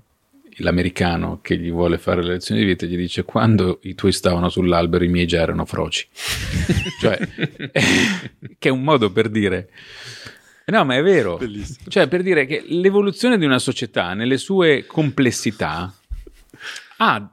l'americano 0.57 1.39
che 1.41 1.57
gli 1.57 1.71
vuole 1.71 1.97
fare 1.97 2.23
le 2.23 2.33
lezioni 2.33 2.61
di 2.61 2.67
vita 2.67 2.85
gli 2.85 2.95
dice 2.95 3.23
quando 3.23 3.79
i 3.83 3.95
tuoi 3.95 4.11
stavano 4.11 4.49
sull'albero 4.49 5.03
i 5.03 5.09
miei 5.09 5.25
già 5.25 5.41
erano 5.41 5.65
froci. 5.65 6.07
Cioè 6.99 7.17
che 8.57 8.69
è 8.69 8.71
un 8.71 8.83
modo 8.83 9.11
per 9.11 9.29
dire. 9.29 9.69
No 10.65 10.85
ma 10.85 10.95
è 10.95 11.03
vero. 11.03 11.37
Bellissimo. 11.37 11.89
cioè 11.89 12.07
per 12.07 12.21
dire 12.23 12.45
che 12.45 12.63
l'evoluzione 12.67 13.37
di 13.37 13.45
una 13.45 13.59
società 13.59 14.13
nelle 14.13 14.37
sue 14.37 14.85
complessità 14.85 15.93
ah, 16.97 17.29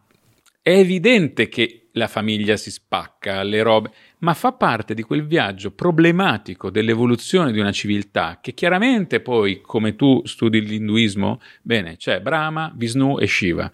è 0.60 0.70
evidente 0.70 1.48
che 1.48 1.88
la 1.92 2.08
famiglia 2.08 2.56
si 2.56 2.70
spacca 2.70 3.42
le 3.42 3.62
robe 3.62 3.90
ma 4.22 4.34
fa 4.34 4.52
parte 4.52 4.94
di 4.94 5.02
quel 5.02 5.26
viaggio 5.26 5.72
problematico 5.72 6.70
dell'evoluzione 6.70 7.52
di 7.52 7.58
una 7.58 7.72
civiltà 7.72 8.38
che 8.40 8.54
chiaramente 8.54 9.20
poi, 9.20 9.60
come 9.60 9.96
tu 9.96 10.22
studi 10.24 10.60
l'induismo, 10.64 11.40
bene, 11.60 11.96
c'è 11.96 12.20
Brahma, 12.20 12.72
Vishnu 12.74 13.18
e 13.18 13.26
Shiva, 13.26 13.70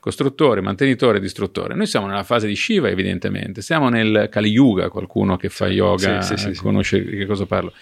costruttore, 0.00 0.60
mantenitore, 0.60 1.20
distruttore. 1.20 1.74
Noi 1.74 1.86
siamo 1.86 2.06
nella 2.06 2.24
fase 2.24 2.48
di 2.48 2.56
Shiva, 2.56 2.88
evidentemente, 2.88 3.62
siamo 3.62 3.88
nel 3.88 4.28
Kali 4.28 4.50
Yuga, 4.50 4.88
qualcuno 4.88 5.36
che 5.36 5.48
fa 5.48 5.68
yoga 5.68 6.20
sì, 6.20 6.36
sì, 6.36 6.52
sì, 6.52 6.60
conosce 6.60 7.04
di 7.04 7.16
che 7.18 7.26
cosa 7.26 7.46
parlo. 7.46 7.72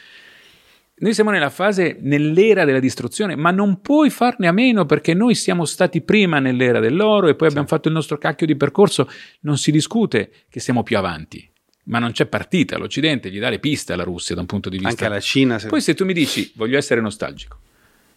Noi 0.97 1.15
siamo 1.15 1.31
nella 1.31 1.49
fase, 1.49 1.97
nell'era 2.03 2.67
della 2.67 2.81
distruzione, 2.81 3.35
ma 3.35 3.51
non 3.51 3.81
puoi 3.81 4.11
farne 4.11 4.47
a 4.47 4.53
meno 4.53 4.85
perché 4.85 5.15
noi 5.15 5.35
siamo 5.35 5.65
stati 5.65 6.03
prima 6.03 6.39
nell'era 6.41 6.81
dell'oro 6.81 7.29
e 7.29 7.35
poi 7.35 7.49
abbiamo 7.49 7.67
fatto 7.67 7.89
il 7.89 7.95
nostro 7.95 8.19
cacchio 8.19 8.45
di 8.45 8.55
percorso. 8.55 9.09
Non 9.41 9.57
si 9.57 9.71
discute 9.71 10.31
che 10.51 10.61
siamo 10.61 10.83
più 10.83 10.99
avanti 10.99 11.50
ma 11.91 11.99
non 11.99 12.13
c'è 12.13 12.27
partita. 12.27 12.79
L'Occidente 12.79 13.31
gli 13.31 13.39
dà 13.39 13.51
le 13.51 13.59
piste 13.59 13.93
alla 13.93 14.05
Russia 14.05 14.35
da 14.35 14.41
un 14.41 14.47
punto 14.47 14.69
di 14.69 14.77
vista. 14.77 14.91
Anche 14.91 15.05
alla 15.05 15.21
Cina. 15.21 15.59
Se... 15.59 15.69
Poi 15.69 15.81
se 15.81 15.95
tu 15.95 16.05
mi 16.05 16.15
dici, 16.15 16.51
voglio 16.55 16.79
essere 16.79 17.01
nostalgico. 17.01 17.59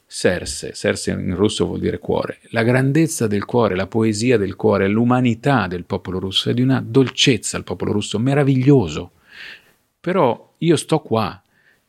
Serse, 0.05 0.75
Serse 0.75 1.11
in 1.11 1.35
russo 1.35 1.65
vuol 1.65 1.79
dire 1.79 1.97
cuore. 1.97 2.39
La 2.51 2.61
grandezza 2.61 3.25
del 3.25 3.45
cuore, 3.45 3.75
la 3.75 3.87
poesia 3.87 4.37
del 4.37 4.55
cuore, 4.55 4.87
l'umanità 4.87 5.65
del 5.65 5.85
popolo 5.85 6.19
russo 6.19 6.51
è 6.51 6.53
di 6.53 6.61
una 6.61 6.83
dolcezza 6.85 7.57
al 7.57 7.63
popolo 7.63 7.91
russo, 7.91 8.19
meraviglioso. 8.19 9.13
Però 9.99 10.53
io 10.59 10.75
sto 10.75 10.99
qua, 10.99 11.41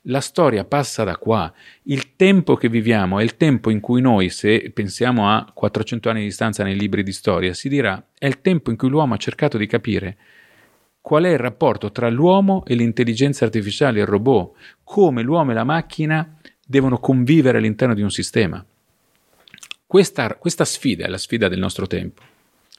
la 0.02 0.20
storia 0.20 0.64
passa 0.64 1.04
da 1.04 1.18
qua. 1.18 1.52
Il 1.82 2.16
tempo 2.16 2.54
che 2.56 2.70
viviamo 2.70 3.18
è 3.18 3.22
il 3.22 3.36
tempo 3.36 3.68
in 3.68 3.80
cui 3.80 4.00
noi, 4.00 4.30
se 4.30 4.70
pensiamo 4.72 5.28
a 5.28 5.50
400 5.52 6.08
anni 6.08 6.20
di 6.20 6.26
distanza 6.26 6.64
nei 6.64 6.78
libri 6.78 7.02
di 7.02 7.12
storia, 7.12 7.52
si 7.52 7.68
dirà 7.68 8.02
è 8.18 8.26
il 8.26 8.40
tempo 8.40 8.70
in 8.70 8.78
cui 8.78 8.88
l'uomo 8.88 9.12
ha 9.12 9.18
cercato 9.18 9.58
di 9.58 9.66
capire 9.66 10.16
qual 11.04 11.24
è 11.24 11.32
il 11.32 11.38
rapporto 11.38 11.92
tra 11.92 12.08
l'uomo 12.08 12.64
e 12.64 12.74
l'intelligenza 12.74 13.44
artificiale, 13.44 14.00
il 14.00 14.06
robot, 14.06 14.56
come 14.84 15.20
l'uomo 15.20 15.50
e 15.50 15.54
la 15.54 15.62
macchina 15.62 16.38
devono 16.66 16.98
convivere 16.98 17.58
all'interno 17.58 17.92
di 17.92 18.00
un 18.00 18.10
sistema. 18.10 18.64
Questa, 19.86 20.34
questa 20.36 20.64
sfida 20.64 21.04
è 21.04 21.08
la 21.08 21.18
sfida 21.18 21.48
del 21.48 21.58
nostro 21.58 21.86
tempo. 21.86 22.22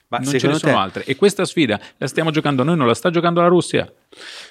Ma 0.07 0.17
non 0.17 0.25
ce 0.25 0.47
ne 0.47 0.55
sono 0.55 0.57
te... 0.57 0.69
altre. 0.71 1.03
E 1.05 1.15
questa 1.15 1.45
sfida 1.45 1.79
la 1.97 2.07
stiamo 2.07 2.31
giocando 2.31 2.63
noi, 2.63 2.75
non 2.75 2.87
la 2.87 2.95
sta 2.95 3.11
giocando 3.11 3.41
la 3.41 3.47
Russia. 3.47 3.93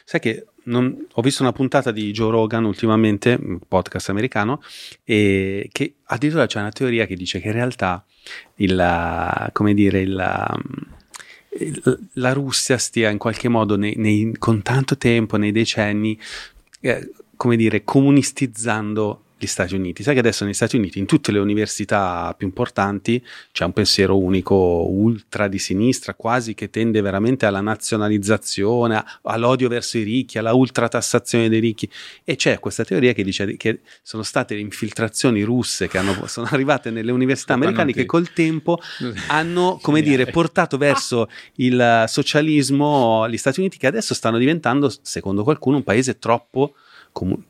Sai 0.05 0.21
che 0.21 0.47
non... 0.67 1.09
ho 1.11 1.21
visto 1.21 1.43
una 1.43 1.51
puntata 1.51 1.91
di 1.91 2.13
Joe 2.13 2.31
Rogan 2.31 2.63
ultimamente, 2.63 3.37
un 3.43 3.59
podcast 3.67 4.09
americano, 4.09 4.63
e 5.03 5.69
che 5.73 5.97
addirittura 6.05 6.47
c'è 6.47 6.61
una 6.61 6.71
teoria 6.71 7.07
che 7.07 7.17
dice 7.17 7.41
che 7.41 7.49
in 7.49 7.55
realtà 7.55 8.05
il, 8.55 9.51
come 9.51 9.75
dire, 9.75 9.99
il, 9.99 10.47
la 12.15 12.33
Russia 12.33 12.79
stia 12.79 13.11
in 13.11 13.19
qualche 13.19 13.49
modo 13.49 13.77
nei, 13.77 13.95
nei, 13.97 14.35
con 14.39 14.63
tanto 14.63 14.97
tempo, 14.97 15.37
nei 15.37 15.53
decenni, 15.53 16.19
eh, 16.81 17.11
come 17.37 17.57
dire, 17.57 17.85
comunistizzando 17.85 19.24
gli 19.45 19.49
Stati 19.49 19.75
Uniti. 19.75 20.03
Sai 20.03 20.15
che 20.15 20.21
adesso 20.21 20.45
negli 20.45 20.55
Stati 20.55 20.77
Uniti, 20.77 20.99
in 20.99 21.07
tutte 21.07 21.31
le 21.31 21.39
università 21.39 22.35
più 22.37 22.47
importanti, 22.47 23.25
c'è 23.53 23.65
un 23.65 23.73
pensiero 23.73 24.19
unico 24.19 24.55
ultra 24.55 25.49
di 25.49 25.59
sinistra, 25.59 26.15
quasi 26.15 26.55
che 26.55 26.71
tende 26.71 27.01
veramente 27.01 27.47
alla 27.47 27.61
nazionalizzazione, 27.61 29.03
all'odio 29.23 29.69
verso 29.69 29.99
i 29.99 30.03
ricchi, 30.03 30.39
alla 30.39 30.55
ultratassazione 30.55 31.49
dei 31.49 31.61
ricchi. 31.61 31.89
E 32.25 32.37
c'è 32.37 32.59
questa 32.59 32.85
teoria 32.85 33.13
che 33.13 33.23
dice 33.23 33.57
che 33.57 33.81
sono 34.03 34.23
state 34.23 34.55
le 34.55 34.61
infiltrazioni 34.61 35.43
russe 35.43 35.89
che 35.89 35.99
hanno, 35.99 36.27
sono 36.27 36.49
arrivate 36.51 36.91
nelle 36.91 37.13
università 37.13 37.55
americane 37.55 37.93
che 37.93 38.07
col 38.07 38.33
tempo 38.33 38.81
hanno, 39.29 39.79
come 39.81 40.03
dire, 40.03 40.27
portato 40.27 40.77
verso 40.77 41.29
il 41.57 42.05
socialismo 42.07 43.29
gli 43.29 43.37
Stati 43.37 43.61
Uniti 43.61 43.79
che 43.79 43.87
adesso 43.87 44.15
stanno 44.15 44.39
diventando, 44.39 44.93
secondo 45.03 45.45
qualcuno, 45.45 45.77
un 45.77 45.85
paese 45.85 46.19
troppo 46.19 46.75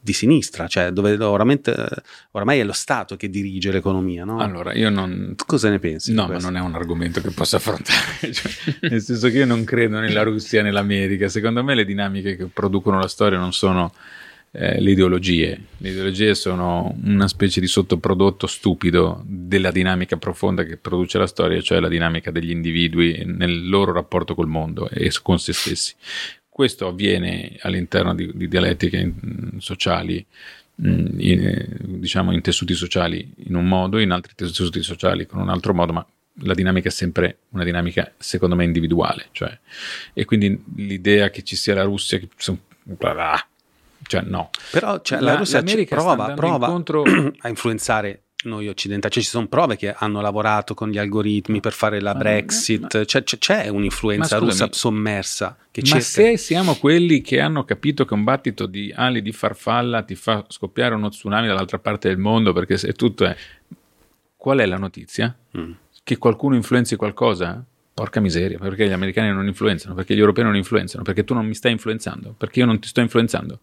di 0.00 0.12
sinistra, 0.12 0.66
cioè 0.66 0.90
dove 0.90 1.16
oramai 1.16 2.58
è 2.58 2.64
lo 2.64 2.72
Stato 2.72 3.16
che 3.16 3.30
dirige 3.30 3.72
l'economia. 3.72 4.24
No? 4.24 4.38
Allora, 4.38 4.74
io 4.74 4.90
non... 4.90 5.34
Cosa 5.46 5.70
ne 5.70 5.78
pensi? 5.78 6.12
No, 6.12 6.26
ma 6.26 6.38
non 6.38 6.56
è 6.56 6.60
un 6.60 6.74
argomento 6.74 7.20
che 7.20 7.30
posso 7.30 7.56
affrontare, 7.56 8.20
cioè, 8.32 8.52
nel 8.90 9.00
senso 9.00 9.28
che 9.28 9.38
io 9.38 9.46
non 9.46 9.64
credo 9.64 9.98
nella 10.00 10.22
Russia, 10.22 10.62
nell'America. 10.62 11.28
Secondo 11.28 11.64
me 11.64 11.74
le 11.74 11.84
dinamiche 11.84 12.36
che 12.36 12.46
producono 12.46 12.98
la 12.98 13.08
storia 13.08 13.38
non 13.38 13.52
sono 13.52 13.92
eh, 14.56 14.80
le 14.80 14.90
ideologie. 14.90 15.58
Le 15.78 15.88
ideologie 15.88 16.34
sono 16.34 16.94
una 17.02 17.26
specie 17.26 17.60
di 17.60 17.66
sottoprodotto 17.66 18.46
stupido 18.46 19.22
della 19.26 19.70
dinamica 19.70 20.16
profonda 20.16 20.62
che 20.64 20.76
produce 20.76 21.18
la 21.18 21.26
storia, 21.26 21.60
cioè 21.60 21.80
la 21.80 21.88
dinamica 21.88 22.30
degli 22.30 22.50
individui 22.50 23.22
nel 23.24 23.68
loro 23.68 23.92
rapporto 23.92 24.34
col 24.34 24.46
mondo 24.46 24.88
e 24.90 25.10
con 25.22 25.38
se 25.38 25.52
stessi. 25.52 25.94
Questo 26.54 26.86
avviene 26.86 27.56
all'interno 27.62 28.14
di, 28.14 28.30
di 28.32 28.46
dialettiche 28.46 28.96
in, 28.96 29.12
mm, 29.26 29.58
sociali, 29.58 30.24
mm, 30.80 31.18
in, 31.18 31.66
diciamo 31.98 32.30
in 32.30 32.42
tessuti 32.42 32.74
sociali 32.74 33.28
in 33.46 33.56
un 33.56 33.66
modo, 33.66 33.98
in 33.98 34.12
altri 34.12 34.34
tessuti 34.36 34.80
sociali 34.84 35.26
con 35.26 35.40
un 35.40 35.48
altro 35.48 35.74
modo, 35.74 35.92
ma 35.92 36.06
la 36.42 36.54
dinamica 36.54 36.86
è 36.86 36.92
sempre 36.92 37.38
una 37.48 37.64
dinamica 37.64 38.12
secondo 38.18 38.54
me 38.54 38.62
individuale. 38.62 39.30
Cioè, 39.32 39.58
e 40.12 40.24
quindi 40.24 40.62
l'idea 40.76 41.28
che 41.30 41.42
ci 41.42 41.56
sia 41.56 41.74
la 41.74 41.82
Russia, 41.82 42.18
che, 42.18 42.28
cioè 42.36 44.22
no. 44.22 44.50
Però 44.70 45.00
cioè, 45.00 45.18
la, 45.18 45.32
la 45.32 45.38
Russia 45.38 45.60
prova, 45.88 46.34
prova 46.34 46.66
incontro... 46.66 47.02
a 47.38 47.48
influenzare 47.48 48.23
noi 48.44 48.68
occidentali, 48.68 49.12
cioè 49.12 49.22
ci 49.22 49.28
sono 49.28 49.46
prove 49.46 49.76
che 49.76 49.92
hanno 49.92 50.20
lavorato 50.20 50.74
con 50.74 50.90
gli 50.90 50.98
algoritmi 50.98 51.60
per 51.60 51.72
fare 51.72 52.00
la 52.00 52.14
Brexit, 52.14 52.80
ma, 52.80 52.98
ma, 52.98 53.04
cioè, 53.04 53.22
c'è, 53.22 53.38
c'è, 53.38 53.68
un'influenza 53.68 54.38
scusami, 54.38 54.50
russa 54.50 54.68
sommersa. 54.72 55.56
Che 55.70 55.80
ma 55.80 55.86
cerca... 55.86 56.04
se 56.04 56.36
siamo 56.36 56.76
quelli 56.76 57.20
che 57.20 57.40
hanno 57.40 57.64
capito 57.64 58.04
che 58.04 58.14
un 58.14 58.24
battito 58.24 58.66
di 58.66 58.92
ali 58.94 59.22
di 59.22 59.32
farfalla 59.32 60.02
ti 60.02 60.14
fa 60.14 60.44
scoppiare 60.48 60.94
uno 60.94 61.08
tsunami 61.08 61.46
dall'altra 61.46 61.78
parte 61.78 62.08
del 62.08 62.18
mondo, 62.18 62.52
perché 62.52 62.76
se 62.76 62.92
tutto 62.92 63.24
è... 63.24 63.36
Qual 64.36 64.58
è 64.58 64.66
la 64.66 64.76
notizia? 64.76 65.34
Mm. 65.56 65.72
Che 66.02 66.18
qualcuno 66.18 66.54
influenzi 66.54 66.96
qualcosa? 66.96 67.64
Porca 67.94 68.20
miseria, 68.20 68.58
perché 68.58 68.86
gli 68.86 68.92
americani 68.92 69.32
non 69.32 69.46
influenzano, 69.46 69.94
perché 69.94 70.14
gli 70.14 70.18
europei 70.18 70.44
non 70.44 70.56
influenzano, 70.56 71.02
perché 71.02 71.24
tu 71.24 71.32
non 71.32 71.46
mi 71.46 71.54
stai 71.54 71.72
influenzando, 71.72 72.34
perché 72.36 72.58
io 72.58 72.66
non 72.66 72.78
ti 72.78 72.88
sto 72.88 73.00
influenzando. 73.00 73.60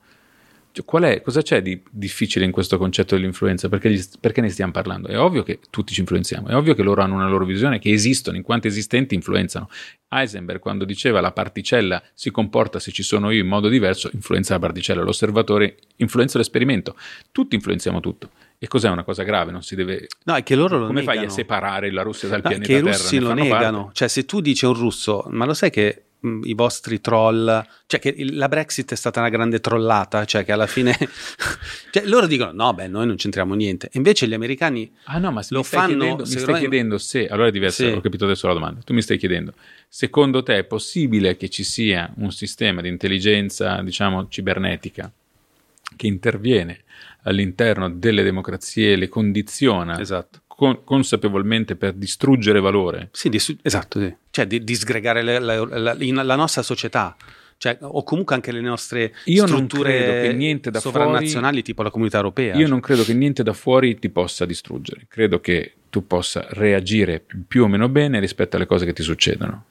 Cioè, 0.74 0.86
qual 0.86 1.04
è, 1.04 1.22
cosa 1.22 1.42
c'è 1.42 1.62
di 1.62 1.82
difficile 1.90 2.46
in 2.46 2.52
questo 2.52 2.78
concetto 2.78 3.16
dell'influenza? 3.16 3.68
Perché, 3.70 3.90
gli- 3.92 4.02
perché 4.20 4.40
ne 4.42 4.50
stiamo 4.50 4.72
parlando? 4.72 5.08
È 5.10 5.20
ovvio 5.20 5.44
che 5.44 5.60
tutti 5.70 5.94
ci 5.94 6.00
influenziamo, 6.00 6.48
è 6.48 6.56
ovvio 6.56 6.74
che 6.74 6.82
loro 6.84 7.02
hanno 7.02 7.16
una 7.16 7.28
loro 7.28 7.44
visione, 7.46 7.80
che 7.80 7.92
esistono, 7.92 8.38
in 8.38 8.44
quanto 8.44 8.68
esistenti 8.68 9.14
influenzano. 9.16 9.70
Heisenberg, 10.10 10.60
quando 10.60 10.84
diceva 10.86 11.22
la 11.22 11.32
particella 11.32 12.02
si 12.14 12.32
comporta 12.32 12.80
se 12.80 12.92
ci 12.92 13.04
sono 13.04 13.32
io 13.32 13.42
in 13.42 13.48
modo 13.48 13.68
diverso, 13.70 14.10
influenza 14.14 14.54
la 14.54 14.60
particella, 14.60 15.02
l'osservatore 15.04 15.78
influenza 15.98 16.38
l'esperimento. 16.38 16.96
Tutti 17.32 17.56
influenziamo 17.56 18.00
tutto. 18.00 18.30
E 18.58 18.68
cos'è 18.68 18.90
una 18.90 19.04
cosa 19.04 19.24
grave? 19.24 19.52
Non 19.52 19.64
si 19.64 19.76
deve. 19.76 20.08
No, 20.26 20.36
è 20.36 20.44
che 20.44 20.56
loro 20.56 20.78
lo 20.78 20.86
Come 20.88 21.02
fai 21.04 21.16
negano. 21.16 21.32
a 21.32 21.36
separare 21.36 21.92
la 21.92 22.02
Russia 22.04 22.28
dal 22.28 22.42
No, 22.44 22.50
pianeta 22.50 22.68
che 22.72 22.78
i 22.80 22.82
Terra? 22.84 22.92
russi 22.98 23.16
Ne 23.16 23.22
lo 23.22 23.28
fanno 23.30 23.42
negano. 23.44 23.78
parte. 23.84 23.94
Cioè, 23.96 24.08
se 24.08 24.26
tu 24.26 24.40
dici 24.42 24.66
a 24.66 24.68
un 24.68 24.76
russo, 24.76 25.26
ma 25.30 25.46
lo 25.46 25.54
sai 25.54 25.70
che 25.72 26.04
i 26.44 26.54
vostri 26.54 27.02
troll, 27.02 27.66
cioè 27.88 28.00
che 28.00 28.16
la 28.30 28.48
Brexit 28.48 28.92
è 28.92 28.96
stata 28.96 29.20
una 29.20 29.30
grande 29.30 29.60
trollata, 29.60 30.26
cioè 30.26 30.44
che 30.46 30.52
alla 30.52 30.68
fine, 30.68 30.96
cioè 31.92 32.06
loro 32.06 32.28
dicono 32.28 32.52
no, 32.52 32.74
beh, 32.74 32.88
noi 32.88 33.08
non 33.08 33.16
c'entriamo 33.16 33.54
niente. 33.56 33.88
E 33.88 33.98
invece 33.98 34.28
gli 34.28 34.34
americani, 34.34 34.92
Ah 35.06 35.18
no, 35.18 35.32
ma 35.32 35.42
se 35.42 35.54
Lo 35.54 35.64
fanno, 35.64 35.88
chiedendo, 35.88 36.24
mi 36.24 36.38
stai 36.38 36.60
chiedendo 36.60 36.98
se, 36.98 37.28
allora 37.28 37.48
è 37.48 37.52
diverso, 37.52 37.88
Sì. 37.88 37.92
ho 37.92 38.02
capito 38.02 38.26
adesso 38.26 38.48
la 38.48 38.54
domanda, 38.54 38.82
tu 38.82 38.94
mi 38.94 39.02
stai 39.02 39.18
chiedendo, 39.18 39.54
secondo 39.88 40.44
te 40.44 40.58
è 40.58 40.64
possibile 40.64 41.38
che 41.38 41.50
ci 41.50 41.64
sia 41.64 42.12
un 42.18 42.32
sistema 42.32 42.82
di 42.82 42.90
intelligenza, 42.90 43.82
diciamo, 43.82 44.28
cibernetica 44.30 45.12
che 45.96 46.08
interviene 46.08 46.84
all'interno 47.24 47.90
delle 47.90 48.24
democrazie, 48.24 48.96
le 48.96 49.10
condiziona 49.10 50.00
esatto. 50.00 50.41
Con- 50.62 50.84
consapevolmente 50.84 51.76
per 51.76 51.94
distruggere 51.94 52.60
valore? 52.60 53.10
Sì, 53.14 53.30
di- 53.30 53.42
esatto, 53.64 54.00
sì. 54.00 54.14
cioè 54.30 54.46
di, 54.46 54.64
disgregare 54.64 55.24
la, 55.24 55.40
la- 55.40 55.96
in- 55.98 56.22
la 56.24 56.36
nostra 56.36 56.62
società. 56.62 57.16
Cioè, 57.58 57.78
o 57.82 58.04
comunque 58.04 58.34
anche 58.36 58.52
le 58.52 58.60
nostre 58.62 59.14
Io 59.26 59.46
non 59.46 59.68
strutture 59.68 59.96
credo 59.98 60.22
che 60.28 60.34
niente 60.34 60.72
da 60.72 60.80
sovranazionali 60.80 61.62
tipo 61.64 61.82
la 61.84 61.90
comunità 61.92 62.18
europea. 62.18 62.56
Io 62.56 62.68
non 62.68 62.80
credo 62.80 63.04
che 63.04 63.14
niente 63.14 63.42
da 63.44 63.54
fuori 63.54 63.98
ti 64.00 64.10
possa 64.10 64.46
distruggere, 64.46 65.06
credo 65.08 65.40
che 65.40 65.74
tu 65.90 66.06
possa 66.08 66.46
reagire 66.52 67.24
più 67.48 67.64
o 67.64 67.68
meno 67.68 67.88
bene 67.90 68.20
rispetto 68.20 68.56
alle 68.56 68.66
cose 68.68 68.86
che 68.86 68.94
ti 68.94 69.04
succedono. 69.04 69.66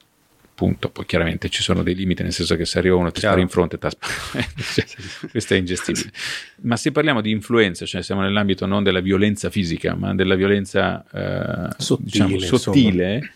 Punto. 0.61 0.91
Poi 0.91 1.07
chiaramente 1.07 1.49
ci 1.49 1.63
sono 1.63 1.81
dei 1.81 1.95
limiti, 1.95 2.21
nel 2.21 2.31
senso 2.31 2.55
che 2.55 2.65
se 2.65 2.77
arriva 2.77 2.95
uno 2.95 3.09
ti 3.09 3.19
spara 3.19 3.41
in 3.41 3.49
fronte, 3.49 3.79
ti 3.79 3.87
cioè, 3.89 4.85
questo 5.31 5.55
è 5.55 5.57
ingestibile. 5.57 6.11
Ma 6.61 6.77
se 6.77 6.91
parliamo 6.91 7.19
di 7.19 7.31
influenza, 7.31 7.83
cioè 7.87 8.03
siamo 8.03 8.21
nell'ambito 8.21 8.67
non 8.67 8.83
della 8.83 8.99
violenza 8.99 9.49
fisica, 9.49 9.95
ma 9.95 10.13
della 10.13 10.35
violenza 10.35 11.03
eh, 11.11 11.73
Sottile, 11.79 12.27
diciamo, 12.35 12.57
sottile, 12.57 13.31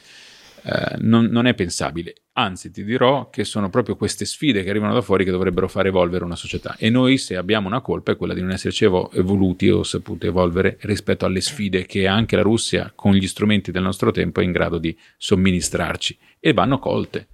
eh, 0.65 0.97
non, 0.99 1.25
non 1.25 1.47
è 1.47 1.55
pensabile. 1.55 2.13
Anzi, 2.33 2.69
ti 2.69 2.83
dirò 2.83 3.31
che 3.31 3.43
sono 3.43 3.71
proprio 3.71 3.95
queste 3.95 4.25
sfide 4.25 4.61
che 4.61 4.69
arrivano 4.69 4.93
da 4.93 5.01
fuori 5.01 5.25
che 5.25 5.31
dovrebbero 5.31 5.67
far 5.67 5.87
evolvere 5.87 6.25
una 6.25 6.35
società. 6.35 6.75
E 6.77 6.91
noi, 6.91 7.17
se 7.17 7.37
abbiamo 7.37 7.65
una 7.67 7.81
colpa, 7.81 8.11
è 8.11 8.17
quella 8.17 8.35
di 8.35 8.41
non 8.41 8.51
esserci 8.51 8.85
evo- 8.85 9.11
evoluti 9.13 9.67
o 9.67 9.81
saputo 9.81 10.27
evolvere 10.27 10.77
rispetto 10.81 11.25
alle 11.25 11.41
sfide 11.41 11.87
che 11.87 12.05
anche 12.05 12.35
la 12.35 12.43
Russia, 12.43 12.91
con 12.93 13.15
gli 13.15 13.25
strumenti 13.25 13.71
del 13.71 13.81
nostro 13.81 14.11
tempo, 14.11 14.41
è 14.41 14.43
in 14.43 14.51
grado 14.51 14.77
di 14.77 14.95
somministrarci. 15.17 16.15
E 16.47 16.53
vanno 16.53 16.77
colte. 16.77 17.25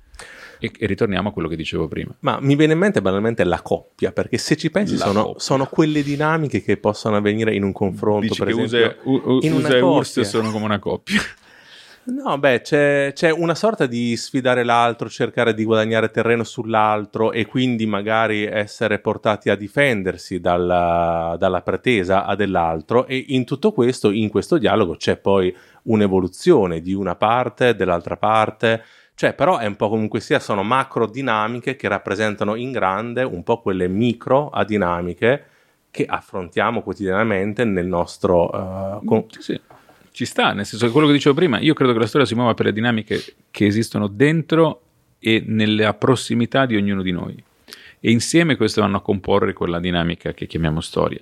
E, 0.58 0.72
e 0.80 0.86
ritorniamo 0.86 1.28
a 1.28 1.32
quello 1.34 1.50
che 1.50 1.58
dicevo 1.58 1.90
prima. 1.90 2.16
Ma 2.20 2.40
mi 2.40 2.56
viene 2.56 2.72
in 2.72 2.80
mente 2.80 3.02
banalmente 3.02 3.44
la 3.44 3.62
coppia, 3.62 4.14
perché 4.14 4.38
se 4.38 4.56
ci 4.56 4.72
pensi 4.72 4.96
sono, 4.96 5.34
sono 5.36 5.66
quelle 5.66 6.02
dinamiche 6.02 6.64
che 6.64 6.78
possono 6.78 7.18
avvenire 7.18 7.54
in 7.54 7.64
un 7.64 7.74
confronto, 7.74 8.28
Dici 8.28 8.42
per 8.42 8.56
che 8.56 8.62
esempio, 8.62 9.02
USA, 9.04 9.10
U- 9.10 9.32
U- 9.34 9.40
in 9.42 9.54
USA 9.54 9.76
e 9.76 9.82
URSS 9.82 10.22
sono 10.22 10.50
come 10.50 10.64
una 10.64 10.80
coppia. 10.80 11.20
No, 12.04 12.38
beh, 12.38 12.62
c'è, 12.62 13.12
c'è 13.14 13.32
una 13.32 13.54
sorta 13.54 13.86
di 13.86 14.16
sfidare 14.16 14.64
l'altro, 14.64 15.10
cercare 15.10 15.54
di 15.54 15.66
guadagnare 15.66 16.10
terreno 16.10 16.44
sull'altro 16.44 17.34
e 17.34 17.46
quindi 17.46 17.86
magari 17.86 18.44
essere 18.44 19.00
portati 19.00 19.50
a 19.50 19.56
difendersi 19.56 20.40
dalla, 20.40 21.36
dalla 21.38 21.62
pretesa 21.62 22.26
a 22.26 22.36
dell'altro 22.36 23.06
e 23.06 23.26
in 23.28 23.46
tutto 23.46 23.72
questo, 23.72 24.10
in 24.10 24.30
questo 24.30 24.58
dialogo 24.58 24.96
c'è 24.96 25.18
poi 25.18 25.56
un'evoluzione 25.84 26.82
di 26.82 26.94
una 26.94 27.16
parte, 27.16 27.76
dell'altra 27.76 28.18
parte, 28.18 28.84
cioè 29.22 29.34
però 29.34 29.60
è 29.60 29.68
un 29.68 29.76
po' 29.76 29.88
comunque 29.88 30.20
sia, 30.20 30.40
sono 30.40 30.64
macro 30.64 31.06
dinamiche 31.06 31.76
che 31.76 31.88
rappresentano 31.88 32.56
in 32.56 32.72
grande 32.72 33.22
un 33.22 33.44
po' 33.44 33.62
quelle 33.62 33.88
micro 33.88 34.52
dinamiche 34.66 35.46
che 35.92 36.06
affrontiamo 36.06 36.82
quotidianamente 36.82 37.64
nel 37.64 37.86
nostro... 37.86 38.52
eh, 38.52 39.06
con- 39.06 39.26
Sì. 39.38 39.62
Ci 40.10 40.26
sta, 40.26 40.54
nel 40.54 40.66
senso 40.66 40.88
che 40.88 40.92
quello 40.92 41.06
che 41.06 41.14
dicevo 41.14 41.36
prima, 41.36 41.60
io 41.60 41.76
credo 41.76 41.94
che 41.94 42.00
la 42.00 42.08
storia 42.08 42.26
si 42.26 42.34
muova 42.34 42.56
per 42.56 42.66
le 42.66 42.74
dinamiche 42.74 43.22
che 43.52 43.68
esistono 43.68 44.08
dentro 44.08 44.82
e 45.20 45.44
nella 45.46 45.94
prossimità 45.94 46.66
di 46.66 46.76
ognuno 46.76 47.04
di 47.04 47.12
noi. 47.12 47.44
E 48.00 48.10
insieme 48.10 48.56
queste 48.56 48.82
vanno 48.82 48.98
a 48.98 49.02
comporre 49.02 49.54
quella 49.54 49.80
dinamica 49.80 50.34
che 50.34 50.48
chiamiamo 50.48 50.82
storia. 50.82 51.22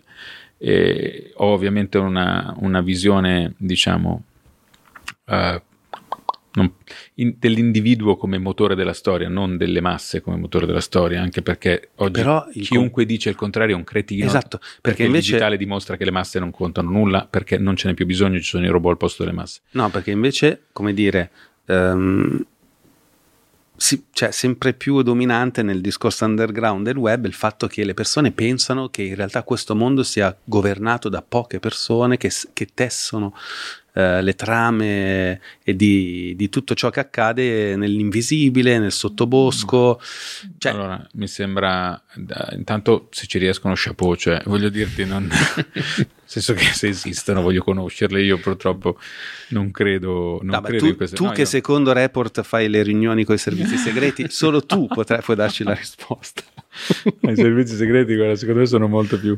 E 0.58 1.34
ho 1.36 1.48
ovviamente 1.48 1.98
una, 1.98 2.56
una 2.60 2.80
visione, 2.80 3.56
diciamo, 3.58 4.24
eh, 5.26 5.62
non- 6.62 6.74
in- 7.16 7.36
dell'individuo 7.38 8.16
come 8.18 8.38
motore 8.38 8.76
della 8.76 8.94
storia, 8.94 9.28
non 9.30 9.58
delle 9.58 9.82
masse 9.82 10.22
come 10.22 10.38
motore 10.38 10.66
della 10.66 10.82
storia, 10.82 11.22
anche 11.22 11.42
perché 11.42 11.90
oggi 11.96 12.20
il 12.54 12.68
chiunque 12.68 13.06
dice 13.06 13.30
il 13.30 13.36
contrario 13.36 13.76
è 13.76 13.78
un 13.78 13.84
cretino. 13.84 14.26
Esatto, 14.26 14.58
perché 14.60 14.80
Perché 14.82 15.02
il 15.04 15.08
invece 15.10 15.32
digitale 15.32 15.58
dimostra 15.58 15.98
che 15.98 16.06
le 16.06 16.12
masse 16.12 16.40
non 16.40 16.52
contano 16.52 16.90
nulla, 16.92 17.26
perché 17.30 17.58
non 17.58 17.76
ce 17.76 17.88
n'è 17.88 17.94
più 17.94 18.06
bisogno, 18.06 18.38
ci 18.38 18.44
sono 18.46 18.66
i 18.66 18.70
robot 18.70 18.92
al 18.92 18.98
posto 18.98 19.24
delle 19.24 19.36
masse. 19.36 19.62
No, 19.72 19.90
perché 19.90 20.12
invece, 20.12 20.64
come 20.72 20.94
dire, 20.94 21.32
ehm, 21.66 22.46
si- 23.76 24.06
cioè, 24.12 24.32
sempre 24.32 24.74
più 24.74 25.02
dominante 25.04 25.64
nel 25.64 25.80
discorso 25.80 26.26
underground 26.26 26.84
del 26.84 26.98
web 26.98 27.24
il 27.26 27.34
fatto 27.34 27.68
che 27.68 27.86
le 27.86 27.94
persone 27.94 28.32
pensano 28.32 28.90
che 28.90 29.04
in 29.04 29.16
realtà 29.16 29.44
questo 29.44 29.74
mondo 29.74 30.04
sia 30.04 30.36
governato 30.44 31.08
da 31.08 31.22
poche 31.22 31.60
persone 31.60 32.18
che, 32.18 32.30
che 32.52 32.68
tessono 32.74 33.34
eh, 34.00 34.22
le 34.22 34.36
trame 34.36 35.42
e 35.62 35.76
di, 35.76 36.34
di 36.38 36.50
tutto 36.50 36.74
ciò 36.74 36.90
che 36.90 37.02
accade 37.02 37.76
nell'invisibile, 37.76 38.80
nel 38.80 38.94
sottobosco. 38.94 40.00
Cioè, 40.58 40.72
allora, 40.72 41.06
mi 41.14 41.28
sembra, 41.28 42.02
intanto 42.52 43.08
se 43.12 43.28
ci 43.28 43.38
riescono 43.38 43.74
chapeau, 43.76 44.16
cioè 44.16 44.42
voglio 44.46 44.70
dirti, 44.70 45.04
non, 45.06 45.28
nel 45.28 46.08
senso 46.24 46.54
che 46.54 46.64
se 46.64 46.88
esistono 46.88 47.42
voglio 47.42 47.62
conoscerle, 47.62 48.22
io 48.22 48.38
purtroppo 48.40 48.98
non 49.50 49.72
credo, 49.72 50.40
non 50.42 50.56
no, 50.56 50.62
credo 50.62 50.84
tu, 50.84 50.90
in 50.92 50.96
queste 50.96 51.16
tu 51.18 51.26
no, 51.26 51.32
che 51.32 51.42
io- 51.42 51.48
secondo 51.48 51.92
Report 51.92 52.42
fai 52.44 52.70
le 52.70 52.82
riunioni 52.84 53.26
con 53.26 53.36
i 53.36 53.40
servizi 53.40 53.76
segreti, 53.76 54.28
solo 54.30 54.66
tu 54.66 54.88
potrai, 54.94 55.22
puoi 55.22 55.36
darci 55.36 55.64
la 55.64 55.74
risposta. 55.74 56.44
I 57.22 57.36
servizi 57.36 57.76
segreti, 57.76 58.16
guarda, 58.16 58.36
secondo 58.36 58.60
me 58.62 58.66
sono 58.68 58.88
molto 58.88 59.20
più 59.20 59.38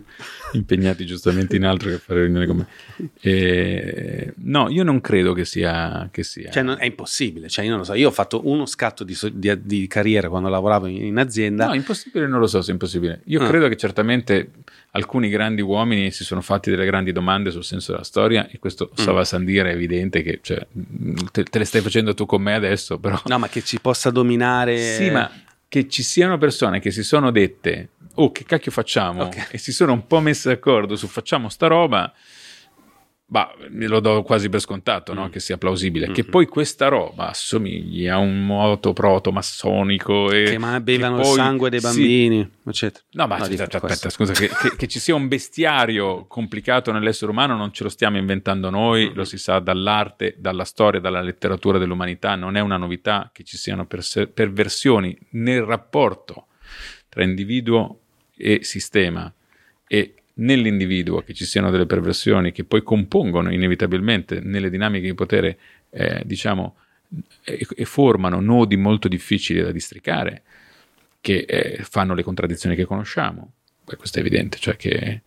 impegnati 0.54 1.06
giustamente 1.06 1.56
in 1.56 1.64
altro 1.64 1.90
che 1.90 1.98
fare 1.98 2.24
riunioni 2.24 2.46
con 2.46 2.58
me. 2.58 2.68
E- 3.20 4.34
no, 4.44 4.70
io 4.70 4.84
non 4.84 5.00
credo 5.02 5.34
che 5.34 5.46
sia... 5.46 6.10
Che 6.12 6.24
sia 6.24 6.50
Cioè, 6.52 6.64
non- 6.64 6.78
è 6.80 6.86
impossibile. 6.86 7.48
Cioè, 7.48 7.64
io 7.64 7.70
non 7.72 7.80
lo 7.80 7.86
so. 7.86 7.94
Io 7.94 8.10
ho 8.10 8.12
fatto 8.12 8.42
uno 8.48 8.66
scatto 8.66 9.04
di, 9.04 9.18
di- 9.34 9.60
di 9.64 9.88
carriera 9.88 10.28
quando 10.30 10.50
lavoravo 10.50 10.88
in, 10.88 11.06
in 11.06 11.18
azienda. 11.18 11.68
No, 11.68 11.74
impossibile 11.74 12.28
non 12.28 12.40
lo 12.40 12.48
so 12.48 12.62
se 12.62 12.70
è 12.70 12.74
impossibile. 12.74 13.22
Io 13.26 13.42
Ah. 13.42 13.48
credo 13.48 13.68
che 13.70 13.78
certamente 13.78 14.52
alcuni 14.92 15.30
grandi 15.30 15.62
uomini 15.62 16.12
si 16.12 16.24
sono 16.26 16.42
fatti 16.42 16.70
delle 16.70 16.86
grandi 16.86 17.12
domande 17.14 17.50
sul 17.50 17.64
senso 17.64 17.92
della 17.94 18.04
storia 18.04 18.48
e 18.50 18.60
questo 18.60 18.90
Mm. 18.92 19.04
Sava 19.04 19.24
Sandir 19.24 19.66
è 19.66 19.72
evidente 19.72 20.22
che 20.22 20.40
cioè, 20.42 20.66
te, 21.32 21.44
te 21.44 21.58
le 21.60 21.66
stai 21.66 21.82
facendo 21.82 22.14
tu 22.14 22.26
con 22.26 22.42
me 22.42 22.54
adesso, 22.54 23.00
però... 23.00 23.20
No, 23.26 23.38
ma 23.40 23.48
che 23.48 23.62
ci 23.64 23.80
possa 23.80 24.10
dominare. 24.10 24.78
Sì, 24.78 25.10
ma 25.10 25.30
che 25.72 25.88
ci 25.88 26.04
siano 26.04 26.38
persone 26.38 26.82
che 26.82 26.92
si 26.92 27.02
sono 27.02 27.32
dette, 27.32 27.92
oh 28.16 28.34
che 28.34 28.44
cacchio 28.44 28.72
facciamo? 28.72 29.24
Ok. 29.24 29.52
E 29.52 29.58
si 29.58 29.72
sono 29.72 29.94
un 29.94 30.06
po' 30.06 30.20
messe 30.20 30.50
d'accordo 30.50 30.98
su 30.98 31.08
facciamo 31.08 31.48
sta 31.48 31.68
roba, 31.68 32.12
me 33.70 33.88
lo 33.88 34.02
do 34.02 34.24
quasi 34.24 34.50
per 34.50 34.60
scontato, 34.60 35.14
no? 35.14 35.28
Mm. 35.28 35.30
che 35.30 35.40
sia 35.40 35.58
plausibile. 35.58 36.10
Mm. 36.10 36.14
Che 36.14 36.26
poi 36.26 36.48
questa 36.48 36.90
roba 36.90 37.30
assomigli 37.30 38.06
a 38.08 38.18
un 38.18 38.46
moto 38.46 38.92
proto-massonico 38.92 40.32
e 40.32 40.44
Che 40.44 40.58
ma 40.58 40.80
bevano 40.82 41.16
che 41.16 41.22
il 41.22 41.28
poi- 41.28 41.36
sangue 41.38 41.70
dei 41.70 41.80
sì. 41.80 41.86
bambini, 41.86 42.52
eccetera. 42.66 43.04
No, 43.12 43.28
ma 43.28 43.38
No, 43.38 43.44
aspetta, 43.44 43.78
aspetta, 43.78 44.10
scusa, 44.10 44.34
che, 44.34 44.50
che- 44.50 44.76
che 44.76 44.88
ci 44.88 45.00
sia 45.00 45.16
un 45.16 45.28
bestiario 45.30 46.26
complicato 46.28 46.92
nell'essere 46.92 47.32
umano 47.32 47.56
non 47.56 47.72
ce 47.72 47.84
lo 47.84 47.90
stiamo 47.90 48.18
inventando 48.18 48.70
noi, 48.70 49.10
Mm. 49.10 49.16
lo 49.16 49.24
si 49.24 49.38
sa 49.38 49.60
dall'arte, 49.60 50.36
dalla 50.38 50.66
storia, 50.66 51.00
dalla 51.00 51.22
letteratura 51.22 51.78
dell'umanità, 51.78 52.36
non 52.36 52.58
è 52.58 52.60
una 52.60 52.78
novità 52.78 53.30
che 53.34 53.44
ci 53.44 53.56
siano 53.58 53.86
perse- 53.86 54.28
perversioni 54.28 55.18
nel 55.32 55.62
rapporto 55.64 56.48
tra 57.08 57.24
individuo 57.24 58.00
e 58.36 58.60
sistema 58.64 59.32
e 59.88 60.16
nell'individuo 60.36 61.22
che 61.22 61.34
ci 61.34 61.46
siano 61.46 61.70
delle 61.72 61.86
perversioni 61.86 62.52
che 62.52 62.64
poi 62.64 62.84
compongono 62.84 63.52
inevitabilmente 63.52 64.40
nelle 64.42 64.70
dinamiche 64.70 65.08
di 65.08 65.14
potere, 65.14 65.58
eh, 65.90 66.22
diciamo, 66.26 66.76
e, 67.44 67.66
e 67.76 67.86
formano 67.86 68.40
nodi 68.40 68.78
molto 68.78 69.08
difficili 69.08 69.62
da 69.62 69.72
districare 69.72 70.44
che 71.20 71.46
eh, 71.48 71.84
fanno 71.84 72.14
le 72.14 72.24
contraddizioni 72.24 72.76
che 72.76 72.86
conosciamo. 72.86 73.54
Beh, 73.84 73.96
questo 73.96 74.18
è 74.18 74.22
evidente, 74.22 74.58
cioè 74.58 74.76
che, 74.76 75.22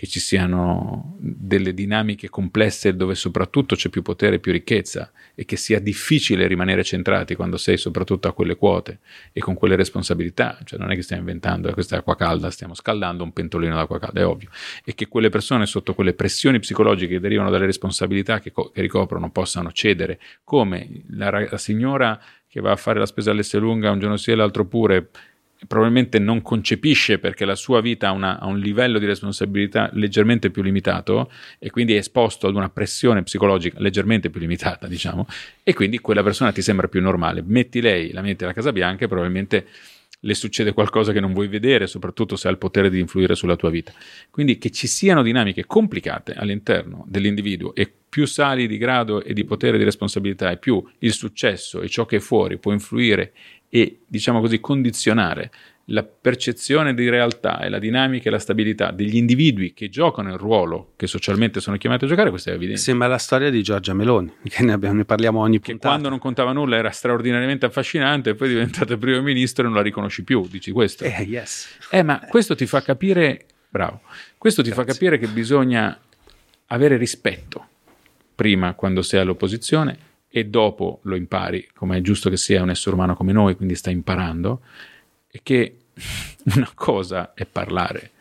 che 0.00 0.06
ci 0.06 0.18
siano 0.18 1.18
delle 1.18 1.74
dinamiche 1.74 2.30
complesse 2.30 2.96
dove 2.96 3.14
soprattutto 3.14 3.74
c'è 3.74 3.90
più 3.90 4.00
potere 4.00 4.36
e 4.36 4.38
più 4.38 4.50
ricchezza 4.50 5.12
e 5.34 5.44
che 5.44 5.56
sia 5.58 5.78
difficile 5.78 6.46
rimanere 6.46 6.82
centrati 6.82 7.34
quando 7.34 7.58
sei 7.58 7.76
soprattutto 7.76 8.26
a 8.26 8.32
quelle 8.32 8.56
quote 8.56 9.00
e 9.30 9.40
con 9.40 9.52
quelle 9.52 9.76
responsabilità, 9.76 10.58
cioè 10.64 10.78
non 10.78 10.90
è 10.90 10.94
che 10.94 11.02
stiamo 11.02 11.20
inventando 11.20 11.68
eh, 11.68 11.74
questa 11.74 11.98
acqua 11.98 12.16
calda, 12.16 12.50
stiamo 12.50 12.72
scaldando 12.72 13.22
un 13.22 13.34
pentolino 13.34 13.74
d'acqua 13.74 13.98
calda, 13.98 14.20
è 14.20 14.24
ovvio, 14.24 14.48
e 14.86 14.94
che 14.94 15.06
quelle 15.06 15.28
persone 15.28 15.66
sotto 15.66 15.92
quelle 15.92 16.14
pressioni 16.14 16.58
psicologiche 16.60 17.16
che 17.16 17.20
derivano 17.20 17.50
dalle 17.50 17.66
responsabilità 17.66 18.40
che, 18.40 18.52
co- 18.52 18.70
che 18.70 18.80
ricoprono 18.80 19.30
possano 19.30 19.70
cedere, 19.70 20.18
come 20.44 21.02
la, 21.10 21.28
la 21.28 21.58
signora 21.58 22.18
che 22.48 22.60
va 22.60 22.72
a 22.72 22.76
fare 22.76 22.98
la 22.98 23.06
spesa 23.06 23.32
all'Esselunga 23.32 23.90
un 23.90 24.00
giorno 24.00 24.16
sì 24.16 24.30
e 24.30 24.34
l'altro 24.34 24.66
pure, 24.66 25.10
probabilmente 25.66 26.18
non 26.18 26.42
concepisce 26.42 27.18
perché 27.18 27.44
la 27.44 27.54
sua 27.54 27.80
vita 27.80 28.08
ha, 28.08 28.12
una, 28.12 28.38
ha, 28.38 28.46
un 28.46 28.58
livello 28.58 28.98
di 28.98 29.06
responsabilità 29.06 29.90
leggermente 29.92 30.50
più 30.50 30.62
limitato 30.62 31.30
e 31.58 31.70
quindi 31.70 31.94
è 31.94 31.98
esposto 31.98 32.46
ad 32.46 32.54
una 32.54 32.70
pressione 32.70 33.22
psicologica 33.22 33.78
leggermente 33.80 34.30
più 34.30 34.40
limitata, 34.40 34.86
diciamo, 34.86 35.26
e 35.62 35.74
quindi 35.74 35.98
quella 35.98 36.22
persona 36.22 36.52
ti 36.52 36.62
sembra 36.62 36.88
più 36.88 37.00
normale. 37.00 37.42
Metti 37.44 37.80
lei, 37.80 38.12
la 38.12 38.22
metti 38.22 38.44
alla 38.44 38.52
Casa 38.52 38.72
Bianca 38.72 39.04
e 39.04 39.08
probabilmente 39.08 39.66
le 40.20 40.34
succede 40.34 40.72
qualcosa 40.72 41.12
che 41.12 41.20
non 41.20 41.32
vuoi 41.32 41.48
vedere, 41.48 41.86
soprattutto 41.86 42.36
se 42.36 42.48
ha 42.48 42.50
il 42.50 42.58
potere 42.58 42.90
di 42.90 42.98
influire 42.98 43.34
sulla 43.34 43.56
tua 43.56 43.70
vita. 43.70 43.92
Quindi 44.30 44.58
che 44.58 44.70
ci 44.70 44.86
siano 44.86 45.22
dinamiche 45.22 45.64
complicate 45.64 46.34
all'interno 46.34 47.04
dell'individuo 47.08 47.74
e 47.74 47.90
più 48.08 48.26
sali 48.26 48.66
di 48.66 48.76
grado 48.76 49.22
e 49.22 49.32
di 49.32 49.44
potere 49.44 49.78
di 49.78 49.84
responsabilità 49.84 50.50
e 50.50 50.58
più 50.58 50.84
il 50.98 51.12
successo 51.12 51.80
e 51.80 51.88
ciò 51.88 52.06
che 52.06 52.16
è 52.16 52.20
fuori 52.20 52.58
può 52.58 52.72
influire 52.72 53.32
e, 53.70 54.00
diciamo 54.06 54.40
così, 54.40 54.60
condizionare 54.60 55.50
la 55.90 56.04
percezione 56.04 56.94
di 56.94 57.08
realtà 57.08 57.60
e 57.60 57.68
la 57.68 57.78
dinamica 57.78 58.28
e 58.28 58.32
la 58.32 58.38
stabilità 58.38 58.90
degli 58.90 59.16
individui 59.16 59.72
che 59.72 59.88
giocano 59.88 60.30
il 60.30 60.38
ruolo 60.38 60.92
che 60.96 61.06
socialmente 61.06 61.60
sono 61.60 61.76
chiamati 61.78 62.04
a 62.04 62.08
giocare, 62.08 62.30
questo 62.30 62.50
è 62.50 62.54
evidente. 62.54 62.80
Sembra 62.80 63.08
la 63.08 63.18
storia 63.18 63.50
di 63.50 63.62
Giorgia 63.62 63.94
Meloni, 63.94 64.32
che 64.48 64.62
ne, 64.62 64.72
abbiamo, 64.72 64.96
ne 64.96 65.04
parliamo 65.04 65.40
ogni 65.40 65.60
che 65.60 65.70
puntata. 65.72 65.88
quando 65.88 66.08
non 66.08 66.18
contava 66.18 66.52
nulla 66.52 66.76
era 66.76 66.90
straordinariamente 66.90 67.66
affascinante 67.66 68.30
e 68.30 68.34
poi 68.34 68.48
è 68.48 68.50
diventata 68.52 68.96
primo 68.96 69.22
ministro 69.22 69.64
e 69.64 69.66
non 69.66 69.76
la 69.76 69.82
riconosci 69.82 70.22
più, 70.22 70.46
dici 70.48 70.70
questo. 70.70 71.04
Eh, 71.04 71.22
yes. 71.22 71.78
Eh, 71.90 72.02
ma 72.02 72.20
questo 72.28 72.54
ti 72.54 72.66
fa 72.66 72.82
capire, 72.82 73.46
bravo, 73.68 74.02
questo 74.36 74.62
ti 74.62 74.70
Grazie. 74.70 74.84
fa 74.84 74.92
capire 74.92 75.18
che 75.18 75.26
bisogna 75.26 75.98
avere 76.66 76.96
rispetto 76.96 77.66
prima 78.34 78.74
quando 78.74 79.02
sei 79.02 79.20
all'opposizione 79.20 80.08
e 80.30 80.46
dopo 80.46 81.00
lo 81.02 81.16
impari, 81.16 81.68
come 81.74 81.98
è 81.98 82.00
giusto 82.00 82.30
che 82.30 82.36
sia 82.36 82.62
un 82.62 82.70
essere 82.70 82.94
umano 82.94 83.16
come 83.16 83.32
noi, 83.32 83.56
quindi 83.56 83.74
stai 83.74 83.92
imparando, 83.92 84.62
e 85.28 85.40
che 85.42 85.76
una 86.54 86.70
cosa 86.72 87.34
è 87.34 87.44
parlare 87.46 88.12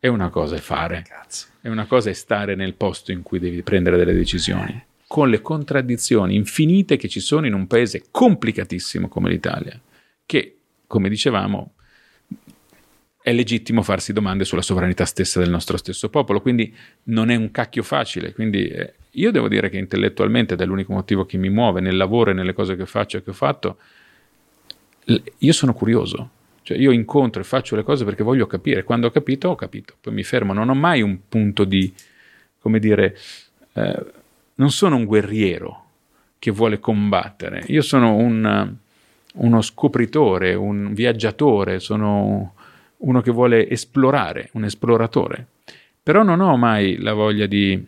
e 0.00 0.08
una 0.08 0.28
cosa 0.30 0.56
è 0.56 0.58
fare, 0.58 1.04
Cazzo. 1.06 1.46
e 1.62 1.70
una 1.70 1.86
cosa 1.86 2.10
è 2.10 2.12
stare 2.12 2.56
nel 2.56 2.74
posto 2.74 3.12
in 3.12 3.22
cui 3.22 3.38
devi 3.38 3.62
prendere 3.62 3.96
delle 3.96 4.12
decisioni, 4.12 4.84
con 5.06 5.30
le 5.30 5.40
contraddizioni 5.40 6.34
infinite 6.34 6.96
che 6.96 7.08
ci 7.08 7.20
sono 7.20 7.46
in 7.46 7.54
un 7.54 7.66
paese 7.68 8.04
complicatissimo 8.10 9.08
come 9.08 9.30
l'Italia, 9.30 9.80
che, 10.26 10.56
come 10.88 11.08
dicevamo, 11.08 11.73
è 13.24 13.32
legittimo 13.32 13.80
farsi 13.80 14.12
domande 14.12 14.44
sulla 14.44 14.60
sovranità 14.60 15.06
stessa 15.06 15.40
del 15.40 15.48
nostro 15.48 15.78
stesso 15.78 16.10
popolo, 16.10 16.42
quindi 16.42 16.70
non 17.04 17.30
è 17.30 17.36
un 17.36 17.50
cacchio 17.50 17.82
facile. 17.82 18.34
Quindi 18.34 18.66
eh, 18.66 18.92
io 19.12 19.30
devo 19.30 19.48
dire 19.48 19.70
che 19.70 19.78
intellettualmente, 19.78 20.52
ed 20.52 20.60
è 20.60 20.66
l'unico 20.66 20.92
motivo 20.92 21.24
che 21.24 21.38
mi 21.38 21.48
muove 21.48 21.80
nel 21.80 21.96
lavoro 21.96 22.32
e 22.32 22.34
nelle 22.34 22.52
cose 22.52 22.76
che 22.76 22.84
faccio 22.84 23.16
e 23.16 23.22
che 23.22 23.30
ho 23.30 23.32
fatto, 23.32 23.78
io 25.38 25.52
sono 25.54 25.72
curioso. 25.72 26.28
Cioè 26.60 26.76
io 26.76 26.90
incontro 26.90 27.40
e 27.40 27.44
faccio 27.44 27.76
le 27.76 27.82
cose 27.82 28.04
perché 28.04 28.22
voglio 28.22 28.46
capire. 28.46 28.84
Quando 28.84 29.06
ho 29.06 29.10
capito, 29.10 29.48
ho 29.48 29.54
capito. 29.54 29.94
Poi 29.98 30.12
mi 30.12 30.22
fermo. 30.22 30.52
Non 30.52 30.68
ho 30.68 30.74
mai 30.74 31.00
un 31.00 31.20
punto 31.26 31.64
di, 31.64 31.90
come 32.58 32.78
dire, 32.78 33.16
eh, 33.72 34.04
non 34.56 34.70
sono 34.70 34.96
un 34.96 35.06
guerriero 35.06 35.86
che 36.38 36.50
vuole 36.50 36.78
combattere. 36.78 37.64
Io 37.68 37.80
sono 37.80 38.16
un, 38.16 38.74
uno 39.32 39.62
scopritore, 39.62 40.52
un 40.52 40.92
viaggiatore, 40.92 41.80
sono 41.80 42.52
uno 42.98 43.20
che 43.20 43.30
vuole 43.30 43.68
esplorare, 43.68 44.50
un 44.52 44.64
esploratore. 44.64 45.46
Però 46.02 46.22
non 46.22 46.40
ho 46.40 46.56
mai 46.56 46.98
la 46.98 47.12
voglia 47.12 47.46
di, 47.46 47.82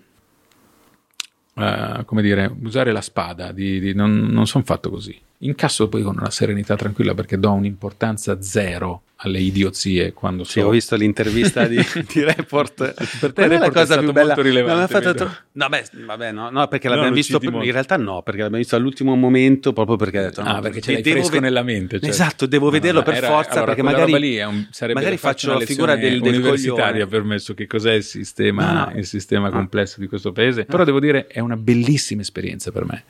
uh, 1.55 2.05
come 2.05 2.23
dire, 2.23 2.55
usare 2.63 2.93
la 2.93 3.01
spada, 3.01 3.53
di, 3.53 3.79
di, 3.79 3.95
non, 3.95 4.13
non 4.13 4.47
sono 4.47 4.65
fatto 4.65 4.91
così. 4.91 5.19
Incasso 5.39 5.89
poi 5.89 6.03
con 6.03 6.17
una 6.19 6.31
serenità 6.31 6.77
tranquilla 6.77 7.15
perché 7.15 7.39
do 7.39 7.53
un'importanza 7.53 8.41
zero 8.41 9.03
alle 9.21 9.39
idiozie 9.39 10.13
quando 10.13 10.45
Sì, 10.45 10.61
so... 10.61 10.67
ho 10.67 10.71
visto 10.71 10.95
l'intervista 10.95 11.67
di, 11.67 11.77
di 12.13 12.23
Report. 12.23 13.19
Per 13.19 13.33
te 13.33 13.45
è 13.45 13.57
la 13.59 13.71
cosa 13.71 13.99
più 13.99 14.13
bella. 14.13 14.27
molto 14.27 14.43
rilevante, 14.43 14.93
No, 14.95 15.01
fatto 15.01 15.15
tro- 15.15 15.37
no, 15.53 15.69
beh, 15.71 15.85
vabbè, 16.05 16.33
no, 16.33 16.51
no, 16.51 16.69
perché 16.69 16.89
No, 16.89 16.95
l'abbiamo 16.95 17.15
lo 17.15 17.21
visto. 17.21 17.39
molto. 17.43 17.65
In 17.65 17.73
realtà, 17.73 17.97
no, 17.97 18.21
perché 18.23 18.41
l'abbiamo 18.43 18.59
visto 18.59 18.77
all'ultimo 18.77 19.15
momento 19.17 19.73
proprio 19.73 19.97
perché 19.97 20.19
ha 20.19 20.23
detto: 20.23 20.43
no, 20.43 20.51
Ah, 20.57 20.61
perché 20.61 20.83
ce 20.83 20.93
l'hai 20.93 21.01
devo 21.03 21.17
fresco 21.17 21.33
ve- 21.33 21.41
nella 21.41 21.63
mente. 21.63 21.99
cioè. 21.99 22.09
Esatto, 22.11 22.45
devo 22.47 22.69
vederlo 22.69 23.03
per 23.03 23.15
era- 23.15 23.27
forza 23.29 23.51
allora, 23.53 23.67
perché 23.67 23.83
magari, 23.83 24.39
un- 24.43 24.67
sarebbe 24.71 24.99
magari 25.01 25.17
faccio 25.17 25.59
la 25.59 25.65
figura 25.65 25.97
del, 25.97 26.21
del 26.21 26.35
universitaria 26.35 27.07
per 27.07 27.23
me 27.23 27.39
su 27.39 27.55
che 27.55 27.67
cos'è 27.67 27.95
il 27.95 28.05
sistema, 28.05 28.71
No, 28.73 28.91
no. 28.93 28.99
il 28.99 29.07
sistema 29.07 29.49
Ah. 29.49 29.51
complesso 29.51 29.99
di 29.99 30.09
questo 30.09 30.33
paese. 30.33 30.67
Però 30.67 30.85
devo 30.85 31.01
dire, 31.01 31.27
è 31.27 31.41
una 31.41 31.57
bellissima 31.57 32.21
esperienza 32.21 32.71
per 32.71 32.85
me. 32.85 33.05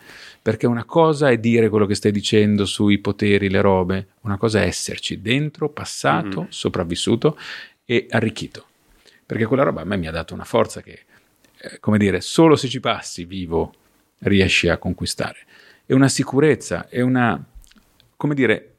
Perché 0.46 0.68
una 0.68 0.84
cosa 0.84 1.28
è 1.28 1.38
dire 1.38 1.68
quello 1.68 1.86
che 1.86 1.96
stai 1.96 2.12
dicendo 2.12 2.66
sui 2.66 2.98
poteri, 2.98 3.50
le 3.50 3.60
robe, 3.60 4.06
una 4.20 4.36
cosa 4.36 4.62
è 4.62 4.66
esserci 4.66 5.20
dentro, 5.20 5.70
passato, 5.70 6.42
Mhm. 6.42 6.46
sopravvissuto 6.50 7.36
e 7.84 8.06
arricchito. 8.08 8.64
Perché 9.26 9.44
quella 9.46 9.64
roba 9.64 9.80
a 9.80 9.84
me 9.84 9.96
mi 9.96 10.06
ha 10.06 10.12
dato 10.12 10.34
una 10.34 10.44
forza 10.44 10.82
che, 10.82 11.00
eh, 11.58 11.80
come 11.80 11.98
dire, 11.98 12.20
solo 12.20 12.54
se 12.54 12.68
ci 12.68 12.78
passi 12.78 13.24
vivo 13.24 13.74
riesci 14.18 14.68
a 14.68 14.78
conquistare. 14.78 15.38
E 15.84 15.94
una 15.94 16.08
sicurezza, 16.08 16.88
e 16.88 17.02
una, 17.02 17.44
come 18.16 18.34
dire, 18.36 18.74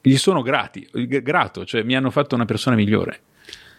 gli 0.00 0.16
sono 0.16 0.42
grati, 0.42 0.84
grato, 1.22 1.64
cioè 1.64 1.84
mi 1.84 1.94
hanno 1.94 2.10
fatto 2.10 2.34
una 2.34 2.44
persona 2.44 2.74
migliore. 2.74 3.20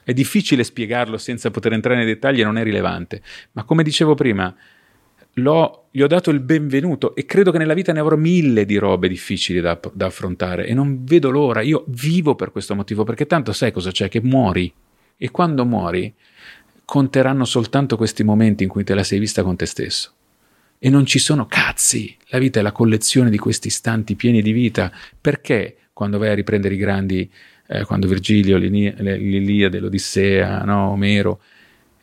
È 0.05 0.13
difficile 0.13 0.63
spiegarlo 0.63 1.17
senza 1.17 1.51
poter 1.51 1.73
entrare 1.73 1.97
nei 1.97 2.05
dettagli 2.05 2.39
e 2.39 2.45
non 2.45 2.57
è 2.57 2.63
rilevante, 2.63 3.21
ma 3.51 3.65
come 3.65 3.83
dicevo 3.83 4.15
prima, 4.15 4.55
l'ho- 5.33 5.87
gli 5.91 6.01
ho 6.01 6.07
dato 6.07 6.29
il 6.29 6.39
benvenuto 6.39 7.15
e 7.15 7.25
credo 7.25 7.51
che 7.51 7.57
nella 7.57 7.73
vita 7.73 7.91
ne 7.93 7.99
avrò 7.99 8.15
mille 8.15 8.65
di 8.65 8.77
robe 8.77 9.07
difficili 9.07 9.59
da, 9.59 9.79
da 9.93 10.05
affrontare 10.05 10.65
e 10.65 10.73
non 10.73 11.03
vedo 11.03 11.29
l'ora, 11.29 11.61
io 11.61 11.83
vivo 11.87 12.35
per 12.35 12.51
questo 12.51 12.75
motivo, 12.75 13.03
perché 13.03 13.25
tanto 13.25 13.51
sai 13.51 13.71
cosa 13.71 13.91
c'è, 13.91 14.09
che 14.09 14.21
muori. 14.21 14.71
E 15.17 15.29
quando 15.29 15.65
muori 15.65 16.13
conteranno 16.85 17.45
soltanto 17.45 17.95
questi 17.95 18.23
momenti 18.23 18.63
in 18.63 18.69
cui 18.69 18.83
te 18.83 18.93
la 18.93 19.03
sei 19.03 19.19
vista 19.19 19.43
con 19.43 19.55
te 19.55 19.65
stesso. 19.65 20.13
E 20.79 20.89
non 20.89 21.05
ci 21.05 21.19
sono 21.19 21.45
cazzi, 21.45 22.17
la 22.29 22.39
vita 22.39 22.59
è 22.59 22.63
la 22.63 22.71
collezione 22.71 23.29
di 23.29 23.37
questi 23.37 23.67
istanti 23.67 24.15
pieni 24.15 24.41
di 24.41 24.51
vita, 24.51 24.91
perché 25.19 25.77
quando 25.93 26.17
vai 26.17 26.29
a 26.29 26.33
riprendere 26.33 26.73
i 26.73 26.77
grandi, 26.77 27.31
eh, 27.67 27.85
quando 27.85 28.07
Virgilio, 28.07 28.57
l'Iliade, 28.57 29.79
l'Odissea, 29.79 30.63
no, 30.63 30.89
Omero, 30.89 31.41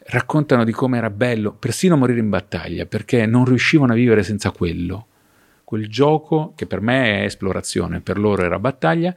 raccontano 0.09 0.64
di 0.64 0.72
come 0.72 0.98
era 0.98 1.10
bello 1.10 1.52
persino 1.52 1.97
morire 1.97 2.20
in 2.20 2.30
battaglia, 2.30 2.86
perché 2.86 3.26
non 3.26 3.44
riuscivano 3.44 3.93
a 3.93 3.97
vivere 3.97 4.22
senza 4.22 4.51
quello. 4.51 5.06
Quel 5.64 5.89
gioco, 5.89 6.55
che 6.56 6.66
per 6.66 6.80
me 6.80 7.20
è 7.20 7.24
esplorazione, 7.24 8.01
per 8.01 8.18
loro 8.18 8.43
era 8.43 8.59
battaglia, 8.59 9.14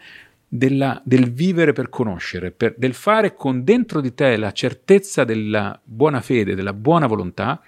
della- 0.47 1.01
del 1.05 1.31
vivere 1.31 1.72
per 1.72 1.88
conoscere, 1.88 2.51
per- 2.51 2.76
del 2.77 2.93
fare 2.93 3.34
con 3.35 3.63
dentro 3.63 4.01
di 4.01 4.13
te 4.13 4.35
la 4.35 4.51
certezza 4.51 5.23
della 5.23 5.80
buona 5.81 6.19
fede, 6.19 6.55
della 6.55 6.73
buona 6.73 7.07
volontà, 7.07 7.61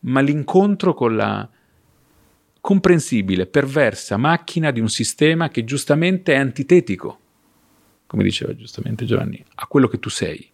ma 0.00 0.20
l'incontro 0.20 0.94
con 0.94 1.14
la 1.14 1.48
comprensibile, 2.60 3.46
perversa 3.46 4.16
macchina 4.16 4.72
di 4.72 4.80
un 4.80 4.88
sistema 4.88 5.48
che 5.48 5.62
giustamente 5.62 6.34
è 6.34 6.38
antitetico, 6.38 7.18
come 8.06 8.24
diceva 8.24 8.52
giustamente 8.56 9.04
Giovanni, 9.04 9.42
a 9.54 9.66
quello 9.66 9.86
che 9.86 10.00
tu 10.00 10.08
sei 10.10 10.50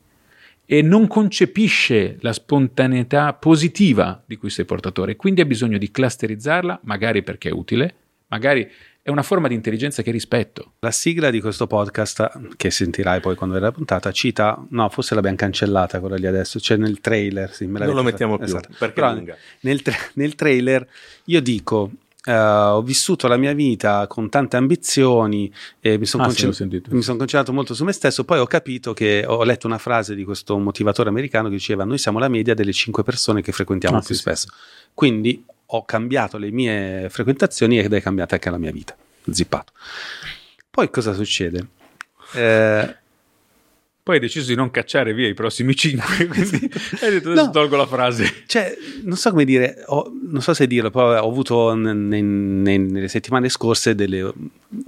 e 0.67 0.83
non 0.83 1.07
concepisce 1.07 2.17
la 2.21 2.33
spontaneità 2.33 3.33
positiva 3.35 4.23
di 4.27 4.37
cui 4.37 4.51
sei 4.51 4.65
portatore, 4.65 5.17
quindi 5.17 5.41
ha 5.41 5.45
bisogno 5.45 5.79
di 5.79 5.91
clusterizzarla, 5.91 6.81
magari 6.85 7.23
perché 7.23 7.49
è 7.51 7.53
utile, 7.53 7.95
magari 8.29 8.69
è 9.03 9.11
una 9.11 9.23
forma 9.23 9.49
di 9.49 9.55
intelligenza 9.55 10.03
che 10.03 10.11
rispetto. 10.11 10.73
La 10.79 10.91
sigla 10.91 11.29
di 11.31 11.41
questo 11.43 11.67
podcast, 11.67 12.55
che 12.57 12.71
sentirai 12.71 13.21
poi 13.21 13.35
quando 13.35 13.55
verrà 13.55 13.69
la 13.69 13.75
puntata, 13.75 14.11
cita, 14.13 14.65
no, 14.71 14.89
forse 14.89 15.15
l'abbiamo 15.15 15.37
cancellata 15.37 16.01
quella 16.01 16.17
lì 16.17 16.27
adesso, 16.27 16.59
c'è 16.59 16.77
nel 16.77 17.01
trailer. 17.01 17.53
Sì, 17.53 17.67
me 17.67 17.81
Non 17.85 17.95
lo 17.95 18.03
mettiamo 18.03 18.39
fatto. 18.39 18.45
più, 18.47 18.57
Esatto. 18.57 18.75
perché 18.79 18.95
Però 18.95 19.11
è 19.11 19.15
lunga. 19.15 19.37
Nel, 19.61 19.83
tra- 19.83 19.95
nel 20.15 20.35
trailer 20.35 20.89
io 21.25 21.43
dico, 21.43 21.91
eh, 22.27 22.35
ho 22.37 22.83
vissuto 22.83 23.29
la 23.29 23.37
mia 23.37 23.53
vita 23.53 24.07
con 24.07 24.29
tante 24.31 24.57
ambizioni 24.57 25.53
e 25.81 25.99
mi 25.99 26.07
sono 26.07 26.25
Ah, 26.25 26.31
sì, 26.31 26.51
sentito. 26.53 26.89
mi 26.95 27.03
sono 27.03 27.19
concentrato 27.19 27.53
molto 27.53 27.75
su 27.75 27.85
me 27.85 27.93
stesso, 27.93 28.25
poi 28.25 28.39
ho 28.39 28.47
capito 28.47 28.93
che 28.95 29.25
ho 29.27 29.43
letto 29.45 29.67
una 29.67 29.79
frase 29.79 30.15
di 30.15 30.25
questo 30.25 30.57
motivatore 30.59 31.09
americano 31.11 31.49
che 31.49 31.55
diceva 31.55 31.85
noi 31.85 31.99
siamo 31.99 32.19
la 32.19 32.29
media 32.29 32.55
delle 32.55 32.73
cinque 32.73 33.03
persone 33.03 33.43
che 33.43 33.53
frequentiamo 33.53 33.97
Ah, 33.99 34.01
più 34.01 34.15
sì, 34.15 34.21
spesso. 34.21 34.49
Quindi 34.95 35.45
ho 35.67 35.85
cambiato 35.85 36.39
le 36.39 36.51
mie 36.51 37.09
frequentazioni 37.11 37.79
ed 37.79 37.93
è 37.93 38.01
cambiata 38.01 38.35
anche 38.35 38.51
la 38.51 38.59
mia 38.59 38.71
vita. 38.71 38.97
Zippato. 39.31 39.73
Poi 40.71 40.91
cosa 40.91 41.13
succede? 41.15 41.67
Eh, 42.35 42.97
Poi 44.05 44.17
hai 44.17 44.21
deciso 44.21 44.49
di 44.49 44.55
non 44.55 44.71
cacciare 44.71 45.15
via 45.15 45.27
i 45.29 45.33
prossimi 45.33 45.75
cinque, 45.75 46.27
quindi 46.27 46.71
hai 47.01 47.11
detto 47.11 47.31
adesso 47.31 47.47
No. 47.47 47.51
tolgo 47.51 47.75
la 47.77 47.87
frase. 47.87 48.43
Cioè, 48.47 48.77
non 49.03 49.17
so 49.17 49.31
come 49.31 49.47
dire, 49.47 49.83
ho- 49.87 50.13
non 50.31 50.43
so 50.43 50.53
se 50.53 50.67
dirlo, 50.67 50.91
però 50.91 51.19
ho 51.23 51.27
avuto 51.29 51.73
ne- 51.75 51.95
ne- 51.95 52.21
ne- 52.21 52.77
nelle 52.77 53.09
settimane 53.09 53.49
scorse 53.49 53.95
delle, 53.95 54.31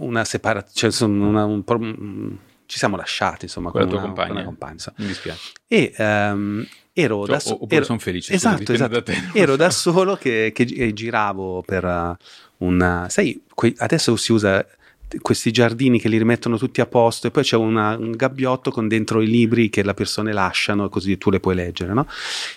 una 0.01 0.23
separazione, 0.27 0.93
cioè, 0.93 1.09
una- 1.09 1.47
un 1.47 1.65
mm, 1.67 2.29
ci 2.67 2.77
siamo 2.77 2.97
lasciati, 2.97 3.47
insomma, 3.47 3.71
Con 3.71 3.81
la 3.81 3.87
tua 3.87 3.97
una- 3.97 4.07
compagna? 4.07 4.27
con 4.29 4.37
una 4.37 4.45
compagna, 4.45 4.73
insomma. 4.75 4.97
Mi 4.99 5.07
dispiace. 5.07 5.53
E 5.67 5.93
ehm, 5.97 6.67
ero 6.93 7.21
Cioè, 7.25 7.31
da 7.33 7.41
solo. 7.41 7.63
oppure 7.65 7.85
son 7.85 7.99
felice, 7.99 8.35
Esatto, 8.35 8.71
esatto. 8.73 8.93
da 8.93 9.03
te. 9.03 9.15
Ero 9.33 9.57
da 9.57 9.71
solo 9.71 10.17
che, 10.17 10.53
che 10.55 10.65
gi- 10.67 10.93
giravo 10.93 11.63
per 11.63 11.85
uh, 11.85 12.15
un... 12.67 13.07
Sai, 13.09 13.43
quei- 13.55 13.75
adesso 13.79 14.15
si 14.17 14.33
usa 14.33 14.63
questi 15.21 15.53
giardini 15.53 16.01
che 16.01 16.09
li 16.09 16.19
rimettono 16.19 16.59
tutti 16.59 16.81
a 16.81 16.87
posto 16.87 17.27
e 17.27 17.31
poi 17.31 17.43
c'è 17.43 17.57
una- 17.57 17.97
un 17.97 18.11
gabbiotto 18.13 18.71
con 18.71 18.89
dentro 18.89 19.21
i 19.21 19.27
libri 19.27 19.71
che 19.71 19.83
le 19.83 19.95
persone 19.95 20.33
lasciano 20.33 20.89
così 20.89 21.17
tu 21.17 21.31
le 21.31 21.41
puoi 21.41 21.55
leggere, 21.55 21.93
no? 21.93 22.07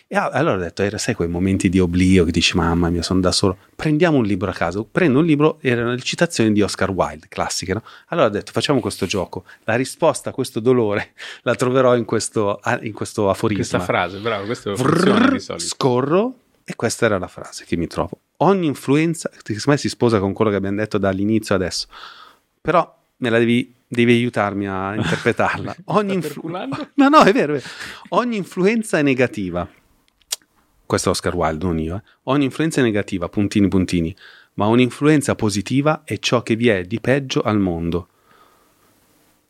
E 0.07 0.15
allora 0.15 0.55
ho 0.55 0.59
detto, 0.59 0.81
era, 0.81 0.97
sai 0.97 1.13
quei 1.13 1.27
momenti 1.27 1.69
di 1.69 1.79
oblio 1.79 2.25
che 2.25 2.31
dici 2.31 2.55
mamma 2.57 2.89
mia 2.89 3.03
sono 3.03 3.19
da 3.19 3.31
solo, 3.31 3.57
prendiamo 3.75 4.17
un 4.17 4.25
libro 4.25 4.49
a 4.49 4.53
caso, 4.53 4.83
prendo 4.89 5.19
un 5.19 5.25
libro, 5.25 5.59
erano 5.61 5.91
le 5.91 6.01
citazioni 6.01 6.51
di 6.51 6.61
Oscar 6.61 6.89
Wilde, 6.89 7.27
classiche, 7.29 7.73
no? 7.73 7.83
Allora 8.07 8.27
ho 8.27 8.31
detto 8.31 8.51
facciamo 8.51 8.79
questo 8.79 9.05
gioco, 9.05 9.45
la 9.65 9.75
risposta 9.75 10.31
a 10.31 10.33
questo 10.33 10.59
dolore 10.59 11.13
la 11.43 11.55
troverò 11.55 11.95
in 11.95 12.05
questo, 12.05 12.59
in 12.81 12.93
questo 12.93 13.29
aforisma. 13.29 13.61
Questa 13.61 13.79
frase, 13.79 14.17
bravo, 14.17 14.45
questo 14.45 14.73
Vrrr, 14.73 15.37
scorro 15.59 16.33
e 16.63 16.75
questa 16.75 17.05
era 17.05 17.17
la 17.17 17.27
frase 17.27 17.65
che 17.65 17.75
mi 17.77 17.87
trovo. 17.87 18.19
Ogni 18.41 18.67
influenza, 18.67 19.29
che 19.29 19.37
secondo 19.53 19.71
me 19.71 19.77
si 19.77 19.89
sposa 19.89 20.19
con 20.19 20.33
quello 20.33 20.49
che 20.51 20.57
abbiamo 20.57 20.77
detto 20.77 20.97
dall'inizio 20.97 21.55
adesso, 21.55 21.87
però 22.61 22.97
me 23.17 23.29
la 23.29 23.37
devi, 23.39 23.73
devi 23.87 24.13
aiutarmi 24.13 24.67
a 24.67 24.95
interpretarla. 24.99 25.75
Ogni 25.85 26.13
influ- 26.13 26.45
no, 26.95 27.09
no, 27.09 27.21
è 27.23 27.31
vero, 27.33 27.53
è 27.55 27.57
vero. 27.57 27.69
Ogni 28.09 28.37
influenza 28.37 28.97
è 28.97 29.01
negativa. 29.01 29.67
Questo 30.85 31.09
è 31.09 31.11
Oscar 31.11 31.35
Wilde, 31.35 31.65
non 31.65 31.79
io. 31.79 31.95
eh. 31.97 32.01
Ogni 32.23 32.45
influenza 32.45 32.81
è 32.81 32.83
negativa, 32.83 33.29
puntini 33.29 33.67
puntini, 33.67 34.15
ma 34.55 34.65
un'influenza 34.67 35.35
positiva 35.35 36.01
è 36.03 36.17
ciò 36.17 36.41
che 36.41 36.55
vi 36.55 36.67
è 36.69 36.83
di 36.83 36.99
peggio 36.99 37.41
al 37.41 37.59
mondo. 37.59 38.07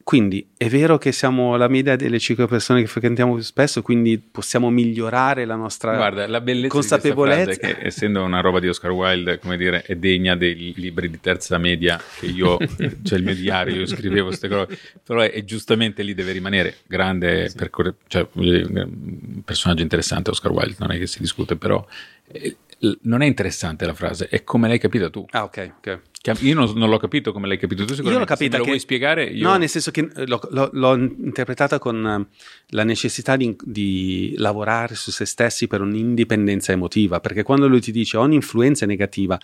Quindi 0.10 0.54
è 0.58 0.68
vero 0.70 0.98
che 0.98 1.12
siamo 1.12 1.56
la 1.56 1.68
media 1.68 1.96
delle 1.96 2.18
cinque 2.18 2.48
persone 2.48 2.82
che 2.82 2.88
frequentiamo 2.88 3.36
più 3.36 3.44
spesso, 3.44 3.84
quindi 3.84 4.18
possiamo 4.18 4.72
migliorare 4.72 5.46
la 5.46 5.54
nostra 5.54 5.96
Guarda, 5.96 6.28
la 6.28 6.42
bellezza 6.42 6.74
consapevolezza. 6.74 7.52
di 7.52 7.58
che 7.60 7.78
essendo 7.80 8.24
una 8.24 8.42
roba 8.42 8.60
di 8.60 8.68
Oscar 8.68 8.90
Wilde, 8.90 9.38
come 9.38 9.56
dire, 9.56 9.84
è 9.84 9.96
degna 9.98 10.36
dei 10.36 10.74
libri 10.76 11.12
di 11.12 11.20
terza 11.20 11.60
media 11.60 12.02
che 12.18 12.26
io, 12.26 12.58
cioè 13.04 13.20
il 13.20 13.24
mio 13.24 13.36
diario, 13.36 13.76
io 13.76 13.86
scrivevo 13.86 14.30
queste 14.30 14.48
cose, 14.48 14.80
però 15.04 15.22
è, 15.22 15.30
è 15.30 15.44
giustamente 15.44 16.02
lì 16.02 16.16
deve 16.16 16.32
rimanere 16.32 16.78
grande, 16.88 17.52
percorre- 17.56 17.98
cioè, 18.08 18.28
voglio 18.32 18.66
dire, 18.66 18.82
un 18.82 19.44
personaggio 19.46 19.84
interessante 19.84 20.32
Oscar 20.32 20.50
Wilde, 20.50 20.76
non 20.80 20.92
è 20.92 20.98
che 20.98 21.06
si 21.06 21.20
discute, 21.20 21.56
però 21.56 21.86
eh, 22.32 22.58
non 23.02 23.22
è 23.22 23.28
interessante 23.28 23.86
la 23.86 23.94
frase, 23.94 24.28
è 24.28 24.44
come 24.44 24.68
l'hai 24.68 24.80
capita 24.80 25.10
tu. 25.12 25.24
Ah, 25.30 25.44
ok, 25.44 25.74
ok. 25.78 26.00
Io 26.42 26.54
non, 26.54 26.70
non 26.76 26.90
l'ho 26.90 26.98
capito 26.98 27.32
come 27.32 27.48
l'hai 27.48 27.58
capito 27.58 27.86
tu, 27.86 27.94
Io 27.94 27.98
l'ho 28.00 28.04
sicuramente. 28.04 28.26
capita 28.34 28.46
Se 28.46 28.52
me 28.52 28.58
lo 28.58 28.64
che... 28.64 28.70
vuoi 28.72 28.80
spiegare? 28.80 29.24
Io... 29.24 29.48
No, 29.48 29.56
nel 29.58 29.70
senso 29.70 29.90
che 29.92 30.10
eh, 30.14 30.28
l'ho, 30.28 30.42
l'ho- 30.52 30.70
l'ho 30.74 30.96
interpretata 30.96 31.80
con 31.80 32.06
eh, 32.06 32.36
la 32.72 32.84
necessità 32.84 33.38
di, 33.38 33.56
di 33.64 34.34
lavorare 34.38 34.96
su 34.96 35.12
se 35.12 35.26
stessi 35.26 35.68
per 35.68 35.80
un'indipendenza 35.80 36.74
emotiva, 36.74 37.22
perché 37.22 37.44
quando 37.44 37.68
lui 37.70 37.80
ti 37.80 37.94
dice 37.94 38.18
ogni 38.18 38.36
influenza 38.36 38.84
è 38.84 38.88
negativa, 38.88 39.40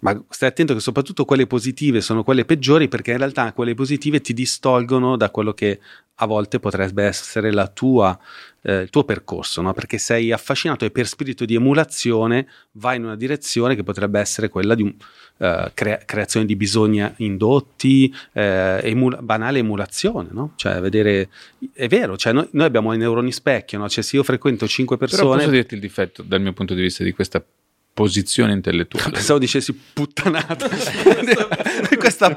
ma 0.00 0.22
stai 0.28 0.48
attento 0.48 0.74
che 0.74 0.80
soprattutto 0.80 1.24
quelle 1.24 1.46
positive 1.46 2.00
sono 2.00 2.24
quelle 2.24 2.44
peggiori 2.44 2.88
perché 2.88 3.12
in 3.12 3.18
realtà 3.18 3.52
quelle 3.52 3.74
positive 3.74 4.20
ti 4.20 4.32
distolgono 4.32 5.16
da 5.16 5.30
quello 5.30 5.52
che 5.52 5.78
a 6.22 6.26
volte 6.26 6.60
potrebbe 6.60 7.04
essere 7.04 7.50
la 7.50 7.66
tua, 7.66 8.18
eh, 8.62 8.82
il 8.82 8.90
tuo 8.90 9.04
percorso, 9.04 9.62
no? 9.62 9.72
perché 9.72 9.96
sei 9.96 10.32
affascinato 10.32 10.84
e 10.84 10.90
per 10.90 11.06
spirito 11.06 11.44
di 11.44 11.54
emulazione 11.54 12.46
vai 12.72 12.96
in 12.96 13.04
una 13.04 13.16
direzione 13.16 13.74
che 13.74 13.82
potrebbe 13.82 14.20
essere 14.20 14.50
quella 14.50 14.74
di 14.74 14.82
un, 14.82 14.94
eh, 15.38 15.70
crea- 15.72 16.00
creazione 16.04 16.44
di 16.44 16.56
bisogni 16.56 17.02
indotti, 17.18 18.14
eh, 18.32 18.80
emula- 18.82 19.22
banale 19.22 19.60
emulazione, 19.60 20.28
no? 20.32 20.52
Cioè, 20.56 20.80
vedere, 20.80 21.30
è 21.72 21.88
vero, 21.88 22.18
cioè 22.18 22.34
noi, 22.34 22.48
noi 22.52 22.66
abbiamo 22.66 22.92
i 22.92 22.98
neuroni 22.98 23.32
specchio, 23.32 23.78
no? 23.78 23.88
Cioè, 23.88 24.04
se 24.04 24.16
io 24.16 24.22
frequento 24.22 24.68
cinque 24.68 24.98
Però 24.98 25.10
persone, 25.10 25.38
posso 25.38 25.50
dirti 25.50 25.74
il 25.74 25.80
difetto 25.80 26.22
dal 26.22 26.42
mio 26.42 26.52
punto 26.52 26.74
di 26.74 26.82
vista 26.82 27.02
di 27.02 27.12
questa 27.12 27.42
posizione 27.92 28.52
intellettuale. 28.52 29.10
pensavo 29.10 29.38
dicessi 29.38 29.72
puttanata, 29.74 30.68
questa, 31.98 32.32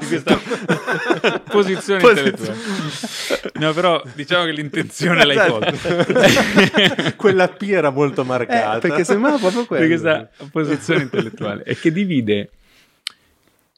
posizione 1.50 2.00
intellettuale. 2.00 2.58
No, 3.54 3.72
però 3.72 4.02
diciamo 4.14 4.44
che 4.44 4.52
l'intenzione 4.52 5.24
l'hai 5.24 5.48
colta. 5.48 7.12
Quella 7.16 7.48
P 7.48 7.62
era 7.62 7.90
molto 7.90 8.24
marcata. 8.24 8.76
Eh, 8.76 8.80
perché 8.80 9.04
sembrava 9.04 9.38
proprio 9.38 9.64
quello. 9.64 9.86
Per 9.86 10.00
questa 10.00 10.28
posizione 10.50 11.02
intellettuale 11.02 11.62
è 11.62 11.76
che 11.76 11.92
divide 11.92 12.50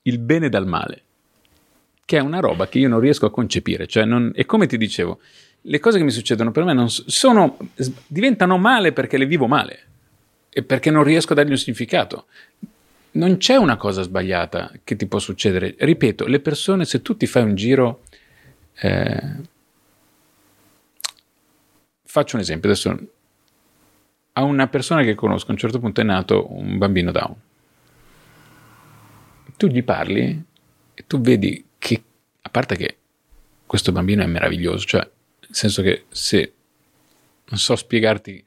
il 0.03 0.19
bene 0.19 0.49
dal 0.49 0.67
male, 0.67 1.03
che 2.05 2.17
è 2.19 2.21
una 2.21 2.41
roba 2.41 2.69
che 2.69 2.79
io 2.79 2.89
non 2.89 3.01
riesco 3.01 3.27
a 3.27 3.31
concepire. 3.31 3.87
Cioè 3.87 4.05
non, 4.05 4.33
e 4.35 4.45
come 4.47 4.67
ti 4.67 4.77
dicevo, 4.79 5.21
le 5.61 5.79
cose 5.79 5.99
che 5.99 6.05
mi 6.05 6.11
succedono 6.11 6.53
per 6.53 6.65
me 6.65 6.73
non 6.73 6.89
sono, 6.89 7.59
diventano 8.07 8.57
male 8.57 8.93
perché 8.93 9.19
le 9.19 9.27
vivo 9.27 9.47
male 9.47 9.81
e 10.57 10.63
perché 10.63 10.91
non 10.91 11.05
riesco 11.05 11.35
a 11.35 11.37
dargli 11.37 11.51
un 11.51 11.59
significato. 11.59 12.29
Non 13.11 13.37
c'è 13.37 13.57
una 13.57 13.77
cosa 13.77 14.01
sbagliata 14.01 14.73
che 14.85 14.97
ti 14.97 15.07
può 15.07 15.19
succedere. 15.19 15.75
Ripeto, 15.79 16.25
le 16.27 16.41
persone, 16.41 16.87
se 16.87 17.03
tu 17.03 17.15
ti 17.15 17.27
fai 17.27 17.43
un 17.43 17.55
giro, 17.55 18.05
eh, 18.81 19.37
faccio 22.05 22.37
un 22.37 22.41
esempio 22.41 22.71
adesso. 22.71 22.99
A 24.33 24.43
una 24.45 24.67
persona 24.69 25.03
che 25.03 25.15
conosco 25.15 25.49
a 25.49 25.53
un 25.53 25.59
certo 25.59 25.79
punto 25.79 26.01
è 26.01 26.05
nato 26.05 26.51
un 26.51 26.79
bambino 26.79 27.13
down. 27.13 27.35
Tu 29.59 29.67
gli 29.67 29.83
parli 29.83 30.43
e 30.95 31.05
tu 31.07 31.21
vedi 31.21 31.67
che, 31.77 32.03
a 32.41 32.49
parte 32.49 32.77
che 32.77 32.97
questo 33.67 33.93
bambino 33.93 34.23
è 34.23 34.27
meraviglioso, 34.27 34.87
cioè 34.87 35.03
nel 35.03 35.55
senso 35.55 35.83
che 35.83 36.07
se 36.09 36.55
non 37.45 37.59
so 37.59 37.77
spiegarti 37.77 38.43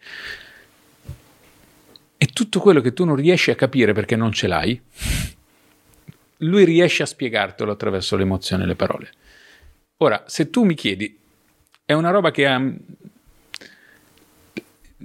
è 2.19 2.25
tutto 2.25 2.59
quello 2.59 2.81
che 2.81 2.91
tu 2.91 3.05
non 3.05 3.15
riesci 3.15 3.49
a 3.49 3.55
capire 3.55 3.93
perché 3.93 4.17
non 4.17 4.33
ce 4.33 4.47
l'hai, 4.47 4.81
lui 6.39 6.65
riesce 6.65 7.01
a 7.01 7.05
spiegartelo 7.05 7.71
attraverso 7.71 8.17
l'emozione 8.17 8.63
e 8.63 8.65
le 8.65 8.75
parole. 8.75 9.09
Ora, 9.99 10.25
se 10.27 10.49
tu 10.49 10.65
mi 10.65 10.73
chiedi, 10.73 11.17
è 11.85 11.93
una 11.93 12.09
roba 12.09 12.31
che 12.31 12.45
ha... 12.45 12.61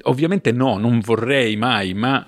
Ovviamente 0.02 0.50
no, 0.50 0.76
non 0.76 0.98
vorrei 0.98 1.54
mai, 1.54 1.94
ma 1.94 2.26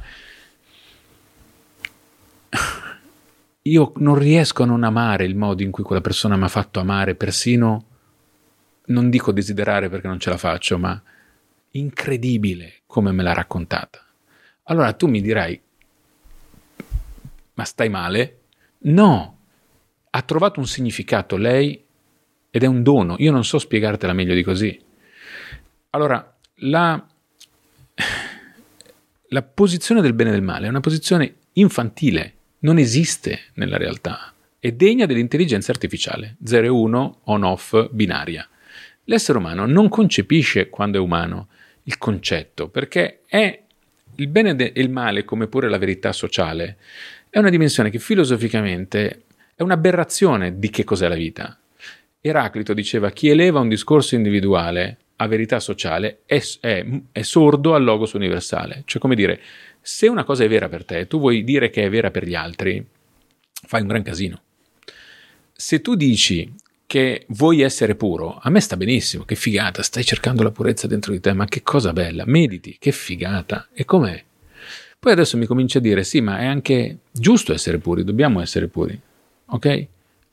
io 3.63 3.93
non 3.97 4.17
riesco 4.17 4.63
a 4.63 4.67
non 4.67 4.85
amare 4.85 5.25
il 5.25 5.35
modo 5.35 5.65
in 5.65 5.73
cui 5.73 5.83
quella 5.83 6.01
persona 6.01 6.37
mi 6.37 6.45
ha 6.45 6.49
fatto 6.49 6.79
amare, 6.79 7.17
persino, 7.17 7.85
non 8.85 9.11
dico 9.11 9.33
desiderare 9.33 9.89
perché 9.89 10.07
non 10.07 10.21
ce 10.21 10.31
la 10.31 10.39
faccio, 10.39 10.79
ma 10.79 11.03
incredibile 11.73 12.83
come 12.87 13.11
me 13.11 13.25
l'ha 13.25 13.33
raccontata. 13.33 14.06
Allora 14.68 14.93
tu 14.94 15.06
mi 15.06 15.20
dirai, 15.20 15.60
ma 17.55 17.64
stai 17.64 17.88
male? 17.88 18.40
No, 18.78 19.38
ha 20.10 20.22
trovato 20.22 20.60
un 20.60 20.66
significato 20.66 21.36
lei 21.36 21.84
ed 22.51 22.62
è 22.62 22.66
un 22.66 22.82
dono. 22.82 23.16
Io 23.18 23.30
non 23.30 23.44
so 23.44 23.59
spiegartela 23.59 24.12
meglio 24.12 24.34
di 24.34 24.43
così. 24.43 24.78
Allora, 25.90 26.36
la, 26.56 27.06
la 29.28 29.43
posizione 29.43 30.01
del 30.01 30.14
bene 30.14 30.30
e 30.30 30.32
del 30.32 30.43
male 30.43 30.66
è 30.66 30.70
una 30.70 30.80
posizione 30.80 31.34
infantile, 31.52 32.34
non 32.60 32.78
esiste 32.78 33.40
nella 33.55 33.76
realtà, 33.76 34.34
è 34.59 34.72
degna 34.72 35.06
dell'intelligenza 35.06 35.70
artificiale, 35.70 36.36
0 36.43 36.66
e 36.66 36.68
1, 36.68 37.20
on-off, 37.24 37.88
binaria. 37.90 38.48
L'essere 39.05 39.38
umano 39.38 39.64
non 39.64 39.88
concepisce 39.88 40.68
quando 40.68 40.98
è 40.98 41.01
umano 41.01 41.48
il 41.84 41.98
concetto, 41.98 42.68
perché 42.68 43.22
è 43.26 43.65
il 44.16 44.28
bene 44.28 44.56
e 44.72 44.80
il 44.80 44.90
male, 44.90 45.24
come 45.24 45.47
pure 45.47 45.68
la 45.68 45.78
verità 45.78 46.12
sociale, 46.12 46.76
è 47.30 47.38
una 47.38 47.51
dimensione 47.51 47.90
che 47.90 47.98
filosoficamente 47.98 49.24
è 49.55 49.62
un'aberrazione 49.62 50.59
di 50.59 50.70
che 50.70 50.84
cos'è 50.84 51.09
la 51.09 51.14
vita. 51.14 51.59
Eraclito 52.20 52.74
diceva 52.74 53.10
chi 53.10 53.28
eleva 53.28 53.60
un 53.60 53.68
discorso 53.68 54.14
individuale 54.14 54.98
a 55.16 55.26
verità 55.26 55.60
sociale 55.60 56.20
è, 56.26 56.43
è, 56.60 56.84
è 57.12 57.22
sordo 57.22 57.74
al 57.74 57.84
logos 57.84 58.12
universale. 58.12 58.82
Cioè, 58.84 59.01
come 59.01 59.14
dire, 59.14 59.40
se 59.80 60.09
una 60.09 60.24
cosa 60.24 60.44
è 60.44 60.48
vera 60.48 60.68
per 60.68 60.84
te, 60.84 61.06
tu 61.06 61.18
vuoi 61.18 61.44
dire 61.44 61.70
che 61.70 61.84
è 61.84 61.90
vera 61.90 62.10
per 62.10 62.26
gli 62.26 62.34
altri, 62.34 62.84
fai 63.66 63.80
un 63.80 63.88
gran 63.88 64.02
casino. 64.02 64.43
Se 65.52 65.80
tu 65.80 65.94
dici 65.94 66.52
che 66.87 67.27
vuoi 67.31 67.63
essere 67.63 67.97
puro, 67.97 68.39
a 68.41 68.49
me 68.49 68.61
sta 68.61 68.77
benissimo, 68.77 69.25
che 69.25 69.35
figata, 69.35 69.83
stai 69.83 70.05
cercando 70.05 70.43
la 70.43 70.53
purezza 70.53 70.87
dentro 70.87 71.13
di 71.13 71.21
te, 71.21 71.33
ma 71.33 71.45
che 71.47 71.63
cosa 71.63 71.93
bella, 71.93 72.25
mediti, 72.27 72.77
che 72.79 72.93
figata, 72.93 73.69
e 73.73 73.85
com'è? 73.85 74.23
Poi 74.99 75.13
adesso 75.13 75.37
mi 75.37 75.47
cominci 75.47 75.79
a 75.79 75.81
dire, 75.81 76.05
sì, 76.05 76.21
ma 76.21 76.39
è 76.39 76.47
anche 76.47 76.99
giusto 77.11 77.53
essere 77.53 77.79
puri, 77.79 78.05
dobbiamo 78.05 78.41
essere 78.41 78.69
puri, 78.69 78.99
ok? 79.47 79.65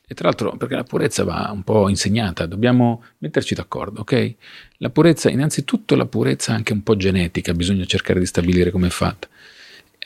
E 0.06 0.16
tra 0.16 0.28
l'altro 0.28 0.56
perché 0.58 0.76
la 0.76 0.84
purezza 0.84 1.24
va 1.24 1.50
un 1.52 1.64
po' 1.64 1.90
insegnata, 1.90 2.46
dobbiamo 2.46 3.04
metterci 3.20 3.56
d'accordo, 3.56 4.02
ok? 4.02 4.36
La 4.78 4.90
purezza, 4.90 5.30
innanzitutto 5.30 5.96
la 5.96 6.06
purezza 6.06 6.54
anche 6.54 6.74
un 6.74 6.84
po' 6.84 6.96
genetica, 6.96 7.54
bisogna 7.54 7.86
cercare 7.86 8.20
di 8.20 8.26
stabilire 8.26 8.70
come 8.70 8.88
è 8.88 8.92
fatta. 8.92 9.28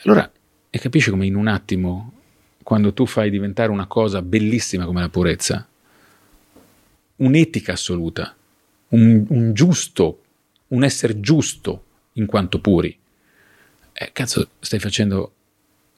Allora, 0.03 0.29
e 0.69 0.79
capisci 0.79 1.09
come 1.09 1.25
in 1.25 1.35
un 1.35 1.47
attimo, 1.47 2.13
quando 2.63 2.93
tu 2.93 3.05
fai 3.05 3.29
diventare 3.29 3.71
una 3.71 3.87
cosa 3.87 4.21
bellissima 4.21 4.85
come 4.85 5.01
la 5.01 5.09
purezza, 5.09 5.67
un'etica 7.17 7.73
assoluta, 7.73 8.35
un, 8.89 9.25
un 9.29 9.53
giusto, 9.53 10.23
un 10.69 10.83
essere 10.83 11.19
giusto 11.19 11.83
in 12.13 12.25
quanto 12.25 12.59
puri, 12.59 12.97
eh, 13.93 14.09
cazzo, 14.13 14.49
stai 14.59 14.79
facendo 14.79 15.33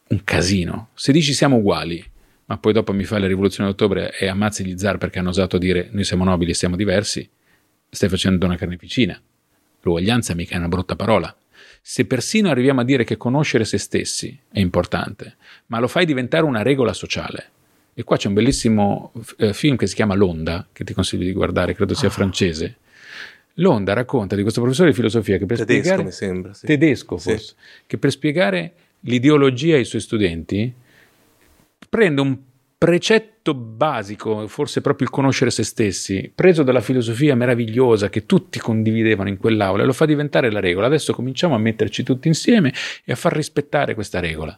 un 0.07 0.23
casino. 0.23 0.89
Se 0.93 1.11
dici 1.11 1.33
siamo 1.33 1.57
uguali, 1.57 2.03
ma 2.45 2.57
poi 2.57 2.73
dopo 2.73 2.93
mi 2.93 3.03
fai 3.03 3.19
la 3.19 3.27
rivoluzione 3.27 3.69
d'ottobre 3.69 4.17
e 4.17 4.27
ammazzi 4.27 4.65
gli 4.65 4.77
zar 4.77 4.97
perché 4.97 5.19
hanno 5.19 5.29
osato 5.29 5.57
dire 5.57 5.89
noi 5.91 6.03
siamo 6.03 6.23
nobili 6.23 6.51
e 6.51 6.55
siamo 6.55 6.75
diversi, 6.75 7.27
stai 7.89 8.09
facendo 8.09 8.45
una 8.45 8.55
carneficina. 8.55 9.19
L'uguaglianza 9.81 10.33
mica 10.33 10.55
è 10.55 10.57
una 10.57 10.67
brutta 10.67 10.95
parola. 10.95 11.35
Se 11.81 12.05
persino 12.05 12.49
arriviamo 12.49 12.81
a 12.81 12.83
dire 12.83 13.03
che 13.03 13.17
conoscere 13.17 13.65
se 13.65 13.77
stessi 13.77 14.37
è 14.49 14.59
importante, 14.59 15.35
ma 15.67 15.79
lo 15.79 15.87
fai 15.87 16.05
diventare 16.05 16.43
una 16.43 16.61
regola 16.61 16.93
sociale. 16.93 17.51
E 17.99 18.03
qua 18.05 18.15
c'è 18.15 18.29
un 18.29 18.33
bellissimo 18.33 19.11
eh, 19.39 19.51
film 19.53 19.75
che 19.75 19.85
si 19.85 19.93
chiama 19.93 20.13
L'Onda, 20.15 20.65
che 20.71 20.85
ti 20.85 20.93
consiglio 20.93 21.25
di 21.25 21.33
guardare, 21.33 21.73
credo 21.75 21.93
sia 21.93 22.07
Ah. 22.07 22.11
francese. 22.11 22.77
L'Onda 23.55 23.91
racconta 23.91 24.37
di 24.37 24.41
questo 24.41 24.61
professore 24.61 24.91
di 24.91 24.95
filosofia 24.95 25.37
che 25.37 25.45
per 25.45 25.57
Tedesco, 25.57 25.79
spiegare 25.81 26.03
mi 26.05 26.11
sembra. 26.13 26.53
sì. 26.53 26.65
tedesco 26.65 27.17
Sì. 27.17 27.31
forse, 27.31 27.55
che 27.85 27.97
per 27.97 28.11
spiegare 28.11 28.71
l'ideologia 29.01 29.75
ai 29.75 29.83
suoi 29.83 29.99
studenti 29.99 30.73
prende 31.89 32.21
un 32.21 32.37
precetto 32.77 33.53
basico, 33.53 34.47
forse 34.47 34.79
proprio 34.79 35.07
il 35.07 35.13
conoscere 35.13 35.51
se 35.51 35.63
stessi, 35.63 36.31
preso 36.33 36.63
dalla 36.63 36.79
filosofia 36.79 37.35
meravigliosa 37.35 38.07
che 38.09 38.25
tutti 38.25 38.59
condividevano 38.59 39.27
in 39.27 39.35
quell'aula 39.35 39.83
e 39.83 39.85
lo 39.85 39.91
fa 39.91 40.05
diventare 40.05 40.49
la 40.49 40.61
regola. 40.61 40.85
Adesso 40.87 41.11
cominciamo 41.13 41.53
a 41.53 41.57
metterci 41.57 42.03
tutti 42.03 42.29
insieme 42.29 42.73
e 43.03 43.11
a 43.11 43.15
far 43.17 43.33
rispettare 43.33 43.93
questa 43.93 44.21
regola. 44.21 44.57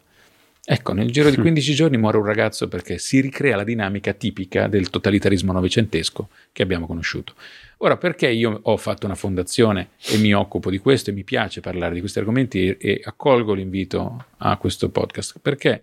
Ecco, 0.63 0.93
nel 0.93 1.09
giro 1.09 1.31
di 1.31 1.37
15 1.37 1.73
giorni 1.73 1.97
muore 1.97 2.17
un 2.17 2.25
ragazzo 2.25 2.67
perché 2.67 2.99
si 2.99 3.19
ricrea 3.19 3.55
la 3.55 3.63
dinamica 3.63 4.13
tipica 4.13 4.67
del 4.67 4.91
totalitarismo 4.91 5.51
novecentesco 5.51 6.29
che 6.51 6.61
abbiamo 6.61 6.85
conosciuto. 6.85 7.33
Ora, 7.77 7.97
perché 7.97 8.29
io 8.29 8.59
ho 8.61 8.77
fatto 8.77 9.07
una 9.07 9.15
fondazione 9.15 9.89
e 10.05 10.17
mi 10.17 10.33
occupo 10.33 10.69
di 10.69 10.77
questo 10.77 11.09
e 11.09 11.13
mi 11.13 11.23
piace 11.23 11.61
parlare 11.61 11.95
di 11.95 11.99
questi 11.99 12.19
argomenti 12.19 12.67
e, 12.67 12.77
e 12.79 13.01
accolgo 13.03 13.53
l'invito 13.53 14.25
a 14.37 14.55
questo 14.57 14.89
podcast? 14.89 15.39
Perché? 15.41 15.81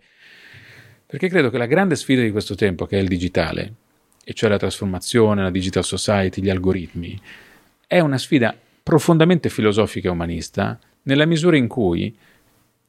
Perché 1.05 1.29
credo 1.29 1.51
che 1.51 1.59
la 1.59 1.67
grande 1.67 1.97
sfida 1.97 2.23
di 2.23 2.31
questo 2.31 2.55
tempo, 2.55 2.87
che 2.87 2.99
è 2.99 3.01
il 3.01 3.09
digitale, 3.09 3.73
e 4.23 4.33
cioè 4.33 4.49
la 4.49 4.59
trasformazione, 4.59 5.43
la 5.43 5.51
digital 5.51 5.83
society, 5.83 6.41
gli 6.41 6.51
algoritmi, 6.51 7.21
è 7.85 7.99
una 7.99 8.19
sfida 8.19 8.57
profondamente 8.81 9.49
filosofica 9.49 10.07
e 10.07 10.13
umanista 10.13 10.79
nella 11.03 11.25
misura 11.25 11.57
in 11.57 11.67
cui 11.67 12.15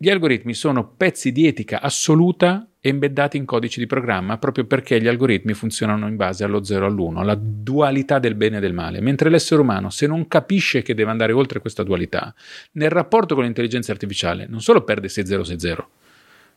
gli 0.01 0.09
algoritmi 0.09 0.53
sono 0.53 0.93
pezzi 0.95 1.33
di 1.33 1.45
etica 1.45 1.81
assoluta 1.81 2.65
embeddati 2.79 3.35
in 3.35 3.43
codici 3.43 3.81
di 3.81 3.85
programma 3.85 4.37
proprio 4.37 4.63
perché 4.63 5.01
gli 5.01 5.09
algoritmi 5.09 5.53
funzionano 5.53 6.07
in 6.07 6.15
base 6.15 6.45
allo 6.45 6.63
0 6.63 6.85
all'uno, 6.85 7.19
alla 7.19 7.35
dualità 7.35 8.17
del 8.17 8.35
bene 8.35 8.57
e 8.57 8.59
del 8.61 8.71
male, 8.71 9.01
mentre 9.01 9.29
l'essere 9.29 9.59
umano 9.59 9.89
se 9.89 10.07
non 10.07 10.25
capisce 10.29 10.83
che 10.83 10.93
deve 10.93 11.11
andare 11.11 11.33
oltre 11.33 11.59
questa 11.59 11.83
dualità, 11.83 12.33
nel 12.73 12.89
rapporto 12.89 13.35
con 13.35 13.43
l'intelligenza 13.43 13.91
artificiale 13.91 14.47
non 14.47 14.61
solo 14.61 14.85
perde 14.85 15.09
6-0-6-0, 15.09 15.77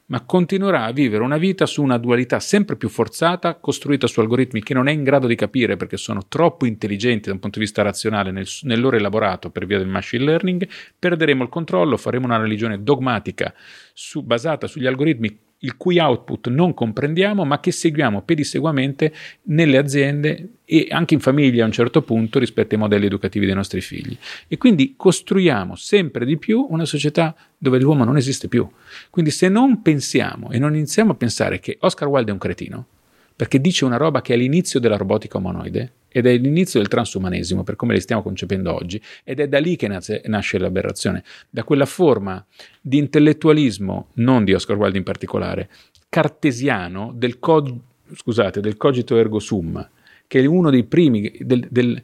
ma 0.06 0.20
continuerà 0.24 0.84
a 0.84 0.92
vivere 0.92 1.22
una 1.22 1.38
vita 1.38 1.64
su 1.66 1.82
una 1.82 1.96
dualità 1.96 2.40
sempre 2.40 2.76
più 2.76 2.88
forzata, 2.88 3.54
costruita 3.54 4.06
su 4.06 4.20
algoritmi 4.20 4.62
che 4.62 4.74
non 4.74 4.88
è 4.88 4.92
in 4.92 5.04
grado 5.04 5.26
di 5.26 5.34
capire 5.34 5.76
perché 5.76 5.96
sono 5.96 6.26
troppo 6.28 6.66
intelligenti 6.66 7.28
da 7.28 7.34
un 7.34 7.40
punto 7.40 7.58
di 7.58 7.64
vista 7.64 7.82
razionale 7.82 8.30
nel, 8.30 8.46
nel 8.62 8.80
loro 8.80 8.96
elaborato 8.96 9.50
per 9.50 9.66
via 9.66 9.78
del 9.78 9.86
machine 9.86 10.24
learning, 10.24 10.68
perderemo 10.98 11.44
il 11.44 11.48
controllo, 11.48 11.96
faremo 11.96 12.26
una 12.26 12.38
religione 12.38 12.82
dogmatica 12.82 13.54
su- 13.94 14.22
basata 14.22 14.66
sugli 14.66 14.86
algoritmi 14.86 15.50
il 15.64 15.76
cui 15.76 15.98
output 15.98 16.48
non 16.48 16.74
comprendiamo, 16.74 17.44
ma 17.44 17.60
che 17.60 17.70
seguiamo 17.70 18.22
pedissequamente 18.22 19.12
nelle 19.44 19.78
aziende 19.78 20.48
e 20.64 20.88
anche 20.90 21.14
in 21.14 21.20
famiglia 21.20 21.62
a 21.62 21.66
un 21.66 21.72
certo 21.72 22.02
punto 22.02 22.38
rispetto 22.38 22.74
ai 22.74 22.80
modelli 22.80 23.06
educativi 23.06 23.46
dei 23.46 23.54
nostri 23.54 23.80
figli. 23.80 24.16
E 24.48 24.58
quindi 24.58 24.94
costruiamo 24.96 25.74
sempre 25.76 26.24
di 26.24 26.36
più 26.36 26.66
una 26.68 26.84
società 26.84 27.34
dove 27.56 27.78
l'uomo 27.78 28.04
non 28.04 28.16
esiste 28.16 28.48
più. 28.48 28.68
Quindi 29.10 29.30
se 29.30 29.48
non 29.48 29.82
pensiamo 29.82 30.50
e 30.50 30.58
non 30.58 30.74
iniziamo 30.74 31.12
a 31.12 31.16
pensare 31.16 31.60
che 31.60 31.76
Oscar 31.80 32.08
Wilde 32.08 32.30
è 32.30 32.32
un 32.32 32.40
cretino, 32.40 32.86
perché 33.34 33.60
dice 33.60 33.84
una 33.84 33.96
roba 33.96 34.20
che 34.20 34.34
è 34.34 34.36
l'inizio 34.36 34.80
della 34.80 34.96
robotica 34.96 35.38
umanoide 35.38 35.92
ed 36.12 36.26
è 36.26 36.36
l'inizio 36.36 36.78
del 36.78 36.88
transumanesimo 36.88 37.62
per 37.62 37.76
come 37.76 37.94
li 37.94 38.00
stiamo 38.00 38.22
concependo 38.22 38.72
oggi 38.72 39.02
ed 39.24 39.40
è 39.40 39.48
da 39.48 39.58
lì 39.58 39.76
che 39.76 39.88
nasce, 39.88 40.22
nasce 40.26 40.58
l'aberrazione, 40.58 41.24
da 41.50 41.64
quella 41.64 41.86
forma 41.86 42.44
di 42.80 42.98
intellettualismo, 42.98 44.08
non 44.14 44.44
di 44.44 44.52
Oscar 44.52 44.76
Wilde 44.76 44.98
in 44.98 45.04
particolare, 45.04 45.70
cartesiano 46.08 47.12
del, 47.14 47.38
co- 47.38 47.80
scusate, 48.14 48.60
del 48.60 48.76
cogito 48.76 49.16
ergo 49.16 49.38
sum, 49.38 49.88
che 50.26 50.40
è 50.40 50.44
uno 50.44 50.70
dei 50.70 50.84
primi 50.84 51.32
del, 51.40 51.66
del, 51.70 52.02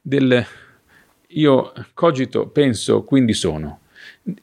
del 0.00 0.46
io 1.28 1.72
cogito, 1.94 2.48
penso, 2.48 3.02
quindi 3.02 3.34
sono. 3.34 3.80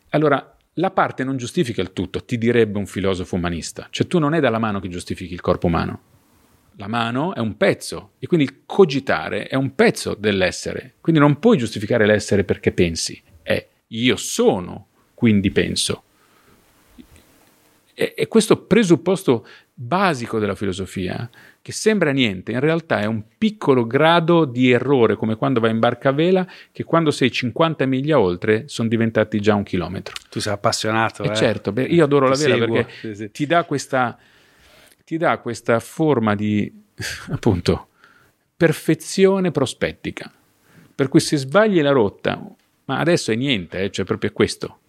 Allora, 0.10 0.56
la 0.74 0.92
parte 0.92 1.24
non 1.24 1.38
giustifica 1.38 1.82
il 1.82 1.94
tutto, 1.94 2.24
ti 2.24 2.38
direbbe 2.38 2.78
un 2.78 2.86
filosofo 2.86 3.36
umanista. 3.36 3.88
Cioè 3.90 4.08
tu 4.08 4.20
non 4.20 4.34
è 4.34 4.40
dalla 4.40 4.60
mano 4.60 4.80
che 4.80 4.90
giustifichi 4.90 5.34
il 5.34 5.42
corpo 5.42 5.68
umano. 5.68 6.00
La 6.78 6.88
mano 6.88 7.34
è 7.34 7.40
un 7.40 7.56
pezzo 7.58 8.12
e 8.20 8.28
quindi 8.28 8.46
il 8.46 8.62
cogitare 8.66 9.48
è 9.48 9.56
un 9.56 9.76
pezzo 9.76 10.14
dell'essere. 10.14 10.96
Quindi 11.00 11.22
non 11.22 11.40
puoi 11.40 11.58
giustificare 11.58 12.06
l'essere 12.06 12.44
perché 12.44 12.72
pensi. 12.72 13.22
È 13.42 13.66
io 13.88 14.16
sono, 14.18 14.88
quindi 15.14 15.52
penso. 15.52 16.04
E, 17.94 18.14
e 18.18 18.28
questo 18.28 18.58
presupposto 18.64 19.48
basico 19.74 20.38
della 20.38 20.56
filosofia, 20.56 21.30
che 21.62 21.72
sembra 21.72 22.12
niente, 22.12 22.52
in 22.52 22.60
realtà 22.60 23.00
è 23.00 23.06
un 23.06 23.24
piccolo 23.38 23.88
grado 23.88 24.44
di 24.44 24.70
errore, 24.72 25.16
come 25.16 25.36
quando 25.36 25.62
vai 25.62 25.72
in 25.72 25.80
barca 25.80 26.10
a 26.10 26.12
vela, 26.12 26.46
che 26.74 26.84
quando 26.84 27.10
sei 27.12 27.32
50 27.32 27.86
miglia 27.86 28.20
oltre 28.20 28.68
sono 28.68 28.90
diventati 28.90 29.40
già 29.40 29.56
un 29.56 29.64
chilometro. 29.64 30.14
Tu 30.30 30.42
sei 30.42 30.54
appassionato, 30.54 31.24
E 31.24 31.32
eh? 31.32 31.36
certo, 31.36 31.72
beh, 31.72 31.84
io 31.84 32.04
adoro 32.04 32.28
la 32.28 32.36
Ti 32.36 32.44
vela 32.44 32.56
seguo, 32.58 32.76
perché 32.76 32.92
sì, 33.00 33.16
sì. 33.16 33.32
ti 33.32 33.46
dà 33.46 33.64
questa 33.64 34.18
ti 35.06 35.18
dà 35.18 35.38
questa 35.38 35.80
forma 35.80 36.36
di 36.36 36.84
appunto 37.30 37.90
perfezione 38.58 39.52
prospettica. 39.52 40.32
Per 40.96 41.10
cui 41.10 41.20
se 41.20 41.38
sbagli 41.38 41.82
la 41.82 41.92
rotta, 41.92 42.42
ma 42.86 43.00
adesso 43.00 43.32
è 43.32 43.36
niente, 43.36 43.84
eh, 43.84 43.92
cioè 43.92 44.06
proprio 44.06 44.32
questo. 44.32 44.80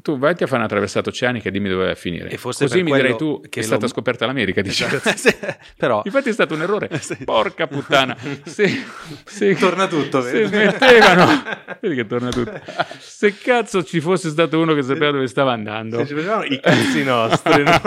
Tu 0.00 0.16
vai 0.16 0.32
a 0.38 0.46
fare 0.46 0.56
una 0.58 0.68
traversata 0.68 1.08
oceanica 1.08 1.48
e 1.48 1.50
dimmi 1.50 1.68
dove 1.68 1.82
vai 1.84 1.92
a 1.92 1.96
finire. 1.96 2.28
E 2.30 2.38
Così 2.38 2.82
mi 2.84 2.92
direi 2.92 3.16
tu 3.16 3.40
che 3.48 3.60
è 3.60 3.62
stata 3.62 3.82
lo- 3.82 3.88
scoperta 3.88 4.26
l'America, 4.26 4.62
dici. 4.62 4.84
Sì, 5.16 5.34
Però 5.76 6.02
Infatti 6.04 6.28
è 6.28 6.32
stato 6.32 6.54
un 6.54 6.62
errore. 6.62 6.88
Sì. 7.00 7.16
Porca 7.24 7.66
puttana. 7.66 8.16
Se, 8.44 8.84
se- 9.24 9.54
Torna 9.58 9.86
tutto, 9.88 10.22
Se 10.22 10.30
vedi? 10.32 10.46
smettevano. 10.48 11.42
Vedi 11.80 11.94
che 11.96 12.06
torna 12.06 12.30
tutto. 12.30 12.60
Se 12.98 13.34
cazzo 13.38 13.82
ci 13.82 14.00
fosse 14.00 14.28
stato 14.30 14.60
uno 14.60 14.74
che 14.74 14.82
sapeva 14.82 15.10
dove 15.10 15.26
stava 15.26 15.52
andando. 15.52 15.98
Se 15.98 16.06
ci 16.06 16.14
facevamo 16.14 16.44
i 16.44 16.60
cazzi 16.60 17.02
nostri, 17.02 17.62
no? 17.64 17.80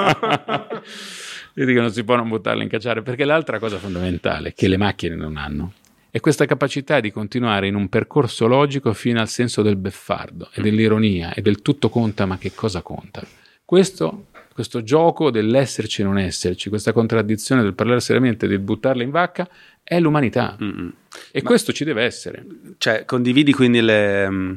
Vedi 1.53 1.73
che 1.73 1.79
non 1.79 1.91
si 1.91 2.03
può 2.03 2.15
non 2.15 2.27
buttarla 2.29 2.63
in 2.63 2.69
cacciare, 2.69 3.01
perché 3.01 3.25
l'altra 3.25 3.59
cosa 3.59 3.77
fondamentale 3.77 4.53
che 4.53 4.67
le 4.67 4.77
macchine 4.77 5.15
non 5.15 5.37
hanno 5.37 5.73
è 6.11 6.19
questa 6.19 6.45
capacità 6.45 6.99
di 6.99 7.09
continuare 7.09 7.67
in 7.67 7.75
un 7.75 7.87
percorso 7.87 8.45
logico 8.45 8.91
fino 8.91 9.21
al 9.21 9.29
senso 9.29 9.61
del 9.61 9.77
beffardo 9.77 10.49
e 10.53 10.61
dell'ironia 10.61 11.33
e 11.33 11.41
del 11.41 11.61
tutto 11.61 11.87
conta, 11.87 12.25
ma 12.25 12.37
che 12.37 12.51
cosa 12.53 12.81
conta? 12.81 13.25
Questo, 13.63 14.25
questo 14.53 14.83
gioco 14.83 15.31
dell'esserci 15.31 16.01
e 16.01 16.03
non 16.03 16.19
esserci, 16.19 16.67
questa 16.67 16.91
contraddizione 16.91 17.61
del 17.61 17.73
parlare 17.73 18.01
seriamente 18.01 18.45
e 18.45 18.49
del 18.49 18.59
buttarla 18.59 19.03
in 19.03 19.09
vacca, 19.09 19.47
è 19.81 20.01
l'umanità. 20.01 20.57
Mm-mm. 20.61 20.93
E 21.31 21.41
questo 21.43 21.71
ci 21.71 21.85
deve 21.85 22.03
essere. 22.03 22.45
Cioè, 22.77 23.05
condividi 23.05 23.53
quindi 23.53 23.79
le, 23.79 24.29
mm, 24.29 24.55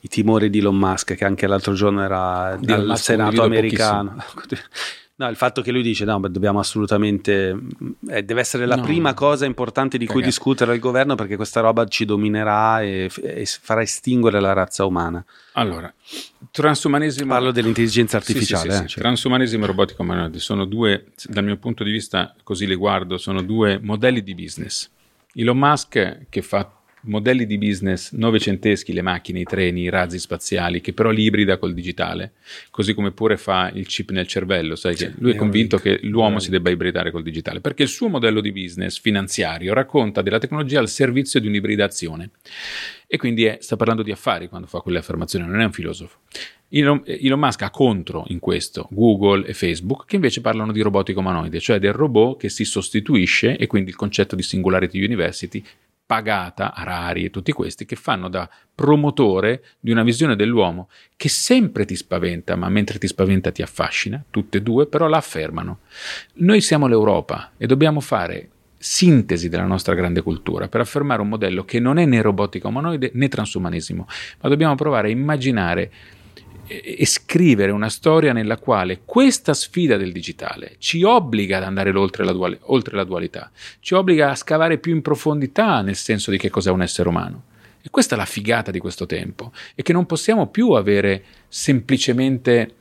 i 0.00 0.08
timori 0.08 0.50
di 0.50 0.58
Elon 0.58 0.76
Musk, 0.76 1.14
che 1.14 1.24
anche 1.24 1.46
l'altro 1.46 1.74
giorno 1.74 2.02
era 2.02 2.58
Elon 2.60 2.80
al 2.80 2.86
Musk 2.86 3.04
Senato 3.04 3.44
americano. 3.44 4.16
No, 5.18 5.28
il 5.30 5.36
fatto 5.36 5.62
che 5.62 5.72
lui 5.72 5.82
dice: 5.82 6.04
no, 6.04 6.20
beh, 6.20 6.30
dobbiamo 6.30 6.58
assolutamente. 6.58 7.54
mm, 7.54 7.68
eh, 8.10 8.22
deve 8.22 8.40
essere 8.40 8.66
la 8.66 8.76
No. 8.76 8.82
prima 8.82 9.14
cosa 9.14 9.46
importante 9.46 9.96
di 9.96 10.04
cui 10.04 10.16
Cagate. 10.20 10.30
discutere 10.30 10.72
al 10.72 10.78
governo 10.78 11.14
perché 11.14 11.36
questa 11.36 11.60
roba 11.60 11.86
ci 11.86 12.04
dominerà 12.04 12.82
e, 12.82 13.10
e 13.22 13.46
farà 13.46 13.80
estinguere 13.80 14.40
la 14.40 14.52
razza 14.52 14.84
umana. 14.84 15.24
Allora, 15.52 15.90
transumanesimo... 16.50 17.32
Parlo 17.32 17.50
dell'intelligenza 17.50 18.18
Sì, 18.20 18.24
sì, 18.26 18.32
artificiale. 18.32 18.70
sì, 18.70 18.76
sì. 18.76 18.84
eh, 18.84 18.88
cioè. 18.88 19.02
Transumanesimo 19.02 19.64
e 19.64 19.66
robotica 19.68 20.02
umanoide 20.02 20.38
sono 20.38 20.64
due, 20.66 21.06
dal 21.24 21.44
mio 21.44 21.56
punto 21.56 21.82
di 21.82 21.90
vista, 21.90 22.34
così 22.42 22.66
le 22.66 22.74
guardo, 22.74 23.16
sono 23.18 23.42
due 23.42 23.78
modelli 23.82 24.22
di 24.22 24.34
business. 24.34 24.90
Elon 25.34 25.58
Musk 25.58 26.26
che 26.28 26.42
fa 26.42 26.70
modelli 27.06 27.46
di 27.46 27.58
business 27.58 28.12
novecenteschi, 28.12 28.92
le 28.92 29.02
macchine, 29.02 29.40
i 29.40 29.44
treni, 29.44 29.82
i 29.82 29.88
razzi 29.88 30.18
spaziali, 30.18 30.80
che 30.80 30.92
però 30.92 31.10
li 31.10 31.24
ibrida 31.24 31.58
col 31.58 31.74
digitale, 31.74 32.32
così 32.70 32.94
come 32.94 33.10
pure 33.10 33.36
fa 33.36 33.70
il 33.72 33.86
chip 33.86 34.10
nel 34.10 34.26
cervello, 34.26 34.76
sai 34.76 34.94
che 34.94 35.12
lui 35.18 35.32
è 35.32 35.36
convinto 35.36 35.78
che 35.78 35.98
l'uomo 36.02 36.38
si 36.38 36.50
debba 36.50 36.70
ibridare 36.70 37.10
col 37.10 37.22
digitale, 37.22 37.60
perché 37.60 37.82
il 37.82 37.88
suo 37.88 38.08
modello 38.08 38.40
di 38.40 38.52
business 38.52 39.00
finanziario 39.00 39.72
racconta 39.74 40.22
della 40.22 40.38
tecnologia 40.38 40.78
al 40.78 40.88
servizio 40.88 41.40
di 41.40 41.46
un'ibridazione. 41.46 42.30
E 43.08 43.18
quindi 43.18 43.44
è, 43.44 43.58
sta 43.60 43.76
parlando 43.76 44.02
di 44.02 44.10
affari 44.10 44.48
quando 44.48 44.66
fa 44.66 44.80
quelle 44.80 44.98
affermazioni, 44.98 45.46
non 45.46 45.60
è 45.60 45.64
un 45.64 45.72
filosofo. 45.72 46.18
Elon, 46.68 47.02
Elon, 47.04 47.38
Musk 47.38 47.62
ha 47.62 47.70
contro 47.70 48.24
in 48.28 48.40
questo 48.40 48.88
Google 48.90 49.46
e 49.46 49.54
Facebook 49.54 50.04
che 50.06 50.16
invece 50.16 50.40
parlano 50.40 50.72
di 50.72 50.80
robotico 50.80 51.20
umanoide, 51.20 51.60
cioè 51.60 51.78
del 51.78 51.92
robot 51.92 52.40
che 52.40 52.48
si 52.48 52.64
sostituisce 52.64 53.56
e 53.56 53.68
quindi 53.68 53.90
il 53.90 53.96
concetto 53.96 54.34
di 54.34 54.42
Singularity 54.42 55.04
University 55.04 55.64
pagata, 56.06 56.72
Harari 56.72 57.24
e 57.24 57.30
tutti 57.30 57.52
questi, 57.52 57.84
che 57.84 57.96
fanno 57.96 58.28
da 58.28 58.48
promotore 58.74 59.64
di 59.80 59.90
una 59.90 60.04
visione 60.04 60.36
dell'uomo 60.36 60.88
che 61.16 61.28
sempre 61.28 61.84
ti 61.84 61.96
spaventa, 61.96 62.54
ma 62.54 62.68
mentre 62.68 62.98
ti 62.98 63.08
spaventa 63.08 63.50
ti 63.50 63.62
affascina, 63.62 64.22
tutte 64.30 64.58
e 64.58 64.62
due, 64.62 64.86
però 64.86 65.08
la 65.08 65.16
affermano. 65.16 65.80
Noi 66.34 66.60
siamo 66.60 66.86
l'Europa 66.86 67.52
e 67.56 67.66
dobbiamo 67.66 68.00
fare 68.00 68.50
sintesi 68.78 69.48
della 69.48 69.64
nostra 69.64 69.94
grande 69.94 70.22
cultura 70.22 70.68
per 70.68 70.80
affermare 70.80 71.22
un 71.22 71.28
modello 71.28 71.64
che 71.64 71.80
non 71.80 71.98
è 71.98 72.04
né 72.04 72.20
robotica 72.20 72.68
umanoide 72.68 73.10
né 73.14 73.28
transumanesimo, 73.28 74.06
ma 74.40 74.48
dobbiamo 74.48 74.74
provare 74.74 75.08
a 75.08 75.10
immaginare 75.10 75.90
e 76.66 77.06
scrivere 77.06 77.70
una 77.70 77.88
storia 77.88 78.32
nella 78.32 78.58
quale 78.58 79.00
questa 79.04 79.54
sfida 79.54 79.96
del 79.96 80.12
digitale 80.12 80.76
ci 80.78 81.02
obbliga 81.02 81.58
ad 81.58 81.62
andare 81.62 81.90
oltre 81.90 82.24
la, 82.24 82.32
duali- 82.32 82.58
oltre 82.62 82.96
la 82.96 83.04
dualità, 83.04 83.50
ci 83.80 83.94
obbliga 83.94 84.30
a 84.30 84.34
scavare 84.34 84.78
più 84.78 84.94
in 84.94 85.02
profondità 85.02 85.80
nel 85.82 85.94
senso 85.94 86.30
di 86.30 86.38
che 86.38 86.50
cos'è 86.50 86.70
un 86.70 86.82
essere 86.82 87.08
umano. 87.08 87.44
E 87.80 87.90
questa 87.90 88.16
è 88.16 88.18
la 88.18 88.24
figata 88.24 88.72
di 88.72 88.80
questo 88.80 89.06
tempo, 89.06 89.52
e 89.76 89.82
che 89.84 89.92
non 89.92 90.06
possiamo 90.06 90.48
più 90.48 90.70
avere 90.72 91.22
semplicemente, 91.46 92.74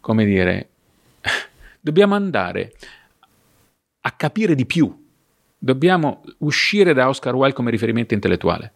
come 0.00 0.24
dire, 0.24 0.68
dobbiamo 1.78 2.14
andare 2.14 2.72
a 4.00 4.10
capire 4.12 4.54
di 4.54 4.64
più, 4.64 5.04
dobbiamo 5.58 6.22
uscire 6.38 6.94
da 6.94 7.08
Oscar 7.08 7.34
Wilde 7.34 7.54
come 7.54 7.70
riferimento 7.70 8.14
intellettuale, 8.14 8.72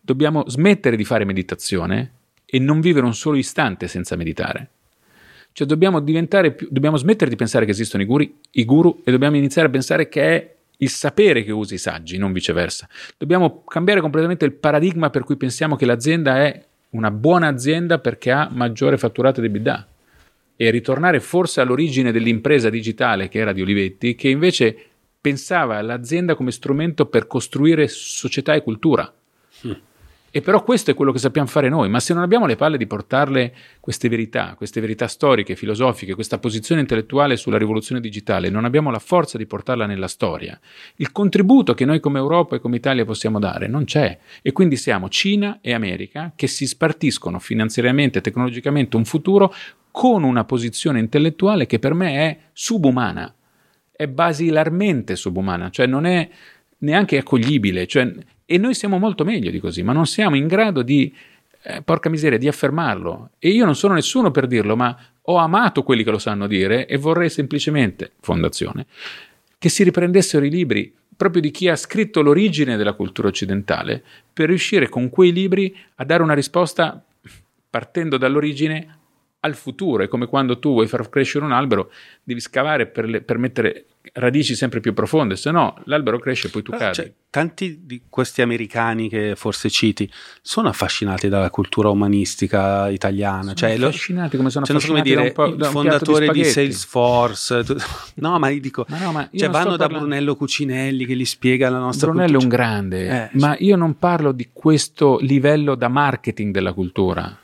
dobbiamo 0.00 0.48
smettere 0.48 0.96
di 0.96 1.04
fare 1.04 1.24
meditazione 1.24 2.17
e 2.50 2.58
non 2.58 2.80
vivere 2.80 3.04
un 3.04 3.14
solo 3.14 3.36
istante 3.36 3.88
senza 3.88 4.16
meditare. 4.16 4.70
Cioè 5.52 5.66
dobbiamo, 5.66 6.02
più, 6.02 6.68
dobbiamo 6.70 6.96
smettere 6.96 7.30
di 7.30 7.36
pensare 7.36 7.64
che 7.64 7.72
esistono 7.72 8.02
i, 8.02 8.06
guri, 8.06 8.34
i 8.52 8.64
guru 8.64 9.02
e 9.04 9.10
dobbiamo 9.10 9.36
iniziare 9.36 9.68
a 9.68 9.70
pensare 9.70 10.08
che 10.08 10.22
è 10.22 10.56
il 10.78 10.88
sapere 10.88 11.42
che 11.42 11.52
usa 11.52 11.74
i 11.74 11.78
saggi, 11.78 12.16
non 12.16 12.32
viceversa. 12.32 12.88
Dobbiamo 13.16 13.64
cambiare 13.64 14.00
completamente 14.00 14.44
il 14.44 14.52
paradigma 14.52 15.10
per 15.10 15.24
cui 15.24 15.36
pensiamo 15.36 15.76
che 15.76 15.84
l'azienda 15.84 16.38
è 16.38 16.64
una 16.90 17.10
buona 17.10 17.48
azienda 17.48 17.98
perché 17.98 18.30
ha 18.30 18.48
maggiore 18.50 18.96
fatturato 18.96 19.40
di 19.40 19.48
EBITDA 19.48 19.88
e 20.56 20.70
ritornare 20.70 21.20
forse 21.20 21.60
all'origine 21.60 22.12
dell'impresa 22.12 22.70
digitale 22.70 23.28
che 23.28 23.38
era 23.38 23.52
di 23.52 23.60
Olivetti, 23.60 24.14
che 24.14 24.28
invece 24.28 24.76
pensava 25.20 25.76
all'azienda 25.76 26.34
come 26.34 26.52
strumento 26.52 27.06
per 27.06 27.26
costruire 27.26 27.88
società 27.88 28.54
e 28.54 28.62
cultura. 28.62 29.12
Mm. 29.66 29.72
E 30.38 30.40
però 30.40 30.62
questo 30.62 30.92
è 30.92 30.94
quello 30.94 31.10
che 31.10 31.18
sappiamo 31.18 31.48
fare 31.48 31.68
noi, 31.68 31.88
ma 31.88 31.98
se 31.98 32.14
non 32.14 32.22
abbiamo 32.22 32.46
le 32.46 32.54
palle 32.54 32.76
di 32.78 32.86
portarle 32.86 33.52
queste 33.80 34.08
verità, 34.08 34.54
queste 34.56 34.80
verità 34.80 35.08
storiche, 35.08 35.56
filosofiche, 35.56 36.14
questa 36.14 36.38
posizione 36.38 36.80
intellettuale 36.80 37.34
sulla 37.34 37.58
rivoluzione 37.58 38.00
digitale, 38.00 38.48
non 38.48 38.64
abbiamo 38.64 38.92
la 38.92 39.00
forza 39.00 39.36
di 39.36 39.46
portarla 39.46 39.84
nella 39.84 40.06
storia, 40.06 40.56
il 40.98 41.10
contributo 41.10 41.74
che 41.74 41.84
noi 41.84 41.98
come 41.98 42.20
Europa 42.20 42.54
e 42.54 42.60
come 42.60 42.76
Italia 42.76 43.04
possiamo 43.04 43.40
dare 43.40 43.66
non 43.66 43.82
c'è. 43.82 44.16
E 44.40 44.52
quindi 44.52 44.76
siamo 44.76 45.08
Cina 45.08 45.58
e 45.60 45.74
America 45.74 46.30
che 46.36 46.46
si 46.46 46.68
spartiscono 46.68 47.40
finanziariamente 47.40 48.18
e 48.18 48.20
tecnologicamente 48.20 48.96
un 48.96 49.06
futuro 49.06 49.52
con 49.90 50.22
una 50.22 50.44
posizione 50.44 51.00
intellettuale 51.00 51.66
che 51.66 51.80
per 51.80 51.94
me 51.94 52.14
è 52.14 52.38
subumana, 52.52 53.34
è 53.90 54.06
basilarmente 54.06 55.16
subumana, 55.16 55.70
cioè 55.70 55.86
non 55.86 56.06
è 56.06 56.30
neanche 56.78 57.18
accoglibile, 57.18 57.86
cioè 57.86 58.12
e 58.50 58.56
noi 58.56 58.72
siamo 58.72 58.98
molto 58.98 59.24
meglio 59.24 59.50
di 59.50 59.60
così, 59.60 59.82
ma 59.82 59.92
non 59.92 60.06
siamo 60.06 60.34
in 60.34 60.46
grado 60.46 60.80
di, 60.80 61.14
eh, 61.64 61.82
porca 61.82 62.08
miseria, 62.08 62.38
di 62.38 62.48
affermarlo. 62.48 63.32
E 63.38 63.50
io 63.50 63.66
non 63.66 63.76
sono 63.76 63.92
nessuno 63.92 64.30
per 64.30 64.46
dirlo, 64.46 64.74
ma 64.74 64.98
ho 65.20 65.36
amato 65.36 65.82
quelli 65.82 66.02
che 66.02 66.10
lo 66.10 66.18
sanno 66.18 66.46
dire 66.46 66.86
e 66.86 66.96
vorrei 66.96 67.28
semplicemente, 67.28 68.12
fondazione, 68.20 68.86
che 69.58 69.68
si 69.68 69.84
riprendessero 69.84 70.46
i 70.46 70.50
libri 70.50 70.90
proprio 71.14 71.42
di 71.42 71.50
chi 71.50 71.68
ha 71.68 71.76
scritto 71.76 72.22
l'origine 72.22 72.76
della 72.76 72.94
cultura 72.94 73.28
occidentale 73.28 74.02
per 74.32 74.48
riuscire 74.48 74.88
con 74.88 75.10
quei 75.10 75.32
libri 75.32 75.76
a 75.96 76.04
dare 76.04 76.22
una 76.22 76.32
risposta 76.32 77.04
partendo 77.68 78.16
dall'origine 78.16 78.97
al 79.40 79.54
futuro. 79.54 80.02
È 80.02 80.08
come 80.08 80.26
quando 80.26 80.58
tu 80.58 80.72
vuoi 80.72 80.86
far 80.86 81.08
crescere 81.08 81.44
un 81.44 81.52
albero, 81.52 81.90
devi 82.22 82.40
scavare 82.40 82.86
per, 82.86 83.04
le, 83.06 83.20
per 83.20 83.38
mettere 83.38 83.86
radici 84.14 84.54
sempre 84.54 84.80
più 84.80 84.94
profonde, 84.94 85.36
se 85.36 85.50
no 85.50 85.76
l'albero 85.84 86.18
cresce 86.18 86.48
e 86.48 86.50
poi 86.50 86.62
tu 86.62 86.72
ah, 86.72 86.76
cadi. 86.76 86.94
Cioè, 86.94 87.12
tanti 87.30 87.80
di 87.84 88.02
questi 88.08 88.42
americani 88.42 89.08
che 89.08 89.34
forse 89.36 89.68
citi 89.68 90.10
sono 90.40 90.68
affascinati 90.68 91.28
dalla 91.28 91.50
cultura 91.50 91.88
umanistica 91.90 92.88
italiana. 92.88 93.54
Sono 93.54 93.54
cioè, 93.54 93.72
affascinati 93.72 94.36
come 94.36 94.50
sono 94.50 94.64
cioè, 94.64 94.76
affascinati 94.76 95.14
come 95.14 95.22
dire, 95.22 95.32
da 95.34 95.42
un, 95.42 95.56
po', 95.56 95.64
il 95.64 95.70
fondatore 95.70 96.28
di, 96.28 96.42
di, 96.42 96.44
Salesforce. 96.44 97.64
no, 98.16 98.38
ma 98.38 98.50
dico, 98.50 98.86
ma 98.88 98.98
no, 98.98 99.12
ma 99.12 99.28
cioè, 99.32 99.48
vanno 99.50 99.70
da 99.72 99.76
parlando... 99.76 99.98
Brunello 100.06 100.36
Cucinelli 100.36 101.04
che 101.04 101.14
gli 101.14 101.24
spiega 101.24 101.68
la 101.68 101.78
nostra 101.78 102.08
Brunello 102.08 102.38
cultura. 102.38 102.56
è 102.56 102.66
un 102.66 102.78
grande, 102.78 103.08
eh, 103.08 103.38
ma 103.38 103.56
io 103.58 103.76
non 103.76 103.98
parlo 103.98 104.32
di 104.32 104.48
questo 104.52 105.18
livello 105.20 105.74
da 105.74 105.88
marketing 105.88 106.52
della 106.52 106.72
cultura 106.72 107.38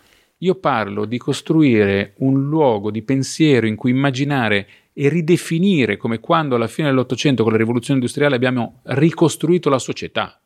io 0.44 0.56
parlo 0.56 1.06
di 1.06 1.16
costruire 1.16 2.12
un 2.18 2.48
luogo 2.48 2.90
di 2.90 3.02
pensiero 3.02 3.66
in 3.66 3.76
cui 3.76 3.90
immaginare 3.90 4.68
e 4.92 5.08
ridefinire 5.08 5.96
come 5.96 6.20
quando 6.20 6.54
alla 6.54 6.68
fine 6.68 6.88
dell'Ottocento 6.88 7.42
con 7.42 7.52
la 7.52 7.58
rivoluzione 7.58 7.98
industriale 7.98 8.36
abbiamo 8.36 8.80
ricostruito 8.84 9.70
la 9.70 9.78
società. 9.78 10.38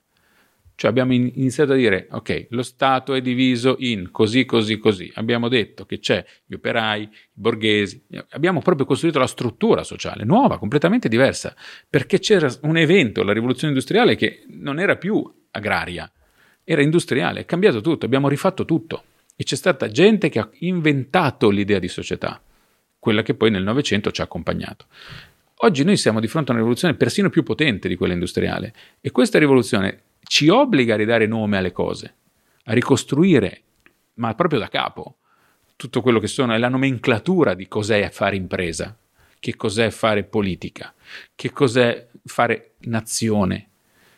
Cioè 0.76 0.88
abbiamo 0.88 1.12
iniziato 1.12 1.72
a 1.72 1.74
dire, 1.74 2.06
ok, 2.12 2.46
lo 2.50 2.62
Stato 2.62 3.12
è 3.12 3.20
diviso 3.20 3.74
in 3.80 4.12
così, 4.12 4.44
così, 4.44 4.78
così. 4.78 5.10
Abbiamo 5.16 5.48
detto 5.48 5.84
che 5.84 5.98
c'è 5.98 6.24
gli 6.46 6.54
operai, 6.54 7.02
i 7.02 7.08
borghesi. 7.32 8.04
Abbiamo 8.30 8.62
proprio 8.62 8.86
costruito 8.86 9.18
la 9.18 9.26
struttura 9.26 9.82
sociale, 9.82 10.22
nuova, 10.24 10.56
completamente 10.56 11.08
diversa, 11.08 11.56
perché 11.90 12.20
c'era 12.20 12.48
un 12.62 12.76
evento, 12.76 13.24
la 13.24 13.32
rivoluzione 13.32 13.72
industriale, 13.72 14.14
che 14.14 14.44
non 14.50 14.78
era 14.78 14.94
più 14.94 15.28
agraria, 15.50 16.08
era 16.62 16.80
industriale, 16.82 17.40
è 17.40 17.44
cambiato 17.44 17.80
tutto, 17.80 18.06
abbiamo 18.06 18.28
rifatto 18.28 18.64
tutto. 18.64 19.02
E 19.40 19.44
c'è 19.44 19.54
stata 19.54 19.88
gente 19.88 20.30
che 20.30 20.40
ha 20.40 20.50
inventato 20.58 21.48
l'idea 21.48 21.78
di 21.78 21.86
società, 21.86 22.42
quella 22.98 23.22
che 23.22 23.34
poi 23.34 23.52
nel 23.52 23.62
Novecento 23.62 24.10
ci 24.10 24.20
ha 24.20 24.24
accompagnato. 24.24 24.86
Oggi 25.58 25.84
noi 25.84 25.96
siamo 25.96 26.18
di 26.18 26.26
fronte 26.26 26.50
a 26.50 26.54
una 26.54 26.60
rivoluzione 26.60 26.96
persino 26.96 27.30
più 27.30 27.44
potente 27.44 27.86
di 27.86 27.94
quella 27.94 28.14
industriale 28.14 28.74
e 29.00 29.12
questa 29.12 29.38
rivoluzione 29.38 30.02
ci 30.24 30.48
obbliga 30.48 30.94
a 30.94 30.96
ridare 30.96 31.28
nome 31.28 31.56
alle 31.56 31.70
cose, 31.70 32.14
a 32.64 32.72
ricostruire, 32.72 33.62
ma 34.14 34.34
proprio 34.34 34.58
da 34.58 34.66
capo, 34.66 35.18
tutto 35.76 36.02
quello 36.02 36.18
che 36.18 36.26
sono, 36.26 36.52
è 36.52 36.58
la 36.58 36.68
nomenclatura 36.68 37.54
di 37.54 37.68
cos'è 37.68 38.10
fare 38.10 38.34
impresa, 38.34 38.98
che 39.38 39.54
cos'è 39.54 39.90
fare 39.90 40.24
politica, 40.24 40.92
che 41.36 41.52
cos'è 41.52 42.08
fare 42.24 42.72
nazione, 42.78 43.68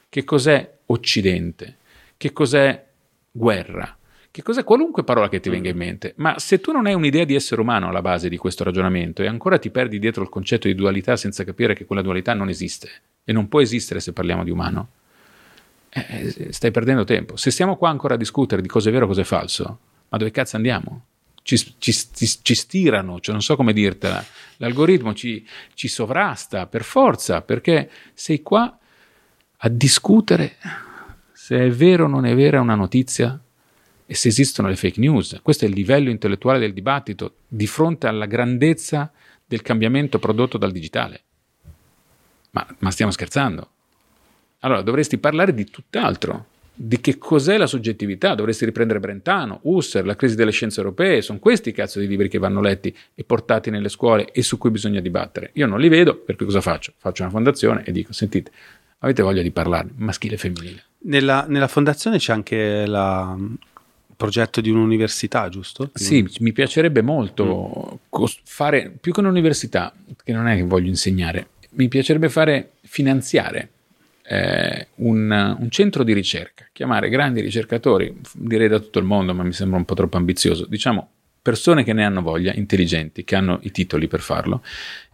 che 0.08 0.24
cos'è 0.24 0.78
Occidente, 0.86 1.76
che 2.16 2.32
cos'è 2.32 2.86
guerra, 3.30 3.98
che 4.30 4.42
cos'è 4.42 4.62
qualunque 4.62 5.02
parola 5.02 5.28
che 5.28 5.40
ti 5.40 5.50
venga 5.50 5.68
in 5.68 5.74
mm. 5.74 5.78
mente, 5.78 6.12
ma 6.16 6.38
se 6.38 6.60
tu 6.60 6.72
non 6.72 6.86
hai 6.86 6.94
un'idea 6.94 7.24
di 7.24 7.34
essere 7.34 7.60
umano 7.60 7.88
alla 7.88 8.02
base 8.02 8.28
di 8.28 8.36
questo 8.36 8.62
ragionamento 8.62 9.22
e 9.22 9.26
ancora 9.26 9.58
ti 9.58 9.70
perdi 9.70 9.98
dietro 9.98 10.22
il 10.22 10.28
concetto 10.28 10.68
di 10.68 10.74
dualità 10.74 11.16
senza 11.16 11.42
capire 11.44 11.74
che 11.74 11.84
quella 11.84 12.02
dualità 12.02 12.32
non 12.34 12.48
esiste 12.48 12.88
e 13.24 13.32
non 13.32 13.48
può 13.48 13.60
esistere 13.60 13.98
se 13.98 14.12
parliamo 14.12 14.44
di 14.44 14.50
umano, 14.50 14.88
eh, 15.88 16.34
eh 16.36 16.52
stai 16.52 16.70
perdendo 16.70 17.04
tempo. 17.04 17.36
Se 17.36 17.50
siamo 17.50 17.76
qua 17.76 17.90
ancora 17.90 18.14
a 18.14 18.16
discutere 18.16 18.62
di 18.62 18.68
cosa 18.68 18.88
è 18.88 18.92
vero 18.92 19.04
e 19.04 19.08
cosa 19.08 19.20
è 19.22 19.24
falso, 19.24 19.78
ma 20.08 20.18
dove 20.18 20.30
cazzo 20.30 20.56
andiamo? 20.56 21.06
Ci, 21.42 21.56
ci, 21.78 21.92
ci, 21.92 22.26
ci 22.42 22.54
stirano, 22.54 23.18
cioè 23.18 23.32
non 23.32 23.42
so 23.42 23.56
come 23.56 23.72
dirtela, 23.72 24.24
l'algoritmo 24.58 25.12
ci, 25.14 25.44
ci 25.74 25.88
sovrasta 25.88 26.66
per 26.66 26.84
forza 26.84 27.40
perché 27.40 27.90
sei 28.14 28.42
qua 28.42 28.78
a 29.62 29.68
discutere 29.68 30.56
se 31.32 31.58
è 31.58 31.70
vero 31.70 32.04
o 32.04 32.08
non 32.08 32.26
è 32.26 32.34
vera 32.34 32.60
una 32.60 32.76
notizia 32.76 33.40
e 34.10 34.16
se 34.16 34.26
esistono 34.26 34.66
le 34.66 34.74
fake 34.74 34.98
news. 34.98 35.38
Questo 35.40 35.64
è 35.64 35.68
il 35.68 35.74
livello 35.74 36.10
intellettuale 36.10 36.58
del 36.58 36.72
dibattito 36.72 37.34
di 37.46 37.68
fronte 37.68 38.08
alla 38.08 38.26
grandezza 38.26 39.12
del 39.46 39.62
cambiamento 39.62 40.18
prodotto 40.18 40.58
dal 40.58 40.72
digitale. 40.72 41.20
Ma, 42.50 42.66
ma 42.78 42.90
stiamo 42.90 43.12
scherzando? 43.12 43.70
Allora 44.60 44.82
dovresti 44.82 45.16
parlare 45.18 45.54
di 45.54 45.64
tutt'altro, 45.70 46.46
di 46.74 47.00
che 47.00 47.18
cos'è 47.18 47.56
la 47.56 47.68
soggettività, 47.68 48.34
dovresti 48.34 48.64
riprendere 48.64 48.98
Brentano, 48.98 49.60
Husserl, 49.62 50.04
la 50.04 50.16
crisi 50.16 50.34
delle 50.34 50.50
scienze 50.50 50.80
europee, 50.80 51.22
sono 51.22 51.38
questi 51.38 51.68
i 51.68 51.72
cazzo 51.72 52.00
di 52.00 52.08
libri 52.08 52.28
che 52.28 52.38
vanno 52.38 52.60
letti 52.60 52.92
e 53.14 53.22
portati 53.22 53.70
nelle 53.70 53.88
scuole 53.88 54.32
e 54.32 54.42
su 54.42 54.58
cui 54.58 54.70
bisogna 54.70 54.98
dibattere. 54.98 55.50
Io 55.52 55.68
non 55.68 55.78
li 55.78 55.88
vedo, 55.88 56.16
per 56.16 56.34
cui 56.34 56.46
cosa 56.46 56.60
faccio? 56.60 56.94
Faccio 56.96 57.22
una 57.22 57.30
fondazione 57.30 57.84
e 57.84 57.92
dico, 57.92 58.12
sentite, 58.12 58.50
avete 58.98 59.22
voglia 59.22 59.42
di 59.42 59.52
parlarne, 59.52 59.92
maschile 59.98 60.34
e 60.34 60.38
femminile. 60.38 60.84
Nella, 61.02 61.46
nella 61.48 61.68
fondazione 61.68 62.18
c'è 62.18 62.32
anche 62.32 62.86
la- 62.86 63.38
progetto 64.20 64.60
di 64.60 64.68
un'università, 64.68 65.48
giusto? 65.48 65.90
Sì, 65.94 66.28
mi 66.40 66.52
piacerebbe 66.52 67.00
molto 67.00 68.00
cos- 68.10 68.38
fare 68.44 68.92
più 69.00 69.12
che 69.12 69.20
un'università, 69.20 69.94
che 70.22 70.32
non 70.34 70.46
è 70.46 70.56
che 70.56 70.62
voglio 70.62 70.88
insegnare, 70.88 71.48
mi 71.70 71.88
piacerebbe 71.88 72.28
fare 72.28 72.72
finanziare 72.82 73.70
eh, 74.24 74.88
un, 74.96 75.56
un 75.58 75.70
centro 75.70 76.04
di 76.04 76.12
ricerca, 76.12 76.68
chiamare 76.70 77.08
grandi 77.08 77.40
ricercatori, 77.40 78.14
direi 78.34 78.68
da 78.68 78.78
tutto 78.78 78.98
il 78.98 79.06
mondo, 79.06 79.32
ma 79.32 79.42
mi 79.42 79.54
sembra 79.54 79.78
un 79.78 79.86
po' 79.86 79.94
troppo 79.94 80.18
ambizioso, 80.18 80.66
diciamo 80.66 81.12
persone 81.40 81.82
che 81.82 81.94
ne 81.94 82.04
hanno 82.04 82.20
voglia, 82.20 82.52
intelligenti, 82.52 83.24
che 83.24 83.36
hanno 83.36 83.58
i 83.62 83.70
titoli 83.70 84.06
per 84.06 84.20
farlo, 84.20 84.62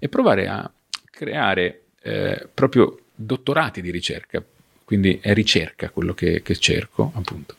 e 0.00 0.08
provare 0.08 0.48
a 0.48 0.68
creare 1.08 1.82
eh, 2.02 2.48
proprio 2.52 3.02
dottorati 3.14 3.80
di 3.80 3.92
ricerca, 3.92 4.42
quindi 4.84 5.20
è 5.22 5.32
ricerca 5.32 5.90
quello 5.90 6.12
che, 6.12 6.42
che 6.42 6.56
cerco, 6.56 7.12
appunto, 7.14 7.54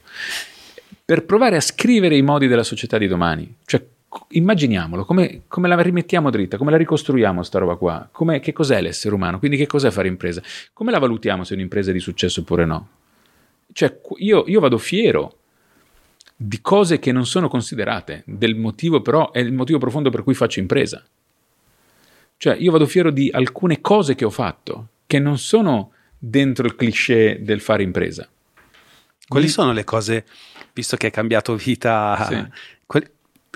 per 1.07 1.23
provare 1.23 1.55
a 1.55 1.61
scrivere 1.61 2.17
i 2.17 2.21
modi 2.21 2.47
della 2.47 2.63
società 2.63 2.97
di 2.97 3.07
domani. 3.07 3.55
Cioè, 3.63 3.81
immaginiamolo, 4.31 5.05
come, 5.05 5.43
come 5.47 5.69
la 5.69 5.81
rimettiamo 5.81 6.29
dritta, 6.29 6.57
come 6.57 6.69
la 6.69 6.75
ricostruiamo 6.75 7.43
sta 7.43 7.59
roba 7.59 7.75
qua, 7.77 8.09
come, 8.11 8.41
che 8.41 8.51
cos'è 8.51 8.81
l'essere 8.81 9.15
umano, 9.15 9.39
quindi 9.39 9.55
che 9.55 9.67
cos'è 9.67 9.89
fare 9.89 10.09
impresa, 10.09 10.43
come 10.73 10.91
la 10.91 10.99
valutiamo 10.99 11.45
se 11.45 11.53
un'impresa 11.53 11.91
è 11.91 11.93
di 11.93 12.01
successo 12.01 12.41
oppure 12.41 12.65
no. 12.65 12.89
Cioè, 13.71 14.01
io, 14.17 14.43
io 14.47 14.59
vado 14.59 14.77
fiero 14.77 15.37
di 16.35 16.59
cose 16.59 16.99
che 16.99 17.13
non 17.13 17.25
sono 17.25 17.47
considerate, 17.47 18.23
del 18.25 18.55
motivo 18.55 19.01
però 19.01 19.31
è 19.31 19.39
il 19.39 19.53
motivo 19.53 19.79
profondo 19.79 20.09
per 20.09 20.23
cui 20.23 20.33
faccio 20.33 20.59
impresa. 20.59 21.01
Cioè, 22.35 22.57
io 22.59 22.71
vado 22.71 22.85
fiero 22.85 23.11
di 23.11 23.29
alcune 23.31 23.79
cose 23.79 24.13
che 24.13 24.25
ho 24.25 24.29
fatto, 24.29 24.87
che 25.07 25.19
non 25.19 25.37
sono 25.37 25.93
dentro 26.17 26.65
il 26.65 26.75
cliché 26.75 27.39
del 27.41 27.61
fare 27.61 27.83
impresa. 27.83 28.27
Quali 29.25 29.49
sono 29.49 29.73
le 29.73 29.83
cose, 29.83 30.25
visto 30.77 30.95
che 30.95 31.07
hai 31.07 31.11
cambiato 31.11 31.55
vita 31.55 32.23
Sì. 32.29 32.45
quel- 32.85 33.09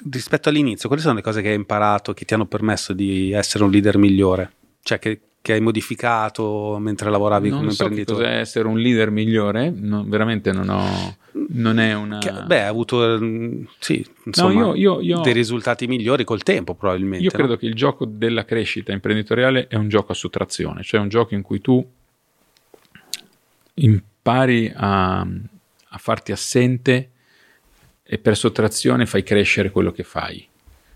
rispetto 0.10 0.50
all'inizio, 0.50 0.88
quali 0.88 1.04
sono 1.04 1.14
le 1.16 1.22
cose 1.22 1.44
che 1.44 1.50
hai 1.50 1.56
imparato 1.56 2.14
che 2.14 2.26
ti 2.26 2.34
hanno 2.34 2.48
permesso 2.48 2.94
di 2.94 3.32
essere 3.32 3.64
un 3.64 3.70
leader 3.70 3.98
migliore? 4.00 4.52
Cioè 4.82 4.98
che, 4.98 5.22
che 5.40 5.54
hai 5.54 5.62
modificato 5.62 6.78
mentre 6.80 7.12
lavoravi 7.12 7.50
non 7.50 7.60
come 7.60 7.72
so 7.72 7.84
imprenditore? 7.84 8.24
cos'è 8.26 8.40
essere 8.40 8.68
un 8.68 8.80
leader 8.80 9.12
migliore, 9.12 9.70
no, 9.70 10.04
veramente 10.08 10.52
non 10.52 10.70
ho... 10.70 11.16
Non 11.34 11.78
è 11.80 11.94
una... 11.94 12.18
Che- 12.18 12.44
beh, 12.46 12.62
hai 12.64 12.68
avuto 12.68 13.18
mm, 13.22 13.64
sì, 13.80 14.04
insomma, 14.26 14.54
io- 14.54 14.76
io- 14.76 15.02
io- 15.02 15.22
dei 15.22 15.34
risultati 15.34 15.86
migliori 15.88 16.24
col 16.24 16.42
tempo, 16.42 16.74
probabilmente. 16.74 17.24
Io 17.24 17.30
no? 17.32 17.38
credo 17.38 17.56
che 17.58 17.68
il 17.68 17.76
gioco 17.76 18.06
della 18.06 18.44
crescita 18.44 18.92
imprenditoriale 18.92 19.68
è 19.68 19.76
un 19.76 19.88
gioco 19.88 20.12
a 20.12 20.16
sottrazione, 20.16 20.82
cioè 20.82 21.00
un 21.00 21.10
gioco 21.10 21.36
in 21.36 21.44
cui 21.44 21.62
tu 21.62 21.88
impari 23.76 24.72
a, 24.76 25.20
a 25.22 25.98
farti 25.98 26.32
assente 26.32 27.11
e 28.14 28.18
per 28.18 28.36
sottrazione 28.36 29.06
fai 29.06 29.24
crescere 29.24 29.72
quello 29.72 29.94
che 29.94 30.04
fai. 30.04 30.46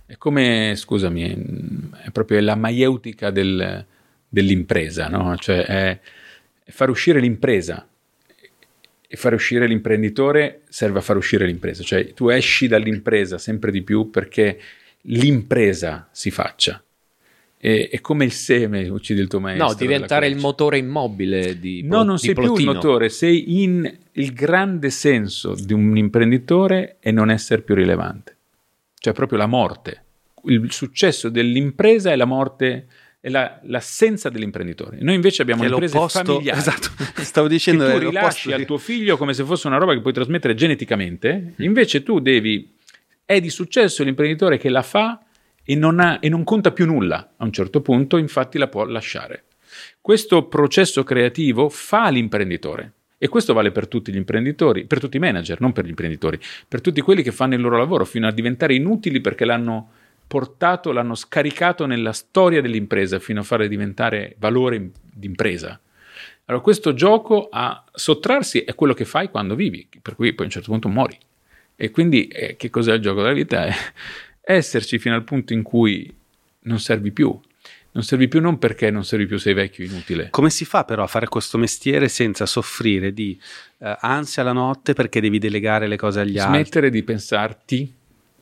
È 0.06 0.18
come, 0.18 0.74
scusami, 0.76 1.90
è 2.04 2.12
proprio 2.12 2.42
la 2.42 2.56
maieutica 2.58 3.30
del- 3.32 3.86
dell'impresa, 4.28 5.08
no? 5.08 5.34
Cioè 5.38 5.64
è, 5.64 6.00
è 6.62 6.72
far 6.72 6.90
uscire 6.90 7.22
l'impresa 7.22 7.88
e 9.08 9.16
far 9.16 9.34
uscire 9.34 9.66
l'imprenditore 9.66 10.64
serve 10.68 11.00
a 11.00 11.02
far 11.02 11.16
uscire 11.16 11.46
l'impresa, 11.46 11.84
cioè 11.84 12.12
tu 12.14 12.28
esci 12.28 12.68
dall'impresa 12.68 13.38
sempre 13.38 13.72
di 13.72 13.82
più 13.82 14.10
perché 14.10 14.60
l'impresa 15.04 16.10
si 16.12 16.32
faccia. 16.32 16.84
È, 17.58 17.88
è 17.92 18.02
come 18.02 18.26
il 18.26 18.34
seme, 18.34 18.90
uccidi 18.90 19.22
il 19.22 19.30
tuo 19.30 19.40
maestro. 19.40 19.68
No, 19.68 19.74
diventare 19.74 20.28
il 20.28 20.36
motore 20.36 20.80
immobile 20.80 21.58
di 21.62 21.82
No, 21.82 22.04
non 22.04 22.16
di 22.16 22.24
sei 22.24 22.34
più 22.34 22.42
il 22.44 22.48
Plotino. 22.50 22.74
motore, 22.74 23.08
sei 23.08 23.64
in 23.64 24.04
il 24.18 24.34
grande 24.34 24.90
senso 24.90 25.56
di 25.56 25.74
un 25.74 25.98
imprenditore 25.98 26.98
e 27.00 27.12
non 27.12 27.30
essere 27.30 27.62
più 27.62 27.76
rilevante. 27.76 28.38
Cioè 28.98 29.14
proprio 29.14 29.38
la 29.38 29.46
morte. 29.48 30.04
Il 30.46 30.72
successo 30.72 31.30
dell'impresa 31.30 32.12
è 32.12 32.16
la 32.16 32.26
morte, 32.26 32.88
è 33.20 33.30
la- 33.30 33.60
l'assenza 33.64 34.30
dell'imprenditore. 34.30 34.98
Noi 35.02 35.16
invece 35.16 35.42
abbiamo 35.42 35.62
Che 35.62 35.68
è 35.68 35.72
imprese 35.72 35.94
l'opposto- 35.96 36.24
familiari. 36.24 36.60
esatto, 36.60 36.90
stavo 37.24 37.48
dicendo, 37.48 37.86
che 37.86 37.92
è 37.92 38.00
tu 38.00 38.06
rilasci 38.08 38.52
al 38.54 38.66
tuo 38.66 38.78
figlio 38.78 39.18
come 39.18 39.34
se 39.34 39.44
fosse 39.44 39.68
una 39.68 39.78
roba 39.78 39.94
che 39.94 40.02
puoi 40.02 40.14
trasmettere 40.14 40.54
geneticamente, 40.54 41.54
invece 41.58 42.04
tu 42.04 42.20
devi 42.20 42.74
è 43.26 43.40
di 43.42 43.50
successo 43.50 44.04
l'imprenditore 44.04 44.58
che 44.58 44.70
la 44.70 44.84
fa 44.84 45.20
e 45.64 45.76
non, 45.76 46.00
ha- 46.00 46.20
e 46.22 46.30
non 46.30 46.44
conta 46.44 46.72
più 46.72 46.86
nulla. 46.86 47.34
A 47.38 47.44
un 47.44 47.52
certo 47.52 47.82
punto, 47.82 48.18
infatti, 48.18 48.58
la 48.60 48.68
può 48.68 48.86
lasciare. 48.86 49.46
Questo 50.00 50.46
processo 50.48 51.04
creativo 51.04 51.68
fa 51.70 52.10
l'imprenditore. 52.10 52.94
E 53.26 53.28
questo 53.28 53.56
vale 53.56 53.72
per 53.72 53.88
tutti 53.88 54.12
gli 54.12 54.18
imprenditori, 54.18 54.86
per 54.86 55.00
tutti 55.00 55.18
i 55.18 55.20
manager, 55.20 55.60
non 55.60 55.74
per 55.74 55.84
gli 55.84 55.90
imprenditori, 55.90 56.40
per 56.68 56.80
tutti 56.80 57.02
quelli 57.02 57.24
che 57.24 57.32
fanno 57.32 57.56
il 57.56 57.62
loro 57.62 57.76
lavoro 57.76 58.06
fino 58.06 58.28
a 58.28 58.32
diventare 58.32 58.76
inutili 58.76 59.20
perché 59.20 59.46
l'hanno 59.46 59.90
portato, 60.28 60.92
l'hanno 60.92 61.16
scaricato 61.16 61.88
nella 61.88 62.14
storia 62.14 62.62
dell'impresa 62.62 63.18
fino 63.18 63.40
a 63.40 63.44
farle 63.44 63.68
diventare 63.68 64.36
valore 64.38 64.92
d'impresa. 65.12 65.80
Allora, 66.46 66.64
questo 66.64 66.94
gioco 66.94 67.50
a 67.52 67.84
sottrarsi 67.92 68.60
è 68.60 68.76
quello 68.76 68.94
che 68.94 69.06
fai 69.06 69.32
quando 69.32 69.56
vivi, 69.56 69.88
per 70.04 70.14
cui 70.14 70.32
poi 70.34 70.44
a 70.44 70.48
un 70.48 70.52
certo 70.52 70.70
punto 70.70 70.88
muori. 70.88 71.18
E 71.76 71.90
quindi 71.90 72.28
eh, 72.28 72.56
che 72.58 72.70
cos'è 72.70 72.94
il 72.94 73.02
gioco 73.02 73.24
della 73.24 73.34
vita? 73.34 73.66
È 74.40 74.54
esserci 74.54 75.00
fino 75.00 75.16
al 75.16 75.24
punto 75.24 75.52
in 75.54 75.64
cui 75.64 76.16
non 76.60 76.80
servi 76.80 77.12
più. 77.12 77.36
Non 77.96 78.04
servi 78.04 78.28
più 78.28 78.42
non 78.42 78.60
perché 78.60 78.92
non 78.92 79.06
servi 79.06 79.26
più, 79.26 79.38
sei 79.38 79.54
vecchio, 79.54 79.86
inutile. 79.86 80.28
Come 80.30 80.50
si 80.50 80.66
fa 80.66 80.84
però 80.84 81.04
a 81.04 81.08
fare 81.08 81.28
questo 81.30 81.58
mestiere 81.58 82.10
senza 82.10 82.46
soffrire 82.46 83.14
di 83.14 83.40
eh, 83.78 83.98
ansia 84.02 84.44
la 84.44 84.52
notte 84.52 84.92
perché 84.94 85.22
devi 85.22 85.40
delegare 85.40 85.88
le 85.88 85.96
cose 85.96 86.20
agli 86.20 86.38
altri? 86.38 86.56
Smettere 86.56 86.90
di 86.90 87.04
pensarti 87.04 87.94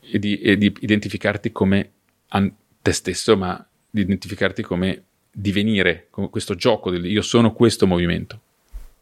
e 0.01 0.17
di, 0.19 0.39
e 0.39 0.57
di 0.57 0.73
identificarti 0.79 1.51
come 1.51 1.91
an- 2.29 2.51
te 2.81 2.91
stesso, 2.93 3.37
ma 3.37 3.63
di 3.87 4.01
identificarti 4.01 4.63
come 4.63 5.03
divenire, 5.31 6.07
come 6.09 6.29
questo 6.29 6.55
gioco 6.55 6.89
del 6.89 7.05
io 7.05 7.21
sono 7.21 7.53
questo 7.53 7.85
movimento. 7.85 8.41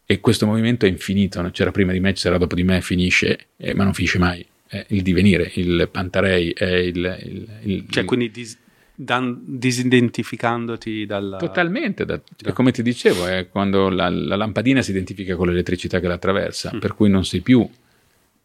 E 0.04 0.20
questo 0.20 0.44
movimento 0.44 0.84
è 0.84 0.88
infinito, 0.90 1.40
no? 1.40 1.50
c'era 1.50 1.70
prima 1.70 1.92
di 1.92 2.00
me, 2.00 2.12
c'era 2.12 2.36
dopo 2.36 2.54
di 2.54 2.62
me, 2.62 2.82
finisce, 2.82 3.46
eh, 3.56 3.72
ma 3.72 3.84
non 3.84 3.94
finisce 3.94 4.18
mai. 4.18 4.46
È 4.66 4.84
il 4.88 5.00
divenire, 5.00 5.50
il 5.54 5.88
Pantarei 5.90 6.50
è 6.50 6.66
il... 6.66 7.18
il- 7.24 7.48
il- 7.62 7.86
Cioè, 7.88 8.04
quindi 8.04 8.30
dis- 8.30 8.58
dan- 8.94 9.40
disidentificandoti 9.44 11.06
dal... 11.06 11.36
Totalmente, 11.38 12.04
da- 12.04 12.20
e 12.44 12.52
come 12.52 12.72
ti 12.72 12.82
dicevo, 12.82 13.26
è 13.26 13.48
quando 13.48 13.88
la, 13.88 14.08
la 14.08 14.36
lampadina 14.36 14.82
si 14.82 14.90
identifica 14.90 15.36
con 15.36 15.48
l'elettricità 15.48 16.00
che 16.00 16.06
la 16.08 16.14
attraversa, 16.14 16.70
Mm. 16.74 16.78
per 16.78 16.94
cui 16.94 17.08
non 17.10 17.24
sei 17.24 17.40
più 17.40 17.68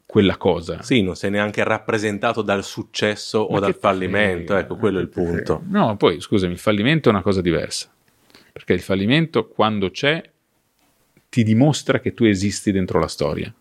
quella 0.06 0.38
cosa. 0.38 0.82
Sì, 0.82 1.02
non 1.02 1.15
sei 1.15 1.32
neanche 1.32 1.64
rappresentato 1.64 2.41
dal 2.41 2.64
successo 2.64 3.40
o 3.40 3.53
Ma 3.53 3.60
dal 3.60 3.74
che 3.74 3.80
fallimento, 3.80 4.53
frega, 4.53 4.60
ecco, 4.60 4.76
quello 4.78 4.99
è 4.99 5.02
il 5.02 5.10
che 5.10 5.14
frega. 5.14 5.32
punto. 5.32 5.64
No, 5.69 5.98
poi 5.98 6.22
scusami, 6.22 6.53
il 6.53 6.60
fallimento 6.60 7.10
è 7.10 7.11
una 7.11 7.22
cosa 7.22 7.41
diversa. 7.41 7.91
Perché 8.53 8.74
il 8.74 8.82
fallimento, 8.82 9.48
quando 9.48 9.91
c'è, 9.91 10.24
ti 11.30 11.44
dimostra 11.44 11.99
che 11.99 12.14
tu 12.14 12.24
esisti 12.24 12.72
dentro 12.72 12.99
la 12.99 13.07
storia. 13.07 13.53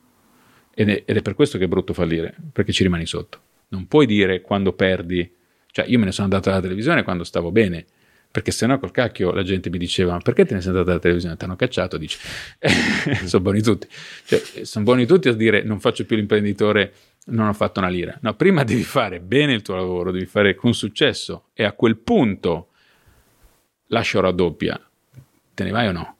Ed 0.72 0.88
è, 0.88 1.02
ed 1.04 1.16
è 1.16 1.22
per 1.22 1.34
questo 1.34 1.58
che 1.58 1.64
è 1.64 1.68
brutto 1.68 1.92
fallire, 1.92 2.34
perché 2.52 2.72
ci 2.72 2.82
rimani 2.82 3.06
sotto. 3.06 3.40
Non 3.68 3.86
puoi 3.88 4.06
dire 4.06 4.40
quando 4.40 4.72
perdi, 4.72 5.28
cioè 5.76 5.84
io 5.88 5.98
me 5.98 6.06
ne 6.06 6.12
sono 6.12 6.24
andato 6.24 6.48
dalla 6.48 6.62
televisione 6.62 7.02
quando 7.02 7.22
stavo 7.22 7.50
bene, 7.50 7.84
perché 8.30 8.50
sennò 8.50 8.78
col 8.78 8.92
cacchio 8.92 9.30
la 9.30 9.42
gente 9.42 9.68
mi 9.68 9.76
diceva 9.76 10.12
ma 10.12 10.20
perché 10.20 10.46
te 10.46 10.54
ne 10.54 10.60
sei 10.60 10.70
andato 10.70 10.86
dalla 10.86 11.00
televisione? 11.00 11.36
Ti 11.36 11.44
hanno 11.44 11.56
cacciato, 11.56 11.98
dici. 11.98 12.16
sono 13.26 13.42
buoni 13.42 13.60
tutti. 13.60 13.86
Cioè, 14.24 14.64
sono 14.64 14.86
buoni 14.86 15.04
tutti 15.04 15.28
a 15.28 15.34
dire 15.34 15.62
non 15.64 15.78
faccio 15.78 16.06
più 16.06 16.16
l'imprenditore, 16.16 16.94
non 17.26 17.48
ho 17.48 17.52
fatto 17.52 17.80
una 17.80 17.90
lira. 17.90 18.16
No, 18.22 18.32
prima 18.36 18.64
devi 18.64 18.84
fare 18.84 19.20
bene 19.20 19.52
il 19.52 19.60
tuo 19.60 19.74
lavoro, 19.74 20.12
devi 20.12 20.24
fare 20.24 20.54
con 20.54 20.72
successo 20.72 21.48
e 21.52 21.64
a 21.64 21.72
quel 21.72 21.98
punto 21.98 22.68
lascio 23.88 24.18
raddoppia. 24.22 24.80
Te 25.52 25.62
ne 25.62 25.70
vai 25.72 25.88
o 25.88 25.92
no? 25.92 26.16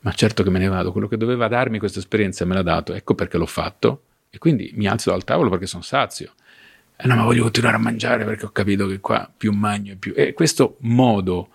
Ma 0.00 0.10
certo 0.10 0.42
che 0.42 0.50
me 0.50 0.58
ne 0.58 0.66
vado, 0.66 0.90
quello 0.90 1.06
che 1.06 1.16
doveva 1.16 1.46
darmi 1.46 1.78
questa 1.78 2.00
esperienza 2.00 2.44
me 2.44 2.54
l'ha 2.54 2.62
dato, 2.62 2.94
ecco 2.94 3.14
perché 3.14 3.38
l'ho 3.38 3.46
fatto 3.46 4.02
e 4.28 4.38
quindi 4.38 4.72
mi 4.74 4.88
alzo 4.88 5.10
dal 5.10 5.22
tavolo 5.22 5.50
perché 5.50 5.66
sono 5.66 5.84
sazio. 5.84 6.32
Eh 7.00 7.06
no, 7.06 7.14
ma 7.14 7.22
voglio 7.22 7.42
continuare 7.44 7.76
a 7.76 7.80
mangiare 7.80 8.24
perché 8.24 8.44
ho 8.46 8.50
capito 8.50 8.86
che 8.88 8.98
qua 8.98 9.30
più 9.34 9.52
magno 9.52 9.92
e 9.92 9.96
più... 9.96 10.12
E 10.16 10.32
questo 10.32 10.78
modo 10.80 11.50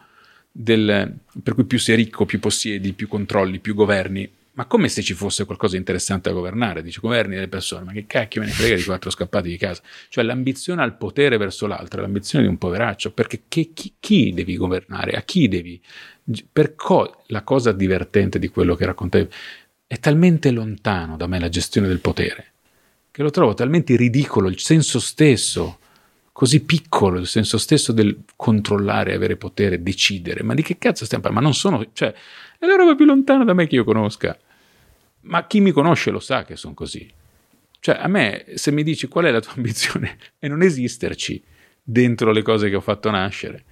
del, 0.49 1.13
per 1.41 1.53
cui 1.53 1.65
più 1.65 1.77
sei 1.79 1.97
ricco, 1.97 2.25
più 2.25 2.39
possiedi, 2.39 2.93
più 2.93 3.09
controlli, 3.09 3.59
più 3.59 3.73
governi, 3.75 4.31
ma 4.53 4.65
come 4.67 4.87
se 4.87 5.01
ci 5.01 5.13
fosse 5.13 5.43
qualcosa 5.45 5.73
di 5.73 5.79
interessante 5.79 6.29
da 6.29 6.35
governare, 6.35 6.81
dice 6.81 7.01
governi 7.01 7.33
delle 7.35 7.49
persone, 7.49 7.83
ma 7.83 7.91
che 7.91 8.05
cacchio 8.07 8.39
me 8.39 8.47
ne 8.47 8.53
frega 8.53 8.75
di 8.75 8.83
quattro 8.83 9.09
scappati 9.09 9.49
di 9.49 9.57
casa, 9.57 9.81
cioè 10.07 10.23
l'ambizione 10.23 10.81
al 10.81 10.95
potere 10.95 11.35
verso 11.35 11.67
l'altro, 11.67 11.99
l'ambizione 12.01 12.45
di 12.45 12.49
un 12.49 12.57
poveraccio, 12.57 13.11
perché 13.11 13.41
che- 13.49 13.71
chi, 13.73 13.95
chi 13.99 14.31
devi 14.33 14.55
governare, 14.55 15.11
a 15.13 15.23
chi 15.23 15.49
devi, 15.49 15.81
per 16.51 16.75
co- 16.75 17.23
la 17.27 17.41
cosa 17.41 17.73
divertente 17.73 18.39
di 18.39 18.47
quello 18.47 18.75
che 18.75 18.85
raccontavi, 18.85 19.27
è 19.87 19.99
talmente 19.99 20.51
lontano 20.51 21.17
da 21.17 21.27
me 21.27 21.39
la 21.39 21.49
gestione 21.49 21.87
del 21.87 21.99
potere, 21.99 22.52
che 23.13 23.21
lo 23.21 23.29
trovo 23.29 23.53
talmente 23.53 23.95
ridicolo 23.95 24.47
il 24.47 24.59
senso 24.59 24.99
stesso 24.99 25.77
così 26.31 26.63
piccolo 26.63 27.19
il 27.19 27.27
senso 27.27 27.59
stesso 27.59 27.91
del 27.91 28.23
controllare, 28.35 29.13
avere 29.13 29.37
potere, 29.37 29.83
decidere. 29.83 30.41
Ma 30.41 30.55
di 30.55 30.63
che 30.63 30.79
cazzo 30.79 31.05
stiamo 31.05 31.23
parlando? 31.23 31.47
Ma 31.47 31.53
non 31.53 31.53
sono, 31.53 31.91
cioè, 31.93 32.11
è 32.57 32.65
la 32.65 32.75
roba 32.75 32.95
più 32.95 33.05
lontana 33.05 33.43
da 33.43 33.53
me 33.53 33.67
che 33.67 33.75
io 33.75 33.83
conosca. 33.83 34.35
Ma 35.21 35.45
chi 35.45 35.61
mi 35.61 35.69
conosce 35.69 36.09
lo 36.09 36.19
sa 36.19 36.43
che 36.43 36.55
sono 36.55 36.73
così. 36.73 37.07
Cioè, 37.79 37.97
a 37.99 38.07
me, 38.07 38.45
se 38.55 38.71
mi 38.71 38.81
dici 38.81 39.07
qual 39.07 39.25
è 39.25 39.31
la 39.31 39.41
tua 39.41 39.53
ambizione, 39.57 40.17
è 40.39 40.47
non 40.47 40.63
esisterci 40.63 41.41
dentro 41.83 42.31
le 42.31 42.41
cose 42.41 42.67
che 42.67 42.75
ho 42.75 42.81
fatto 42.81 43.11
nascere. 43.11 43.63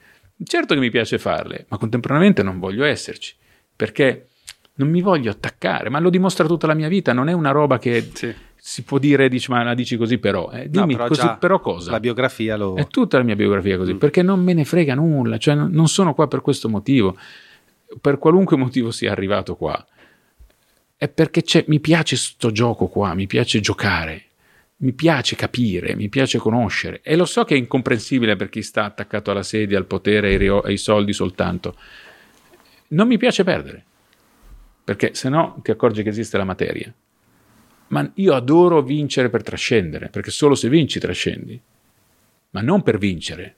Certo 0.44 0.76
che 0.76 0.80
mi 0.80 0.92
piace 0.92 1.18
farle, 1.18 1.66
ma 1.70 1.80
contemporaneamente 1.80 2.44
non 2.44 2.60
voglio 2.60 2.84
esserci, 2.84 3.34
perché 3.76 4.28
non 4.76 4.90
mi 4.90 5.02
voglio 5.02 5.30
attaccare, 5.32 5.90
ma 5.90 6.00
lo 6.00 6.10
dimostra 6.10 6.46
tutta 6.48 6.68
la 6.68 6.74
mia 6.74 6.88
vita, 6.88 7.14
non 7.14 7.28
è 7.30 7.34
una 7.34 7.52
roba 7.52 7.78
che 7.78 8.10
Sì. 8.14 8.34
si 8.56 8.84
può 8.84 8.98
dire, 8.98 9.30
dici, 9.30 9.52
ma 9.52 9.62
la 9.64 9.74
dici 9.76 9.98
così 9.98 10.18
però. 10.18 10.50
Eh, 10.52 10.64
No, 10.64 10.70
dimmi 10.82 10.94
però 10.96 11.08
così 11.08 11.36
però 11.40 11.60
cosa? 11.60 11.92
La 11.92 12.00
biografia 12.00 12.56
lo... 12.56 12.76
È 12.76 12.88
tutta 12.88 13.18
la 13.18 13.24
mia 13.24 13.36
biografia 13.36 13.78
così, 13.78 13.94
Mm. 13.94 13.98
perché 13.98 14.22
non 14.24 14.42
me 14.44 14.54
ne 14.54 14.66
frega 14.66 14.96
nulla, 14.96 15.38
cioè 15.38 15.56
non 15.56 15.88
sono 15.88 16.14
qua 16.14 16.28
per 16.28 16.42
questo 16.42 16.70
motivo, 16.70 17.16
per 18.00 18.18
qualunque 18.18 18.56
motivo 18.58 18.90
sia 18.92 19.12
arrivato 19.12 19.56
qua. 19.56 19.86
È 20.96 21.08
perché 21.10 21.42
c'è- 21.44 21.66
mi 21.68 21.80
piace 21.80 22.16
sto 22.16 22.52
gioco 22.52 22.88
qua, 22.88 23.14
mi 23.16 23.26
piace 23.28 23.60
giocare, 23.60 24.24
mi 24.78 24.94
piace 24.94 25.36
capire, 25.36 25.96
mi 25.96 26.10
piace 26.10 26.38
conoscere. 26.38 27.02
E 27.04 27.16
lo 27.16 27.26
so 27.26 27.44
che 27.44 27.56
è 27.56 27.58
incomprensibile 27.58 28.36
per 28.36 28.50
chi 28.50 28.62
sta 28.62 28.86
attaccato 28.86 29.30
alla 29.32 29.44
sedia, 29.44 29.78
al 29.78 29.86
potere, 29.86 30.30
ai, 30.30 30.38
rio- 30.38 30.62
ai 30.62 30.78
soldi 30.78 31.12
soltanto. 31.14 31.76
Non 32.90 33.08
mi 33.08 33.18
piace 33.18 33.44
perdere, 33.44 33.84
perché 34.84 35.14
se 35.14 35.30
no 35.30 35.60
ti 35.64 35.72
accorgi 35.72 36.04
che 36.04 36.10
esiste 36.10 36.38
la 36.38 36.44
materia. 36.44 36.94
Ma 37.88 38.10
io 38.16 38.34
adoro 38.34 38.82
vincere 38.82 39.30
per 39.30 39.44
trascendere, 39.44 40.10
perché 40.10 40.32
solo 40.32 40.56
se 40.56 40.70
vinci 40.70 41.00
trascendi 41.00 41.62
ma 42.52 42.62
non 42.62 42.82
per 42.82 42.98
vincere. 42.98 43.56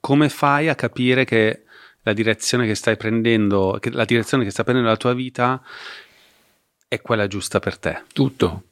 come 0.00 0.30
fai 0.30 0.68
a 0.68 0.74
capire 0.74 1.26
che 1.26 1.64
la 2.02 2.14
direzione 2.14 2.66
che 2.66 2.74
stai 2.74 2.96
prendendo, 2.96 3.76
che 3.78 3.90
la 3.90 4.06
direzione 4.06 4.42
che 4.42 4.50
sta 4.50 4.62
prendendo 4.62 4.90
la 4.90 4.96
tua 4.96 5.12
vita 5.12 5.62
è 6.88 7.02
quella 7.02 7.26
giusta 7.26 7.58
per 7.58 7.76
te? 7.76 8.04
Tutto. 8.14 8.62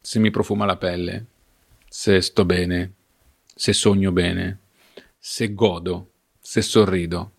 Se 0.00 0.18
mi 0.18 0.32
profuma 0.32 0.64
la 0.64 0.76
pelle, 0.76 1.26
se 1.86 2.20
sto 2.20 2.44
bene, 2.44 2.94
se 3.54 3.72
sogno 3.72 4.10
bene, 4.10 4.58
se 5.16 5.54
godo, 5.54 6.10
se 6.40 6.60
sorrido, 6.60 7.32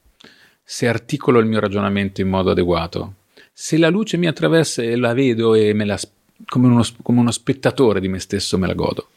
se 0.64 0.88
articolo 0.88 1.40
il 1.40 1.46
mio 1.46 1.60
ragionamento 1.60 2.22
in 2.22 2.30
modo 2.30 2.52
adeguato, 2.52 3.16
se 3.52 3.78
la 3.78 3.90
luce 3.90 4.18
mi 4.18 4.28
attraversa 4.28 4.82
e 4.82 4.96
la 4.96 5.14
vedo 5.14 5.54
e 5.54 5.74
me 5.74 5.86
la, 5.86 6.00
come, 6.48 6.68
uno, 6.68 6.84
come 7.02 7.20
uno 7.20 7.32
spettatore 7.32 8.00
di 8.00 8.08
me 8.08 8.20
stesso 8.20 8.58
me 8.58 8.68
la 8.68 8.74
godo. 8.74 9.10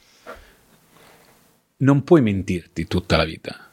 Non 1.78 2.04
puoi 2.04 2.20
mentirti 2.20 2.86
tutta 2.86 3.16
la 3.16 3.24
vita. 3.24 3.70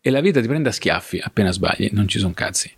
E 0.00 0.10
la 0.10 0.20
vita 0.20 0.40
ti 0.40 0.46
prende 0.46 0.68
a 0.68 0.72
schiaffi 0.72 1.18
appena 1.18 1.50
sbagli, 1.50 1.90
non 1.92 2.08
ci 2.08 2.18
sono 2.18 2.32
cazzi. 2.32 2.72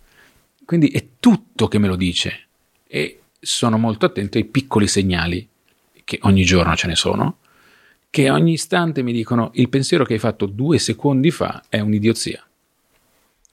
Quindi 0.65 0.89
è 0.89 1.05
tutto 1.19 1.67
che 1.67 1.77
me 1.77 1.87
lo 1.87 1.95
dice. 1.95 2.47
E 2.87 3.21
sono 3.39 3.77
molto 3.77 4.05
attento 4.05 4.37
ai 4.37 4.45
piccoli 4.45 4.87
segnali, 4.87 5.47
che 6.03 6.19
ogni 6.23 6.43
giorno 6.43 6.75
ce 6.75 6.87
ne 6.87 6.95
sono, 6.95 7.37
che 8.09 8.29
ogni 8.29 8.53
istante 8.53 9.01
mi 9.01 9.13
dicono 9.13 9.51
il 9.53 9.69
pensiero 9.69 10.03
che 10.03 10.13
hai 10.13 10.19
fatto 10.19 10.45
due 10.45 10.77
secondi 10.77 11.31
fa 11.31 11.63
è 11.69 11.79
un'idiozia. 11.79 12.45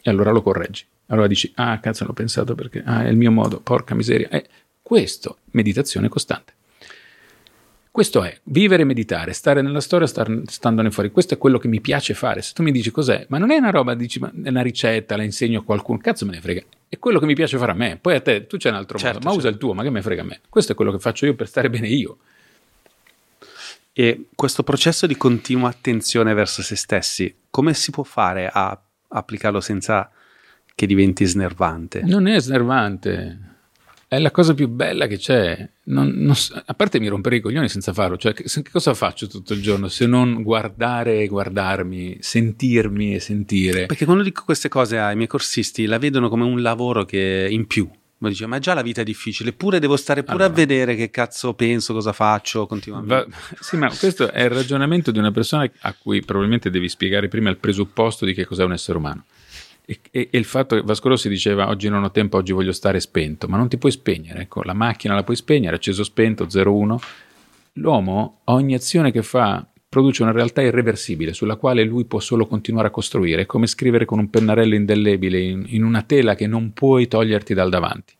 E 0.00 0.10
allora 0.10 0.30
lo 0.30 0.42
correggi. 0.42 0.84
Allora 1.06 1.26
dici, 1.26 1.50
ah 1.56 1.78
cazzo 1.80 2.04
l'ho 2.04 2.12
pensato 2.12 2.54
perché, 2.54 2.82
ah 2.84 3.04
è 3.04 3.08
il 3.08 3.16
mio 3.16 3.30
modo, 3.30 3.60
porca 3.60 3.94
miseria. 3.94 4.28
È 4.28 4.44
questo, 4.82 5.38
meditazione 5.50 6.08
costante. 6.08 6.54
Questo 7.90 8.22
è 8.22 8.38
vivere 8.44 8.82
e 8.82 8.84
meditare, 8.84 9.32
stare 9.32 9.60
nella 9.60 9.80
storia, 9.80 10.06
star, 10.06 10.42
standone 10.46 10.90
fuori. 10.92 11.10
Questo 11.10 11.34
è 11.34 11.36
quello 11.38 11.58
che 11.58 11.66
mi 11.66 11.80
piace 11.80 12.14
fare. 12.14 12.42
Se 12.42 12.52
tu 12.52 12.62
mi 12.62 12.70
dici 12.70 12.92
cos'è, 12.92 13.26
ma 13.28 13.38
non 13.38 13.50
è 13.50 13.56
una 13.56 13.70
roba, 13.70 13.94
dici, 13.94 14.20
ma 14.20 14.30
è 14.44 14.50
una 14.50 14.62
ricetta, 14.62 15.16
la 15.16 15.24
insegno 15.24 15.60
a 15.60 15.64
qualcuno, 15.64 15.98
cazzo 15.98 16.24
me 16.24 16.32
ne 16.32 16.40
frega. 16.40 16.62
È 16.88 16.98
quello 16.98 17.18
che 17.18 17.26
mi 17.26 17.34
piace 17.34 17.58
fare 17.58 17.72
a 17.72 17.74
me. 17.74 17.98
Poi 18.00 18.14
a 18.14 18.20
te, 18.20 18.46
tu 18.46 18.56
c'è 18.56 18.68
un 18.68 18.76
altro 18.76 18.98
Certo, 18.98 19.18
modo, 19.18 19.28
ma 19.28 19.32
usa 19.32 19.48
certo. 19.48 19.56
il 19.56 19.60
tuo, 19.60 19.74
ma 19.74 19.82
che 19.82 19.90
me 19.90 20.00
frega 20.00 20.22
a 20.22 20.24
me. 20.24 20.40
Questo 20.48 20.72
è 20.72 20.74
quello 20.76 20.92
che 20.92 21.00
faccio 21.00 21.26
io 21.26 21.34
per 21.34 21.48
stare 21.48 21.70
bene 21.70 21.88
io. 21.88 22.18
E 23.92 24.26
questo 24.32 24.62
processo 24.62 25.08
di 25.08 25.16
continua 25.16 25.68
attenzione 25.68 26.34
verso 26.34 26.62
se 26.62 26.76
stessi, 26.76 27.34
come 27.50 27.74
si 27.74 27.90
può 27.90 28.04
fare 28.04 28.48
a 28.52 28.80
applicarlo 29.08 29.60
senza 29.60 30.10
che 30.74 30.86
diventi 30.86 31.24
snervante? 31.24 32.02
Non 32.02 32.26
è 32.26 32.38
snervante. 32.40 33.46
È 34.06 34.18
la 34.18 34.30
cosa 34.30 34.54
più 34.54 34.68
bella 34.68 35.06
che 35.06 35.18
c'è. 35.18 35.68
Non- 35.84 36.08
non 36.14 36.34
a 36.64 36.74
parte 36.74 36.98
mi 36.98 37.08
rompere 37.08 37.36
i 37.36 37.40
coglioni 37.40 37.68
senza 37.68 37.92
farlo. 37.92 38.16
Cioè, 38.16 38.32
che, 38.32 38.44
che 38.44 38.70
cosa 38.70 38.94
faccio 38.94 39.26
tutto 39.26 39.52
il 39.52 39.60
giorno 39.60 39.88
se 39.88 40.06
non 40.06 40.42
guardare 40.42 41.20
e 41.20 41.26
guardarmi, 41.26 42.16
sentirmi 42.20 43.14
e 43.14 43.20
sentire? 43.20 43.84
Perché 43.84 44.06
quando 44.06 44.22
dico 44.22 44.44
queste 44.44 44.68
cose 44.68 44.98
ai 44.98 45.14
miei 45.14 45.28
corsisti 45.28 45.84
la 45.84 45.98
vedono 45.98 46.30
come 46.30 46.44
un 46.44 46.62
lavoro 46.62 47.04
che 47.04 47.48
in 47.50 47.66
più. 47.66 47.86
Ma 48.20 48.28
dice, 48.28 48.46
ma 48.46 48.58
già 48.58 48.74
la 48.74 48.82
vita 48.82 49.00
è 49.00 49.04
difficile, 49.04 49.50
eppure 49.50 49.78
devo 49.78 49.96
stare 49.96 50.22
pure 50.24 50.36
Allora. 50.38 50.50
a 50.50 50.54
vedere 50.56 50.96
che 50.96 51.08
cazzo 51.08 51.54
penso, 51.54 51.92
cosa 51.92 52.12
faccio 52.12 52.66
continuamente. 52.66 53.14
Va- 53.14 53.26
sì, 53.60 53.76
ma 53.76 53.88
questo 53.96 54.32
è 54.32 54.42
il 54.42 54.50
ragionamento 54.50 55.12
di 55.12 55.18
una 55.20 55.30
persona 55.30 55.70
a 55.82 55.94
cui 55.96 56.20
probabilmente 56.22 56.68
devi 56.68 56.88
spiegare 56.88 57.28
prima 57.28 57.48
il 57.48 57.58
presupposto 57.58 58.24
di 58.24 58.34
che 58.34 58.44
cos'è 58.44 58.64
un 58.64 58.72
essere 58.72 58.98
umano. 58.98 59.24
E, 59.84 60.00
e- 60.10 60.28
e 60.32 60.36
il 60.38 60.44
fatto 60.44 60.74
che 60.74 60.82
Vasco 60.82 61.08
Rossi 61.08 61.28
diceva 61.28 61.68
oggi 61.68 61.88
non 61.88 62.02
ho 62.02 62.10
tempo, 62.10 62.36
oggi 62.36 62.52
voglio 62.52 62.72
stare 62.72 62.98
spento, 62.98 63.46
ma 63.46 63.56
non 63.56 63.68
ti 63.68 63.78
puoi 63.78 63.92
spegnere. 63.92 64.40
Ecco, 64.42 64.62
la 64.64 64.74
macchina 64.74 65.14
la 65.14 65.22
puoi 65.22 65.36
spegnere, 65.36 65.76
acceso 65.76 66.02
spento, 66.02 66.46
0-1. 66.46 66.96
L'uomo, 67.74 68.40
ogni 68.44 68.74
azione 68.74 69.12
che 69.12 69.22
fa, 69.22 69.64
produce 69.88 70.22
una 70.22 70.32
realtà 70.32 70.60
irreversibile 70.60 71.32
sulla 71.32 71.56
quale 71.56 71.82
lui 71.82 72.04
può 72.04 72.20
solo 72.20 72.46
continuare 72.46 72.88
a 72.88 72.90
costruire. 72.90 73.42
È 73.42 73.46
come 73.46 73.66
scrivere 73.66 74.04
con 74.04 74.18
un 74.18 74.28
pennarello 74.28 74.74
indelebile 74.74 75.38
in, 75.40 75.64
in 75.68 75.82
una 75.82 76.02
tela 76.02 76.34
che 76.34 76.46
non 76.46 76.72
puoi 76.72 77.08
toglierti 77.08 77.54
dal 77.54 77.70
davanti. 77.70 78.14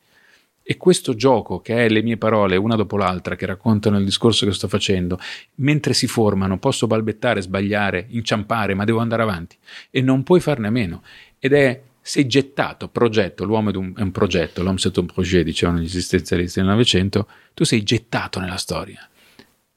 E 0.70 0.76
questo 0.76 1.14
gioco, 1.14 1.60
che 1.60 1.86
è 1.86 1.88
le 1.88 2.02
mie 2.02 2.18
parole 2.18 2.56
una 2.56 2.76
dopo 2.76 2.98
l'altra, 2.98 3.36
che 3.36 3.46
raccontano 3.46 3.98
il 3.98 4.04
discorso 4.04 4.44
che 4.44 4.52
sto 4.52 4.68
facendo, 4.68 5.18
mentre 5.56 5.94
si 5.94 6.06
formano, 6.06 6.58
posso 6.58 6.86
balbettare, 6.86 7.40
sbagliare, 7.40 8.06
inciampare, 8.10 8.74
ma 8.74 8.84
devo 8.84 8.98
andare 8.98 9.22
avanti. 9.22 9.56
E 9.90 10.02
non 10.02 10.22
puoi 10.24 10.40
farne 10.40 10.66
a 10.66 10.70
meno. 10.70 11.02
Ed 11.38 11.54
è, 11.54 11.82
sei 12.02 12.26
gettato, 12.26 12.88
progetto, 12.88 13.44
l'uomo 13.44 13.72
è 13.72 13.76
un, 13.76 13.94
è 13.96 14.02
un 14.02 14.12
progetto, 14.12 14.62
l'homme 14.62 14.78
c'est 14.78 14.94
un 14.98 15.06
projet, 15.06 15.42
dicevano 15.42 15.78
gli 15.78 15.84
esistenzialisti 15.84 16.60
del 16.60 16.68
Novecento, 16.68 17.26
tu 17.54 17.64
sei 17.64 17.82
gettato 17.82 18.38
nella 18.38 18.56
storia. 18.56 19.08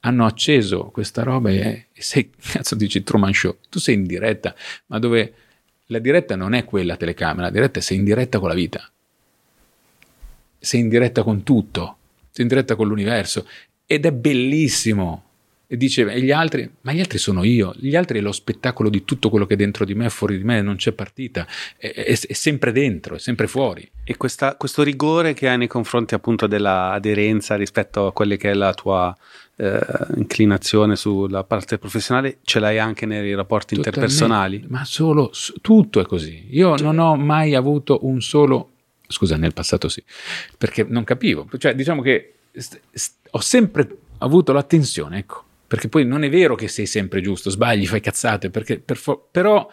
Hanno 0.04 0.26
acceso 0.26 0.90
questa 0.92 1.22
roba 1.22 1.50
e, 1.50 1.86
e 1.92 2.02
sei, 2.02 2.30
cazzo 2.38 2.74
dici, 2.74 3.02
Truman 3.02 3.32
Show, 3.32 3.56
tu 3.68 3.78
sei 3.78 3.94
in 3.94 4.04
diretta, 4.04 4.54
ma 4.86 4.98
dove 4.98 5.34
la 5.86 5.98
diretta 5.98 6.36
non 6.36 6.54
è 6.54 6.64
quella 6.64 6.96
telecamera, 6.96 7.46
la 7.46 7.50
diretta 7.52 7.78
è 7.78 7.82
sei 7.82 7.98
in 7.98 8.04
diretta 8.04 8.38
con 8.38 8.48
la 8.48 8.54
vita 8.54 8.86
sei 10.62 10.80
in 10.80 10.88
diretta 10.88 11.22
con 11.22 11.42
tutto, 11.42 11.96
sei 12.30 12.44
in 12.44 12.48
diretta 12.48 12.76
con 12.76 12.86
l'universo 12.86 13.46
ed 13.84 14.06
è 14.06 14.12
bellissimo. 14.12 15.24
E 15.66 15.76
dice, 15.78 16.02
e 16.02 16.20
gli 16.20 16.30
altri? 16.30 16.70
Ma 16.82 16.92
gli 16.92 17.00
altri 17.00 17.16
sono 17.16 17.44
io, 17.44 17.72
gli 17.78 17.96
altri 17.96 18.18
è 18.18 18.22
lo 18.22 18.30
spettacolo 18.30 18.90
di 18.90 19.04
tutto 19.06 19.30
quello 19.30 19.46
che 19.46 19.54
è 19.54 19.56
dentro 19.56 19.86
di 19.86 19.94
me, 19.94 20.10
fuori 20.10 20.36
di 20.36 20.44
me, 20.44 20.60
non 20.60 20.76
c'è 20.76 20.92
partita, 20.92 21.46
è, 21.78 21.90
è- 21.90 22.04
è 22.04 22.32
sempre 22.34 22.72
dentro, 22.72 23.14
è 23.14 23.18
sempre 23.18 23.46
fuori. 23.46 23.90
E 24.04 24.18
questa- 24.18 24.54
questo 24.56 24.82
rigore 24.82 25.32
che 25.32 25.48
hai 25.48 25.56
nei 25.56 25.68
confronti 25.68 26.12
appunto 26.14 26.46
dell'aderenza 26.46 27.56
rispetto 27.56 28.06
a 28.06 28.12
quelle 28.12 28.36
che 28.36 28.50
è 28.50 28.54
la 28.54 28.74
tua 28.74 29.16
eh, 29.56 29.80
inclinazione 30.16 30.96
sulla 30.96 31.44
parte 31.44 31.78
professionale, 31.78 32.38
ce 32.42 32.58
l'hai 32.58 32.78
anche 32.78 33.06
nei 33.06 33.34
rapporti 33.34 33.74
interpersonali? 33.74 34.60
Totalmente, 34.60 34.78
Ma 34.78 34.84
solo, 34.84 35.30
tutto 35.60 36.00
è 36.00 36.06
così. 36.06 36.46
Io 36.50 36.76
non 36.76 36.98
ho 36.98 37.16
mai 37.16 37.54
avuto 37.54 38.06
un 38.06 38.20
solo, 38.20 38.70
scusa, 39.06 39.36
nel 39.36 39.52
passato 39.52 39.88
sì, 39.88 40.02
perché 40.56 40.84
non 40.88 41.04
capivo. 41.04 41.48
Cioè, 41.56 41.74
diciamo 41.74 42.02
che 42.02 42.34
st- 42.52 42.80
st- 42.90 43.28
ho 43.30 43.40
sempre 43.40 43.88
avuto 44.18 44.52
l'attenzione, 44.52 45.18
ecco, 45.18 45.44
perché 45.66 45.88
poi 45.88 46.04
non 46.04 46.24
è 46.24 46.30
vero 46.30 46.54
che 46.54 46.68
sei 46.68 46.86
sempre 46.86 47.20
giusto, 47.20 47.50
sbagli, 47.50 47.86
fai 47.86 48.00
cazzate, 48.00 48.50
perché 48.50 48.78
per 48.78 48.96
fo- 48.96 49.28
però 49.30 49.68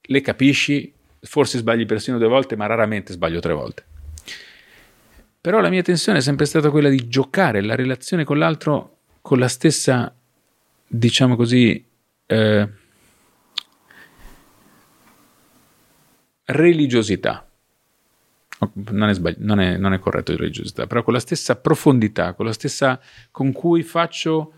le 0.00 0.20
capisci, 0.20 0.92
forse 1.20 1.58
sbagli 1.58 1.86
persino 1.86 2.18
due 2.18 2.28
volte, 2.28 2.56
ma 2.56 2.66
raramente 2.66 3.12
sbaglio 3.12 3.40
tre 3.40 3.54
volte. 3.54 3.84
Però 5.40 5.60
la 5.60 5.68
mia 5.68 5.82
tensione 5.82 6.18
è 6.18 6.22
sempre 6.22 6.46
stata 6.46 6.70
quella 6.70 6.88
di 6.88 7.06
giocare 7.06 7.60
la 7.60 7.74
relazione 7.74 8.24
con 8.24 8.38
l'altro 8.38 8.93
con 9.24 9.38
la 9.38 9.48
stessa, 9.48 10.14
diciamo 10.86 11.34
così, 11.34 11.82
eh, 12.26 12.68
religiosità. 16.44 17.48
Non 18.74 19.08
è, 19.08 19.14
sbagli- 19.14 19.38
non, 19.38 19.60
è, 19.60 19.78
non 19.78 19.94
è 19.94 19.98
corretto 19.98 20.32
di 20.32 20.36
religiosità, 20.36 20.86
però 20.86 21.02
con 21.02 21.14
la 21.14 21.20
stessa 21.20 21.56
profondità, 21.56 22.34
con 22.34 22.44
la 22.44 22.52
stessa 22.52 23.00
con 23.30 23.52
cui 23.52 23.82
faccio 23.82 24.52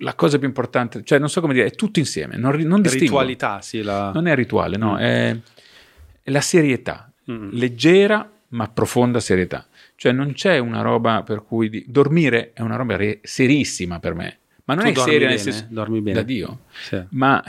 la 0.00 0.14
cosa 0.14 0.36
più 0.36 0.46
importante, 0.46 1.02
cioè 1.02 1.18
non 1.18 1.30
so 1.30 1.40
come 1.40 1.54
dire, 1.54 1.64
è 1.64 1.70
tutto 1.70 1.98
insieme, 1.98 2.36
non, 2.36 2.54
non 2.54 2.82
distingo. 2.82 3.04
Ritualità, 3.06 3.62
sì, 3.62 3.80
la... 3.80 4.10
Non 4.12 4.26
è 4.26 4.34
rituale, 4.34 4.76
no, 4.76 4.98
è, 4.98 5.34
è 6.22 6.30
la 6.30 6.42
serietà, 6.42 7.10
Mm. 7.30 7.48
leggera 7.52 8.30
ma 8.48 8.68
profonda 8.68 9.20
serietà. 9.20 9.66
Cioè 9.96 10.12
non 10.12 10.32
c'è 10.34 10.58
una 10.58 10.82
roba 10.82 11.22
per 11.22 11.42
cui 11.42 11.68
di- 11.70 11.84
dormire 11.88 12.52
è 12.52 12.60
una 12.60 12.76
roba 12.76 12.96
re- 12.96 13.20
serissima 13.22 13.98
per 13.98 14.14
me, 14.14 14.38
Ma 14.66 14.74
non 14.74 14.84
Tu 14.84 14.90
è 14.90 14.92
dormi 14.92 15.10
seria 15.12 15.28
nel 15.28 15.36
bene? 15.38 15.50
senso... 15.52 15.66
Dormi 15.70 16.00
bene? 16.02 16.16
Da 16.16 16.22
Dio. 16.22 16.58
Sì. 16.82 17.02
Ma 17.10 17.42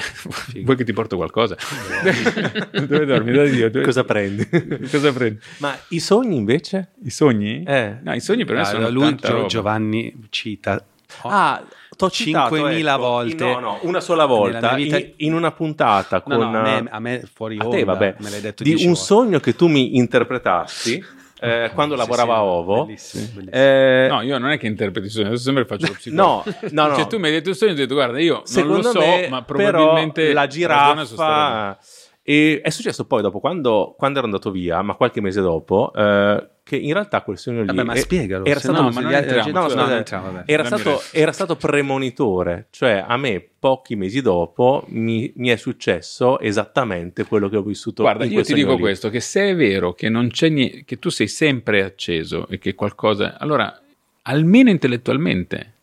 vuoi 0.61 0.75
che 0.77 0.83
ti 0.85 0.93
porto 0.93 1.15
qualcosa? 1.17 1.55
Dove 2.71 3.05
dormi? 3.05 3.31
Da 3.33 3.43
Dio. 3.45 3.69
Dove- 3.69 3.83
Cosa 3.85 4.03
prendi? 4.03 4.47
Cosa 4.89 5.11
prendi? 5.11 5.39
Ma 5.57 5.77
i 5.89 5.99
sogni 5.99 6.35
invece? 6.37 6.91
I 7.03 7.09
sogni? 7.09 7.63
Eh. 7.63 7.97
No, 8.01 8.13
i 8.13 8.19
sogni 8.21 8.45
per 8.45 8.55
me 8.55 8.61
Ah, 8.61 8.65
sono 8.65 8.89
lui, 8.89 9.01
tanta 9.03 9.27
Gio- 9.27 9.33
roba. 9.35 9.47
Giovanni 9.47 10.15
cita 10.29 10.85
Ah, 11.23 11.63
t'ho 11.95 12.09
citato, 12.09 12.55
5.000 12.55 12.77
ecco, 12.87 12.97
volte. 12.97 13.43
No, 13.45 13.59
no, 13.59 13.79
una 13.83 14.01
sola 14.01 14.25
volta 14.25 14.75
vita- 14.75 14.97
in, 14.97 15.13
in 15.17 15.33
una 15.33 15.51
puntata 15.53 16.21
No, 16.27 16.37
con 16.37 16.51
no, 16.51 16.57
a 16.57 16.61
me, 16.61 16.87
a 16.89 16.99
me 16.99 17.23
fuori 17.33 17.57
a 17.57 17.63
onda 17.63 17.77
te, 17.77 17.83
vabbè, 17.85 18.15
me 18.19 18.29
l'hai 18.29 18.41
detto 18.41 18.63
di 18.63 18.71
un 18.71 18.77
volte. 18.87 18.95
sogno 18.99 19.39
che 19.39 19.55
tu 19.55 19.67
mi 19.67 19.95
interpretassi 19.95 21.01
eh, 21.39 21.71
quando 21.73 21.93
Sì, 21.95 21.99
lavorava 22.01 22.33
sì, 22.33 22.39
a 22.39 22.43
Ovo. 22.43 22.83
bellissimo, 22.85 23.23
bellissimo. 23.33 23.55
Eh, 23.63 24.07
No, 24.09 24.21
io 24.21 24.37
non 24.37 24.49
è 24.51 24.57
che 24.57 24.67
interpreti 24.67 25.07
i 25.07 25.09
sogni, 25.09 25.27
adesso 25.27 25.43
sempre 25.43 25.65
faccio 25.65 25.87
lo 25.87 25.93
psicologo. 25.93 26.43
no, 26.45 26.69
no, 26.71 26.87
no. 26.87 26.95
Cioè, 26.95 27.07
tu 27.07 27.17
mi 27.19 27.25
hai 27.27 27.31
detto 27.33 27.49
il 27.49 27.55
sogno 27.55 27.71
e 27.71 27.73
ho 27.75 27.77
detto, 27.77 27.93
guarda, 27.93 28.19
io 28.19 28.33
non 28.33 28.45
Secondo 28.45 28.77
lo 28.77 28.91
so, 28.91 28.99
me, 28.99 29.27
ma 29.29 29.43
però, 29.43 29.57
probabilmente 29.71 30.33
la 30.33 30.47
giraffa 30.47 31.77
e 32.23 32.59
è 32.61 32.69
successo 32.69 33.05
poi 33.05 33.21
dopo 33.21 33.39
quando, 33.39 33.95
quando 33.97 34.17
ero 34.17 34.27
andato 34.27 34.51
via 34.51 34.81
ma 34.81 34.95
qualche 34.95 35.21
mese 35.21 35.39
dopo 35.39 35.93
eh, 35.95 36.49
che 36.67 36.75
in 36.75 36.91
realtà 36.91 37.21
quel 37.21 37.37
sogno 37.37 37.61
lì 37.61 37.67
Vabbè, 37.67 37.83
ma 37.83 37.93
è- 37.93 37.97
spiegalo. 37.99 38.43
era 38.45 38.59
stato, 38.59 38.81
no, 38.81 38.89
ma 38.89 39.17
entriamo, 39.17 39.51
no, 39.51 39.73
no, 39.73 39.89
entriamo, 39.89 40.43
era, 40.45 40.65
stato, 40.65 41.01
era 41.11 41.31
stato 41.31 41.55
premonitore 41.55 42.67
cioè 42.71 43.03
a 43.07 43.15
me 43.15 43.41
pochi 43.57 43.95
mesi 43.95 44.21
dopo 44.21 44.83
mi, 44.89 45.31
mi 45.37 45.47
è 45.47 45.55
successo 45.55 46.39
esattamente 46.39 47.23
quello 47.25 47.47
che 47.49 47.55
ho 47.57 47.61
vissuto 47.63 48.03
Guarda, 48.03 48.25
io 48.25 48.43
ti 48.43 48.53
dico 48.53 48.73
lì. 48.73 48.79
questo, 48.79 49.09
che 49.09 49.21
se 49.21 49.49
è 49.49 49.55
vero 49.55 49.93
che 49.93 50.09
non 50.09 50.29
c'è 50.29 50.49
niente, 50.49 50.83
che 50.83 50.99
tu 50.99 51.09
sei 51.09 51.27
sempre 51.27 51.83
acceso 51.83 52.47
e 52.49 52.59
che 52.59 52.75
qualcosa, 52.75 53.37
allora 53.39 53.81
almeno 54.23 54.69
intellettualmente 54.69 55.73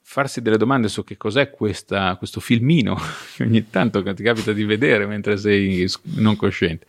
farsi 0.00 0.42
delle 0.42 0.56
domande 0.58 0.88
su 0.88 1.04
che 1.04 1.16
cos'è 1.16 1.50
questa, 1.50 2.16
questo 2.16 2.38
filmino 2.40 2.96
che 3.36 3.42
ogni 3.44 3.70
tanto 3.70 4.02
ti 4.14 4.22
capita 4.22 4.52
di 4.52 4.64
vedere 4.64 5.06
mentre 5.06 5.36
sei 5.36 5.86
non 6.16 6.36
cosciente. 6.36 6.86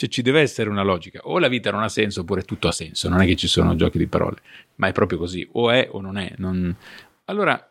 Cioè 0.00 0.08
ci 0.08 0.22
deve 0.22 0.40
essere 0.40 0.70
una 0.70 0.80
logica, 0.82 1.20
o 1.24 1.38
la 1.38 1.48
vita 1.48 1.70
non 1.70 1.82
ha 1.82 1.90
senso 1.90 2.22
oppure 2.22 2.40
tutto 2.40 2.68
ha 2.68 2.72
senso, 2.72 3.10
non 3.10 3.20
è 3.20 3.26
che 3.26 3.36
ci 3.36 3.46
sono 3.48 3.76
giochi 3.76 3.98
di 3.98 4.06
parole, 4.06 4.38
ma 4.76 4.86
è 4.86 4.92
proprio 4.92 5.18
così, 5.18 5.46
o 5.52 5.70
è 5.70 5.88
o 5.90 6.00
non 6.00 6.16
è. 6.16 6.32
non- 6.38 6.74
Allora, 7.26 7.70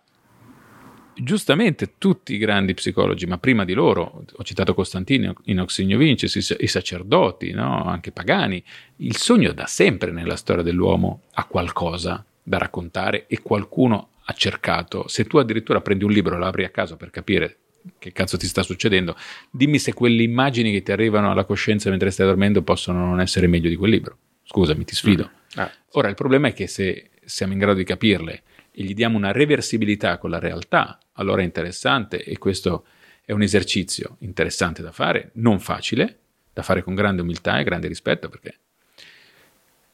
giustamente 1.16 1.96
tutti 1.98 2.36
i 2.36 2.38
grandi 2.38 2.76
psicologi, 2.76 3.26
ma 3.26 3.40
prima 3.40 3.66
di 3.66 3.74
loro, 3.74 4.26
ho 4.32 4.44
citato 4.44 4.76
Costantino 4.76 5.34
in 5.46 5.60
Oxigno 5.60 5.98
Vincis, 5.98 6.56
i 6.60 6.68
sacerdoti, 6.68 7.50
no? 7.50 7.86
anche 7.86 8.12
pagani, 8.12 8.64
il 8.98 9.18
sogno 9.18 9.52
da 9.52 9.66
sempre 9.66 10.12
nella 10.12 10.36
storia 10.36 10.62
dell'uomo 10.62 11.24
ha 11.34 11.46
qualcosa 11.46 12.24
da 12.44 12.60
raccontare 12.60 13.26
e 13.26 13.42
qualcuno 13.42 14.10
ha 14.24 14.34
cercato. 14.34 15.08
Se 15.08 15.26
tu 15.26 15.38
addirittura 15.38 15.82
prendi 15.82 16.04
un 16.04 16.12
libro 16.12 16.36
e 16.36 16.38
lo 16.38 16.46
apri 16.46 16.64
a 16.64 16.70
caso 16.70 16.96
per 16.96 17.10
capire 17.10 17.58
che 17.98 18.12
cazzo 18.12 18.38
ti 18.38 18.48
sta 18.48 18.64
succedendo, 18.64 19.16
dimmi 19.50 19.80
se 19.80 19.94
quelle 19.94 20.24
immagini 20.24 20.72
che 20.72 20.84
ti 20.84 20.92
arrivano 20.92 21.32
alla 21.32 21.46
coscienza 21.46 21.90
mentre 21.90 22.12
stai 22.12 22.26
dormendo 22.26 22.62
possono 22.62 23.06
non 23.06 23.22
essere 23.22 23.48
meglio 23.48 23.70
di 23.70 23.76
quel 23.76 23.92
libro. 23.92 24.18
Scusami, 24.44 24.84
ti 24.84 24.96
sfido. 24.96 25.30
Ah, 25.56 25.72
Ora, 25.92 26.08
il 26.10 26.16
problema 26.16 26.48
è 26.48 26.54
che 26.54 26.68
se 26.68 27.12
siamo 27.24 27.54
in 27.54 27.60
grado 27.60 27.78
di 27.78 27.84
capirle 27.84 28.44
e 28.72 28.84
gli 28.84 28.94
diamo 28.94 29.18
una 29.18 29.32
reversibilità 29.32 30.18
con 30.18 30.30
la 30.30 30.40
realtà, 30.40 31.00
allora 31.14 31.42
è 31.42 31.46
interessante 31.46 32.24
e 32.24 32.38
questo 32.38 32.86
è 33.24 33.32
un 33.32 33.42
esercizio 33.42 34.18
interessante 34.20 34.82
da 34.82 34.92
fare, 34.92 35.32
non 35.36 35.60
facile, 35.60 36.18
da 36.54 36.64
fare 36.64 36.84
con 36.84 36.96
grande 36.96 37.22
umiltà 37.22 37.60
e 37.60 37.64
grande 37.64 37.88
rispetto, 37.88 38.30
perché 38.30 38.58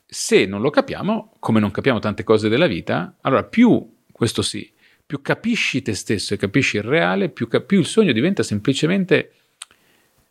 se 0.05 0.45
non 0.45 0.61
lo 0.61 0.69
capiamo, 0.69 1.33
come 1.39 1.59
non 1.59 1.71
capiamo 1.71 1.99
tante 1.99 2.23
cose 2.23 2.47
della 2.47 2.67
vita, 2.67 3.17
allora 3.21 3.43
più, 3.43 3.97
questo 4.11 4.41
sì, 4.41 4.71
più 5.05 5.21
capisci 5.21 5.81
te 5.81 5.93
stesso 5.93 6.33
e 6.33 6.37
capisci 6.37 6.77
il 6.77 6.83
reale, 6.83 7.29
più, 7.29 7.47
cap- 7.47 7.65
più 7.65 7.79
il 7.79 7.85
sogno 7.85 8.11
diventa 8.11 8.43
semplicemente, 8.43 9.31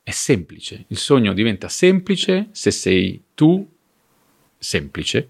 è 0.02 0.10
semplice, 0.10 0.84
il 0.88 0.96
sogno 0.96 1.32
diventa 1.32 1.68
semplice 1.68 2.48
se 2.50 2.70
sei 2.70 3.22
tu 3.34 3.66
semplice 4.58 5.28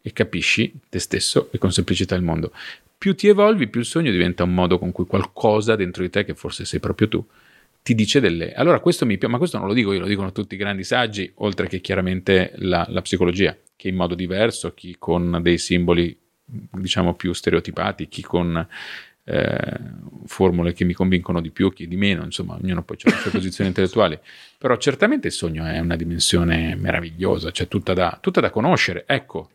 e 0.00 0.12
capisci 0.12 0.72
te 0.88 0.98
stesso 1.00 1.48
e 1.50 1.58
con 1.58 1.72
semplicità 1.72 2.14
il 2.14 2.22
mondo. 2.22 2.52
Più 2.96 3.14
ti 3.14 3.26
evolvi, 3.26 3.68
più 3.68 3.80
il 3.80 3.86
sogno 3.86 4.10
diventa 4.10 4.44
un 4.44 4.54
modo 4.54 4.78
con 4.78 4.92
cui 4.92 5.04
qualcosa 5.04 5.74
dentro 5.76 6.02
di 6.02 6.10
te, 6.10 6.24
che 6.24 6.34
forse 6.34 6.64
sei 6.64 6.80
proprio 6.80 7.08
tu, 7.08 7.26
ti 7.82 7.94
dice 7.94 8.20
delle... 8.20 8.52
Allora 8.54 8.80
questo 8.80 9.04
mi 9.04 9.18
piace, 9.18 9.32
ma 9.32 9.38
questo 9.38 9.58
non 9.58 9.66
lo 9.66 9.74
dico 9.74 9.92
io, 9.92 10.00
lo 10.00 10.06
dicono 10.06 10.32
tutti 10.32 10.54
i 10.54 10.58
grandi 10.58 10.84
saggi, 10.84 11.30
oltre 11.36 11.66
che 11.66 11.80
chiaramente 11.80 12.52
la, 12.56 12.86
la 12.88 13.02
psicologia, 13.02 13.56
che 13.74 13.88
in 13.88 13.96
modo 13.96 14.14
diverso, 14.14 14.72
chi 14.74 14.96
con 14.98 15.40
dei 15.42 15.58
simboli 15.58 16.16
diciamo 16.46 17.14
più 17.14 17.32
stereotipati, 17.32 18.08
chi 18.08 18.22
con 18.22 18.66
eh, 19.28 19.80
formule 20.26 20.72
che 20.72 20.84
mi 20.84 20.92
convincono 20.92 21.40
di 21.40 21.50
più, 21.50 21.72
chi 21.72 21.88
di 21.88 21.96
meno, 21.96 22.24
insomma, 22.24 22.54
ognuno 22.54 22.84
poi 22.84 22.96
ha 23.02 23.10
le 23.10 23.16
sue 23.16 23.30
posizioni 23.32 23.68
intellettuali, 23.68 24.18
però 24.56 24.76
certamente 24.76 25.26
il 25.26 25.32
sogno 25.32 25.64
è 25.64 25.78
una 25.80 25.96
dimensione 25.96 26.76
meravigliosa, 26.76 27.50
cioè 27.50 27.66
tutta 27.66 27.92
da, 27.92 28.18
tutta 28.20 28.40
da 28.40 28.50
conoscere. 28.50 29.04
Ecco, 29.06 29.50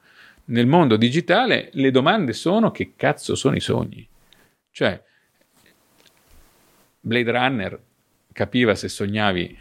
nel 0.45 0.67
mondo 0.67 0.97
digitale 0.97 1.69
le 1.73 1.91
domande 1.91 2.33
sono 2.33 2.71
che 2.71 2.93
cazzo 2.95 3.35
sono 3.35 3.55
i 3.55 3.61
sogni? 3.61 4.05
Cioè, 4.71 5.01
Blade 6.99 7.31
Runner 7.31 7.79
capiva 8.33 8.75
se 8.75 8.89
sognavi 8.89 9.57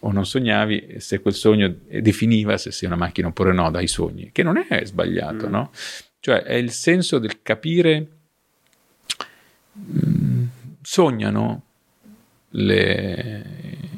o 0.00 0.12
non 0.12 0.24
sognavi, 0.24 0.96
se 0.98 1.20
quel 1.20 1.34
sogno 1.34 1.74
definiva 2.00 2.56
se 2.56 2.70
sei 2.70 2.88
una 2.88 2.96
macchina 2.96 3.28
oppure 3.28 3.52
no 3.52 3.70
dai 3.70 3.88
sogni, 3.88 4.30
che 4.32 4.42
non 4.42 4.56
è 4.56 4.84
sbagliato, 4.84 5.48
no? 5.48 5.70
Cioè 6.20 6.42
è 6.42 6.54
il 6.54 6.70
senso 6.72 7.18
del 7.18 7.42
capire, 7.42 8.08
mm, 9.78 10.44
sognano 10.82 11.62
le- 12.50 13.44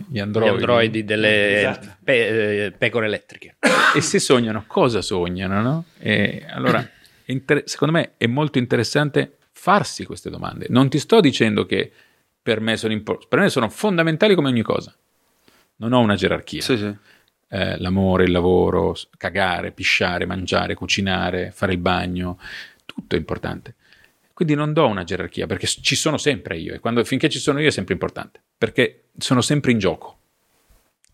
gli 0.08 0.14
Gli 0.14 0.18
androidi, 0.18 0.50
androidi 0.54 1.04
delle 1.04 1.58
Esatto. 1.58 1.96
pe- 2.02 2.64
eh, 2.66 2.70
pecore 2.72 3.06
elettriche. 3.06 3.56
e 3.94 4.00
se 4.00 4.18
sognano, 4.18 4.64
cosa 4.66 5.02
sognano, 5.02 5.62
no? 5.62 5.84
E 5.98 6.44
allora, 6.48 6.86
inter- 7.26 7.64
secondo 7.68 7.94
me 7.94 8.12
è 8.16 8.26
molto 8.26 8.58
interessante 8.58 9.38
farsi 9.52 10.04
queste 10.04 10.30
domande. 10.30 10.66
Non 10.68 10.88
ti 10.88 10.98
sto 10.98 11.20
dicendo 11.20 11.64
che 11.66 11.90
per 12.42 12.60
me 12.60 12.76
sono, 12.76 12.92
impor- 12.92 13.28
per 13.28 13.38
me 13.40 13.48
sono 13.50 13.68
fondamentali 13.68 14.34
come 14.34 14.48
ogni 14.48 14.62
cosa. 14.62 14.94
Non 15.76 15.92
ho 15.92 16.00
una 16.00 16.14
gerarchia. 16.16 16.60
Sì, 16.60 16.76
sì. 16.76 16.94
Eh, 17.52 17.78
l'amore, 17.78 18.24
il 18.24 18.30
lavoro, 18.30 18.96
cagare, 19.16 19.72
pisciare, 19.72 20.24
mangiare, 20.24 20.74
cucinare, 20.74 21.50
fare 21.52 21.72
il 21.72 21.78
bagno, 21.78 22.38
tutto 22.86 23.16
è 23.16 23.18
importante. 23.18 23.74
Quindi 24.32 24.54
non 24.54 24.72
do 24.72 24.86
una 24.86 25.04
gerarchia 25.04 25.46
perché 25.46 25.66
ci 25.66 25.96
sono 25.96 26.16
sempre 26.16 26.56
io 26.56 26.72
e 26.72 26.78
quando, 26.78 27.04
finché 27.04 27.28
ci 27.28 27.38
sono 27.38 27.60
io 27.60 27.68
è 27.68 27.70
sempre 27.70 27.92
importante 27.92 28.40
perché 28.56 29.04
sono 29.18 29.40
sempre 29.40 29.72
in 29.72 29.78
gioco. 29.78 30.18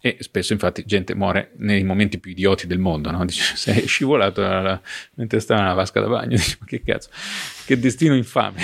E 0.01 0.19
spesso, 0.21 0.53
infatti, 0.53 0.85
gente 0.85 1.15
muore 1.15 1.53
nei 1.57 1.83
momenti 1.83 2.19
più 2.19 2.31
idioti 2.31 2.67
del 2.67 2.79
mondo, 2.79 3.11
no? 3.11 3.25
Dice, 3.27 3.57
sei 3.57 3.87
scivolato 3.87 4.41
dalla- 4.41 4.81
mentre 5.15 5.41
stava 5.41 5.63
nella 5.63 5.75
vasca 5.75 6.01
da 6.01 6.07
bagno. 6.07 6.37
Dice, 6.37 6.59
ma 6.61 6.67
che 6.67 6.83
cazzo, 6.83 7.11
che 7.65 7.79
destino 7.79 8.15
infame. 8.15 8.61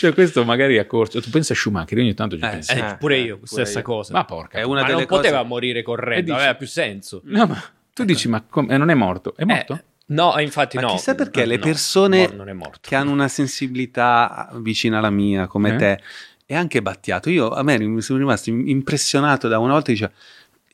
Cioè, 0.00 0.14
questo 0.14 0.44
magari 0.44 0.78
a 0.78 0.86
corso. 0.86 1.20
Tu 1.20 1.28
pensa 1.28 1.52
a 1.52 1.56
Schumacher, 1.56 1.98
io 1.98 2.04
ogni 2.04 2.14
tanto 2.14 2.38
ci 2.38 2.42
Eh, 2.44 2.48
penso. 2.48 2.72
sì. 2.72 2.78
Eh, 2.78 2.96
pure 2.98 3.18
io, 3.18 3.34
pure 3.36 3.46
stessa 3.46 3.78
io. 3.80 3.84
cosa. 3.84 4.12
Ma 4.14 4.24
porca. 4.24 4.58
È 4.58 4.62
una 4.62 4.80
Ma 4.80 4.86
delle 4.86 4.98
non 5.00 5.06
poteva 5.06 5.36
cose- 5.38 5.48
morire 5.48 5.78
E 5.80 5.82
correndo, 5.82 6.24
dici- 6.24 6.36
aveva 6.36 6.54
più 6.54 6.66
senso. 6.66 7.20
No, 7.24 7.46
ma 7.46 7.62
tu 7.92 8.04
dici, 8.04 8.28
ma 8.28 8.42
com- 8.48 8.70
eh, 8.70 8.76
non 8.78 8.88
è 8.88 8.94
morto? 8.94 9.34
È 9.36 9.44
morto? 9.44 9.74
Eh, 9.74 9.84
no, 10.06 10.38
infatti 10.40 10.76
Ma 10.76 10.82
no. 10.84 10.88
chissà 10.92 11.14
perché 11.14 11.44
le 11.44 11.56
No, 11.56 11.62
persone 11.62 12.30
non 12.34 12.48
è 12.48 12.52
morto. 12.54 12.78
che 12.80 12.94
hanno 12.96 13.10
una 13.10 13.28
sensibilità 13.28 14.50
vicina 14.54 14.98
alla 14.98 15.10
mia, 15.10 15.46
come 15.46 15.74
Eh? 15.74 15.76
te, 15.76 16.00
è 16.46 16.54
anche 16.54 16.82
Battiato. 16.82 17.30
Io 17.30 17.50
a 17.50 17.62
me 17.62 17.78
mi 17.78 18.00
sono 18.00 18.18
rimasto 18.18 18.50
impressionato 18.50 19.48
da 19.48 19.58
una 19.58 19.72
volta 19.74 19.90
diceva. 19.92 20.10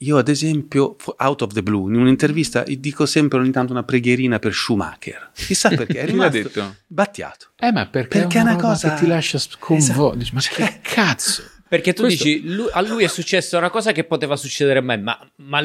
Io, 0.00 0.18
ad 0.18 0.28
esempio, 0.28 0.96
out 1.16 1.40
of 1.42 1.52
the 1.54 1.62
blue, 1.62 1.90
in 1.92 1.98
un'intervista 1.98 2.62
dico 2.66 3.06
sempre 3.06 3.38
ogni 3.38 3.50
tanto 3.50 3.72
una 3.72 3.82
preghierina 3.82 4.38
per 4.38 4.52
Schumacher. 4.52 5.30
Chissà 5.34 5.70
perché. 5.70 6.00
È 6.00 6.04
rimasto 6.06 6.36
detto? 6.42 6.74
Battiato. 6.86 7.46
Eh, 7.56 7.72
ma 7.72 7.86
perché, 7.86 8.18
Perché 8.18 8.38
è 8.38 8.42
una 8.42 8.56
cosa- 8.56 8.92
che 8.94 9.00
ti 9.00 9.06
lascia 9.06 9.38
sconvolto. 9.38 10.18
Esatto. 10.22 10.34
Ma 10.34 10.40
che 10.66 10.78
cazzo? 10.82 11.42
Perché 11.68 11.94
tu 11.94 12.02
Questo- 12.02 12.24
dici, 12.24 12.46
lui- 12.46 12.68
a 12.70 12.80
lui 12.82 13.04
è 13.04 13.08
successa 13.08 13.56
una 13.56 13.70
cosa 13.70 13.92
che 13.92 14.04
poteva 14.04 14.36
succedere 14.36 14.78
a 14.80 14.82
me, 14.82 14.98
ma, 14.98 15.18
ma 15.36 15.58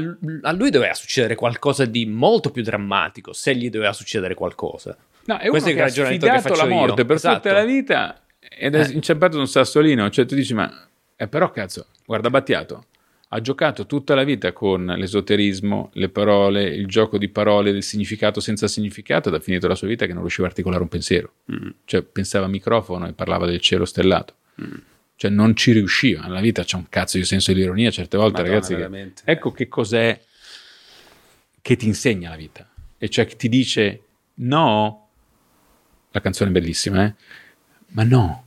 a 0.43 0.51
lui 0.53 0.69
doveva 0.69 0.93
succedere 0.93 1.35
qualcosa 1.35 1.83
di 1.85 2.05
molto 2.05 2.51
più 2.51 2.63
drammatico, 2.63 3.33
se 3.33 3.53
gli 3.55 3.69
doveva 3.69 3.91
succedere 3.93 4.33
qualcosa. 4.33 4.95
No, 5.25 5.37
è 5.37 5.49
Questo 5.49 5.57
uno 5.57 5.57
è 5.59 5.63
che 5.65 5.71
il 5.71 5.79
ha 5.79 5.83
ragionamento 5.83 6.25
che 6.25 6.31
sfidato 6.31 6.49
la 6.53 6.55
faccio 6.63 6.69
io. 6.73 6.79
morte 6.79 7.05
per 7.05 7.15
Esatto. 7.17 7.35
tutta 7.41 7.51
la 7.53 7.63
vita 7.65 8.21
ed 8.39 8.75
è 8.75 8.87
Eh. 8.87 8.91
inciampato 8.93 9.35
in 9.35 9.41
un 9.41 9.47
sassolino. 9.47 10.09
Cioè, 10.09 10.25
tu 10.25 10.33
dici, 10.35 10.53
ma 10.55 10.87
eh, 11.17 11.27
però 11.27 11.51
cazzo, 11.51 11.87
guarda 12.05 12.29
Battiato. 12.31 12.85
Ha 13.33 13.39
giocato 13.39 13.85
tutta 13.85 14.13
la 14.13 14.25
vita 14.25 14.51
con 14.51 14.85
l'esoterismo, 14.85 15.91
le 15.93 16.09
parole, 16.09 16.63
il 16.63 16.85
gioco 16.87 17.17
di 17.17 17.29
parole, 17.29 17.71
del 17.71 17.81
significato 17.81 18.41
senza 18.41 18.67
significato, 18.67 19.29
ed 19.29 19.35
ha 19.35 19.39
finito 19.39 19.69
la 19.69 19.75
sua 19.75 19.87
vita 19.87 20.05
che 20.05 20.11
non 20.11 20.21
riusciva 20.21 20.47
a 20.47 20.49
articolare 20.49 20.81
un 20.81 20.89
pensiero. 20.89 21.33
Cioè, 21.85 22.01
pensava 22.01 22.45
a 22.45 22.49
microfono 22.49 23.07
e 23.07 23.13
parlava 23.13 23.45
del 23.45 23.61
cielo 23.61 23.85
stellato. 23.85 24.35
Cioè, 25.15 25.31
non 25.31 25.55
ci 25.55 25.71
riusciva. 25.71 26.27
La 26.27 26.41
vita 26.41 26.63
c'è 26.65 26.75
un 26.75 26.89
cazzo 26.89 27.17
di 27.17 27.23
senso 27.23 27.53
di 27.53 27.61
ironia 27.61 27.89
certe 27.89 28.17
volte, 28.17 28.41
Madonna, 28.41 28.67
ragazzi. 28.67 28.75
che-. 28.75 29.31
Ecco 29.31 29.51
che 29.51 29.67
cos'è 29.69 30.21
che 31.61 31.75
ti 31.77 31.85
insegna 31.87 32.31
la 32.31 32.35
vita. 32.35 32.69
E 32.97 33.07
cioè 33.07 33.25
che 33.25 33.37
ti 33.37 33.47
dice 33.47 34.01
no, 34.35 35.07
la 36.11 36.19
canzone 36.19 36.49
è 36.49 36.53
bellissima, 36.53 37.05
eh? 37.05 37.13
Ma 37.93 38.03
no, 38.03 38.45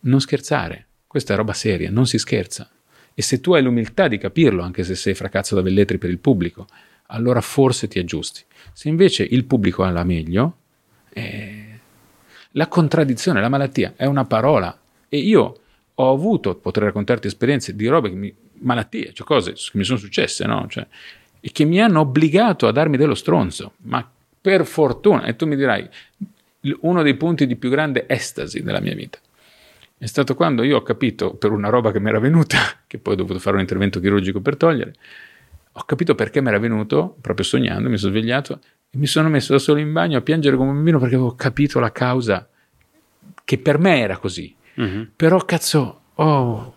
non 0.00 0.20
scherzare. 0.20 0.86
Questa 1.08 1.34
è 1.34 1.36
roba 1.36 1.54
seria, 1.54 1.90
non 1.90 2.06
si 2.06 2.18
scherza. 2.18 2.70
E 3.14 3.22
se 3.22 3.40
tu 3.40 3.52
hai 3.52 3.62
l'umiltà 3.62 4.08
di 4.08 4.18
capirlo, 4.18 4.62
anche 4.62 4.84
se 4.84 4.94
sei 4.94 5.14
fracazzo 5.14 5.54
da 5.54 5.62
velletri 5.62 5.98
per 5.98 6.10
il 6.10 6.18
pubblico, 6.18 6.66
allora 7.08 7.40
forse 7.40 7.88
ti 7.88 7.98
aggiusti. 7.98 8.42
Se 8.72 8.88
invece 8.88 9.22
il 9.22 9.44
pubblico 9.44 9.82
ha 9.82 9.90
la 9.90 10.04
meglio, 10.04 10.56
eh, 11.12 11.78
la 12.52 12.68
contraddizione, 12.68 13.40
la 13.40 13.48
malattia 13.48 13.94
è 13.96 14.06
una 14.06 14.24
parola. 14.24 14.78
E 15.08 15.18
io 15.18 15.60
ho 15.94 16.12
avuto, 16.12 16.54
potrei 16.56 16.86
raccontarti 16.86 17.26
esperienze 17.26 17.76
di 17.76 17.86
robe, 17.86 18.10
mi, 18.10 18.34
malattie, 18.60 19.12
cioè 19.12 19.26
cose 19.26 19.52
che 19.52 19.70
mi 19.74 19.84
sono 19.84 19.98
successe, 19.98 20.46
no? 20.46 20.66
Cioè, 20.68 20.86
e 21.40 21.50
che 21.52 21.64
mi 21.64 21.80
hanno 21.80 22.00
obbligato 22.00 22.66
a 22.66 22.72
darmi 22.72 22.96
dello 22.96 23.14
stronzo. 23.14 23.74
Ma 23.82 24.08
per 24.40 24.64
fortuna, 24.64 25.24
e 25.24 25.36
tu 25.36 25.46
mi 25.46 25.56
dirai, 25.56 25.86
uno 26.80 27.02
dei 27.02 27.14
punti 27.14 27.46
di 27.46 27.56
più 27.56 27.68
grande 27.68 28.06
estasi 28.08 28.62
della 28.62 28.80
mia 28.80 28.94
vita 28.94 29.18
è 30.02 30.06
stato 30.06 30.34
quando 30.34 30.64
io 30.64 30.78
ho 30.78 30.82
capito 30.82 31.34
per 31.34 31.52
una 31.52 31.68
roba 31.68 31.92
che 31.92 32.00
mi 32.00 32.08
era 32.08 32.18
venuta, 32.18 32.58
che 32.88 32.98
poi 32.98 33.14
ho 33.14 33.16
dovuto 33.18 33.38
fare 33.38 33.54
un 33.54 33.62
intervento 33.62 34.00
chirurgico 34.00 34.40
per 34.40 34.56
togliere, 34.56 34.94
ho 35.70 35.84
capito 35.84 36.16
perché 36.16 36.40
mi 36.40 36.48
era 36.48 36.58
venuto, 36.58 37.16
proprio 37.20 37.44
sognando, 37.44 37.88
mi 37.88 37.96
sono 37.96 38.10
svegliato 38.10 38.58
e 38.90 38.98
mi 38.98 39.06
sono 39.06 39.28
messo 39.28 39.52
da 39.52 39.60
solo 39.60 39.78
in 39.78 39.92
bagno 39.92 40.18
a 40.18 40.20
piangere 40.20 40.56
come 40.56 40.70
un 40.70 40.74
bambino 40.74 40.98
perché 40.98 41.14
avevo 41.14 41.36
capito 41.36 41.78
la 41.78 41.92
causa 41.92 42.48
che 43.44 43.58
per 43.58 43.78
me 43.78 44.00
era 44.00 44.16
così. 44.16 44.52
Mhm. 44.74 45.12
Però 45.14 45.38
cazzo, 45.44 46.00
oh, 46.14 46.74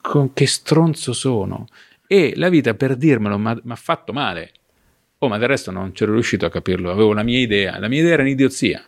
con 0.00 0.32
che 0.32 0.48
stronzo 0.48 1.12
sono. 1.12 1.66
E 2.08 2.32
la 2.34 2.48
vita 2.48 2.74
per 2.74 2.96
dirmelo 2.96 3.38
mi 3.38 3.60
ha 3.64 3.76
fatto 3.76 4.12
male. 4.12 4.50
Oh, 5.18 5.28
ma 5.28 5.38
del 5.38 5.46
resto 5.46 5.70
non 5.70 5.92
c'ero 5.92 6.14
riuscito 6.14 6.46
a 6.46 6.50
capirlo, 6.50 6.90
avevo 6.90 7.12
la 7.12 7.22
mia 7.22 7.38
idea. 7.38 7.78
La 7.78 7.86
mia 7.86 8.00
idea 8.00 8.14
era 8.14 8.22
un'idiozia. 8.22 8.84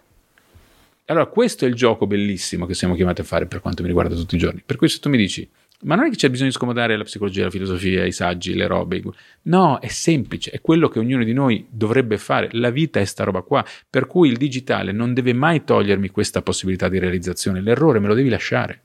Allora, 1.06 1.26
questo 1.26 1.64
è 1.64 1.68
il 1.68 1.74
gioco 1.74 2.06
bellissimo 2.06 2.64
che 2.64 2.74
siamo 2.74 2.94
chiamati 2.94 3.20
a 3.20 3.24
fare 3.24 3.46
per 3.46 3.60
quanto 3.60 3.82
mi 3.82 3.88
riguarda 3.88 4.14
tutti 4.14 4.36
i 4.36 4.38
giorni. 4.38 4.62
Per 4.64 4.76
cui 4.76 4.88
se 4.88 5.00
tu 5.00 5.08
mi 5.08 5.16
dici, 5.16 5.48
ma 5.82 5.96
non 5.96 6.06
è 6.06 6.10
che 6.10 6.16
c'è 6.16 6.30
bisogno 6.30 6.50
di 6.50 6.54
scomodare 6.54 6.96
la 6.96 7.02
psicologia, 7.02 7.44
la 7.44 7.50
filosofia, 7.50 8.04
i 8.04 8.12
saggi, 8.12 8.54
le 8.54 8.68
robe. 8.68 9.02
No, 9.42 9.80
è 9.80 9.88
semplice, 9.88 10.52
è 10.52 10.60
quello 10.60 10.88
che 10.88 11.00
ognuno 11.00 11.24
di 11.24 11.32
noi 11.32 11.66
dovrebbe 11.68 12.18
fare. 12.18 12.48
La 12.52 12.70
vita 12.70 13.00
è 13.00 13.04
sta 13.04 13.24
roba 13.24 13.42
qua. 13.42 13.64
Per 13.90 14.06
cui 14.06 14.28
il 14.28 14.36
digitale 14.36 14.92
non 14.92 15.12
deve 15.12 15.32
mai 15.32 15.64
togliermi 15.64 16.10
questa 16.10 16.40
possibilità 16.40 16.88
di 16.88 17.00
realizzazione. 17.00 17.60
L'errore 17.60 17.98
me 17.98 18.06
lo 18.06 18.14
devi 18.14 18.28
lasciare. 18.28 18.80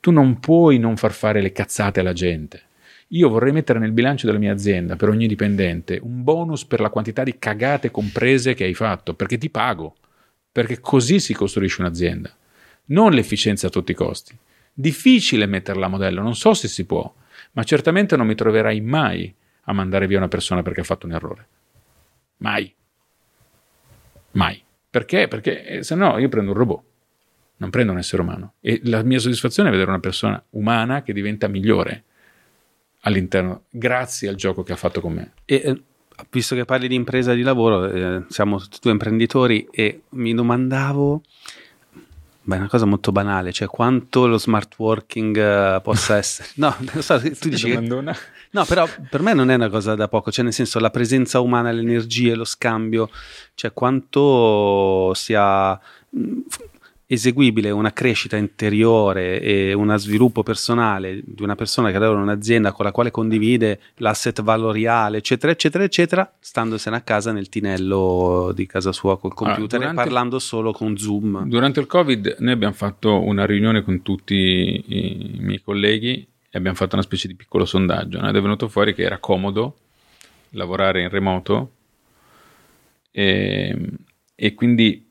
Tu 0.00 0.10
non 0.10 0.40
puoi 0.40 0.78
non 0.78 0.96
far 0.96 1.12
fare 1.12 1.40
le 1.40 1.52
cazzate 1.52 2.00
alla 2.00 2.12
gente. 2.12 2.62
Io 3.10 3.28
vorrei 3.28 3.52
mettere 3.52 3.78
nel 3.78 3.92
bilancio 3.92 4.26
della 4.26 4.38
mia 4.38 4.52
azienda 4.52 4.96
per 4.96 5.08
ogni 5.08 5.28
dipendente 5.28 6.00
un 6.02 6.24
bonus 6.24 6.64
per 6.64 6.80
la 6.80 6.90
quantità 6.90 7.22
di 7.22 7.38
cagate 7.38 7.92
comprese 7.92 8.54
che 8.54 8.64
hai 8.64 8.74
fatto, 8.74 9.14
perché 9.14 9.38
ti 9.38 9.48
pago, 9.48 9.94
perché 10.56 10.80
così 10.80 11.20
si 11.20 11.34
costruisce 11.34 11.82
un'azienda, 11.82 12.34
non 12.86 13.12
l'efficienza 13.12 13.66
a 13.66 13.70
tutti 13.70 13.92
i 13.92 13.94
costi. 13.94 14.34
Difficile 14.72 15.44
metterla 15.44 15.84
a 15.84 15.90
modello, 15.90 16.22
non 16.22 16.34
so 16.34 16.54
se 16.54 16.66
si 16.66 16.86
può, 16.86 17.14
ma 17.52 17.62
certamente 17.62 18.16
non 18.16 18.26
mi 18.26 18.34
troverai 18.34 18.80
mai 18.80 19.34
a 19.64 19.72
mandare 19.74 20.06
via 20.06 20.16
una 20.16 20.28
persona 20.28 20.62
perché 20.62 20.80
ha 20.80 20.84
fatto 20.84 21.04
un 21.04 21.12
errore. 21.12 21.46
Mai. 22.38 22.74
Mai. 24.30 24.62
Perché? 24.88 25.28
Perché 25.28 25.62
eh, 25.66 25.82
se 25.82 25.94
no 25.94 26.16
io 26.16 26.30
prendo 26.30 26.52
un 26.52 26.56
robot, 26.56 26.82
non 27.58 27.68
prendo 27.68 27.92
un 27.92 27.98
essere 27.98 28.22
umano. 28.22 28.54
E 28.62 28.80
la 28.84 29.02
mia 29.02 29.18
soddisfazione 29.18 29.68
è 29.68 29.72
vedere 29.72 29.90
una 29.90 30.00
persona 30.00 30.42
umana 30.52 31.02
che 31.02 31.12
diventa 31.12 31.48
migliore 31.48 32.04
all'interno, 33.00 33.64
grazie 33.68 34.30
al 34.30 34.36
gioco 34.36 34.62
che 34.62 34.72
ha 34.72 34.76
fatto 34.76 35.02
con 35.02 35.12
me. 35.12 35.32
E, 35.44 35.54
eh, 35.62 35.82
visto 36.30 36.54
che 36.54 36.64
parli 36.64 36.88
di 36.88 36.94
impresa 36.94 37.32
e 37.32 37.36
di 37.36 37.42
lavoro, 37.42 37.86
eh, 37.90 38.22
siamo 38.28 38.58
tutti 38.58 38.78
due 38.82 38.92
imprenditori 38.92 39.66
e 39.70 40.02
mi 40.10 40.34
domandavo, 40.34 41.22
beh, 42.42 42.54
è 42.54 42.58
una 42.58 42.68
cosa 42.68 42.84
molto 42.86 43.12
banale, 43.12 43.52
cioè 43.52 43.68
quanto 43.68 44.26
lo 44.26 44.38
smart 44.38 44.74
working 44.78 45.36
eh, 45.36 45.80
possa 45.82 46.16
essere. 46.18 46.48
No, 46.56 46.74
lo 46.92 47.02
so, 47.02 47.20
tu 47.20 47.48
dici 47.48 47.70
che- 47.70 48.14
No, 48.50 48.64
però 48.64 48.88
per 49.10 49.20
me 49.20 49.34
non 49.34 49.50
è 49.50 49.54
una 49.54 49.68
cosa 49.68 49.94
da 49.94 50.08
poco, 50.08 50.30
cioè 50.30 50.44
nel 50.44 50.52
senso 50.52 50.78
la 50.78 50.88
presenza 50.90 51.40
umana, 51.40 51.70
le 51.72 51.80
energie, 51.82 52.34
lo 52.34 52.44
scambio, 52.44 53.10
cioè 53.54 53.72
quanto 53.72 55.12
sia 55.14 55.78
eseguibile 57.08 57.70
una 57.70 57.92
crescita 57.92 58.36
interiore 58.36 59.40
e 59.40 59.72
uno 59.72 59.96
sviluppo 59.96 60.42
personale 60.42 61.22
di 61.24 61.42
una 61.42 61.54
persona 61.54 61.92
che 61.92 61.98
lavora 61.98 62.18
in 62.18 62.24
un'azienda 62.24 62.72
con 62.72 62.84
la 62.84 62.90
quale 62.90 63.12
condivide 63.12 63.80
l'asset 63.96 64.42
valoriale, 64.42 65.18
eccetera, 65.18 65.52
eccetera, 65.52 65.84
eccetera, 65.84 66.34
standosene 66.40 66.96
a 66.96 67.00
casa 67.02 67.30
nel 67.30 67.48
tinello 67.48 68.50
di 68.54 68.66
casa 68.66 68.90
sua 68.90 69.18
col 69.18 69.32
Allora, 69.36 69.54
computer 69.54 69.78
e 69.78 69.82
durante- 69.82 70.02
parlando 70.02 70.38
solo 70.40 70.72
con 70.72 70.96
Zoom. 70.96 71.46
Durante 71.46 71.78
il 71.78 71.86
Covid 71.86 72.36
noi 72.40 72.52
abbiamo 72.52 72.74
fatto 72.74 73.22
una 73.22 73.46
riunione 73.46 73.82
con 73.82 74.02
tutti 74.02 74.34
i 74.34 75.38
miei 75.38 75.62
colleghi 75.62 76.26
e 76.50 76.58
abbiamo 76.58 76.76
fatto 76.76 76.96
una 76.96 77.04
specie 77.04 77.28
di 77.28 77.34
piccolo 77.36 77.64
sondaggio 77.64 78.20
no? 78.20 78.28
ed 78.28 78.34
è 78.34 78.40
venuto 78.40 78.66
fuori 78.68 78.94
che 78.94 79.02
era 79.02 79.18
comodo 79.18 79.76
lavorare 80.50 81.02
in 81.02 81.08
remoto 81.08 81.70
e, 83.12 83.76
e 84.34 84.54
quindi 84.54 85.05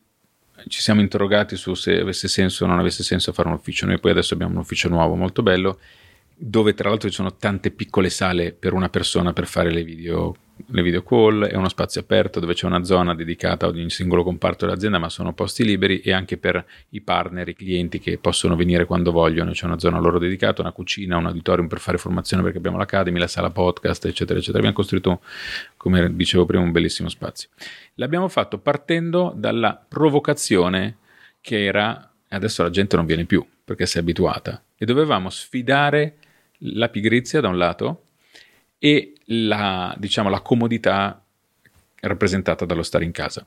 ci 0.67 0.81
siamo 0.81 1.01
interrogati 1.01 1.55
su 1.55 1.73
se 1.73 1.99
avesse 1.99 2.27
senso 2.27 2.63
o 2.63 2.67
non 2.67 2.79
avesse 2.79 3.03
senso 3.03 3.33
fare 3.33 3.47
un 3.47 3.55
ufficio. 3.55 3.85
Noi 3.85 3.99
poi 3.99 4.11
adesso 4.11 4.33
abbiamo 4.33 4.53
un 4.53 4.59
ufficio 4.59 4.89
nuovo 4.89 5.15
molto 5.15 5.41
bello 5.41 5.79
dove 6.37 6.73
tra 6.73 6.89
l'altro 6.89 7.09
ci 7.09 7.15
sono 7.15 7.35
tante 7.35 7.71
piccole 7.71 8.09
sale 8.09 8.51
per 8.51 8.73
una 8.73 8.89
persona 8.89 9.31
per 9.31 9.47
fare 9.47 9.71
le 9.71 9.83
video, 9.83 10.35
le 10.67 10.81
video 10.81 11.03
call, 11.03 11.45
è 11.45 11.55
uno 11.55 11.67
spazio 11.67 12.01
aperto 12.01 12.39
dove 12.39 12.53
c'è 12.53 12.65
una 12.65 12.83
zona 12.83 13.13
dedicata 13.13 13.67
ad 13.67 13.75
ogni 13.75 13.89
singolo 13.89 14.23
comparto 14.23 14.65
dell'azienda, 14.65 14.97
ma 14.97 15.09
sono 15.09 15.33
posti 15.33 15.65
liberi 15.65 15.99
e 15.99 16.13
anche 16.13 16.37
per 16.37 16.65
i 16.89 17.01
partner, 17.01 17.47
i 17.49 17.55
clienti 17.55 17.99
che 17.99 18.17
possono 18.17 18.55
venire 18.55 18.85
quando 18.85 19.11
vogliono, 19.11 19.51
c'è 19.51 19.65
una 19.65 19.77
zona 19.79 19.99
loro 19.99 20.17
dedicata, 20.17 20.61
una 20.61 20.71
cucina, 20.71 21.17
un 21.17 21.25
auditorium 21.25 21.67
per 21.67 21.79
fare 21.79 21.97
formazione 21.97 22.41
perché 22.41 22.57
abbiamo 22.57 22.77
l'Academy, 22.77 23.19
la 23.19 23.27
sala 23.27 23.49
podcast, 23.49 24.05
eccetera, 24.05 24.39
eccetera. 24.39 24.59
Abbiamo 24.59 24.75
costruito, 24.77 25.21
come 25.75 26.15
dicevo 26.15 26.45
prima, 26.45 26.63
un 26.63 26.71
bellissimo 26.71 27.09
spazio. 27.09 27.49
L'abbiamo 27.95 28.29
fatto 28.29 28.57
partendo 28.57 29.33
dalla 29.35 29.83
provocazione 29.87 30.97
che 31.41 31.65
era, 31.65 32.11
adesso 32.29 32.63
la 32.63 32.69
gente 32.69 32.95
non 32.95 33.05
viene 33.05 33.25
più 33.25 33.45
perché 33.63 33.85
si 33.85 33.97
è 33.97 34.01
abituata, 34.01 34.63
e 34.77 34.85
dovevamo 34.85 35.29
sfidare 35.29 36.17
la 36.59 36.87
pigrizia 36.89 37.41
da 37.41 37.47
un 37.49 37.57
lato 37.57 38.04
e 38.85 39.15
la, 39.25 39.95
diciamo, 39.97 40.29
la 40.29 40.41
comodità 40.41 41.19
rappresentata 42.01 42.65
dallo 42.65 42.83
stare 42.83 43.03
in 43.03 43.11
casa. 43.11 43.43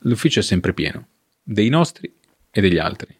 L'ufficio 0.00 0.40
è 0.40 0.42
sempre 0.42 0.74
pieno, 0.74 1.08
dei 1.42 1.70
nostri 1.70 2.14
e 2.50 2.60
degli 2.60 2.76
altri, 2.76 3.18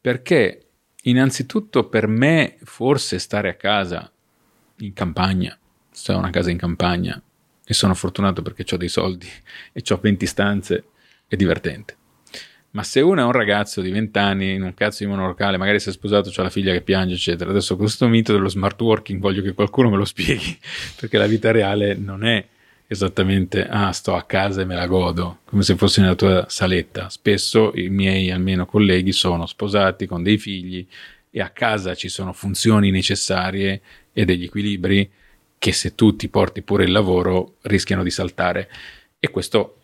perché 0.00 0.68
innanzitutto 1.02 1.88
per 1.88 2.06
me 2.06 2.58
forse 2.62 3.18
stare 3.18 3.48
a 3.48 3.54
casa 3.54 4.08
in 4.76 4.92
campagna, 4.92 5.58
se 5.90 6.12
ho 6.12 6.18
una 6.18 6.30
casa 6.30 6.52
in 6.52 6.58
campagna 6.58 7.20
e 7.64 7.74
sono 7.74 7.94
fortunato 7.94 8.40
perché 8.42 8.64
ho 8.72 8.76
dei 8.76 8.88
soldi 8.88 9.26
e 9.72 9.82
ho 9.88 9.98
20 10.00 10.26
stanze, 10.26 10.84
è 11.26 11.34
divertente. 11.34 11.96
Ma 12.76 12.82
se 12.82 13.00
uno 13.00 13.22
è 13.22 13.24
un 13.24 13.32
ragazzo 13.32 13.80
di 13.80 13.90
20 13.90 14.18
anni 14.18 14.52
in 14.52 14.62
un 14.62 14.74
cazzo 14.74 15.02
di 15.02 15.08
monolocale, 15.08 15.56
magari 15.56 15.80
si 15.80 15.88
è 15.88 15.92
sposato, 15.92 16.28
c'ha 16.30 16.42
la 16.42 16.50
figlia 16.50 16.72
che 16.72 16.82
piange, 16.82 17.14
eccetera. 17.14 17.48
Adesso 17.48 17.74
questo 17.74 18.06
mito 18.06 18.34
dello 18.34 18.50
smart 18.50 18.78
working 18.78 19.18
voglio 19.18 19.40
che 19.40 19.54
qualcuno 19.54 19.88
me 19.88 19.96
lo 19.96 20.04
spieghi, 20.04 20.58
perché 21.00 21.16
la 21.16 21.26
vita 21.26 21.50
reale 21.50 21.94
non 21.94 22.22
è 22.22 22.46
esattamente 22.86 23.66
ah, 23.66 23.92
sto 23.92 24.14
a 24.14 24.24
casa 24.24 24.60
e 24.60 24.66
me 24.66 24.74
la 24.74 24.86
godo, 24.86 25.38
come 25.46 25.62
se 25.62 25.74
fossi 25.74 26.02
nella 26.02 26.16
tua 26.16 26.44
saletta. 26.50 27.08
Spesso 27.08 27.72
i 27.74 27.88
miei 27.88 28.30
almeno 28.30 28.66
colleghi 28.66 29.12
sono 29.12 29.46
sposati 29.46 30.04
con 30.04 30.22
dei 30.22 30.36
figli 30.36 30.86
e 31.30 31.40
a 31.40 31.48
casa 31.48 31.94
ci 31.94 32.10
sono 32.10 32.34
funzioni 32.34 32.90
necessarie 32.90 33.80
e 34.12 34.26
degli 34.26 34.44
equilibri 34.44 35.10
che 35.56 35.72
se 35.72 35.94
tu 35.94 36.14
ti 36.14 36.28
porti 36.28 36.60
pure 36.60 36.84
il 36.84 36.92
lavoro 36.92 37.54
rischiano 37.62 38.02
di 38.02 38.10
saltare. 38.10 38.68
E 39.18 39.30
questo 39.30 39.76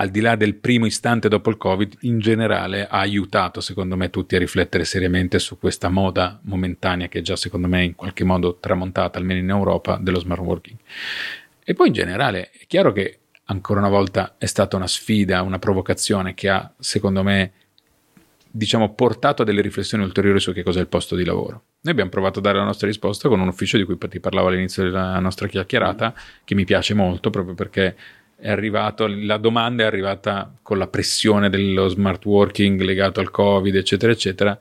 al 0.00 0.08
di 0.08 0.20
là 0.20 0.34
del 0.34 0.54
primo 0.54 0.86
istante 0.86 1.28
dopo 1.28 1.50
il 1.50 1.58
Covid, 1.58 1.98
in 2.00 2.20
generale 2.20 2.86
ha 2.86 3.00
aiutato 3.00 3.60
secondo 3.60 3.96
me 3.96 4.08
tutti 4.08 4.34
a 4.34 4.38
riflettere 4.38 4.86
seriamente 4.86 5.38
su 5.38 5.58
questa 5.58 5.90
moda 5.90 6.40
momentanea 6.44 7.08
che 7.08 7.18
è 7.18 7.22
già 7.22 7.36
secondo 7.36 7.68
me 7.68 7.84
in 7.84 7.94
qualche 7.94 8.24
modo 8.24 8.56
tramontata, 8.58 9.18
almeno 9.18 9.40
in 9.40 9.50
Europa, 9.50 9.98
dello 10.00 10.18
smart 10.18 10.40
working. 10.40 10.78
E 11.62 11.74
poi 11.74 11.88
in 11.88 11.92
generale 11.92 12.50
è 12.50 12.64
chiaro 12.66 12.92
che 12.92 13.18
ancora 13.44 13.80
una 13.80 13.90
volta 13.90 14.36
è 14.38 14.46
stata 14.46 14.76
una 14.76 14.86
sfida, 14.86 15.42
una 15.42 15.58
provocazione 15.58 16.32
che 16.32 16.48
ha 16.48 16.72
secondo 16.78 17.22
me 17.22 17.52
diciamo 18.50 18.94
portato 18.94 19.42
a 19.42 19.44
delle 19.44 19.60
riflessioni 19.60 20.02
ulteriori 20.02 20.40
su 20.40 20.54
che 20.54 20.62
cos'è 20.62 20.80
il 20.80 20.88
posto 20.88 21.14
di 21.14 21.26
lavoro. 21.26 21.64
Noi 21.82 21.92
abbiamo 21.92 22.10
provato 22.10 22.38
a 22.38 22.42
dare 22.42 22.56
la 22.56 22.64
nostra 22.64 22.86
risposta 22.86 23.28
con 23.28 23.38
un 23.38 23.48
ufficio 23.48 23.76
di 23.76 23.84
cui 23.84 23.98
ti 23.98 24.18
parlavo 24.18 24.48
all'inizio 24.48 24.82
della 24.82 25.18
nostra 25.18 25.46
chiacchierata, 25.46 26.14
che 26.42 26.54
mi 26.54 26.64
piace 26.64 26.94
molto 26.94 27.28
proprio 27.28 27.54
perché 27.54 27.96
arrivato, 28.48 29.06
la 29.06 29.36
domanda 29.36 29.82
è 29.82 29.86
arrivata 29.86 30.52
con 30.62 30.78
la 30.78 30.86
pressione 30.86 31.50
dello 31.50 31.88
smart 31.88 32.24
working 32.24 32.80
legato 32.80 33.20
al 33.20 33.30
covid 33.30 33.74
eccetera 33.74 34.12
eccetera. 34.12 34.58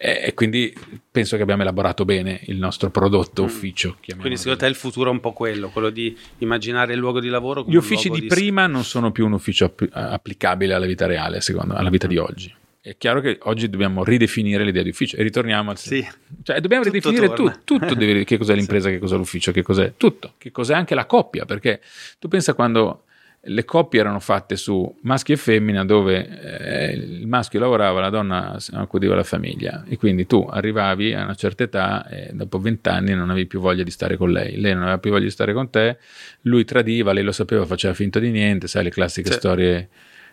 E, 0.00 0.32
quindi 0.34 0.72
penso 1.10 1.34
che 1.34 1.42
abbiamo 1.42 1.62
elaborato 1.62 2.04
bene 2.04 2.40
il 2.44 2.56
nostro 2.56 2.88
prodotto 2.88 3.42
ufficio 3.42 3.96
chiamiamolo 4.00 4.20
Quindi 4.20 4.36
secondo 4.36 4.58
te 4.60 4.66
il 4.66 4.76
futuro 4.76 5.10
è 5.10 5.12
un 5.12 5.18
po' 5.18 5.32
quello, 5.32 5.70
quello 5.70 5.90
di 5.90 6.16
immaginare 6.38 6.92
il 6.92 7.00
luogo 7.00 7.18
di 7.18 7.26
lavoro 7.26 7.62
come 7.64 7.74
gli 7.74 7.78
uffici 7.78 8.06
luogo 8.06 8.22
di 8.22 8.28
prima 8.28 8.68
non 8.68 8.84
sono 8.84 9.10
più 9.10 9.26
un 9.26 9.32
ufficio 9.32 9.64
app- 9.64 9.82
applicabile 9.90 10.74
alla 10.74 10.86
vita 10.86 11.06
reale 11.06 11.40
secondo 11.40 11.74
alla 11.74 11.90
vita 11.90 12.06
di 12.06 12.16
oggi 12.16 12.54
è 12.88 12.96
chiaro 12.96 13.20
che 13.20 13.38
oggi 13.42 13.68
dobbiamo 13.68 14.02
ridefinire 14.02 14.64
l'idea 14.64 14.82
di 14.82 14.88
ufficio. 14.88 15.16
E 15.16 15.22
ritorniamo 15.22 15.70
al 15.70 15.78
Sì. 15.78 16.06
cioè 16.42 16.60
dobbiamo 16.60 16.84
Tutto 16.84 16.94
ridefinire 16.96 17.34
tutto, 17.34 17.60
tutto 17.64 17.94
devi- 17.94 18.24
che 18.24 18.38
cos'è 18.38 18.54
l'impresa, 18.54 18.88
che 18.88 18.98
cos'è 18.98 19.16
l'ufficio, 19.16 19.52
che 19.52 19.62
cos'è 19.62 19.92
tutto, 19.96 20.34
che 20.38 20.50
cos'è 20.50 20.74
anche 20.74 20.94
la 20.94 21.04
coppia, 21.04 21.44
perché 21.44 21.80
tu 22.18 22.28
pensa 22.28 22.54
quando 22.54 23.02
le 23.42 23.64
coppie 23.64 24.00
erano 24.00 24.18
fatte 24.20 24.56
su 24.56 24.96
maschi 25.02 25.32
e 25.32 25.36
femmina 25.36 25.84
dove 25.84 26.26
eh, 26.88 26.92
il 26.92 27.26
maschio 27.26 27.60
lavorava, 27.60 28.00
la 28.00 28.10
donna 28.10 28.56
accudiva 28.72 29.14
la 29.14 29.22
famiglia. 29.22 29.84
E 29.88 29.96
quindi 29.96 30.26
tu 30.26 30.46
arrivavi 30.50 31.14
a 31.14 31.22
una 31.22 31.34
certa 31.34 31.62
età 31.62 32.08
e 32.08 32.30
dopo 32.32 32.58
vent'anni 32.58 33.14
non 33.14 33.30
avevi 33.30 33.46
più 33.46 33.60
voglia 33.60 33.84
di 33.84 33.90
stare 33.90 34.16
con 34.16 34.30
lei, 34.32 34.58
lei 34.60 34.72
non 34.72 34.82
aveva 34.82 34.98
più 34.98 35.10
voglia 35.10 35.24
di 35.24 35.30
stare 35.30 35.52
con 35.52 35.70
te, 35.70 35.98
lui 36.42 36.64
tradiva, 36.64 37.12
lei 37.12 37.22
lo 37.22 37.32
sapeva, 37.32 37.64
faceva 37.64 37.94
finta 37.94 38.18
di 38.18 38.30
niente, 38.30 38.66
sai 38.66 38.84
le 38.84 38.90
classiche 38.90 39.30
Sì. 39.30 39.36
storie 39.38 39.88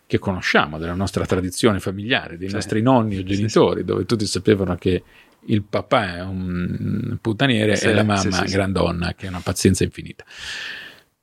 che 0.07 0.19
conosciamo 0.19 0.77
della 0.77 0.93
nostra 0.93 1.25
tradizione 1.25 1.79
familiare, 1.79 2.37
dei 2.37 2.49
Sì. 2.49 2.55
nostri 2.55 2.81
nonni 2.81 3.15
o 3.15 3.19
Sì, 3.19 3.25
genitori, 3.25 3.83
dove 3.83 4.05
tutti 4.05 4.25
sapevano 4.25 4.75
che 4.75 5.03
il 5.47 5.63
papà 5.63 6.15
è 6.17 6.21
un 6.21 7.17
puttaniere 7.21 7.75
Sì, 7.75 7.87
e 7.87 7.93
la 7.93 8.01
sì, 8.01 8.05
mamma 8.07 8.19
sì, 8.37 8.43
è 8.43 8.47
sì. 8.47 8.53
grandonna 8.53 9.13
che 9.15 9.25
ha 9.27 9.29
una 9.29 9.41
pazienza 9.41 9.83
infinita. 9.83 10.23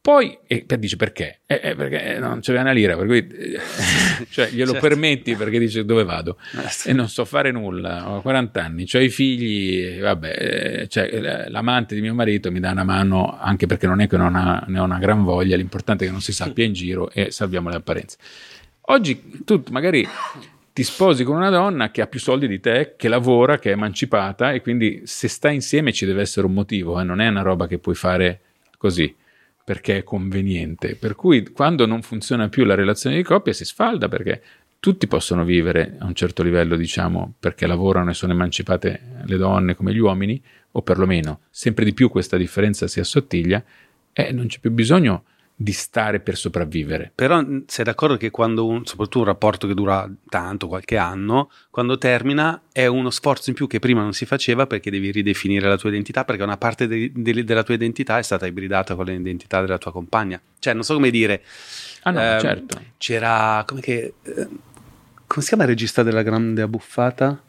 Poi, 0.01 0.37
e 0.49 0.67
dice 0.81 0.97
perché? 0.97 1.43
Eh, 1.47 1.61
eh, 1.63 1.75
perché 1.77 2.19
non 2.19 2.41
c'era 2.41 2.61
una 2.63 2.73
lira, 2.73 2.97
per 2.97 3.07
cui 3.07 3.19
eh, 3.25 3.61
cioè, 4.31 4.49
glielo 4.51 4.73
Certo. 4.73 4.89
permetti 4.89 5.37
perché 5.37 5.61
dice 5.61 5.85
dove 5.85 6.03
vado 6.03 6.39
Eh, 6.59 6.69
sì. 6.71 6.89
e 6.89 6.93
non 6.93 7.09
so 7.09 7.25
fare 7.25 7.53
nulla, 7.53 8.11
ho 8.11 8.21
40 8.21 8.65
anni, 8.65 8.85
ho 8.93 8.99
i 8.99 9.09
figli, 9.09 10.01
vabbè, 10.01 10.81
eh, 10.83 10.89
cioè, 10.89 11.05
eh, 11.05 11.51
l'amante 11.51 11.95
di 11.95 12.01
mio 12.01 12.15
marito 12.15 12.51
mi 12.51 12.59
dà 12.59 12.73
una 12.73 12.83
mano 12.83 13.39
anche 13.41 13.67
perché 13.67 13.87
non 13.87 14.01
è 14.01 14.09
che 14.09 14.17
non 14.17 14.35
ha, 14.35 14.65
ne 14.67 14.81
ho 14.81 14.83
una 14.85 14.99
gran 14.99 15.23
voglia, 15.23 15.55
l'importante 15.57 16.03
è 16.03 16.07
che 16.09 16.13
non 16.13 16.21
si 16.21 16.33
sappia 16.33 16.65
in 16.65 16.73
giro 16.73 17.09
e 17.13 17.31
salviamo 17.31 17.69
le 17.71 17.77
apparenze. 17.77 18.17
Oggi 18.87 19.43
tu 19.45 19.63
magari 19.71 20.07
ti 20.73 20.83
sposi 20.83 21.23
con 21.23 21.37
una 21.37 21.51
donna 21.51 21.91
che 21.91 22.03
ha 22.03 22.07
più 22.07 22.19
soldi 22.19 22.49
di 22.49 22.59
te, 22.59 22.95
che 22.97 23.09
lavora, 23.09 23.59
che 23.59 23.71
è 23.71 23.73
emancipata 23.73 24.53
e 24.53 24.61
quindi 24.61 25.03
se 25.05 25.29
stai 25.29 25.55
insieme 25.55 25.93
ci 25.93 26.07
deve 26.07 26.23
essere 26.23 26.47
un 26.47 26.53
motivo, 26.53 26.99
eh, 26.99 27.05
non 27.05 27.21
è 27.21 27.29
una 27.29 27.43
roba 27.43 27.67
che 27.67 27.79
puoi 27.79 27.95
fare 27.95 28.41
così 28.79 29.15
perché 29.65 29.99
è 29.99 30.03
conveniente. 30.03 30.97
Per 30.97 31.15
cui 31.15 31.49
quando 31.51 31.87
non 31.87 32.03
funziona 32.03 32.49
più 32.49 32.65
la 32.65 32.75
relazione 32.75 33.17
di 33.17 33.23
coppia 33.23 33.53
si 33.53 33.65
sfalda 33.65 34.09
perché 34.09 34.43
tutti 34.81 35.07
possono 35.07 35.45
vivere 35.45 35.95
a 36.01 36.07
un 36.07 36.15
certo 36.15 36.43
livello, 36.43 36.75
diciamo, 36.75 37.35
perché 37.39 37.69
lavorano 37.69 38.11
e 38.11 38.15
sono 38.15 38.33
emancipate 38.33 39.23
le 39.25 39.37
donne 39.37 39.77
come 39.77 39.95
gli 39.95 39.99
uomini, 39.99 40.43
o 40.73 40.83
perlomeno 40.83 41.43
sempre 41.51 41.85
di 41.85 41.95
più 41.95 42.09
questa 42.09 42.37
differenza 42.37 42.89
si 42.89 42.99
assottiglia, 42.99 43.63
e 44.13 44.33
non 44.33 44.49
c'è 44.49 44.59
più 44.59 44.73
bisogno 44.73 45.23
di 45.55 45.73
stare 45.73 46.21
per 46.21 46.37
sopravvivere. 46.37 47.13
Però 47.15 47.41
mh, 47.41 47.65
sei 47.67 47.85
d'accordo 47.85 48.17
che 48.17 48.31
quando 48.31 48.67
un, 48.67 48.85
soprattutto 48.85 49.19
un 49.21 49.25
rapporto 49.27 49.67
che 49.67 49.75
dura 49.75 50.11
tanto, 50.29 50.67
qualche 50.67 50.97
anno, 50.97 51.51
quando 51.71 51.99
termina 51.99 52.63
è 52.73 52.87
uno 52.87 53.11
sforzo 53.11 53.51
in 53.51 53.57
più 53.57 53.67
che 53.67 53.79
prima 53.79 54.03
non 54.03 54.13
si 54.13 54.27
faceva 54.27 54.67
perché 54.67 54.91
devi 54.91 55.11
ridefinire 55.11 55.69
la 55.69 55.77
tua 55.77 55.91
identità, 55.91 56.25
perché 56.25 56.43
una 56.43 56.57
parte 56.57 56.87
de- 56.87 57.13
de- 57.15 57.45
della 57.45 57.63
tua 57.63 57.75
identità 57.75 58.19
è 58.19 58.23
stata 58.23 58.47
ibridata 58.47 58.95
con 58.95 59.05
l'identità 59.05 59.61
della 59.61 59.79
tua 59.79 59.93
compagna. 59.93 60.41
Cioè, 60.59 60.75
non 60.75 60.83
so 60.83 60.95
come 60.95 61.11
dire. 61.11 61.43
Ah 62.03 62.11
no, 62.11 62.21
ehm, 62.21 62.41
certo. 62.41 62.81
C'era. 62.99 63.63
Come 63.67 63.81
che. 63.81 64.15
eh, 64.23 64.49
come 65.27 65.43
si 65.43 65.49
chiama 65.49 65.63
il 65.63 65.69
regista 65.71 66.03
della 66.03 66.23
grande 66.23 66.61
abbuffata? 66.63 67.41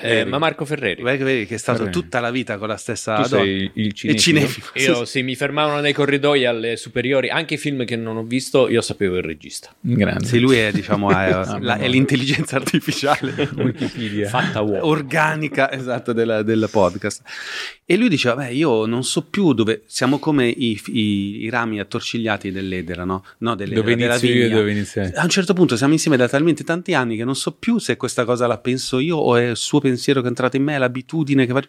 Eh, 0.00 0.24
ma 0.24 0.38
Marco 0.38 0.64
Ferreri. 0.64 1.02
Vedi 1.02 1.24
che- 1.24 1.46
che 1.46 1.54
è 1.54 1.58
stato 1.58 1.78
Ferreri. 1.84 1.94
tutta 2.00 2.20
la 2.20 2.30
vita 2.30 2.58
con 2.58 2.68
la 2.68 2.76
stessa 2.76 3.22
Tu 3.22 3.28
donna. 3.28 3.42
sei 3.44 3.70
il 3.74 3.92
cinefilo. 3.92 4.20
cinefilo. 4.20 4.66
Io 4.98 5.04
se 5.04 5.22
mi 5.22 5.34
fermavano 5.34 5.80
nei 5.80 5.92
corridoi 5.92 6.44
alle 6.44 6.76
superiori, 6.76 7.28
anche 7.30 7.54
i 7.54 7.58
film 7.58 7.84
che 7.84 7.96
non 7.96 8.16
ho 8.16 8.22
visto, 8.24 8.68
io 8.68 8.80
sapevo 8.80 9.16
il 9.16 9.22
regista. 9.22 9.74
Grande. 9.80 10.26
Sì, 10.26 10.38
lui 10.38 10.56
è, 10.56 10.70
diciamo, 10.72 11.10
è, 11.10 11.14
Ah, 11.30 11.58
la- 11.60 11.76
è 11.78 11.88
l'intelligenza 11.88 12.56
artificiale. 12.56 13.48
Wikipedia. 13.56 14.28
Fatta 14.28 14.60
uomo. 14.60 14.86
organica 14.86 15.70
esatto 15.72 16.12
del, 16.12 16.42
del 16.44 16.68
podcast 16.70 17.22
e 17.84 17.96
lui 17.96 18.08
diceva 18.08 18.34
beh 18.36 18.52
io 18.52 18.84
non 18.86 19.02
so 19.04 19.22
più 19.24 19.52
dove 19.54 19.82
siamo 19.86 20.18
come 20.18 20.46
i, 20.48 20.78
i- 20.86 21.42
i 21.44 21.48
rami 21.50 21.80
attorcigliati 21.80 22.50
dell'edera 22.52 23.04
no, 23.04 23.24
no 23.38 23.54
dell'edera, 23.54 23.80
Dove 23.82 23.96
della 23.96 24.12
inizio 24.16 24.34
io 24.34 24.44
e 24.44 24.48
dove 24.50 24.70
iniziai. 24.72 25.12
a 25.14 25.22
un 25.22 25.28
certo 25.30 25.54
punto 25.54 25.76
siamo 25.76 25.92
insieme 25.94 26.16
da 26.16 26.28
talmente 26.28 26.64
tanti 26.64 26.92
anni 26.94 27.16
che 27.16 27.24
non 27.24 27.34
so 27.34 27.52
più 27.52 27.78
se 27.78 27.96
questa 27.96 28.24
cosa 28.24 28.46
la 28.46 28.58
penso 28.58 28.98
io 28.98 29.16
o 29.16 29.36
è 29.36 29.50
il 29.50 29.56
suo 29.78 29.88
pensiero 29.88 30.20
che 30.20 30.26
è 30.26 30.28
entrato 30.28 30.56
in 30.56 30.64
me 30.64 30.78
l'abitudine 30.78 31.46
che 31.46 31.52
faccio 31.52 31.68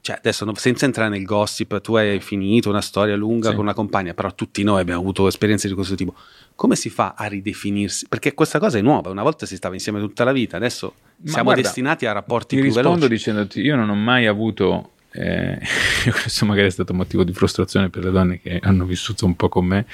cioè 0.00 0.16
adesso 0.18 0.48
senza 0.54 0.84
entrare 0.84 1.10
nel 1.10 1.24
gossip 1.24 1.80
tu 1.80 1.96
hai 1.96 2.20
finito 2.20 2.68
una 2.68 2.80
storia 2.80 3.16
lunga 3.16 3.48
Sì. 3.48 3.54
con 3.56 3.64
una 3.64 3.74
compagna 3.74 4.14
però 4.14 4.32
tutti 4.34 4.62
noi 4.62 4.80
abbiamo 4.80 5.00
avuto 5.00 5.26
esperienze 5.26 5.66
di 5.66 5.74
questo 5.74 5.96
tipo 5.96 6.14
come 6.54 6.76
si 6.76 6.90
fa 6.90 7.14
a 7.16 7.26
ridefinirsi 7.26 8.06
perché 8.08 8.32
questa 8.32 8.58
cosa 8.60 8.78
è 8.78 8.82
nuova 8.82 9.10
una 9.10 9.22
volta 9.24 9.46
si 9.46 9.56
stava 9.56 9.74
insieme 9.74 9.98
tutta 9.98 10.22
la 10.22 10.30
vita 10.32 10.56
adesso 10.56 10.94
Ma 11.22 11.28
siamo 11.30 11.44
guarda, 11.44 11.62
destinati 11.62 12.06
a 12.06 12.12
rapporti 12.12 12.54
Ti 12.54 12.62
più 12.62 12.64
rispondo 12.70 12.90
veloci 12.92 13.08
dicendoti: 13.14 13.60
io 13.62 13.74
non 13.74 13.88
ho 13.90 13.94
mai 13.96 14.26
avuto. 14.26 14.92
eh, 15.10 15.58
questo 16.12 16.44
magari 16.46 16.68
è 16.68 16.70
stato 16.70 16.94
motivo 16.94 17.24
di 17.24 17.32
frustrazione 17.32 17.88
per 17.90 18.04
le 18.04 18.10
donne 18.12 18.40
che 18.40 18.60
hanno 18.62 18.84
vissuto 18.84 19.24
un 19.26 19.34
po' 19.34 19.48
con 19.48 19.64
me. 19.66 19.86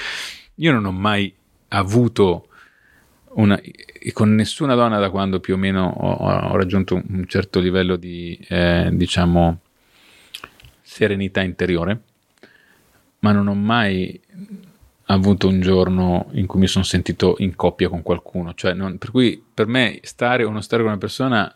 Io 0.56 0.72
non 0.72 0.84
ho 0.84 0.92
mai 0.92 1.32
avuto 1.68 2.48
una, 3.34 3.60
con 4.12 4.34
nessuna 4.34 4.74
donna 4.74 4.98
da 4.98 5.10
quando 5.10 5.40
più 5.40 5.54
o 5.54 5.56
meno 5.56 5.88
ho, 5.88 6.12
ho 6.14 6.56
raggiunto 6.56 6.94
un 6.94 7.24
certo 7.26 7.60
livello 7.60 7.96
di, 7.96 8.38
eh, 8.48 8.90
diciamo, 8.92 9.60
serenità 10.82 11.40
interiore, 11.40 12.00
ma 13.20 13.32
non 13.32 13.48
ho 13.48 13.54
mai 13.54 14.20
avuto 15.06 15.48
un 15.48 15.60
giorno 15.60 16.28
in 16.32 16.46
cui 16.46 16.60
mi 16.60 16.66
sono 16.66 16.84
sentito 16.84 17.36
in 17.38 17.54
coppia 17.56 17.88
con 17.88 18.02
qualcuno. 18.02 18.54
Cioè, 18.54 18.74
non- 18.74 18.98
per 18.98 19.10
cui 19.10 19.42
per 19.52 19.66
me 19.66 20.00
stare 20.02 20.44
o 20.44 20.50
non 20.50 20.62
stare 20.62 20.82
con 20.82 20.90
una 20.92 21.00
persona 21.00 21.52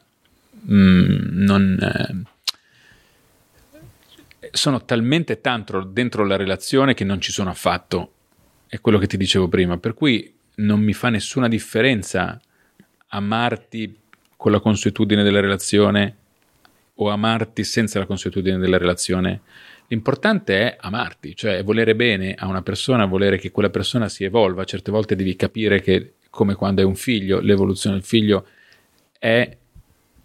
mm, 0.71 1.45
non... 1.45 1.79
eh, 1.81 2.35
sono 4.53 4.85
talmente 4.85 5.41
tanto 5.41 5.83
dentro 5.83 6.25
la 6.25 6.37
relazione 6.37 6.95
che 6.95 7.05
non 7.05 7.21
ci 7.21 7.33
sono 7.33 7.51
affatto. 7.51 8.13
È 8.69 8.81
quello 8.81 8.99
che 8.99 9.07
ti 9.07 9.17
dicevo 9.17 9.49
prima. 9.49 9.77
Per 9.79 9.95
cui 9.95 10.36
non 10.57 10.81
mi 10.81 10.93
fa 10.93 11.09
nessuna 11.09 11.49
differenza 11.49 12.41
amarti 13.09 13.99
con 14.37 14.53
la 14.53 14.61
consuetudine 14.61 15.23
della 15.23 15.41
relazione 15.41 16.17
o 16.95 17.09
amarti 17.11 17.65
senza 17.65 17.99
la 17.99 18.07
consuetudine 18.07 18.59
della 18.59 18.79
relazione. 18.79 19.43
L'importante 19.89 20.59
è 20.59 20.77
amarti, 20.81 21.37
cioè 21.37 21.63
volere 21.63 21.95
bene 21.95 22.35
a 22.35 22.47
una 22.47 22.63
persona, 22.63 23.05
volere 23.05 23.39
che 23.39 23.51
quella 23.51 23.71
persona 23.71 24.09
si 24.09 24.25
evolva. 24.25 24.65
Certe 24.65 24.91
volte 24.91 25.15
devi 25.15 25.37
capire 25.37 25.81
che, 25.81 26.15
come 26.31 26.55
quando 26.55 26.81
hai 26.81 26.87
un 26.87 26.97
figlio, 26.97 27.41
l'evoluzione 27.41 27.97
del 27.97 28.05
figlio 28.05 28.47
è 29.19 29.57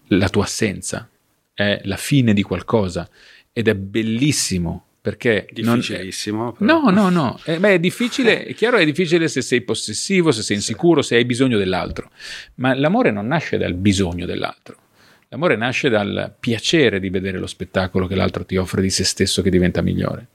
la 0.07 0.29
tua 0.29 0.43
assenza, 0.43 1.09
è 1.53 1.81
la 1.83 1.97
fine 1.97 2.33
di 2.33 2.41
qualcosa 2.41 3.07
ed 3.53 3.67
è 3.67 3.75
bellissimo 3.75 4.85
perché 5.01 5.47
non- 5.57 5.79
difficilissimo 5.79 6.51
però. 6.53 6.81
No, 6.81 6.89
no, 6.91 7.09
no. 7.09 7.39
Eh, 7.45 7.57
beh, 7.57 7.73
è 7.73 7.79
difficile, 7.79 8.45
è 8.45 8.53
chiaro, 8.53 8.77
è 8.77 8.85
difficile 8.85 9.27
se 9.27 9.41
sei 9.41 9.61
possessivo, 9.61 10.31
se 10.31 10.43
sei 10.43 10.57
insicuro, 10.57 11.01
se 11.01 11.15
hai 11.15 11.25
bisogno 11.25 11.57
dell'altro. 11.57 12.11
Ma 12.55 12.75
l'amore 12.75 13.09
non 13.11 13.25
nasce 13.25 13.57
dal 13.57 13.73
bisogno 13.73 14.27
dell'altro. 14.27 14.77
L'amore 15.29 15.55
nasce 15.55 15.89
dal 15.89 16.33
piacere 16.39 16.99
di 16.99 17.09
vedere 17.09 17.39
lo 17.39 17.47
spettacolo 17.47 18.05
che 18.05 18.15
l'altro 18.15 18.45
ti 18.45 18.57
offre 18.57 18.81
di 18.81 18.89
se 18.89 19.03
stesso 19.03 19.41
che 19.41 19.49
diventa 19.49 19.81
migliore. 19.81 20.27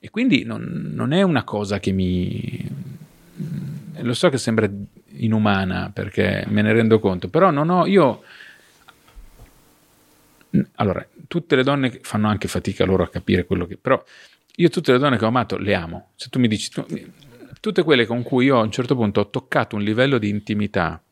E 0.00 0.08
quindi 0.08 0.44
non, 0.44 0.92
non 0.94 1.12
è 1.12 1.22
una 1.22 1.42
cosa 1.44 1.78
che 1.78 1.92
mi... 1.92 2.66
Lo 4.00 4.14
so 4.14 4.28
che 4.28 4.38
sembra 4.38 4.70
inumana 5.16 5.90
perché 5.92 6.44
me 6.48 6.62
ne 6.62 6.72
rendo 6.72 7.00
conto, 7.00 7.28
però 7.28 7.50
non 7.50 7.68
ho... 7.68 7.86
Io... 7.86 8.22
Allora, 10.76 11.06
tutte 11.26 11.56
le 11.56 11.62
donne 11.62 11.98
fanno 12.02 12.28
anche 12.28 12.48
fatica 12.48 12.84
loro 12.84 13.02
a 13.02 13.08
capire 13.08 13.44
quello 13.44 13.66
che... 13.66 13.76
Però 13.76 14.02
io 14.56 14.68
tutte 14.68 14.92
le 14.92 14.98
donne 14.98 15.16
che 15.18 15.24
ho 15.24 15.28
amato 15.28 15.56
le 15.56 15.74
amo. 15.74 16.10
Se 16.14 16.28
tu 16.28 16.38
mi 16.38 16.48
dici, 16.48 16.70
tu- 16.70 16.86
tutte 17.60 17.82
quelle 17.82 18.06
con 18.06 18.22
cui 18.22 18.46
io 18.46 18.58
a 18.58 18.62
un 18.62 18.70
certo 18.70 18.94
punto 18.94 19.20
ho 19.20 19.30
toccato 19.30 19.76
un 19.76 19.82
livello 19.82 20.18
di 20.18 20.28
intimità 20.28 21.02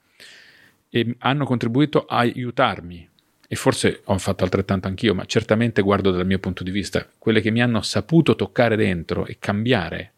e 0.88 1.16
hanno 1.18 1.44
contribuito 1.44 2.04
a 2.04 2.18
aiutarmi, 2.18 3.08
e 3.48 3.56
forse 3.56 4.00
ho 4.04 4.18
fatto 4.18 4.44
altrettanto 4.44 4.88
anch'io, 4.88 5.14
ma 5.14 5.24
certamente 5.24 5.82
guardo 5.82 6.10
dal 6.10 6.26
mio 6.26 6.38
punto 6.38 6.62
di 6.62 6.70
vista, 6.70 7.06
quelle 7.18 7.40
che 7.40 7.50
mi 7.50 7.62
hanno 7.62 7.82
saputo 7.82 8.36
toccare 8.36 8.76
dentro 8.76 9.26
e 9.26 9.36
cambiare 9.38 10.12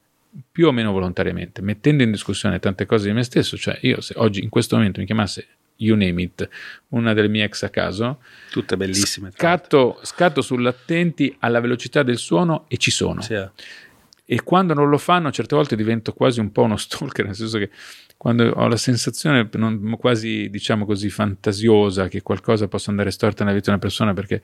più 0.50 0.66
o 0.66 0.72
meno 0.72 0.90
volontariamente, 0.90 1.62
mettendo 1.62 2.02
in 2.02 2.10
discussione 2.10 2.58
tante 2.58 2.86
cose 2.86 3.06
di 3.06 3.12
me 3.12 3.22
stesso, 3.22 3.56
cioè 3.56 3.78
io 3.82 4.00
se 4.00 4.14
oggi 4.16 4.42
in 4.42 4.48
questo 4.48 4.76
momento 4.76 5.00
mi 5.00 5.06
chiamasse 5.06 5.46
You 5.76 5.96
Name 5.96 6.22
It, 6.22 6.48
una 6.88 7.12
delle 7.14 7.28
mie 7.28 7.44
ex 7.44 7.62
a 7.64 7.68
caso, 7.70 8.20
tutte 8.50 8.76
bellissime 8.76 9.30
scatto, 9.32 9.98
scatto 10.02 10.40
sull'attenti 10.42 11.34
alla 11.40 11.60
velocità 11.60 12.02
del 12.02 12.18
suono 12.18 12.64
e 12.68 12.76
ci 12.76 12.90
sono. 12.90 13.20
Sì, 13.22 13.34
eh. 13.34 13.50
E 14.26 14.42
quando 14.42 14.72
non 14.72 14.88
lo 14.88 14.96
fanno, 14.96 15.30
certe 15.30 15.54
volte 15.54 15.76
divento 15.76 16.12
quasi 16.14 16.40
un 16.40 16.50
po' 16.50 16.62
uno 16.62 16.76
stalker, 16.76 17.26
nel 17.26 17.34
senso 17.34 17.58
che 17.58 17.70
quando 18.16 18.48
ho 18.48 18.68
la 18.68 18.76
sensazione 18.76 19.48
non- 19.52 19.96
quasi, 19.98 20.48
diciamo 20.48 20.86
così, 20.86 21.10
fantasiosa 21.10 22.08
che 22.08 22.22
qualcosa 22.22 22.68
possa 22.68 22.90
andare 22.90 23.10
storto 23.10 23.42
nella 23.42 23.54
vita 23.54 23.66
di 23.66 23.72
una 23.72 23.82
persona, 23.82 24.14
perché 24.14 24.42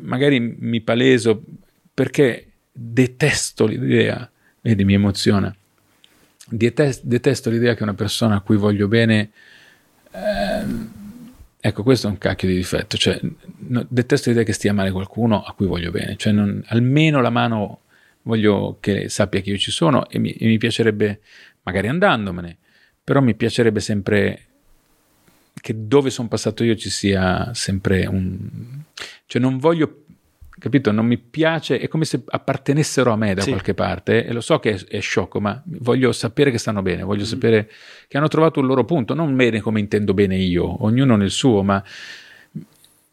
magari 0.00 0.38
mi 0.40 0.82
paleso, 0.82 1.42
perché 1.94 2.46
detesto 2.70 3.64
l'idea, 3.66 4.28
vedi, 4.60 4.84
mi 4.84 4.94
emoziona, 4.94 5.54
Detes- 6.48 7.02
detesto 7.02 7.50
l'idea 7.50 7.74
che 7.74 7.82
una 7.82 7.94
persona 7.94 8.36
a 8.36 8.40
cui 8.40 8.56
voglio 8.56 8.86
bene 8.86 9.30
ehm, 10.16 10.90
Ecco, 11.66 11.82
questo 11.82 12.06
è 12.06 12.10
un 12.10 12.18
cacchio 12.18 12.46
di 12.46 12.54
difetto. 12.54 12.96
Cioè, 12.96 13.18
no, 13.68 13.84
detesto 13.88 14.28
l'idea 14.28 14.44
che 14.44 14.52
stia 14.52 14.72
male 14.72 14.92
qualcuno 14.92 15.42
a 15.42 15.52
cui 15.52 15.66
voglio 15.66 15.90
bene. 15.90 16.14
Cioè, 16.16 16.32
non- 16.32 16.62
almeno 16.68 17.20
la 17.20 17.30
mano 17.30 17.80
voglio 18.22 18.76
che 18.78 19.08
sappia 19.08 19.40
che 19.40 19.50
io 19.50 19.58
ci 19.58 19.72
sono 19.72 20.08
e 20.08 20.20
mi, 20.20 20.30
e 20.30 20.46
mi 20.46 20.58
piacerebbe, 20.58 21.20
magari 21.62 21.88
andandomene, 21.88 22.56
però 23.02 23.20
mi 23.20 23.34
piacerebbe 23.34 23.80
sempre 23.80 24.42
che 25.54 25.74
dove 25.88 26.10
sono 26.10 26.28
passato 26.28 26.62
io 26.62 26.76
ci 26.76 26.88
sia 26.90 27.52
sempre 27.52 28.06
un... 28.06 28.82
Cioè, 29.26 29.42
non 29.42 29.58
voglio... 29.58 30.04
Capito? 30.58 30.90
Non 30.90 31.04
mi 31.04 31.18
piace, 31.18 31.78
è 31.78 31.86
come 31.86 32.04
se 32.06 32.22
appartenessero 32.26 33.12
a 33.12 33.16
me 33.16 33.34
da 33.34 33.42
Sì. 33.42 33.50
qualche 33.50 33.74
parte 33.74 34.24
e 34.24 34.32
lo 34.32 34.40
so 34.40 34.58
che 34.58 34.72
è, 34.74 34.84
è 34.86 35.00
sciocco, 35.00 35.38
ma 35.38 35.60
voglio 35.66 36.12
sapere 36.12 36.50
che 36.50 36.56
stanno 36.58 36.80
bene, 36.80 37.02
voglio 37.02 37.26
sapere 37.26 37.70
che 38.08 38.16
hanno 38.16 38.28
trovato 38.28 38.60
il 38.60 38.66
loro 38.66 38.84
punto, 38.84 39.12
non 39.12 39.36
bene 39.36 39.60
come 39.60 39.80
intendo 39.80 40.14
bene 40.14 40.36
io, 40.36 40.82
ognuno 40.84 41.16
nel 41.16 41.30
suo, 41.30 41.62
ma 41.62 41.82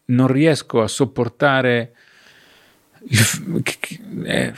non 0.06 0.26
riesco 0.26 0.80
a 0.82 0.88
sopportare 0.88 1.92
eh, 4.24 4.52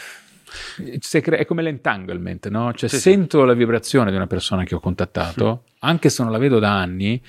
è 1.37 1.45
come 1.45 1.63
l'entanglement, 1.63 2.49
no? 2.49 2.73
Cioè 2.73 2.89
Sì, 2.89 2.97
sì. 2.97 3.03
sento 3.03 3.45
la 3.45 3.55
vibrazione 3.55 4.11
di 4.11 4.17
una 4.17 4.27
persona 4.27 4.65
che 4.65 4.75
ho 4.75 4.81
contattato, 4.81 5.65
anche 5.81 6.09
se 6.09 6.23
non 6.23 6.31
la 6.33 6.39
vedo 6.39 6.59
da 6.59 6.79
anni, 6.79 7.21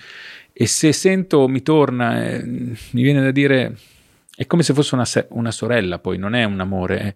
e 0.53 0.65
se 0.67 0.93
sento 0.93 1.47
mi 1.47 1.61
torna, 1.61 2.29
eh, 2.29 2.43
mi 2.43 3.01
viene 3.01 3.21
da 3.21 3.31
dire, 3.31 3.75
è 4.39 4.45
come 4.45 4.61
se 4.61 4.73
fosse 4.75 4.93
una, 4.93 5.03
se- 5.05 5.25
una 5.31 5.49
sorella, 5.49 5.97
poi 5.97 6.19
non 6.19 6.35
è 6.35 6.43
un 6.43 6.59
amore, 6.59 6.99
è- 6.99 7.15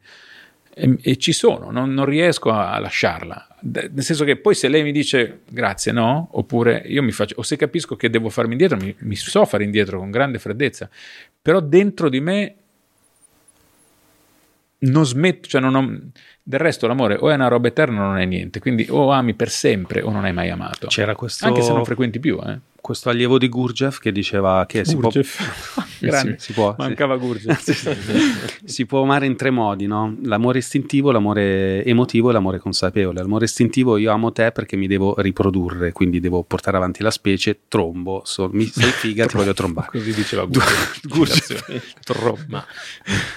e, 0.74 0.98
e 1.02 1.18
ci 1.18 1.34
sono, 1.34 1.70
non, 1.70 1.94
non 1.94 2.06
riesco 2.06 2.50
a, 2.50 2.72
a 2.72 2.80
lasciarla. 2.80 3.58
D- 3.60 3.92
nel 3.94 4.04
senso 4.04 4.24
che 4.24 4.38
poi 4.38 4.56
se 4.56 4.70
lei 4.70 4.82
mi 4.82 4.92
dice 4.92 5.42
grazie, 5.48 5.92
no, 5.92 6.30
oppure 6.32 6.82
io 6.88 7.04
mi 7.04 7.12
faccio, 7.12 7.36
o 7.38 7.44
se 7.44 7.58
capisco 7.58 7.96
che 7.96 8.10
devo 8.10 8.30
farmi 8.30 8.54
indietro, 8.54 8.78
mi, 8.78 8.96
mi 9.02 9.16
so 9.16 9.46
fare 9.46 9.64
indietro 9.64 10.00
con 10.00 10.10
grande 10.10 10.40
freddezza, 10.40 10.90
però 11.40 11.60
dentro 11.60 12.10
di 12.10 12.20
me 12.22 12.56
non 14.80 15.06
smetto, 15.06 15.48
cioè 15.48 15.62
non 15.62 15.76
ho, 15.76 16.00
del 16.42 16.60
resto 16.60 16.88
l'amore 16.88 17.16
o 17.20 17.30
è 17.30 17.36
una 17.36 17.48
roba 17.48 17.68
eterna 17.68 18.02
o 18.02 18.08
non 18.08 18.18
è 18.18 18.26
niente, 18.26 18.60
quindi 18.60 18.88
o 18.90 19.12
ami 19.12 19.36
per 19.36 19.50
sempre 19.52 20.02
o 20.02 20.10
non 20.10 20.26
hai 20.26 20.34
mai 20.34 20.50
amato. 20.50 20.88
C'era 20.88 21.14
questo, 21.14 21.46
Anche 21.46 21.62
se 21.62 21.72
non 21.72 21.86
frequenti 21.86 22.20
più, 22.20 22.40
eh. 22.44 22.58
Questo 22.82 23.10
allievo 23.10 23.38
di 23.38 23.48
Gurdjieff 23.48 24.00
che 24.00 24.12
diceva 24.12 24.66
che 24.68 24.84
si 24.84 24.98
può, 24.98 25.12
si, 25.12 25.22
si 26.38 26.52
può, 26.54 26.72
sì. 26.72 26.82
Mancava 26.82 27.16
Gurdjieff. 27.16 28.64
si 28.66 28.86
può 28.86 29.04
amare 29.04 29.28
in 29.28 29.36
tre 29.36 29.52
modi, 29.52 29.86
no? 29.86 30.18
L'amore 30.24 30.58
istintivo, 30.58 31.12
l'amore 31.12 31.86
emotivo 31.86 32.30
e 32.30 32.34
l'amore 32.34 32.58
consapevole. 32.60 33.22
L'amore 33.22 33.46
istintivo 33.46 33.98
io 33.98 34.12
amo 34.12 34.32
te 34.32 34.52
perché 34.52 34.76
mi 34.76 34.88
devo 34.88 35.16
riprodurre, 35.20 35.92
quindi 35.92 36.20
devo 36.20 36.44
portare 36.44 36.78
avanti 36.78 37.04
la 37.04 37.12
specie, 37.12 37.62
trombo, 37.68 38.24
so- 38.26 38.50
mi, 38.52 38.66
sei 38.66 38.92
figa, 38.92 39.28
ti 39.28 39.38
voglio 39.38 39.54
trombare. 39.54 39.88
Così 39.92 40.14
diceva. 40.14 40.46
Gurdjieff. 40.46 42.00
Tromba. 42.04 42.66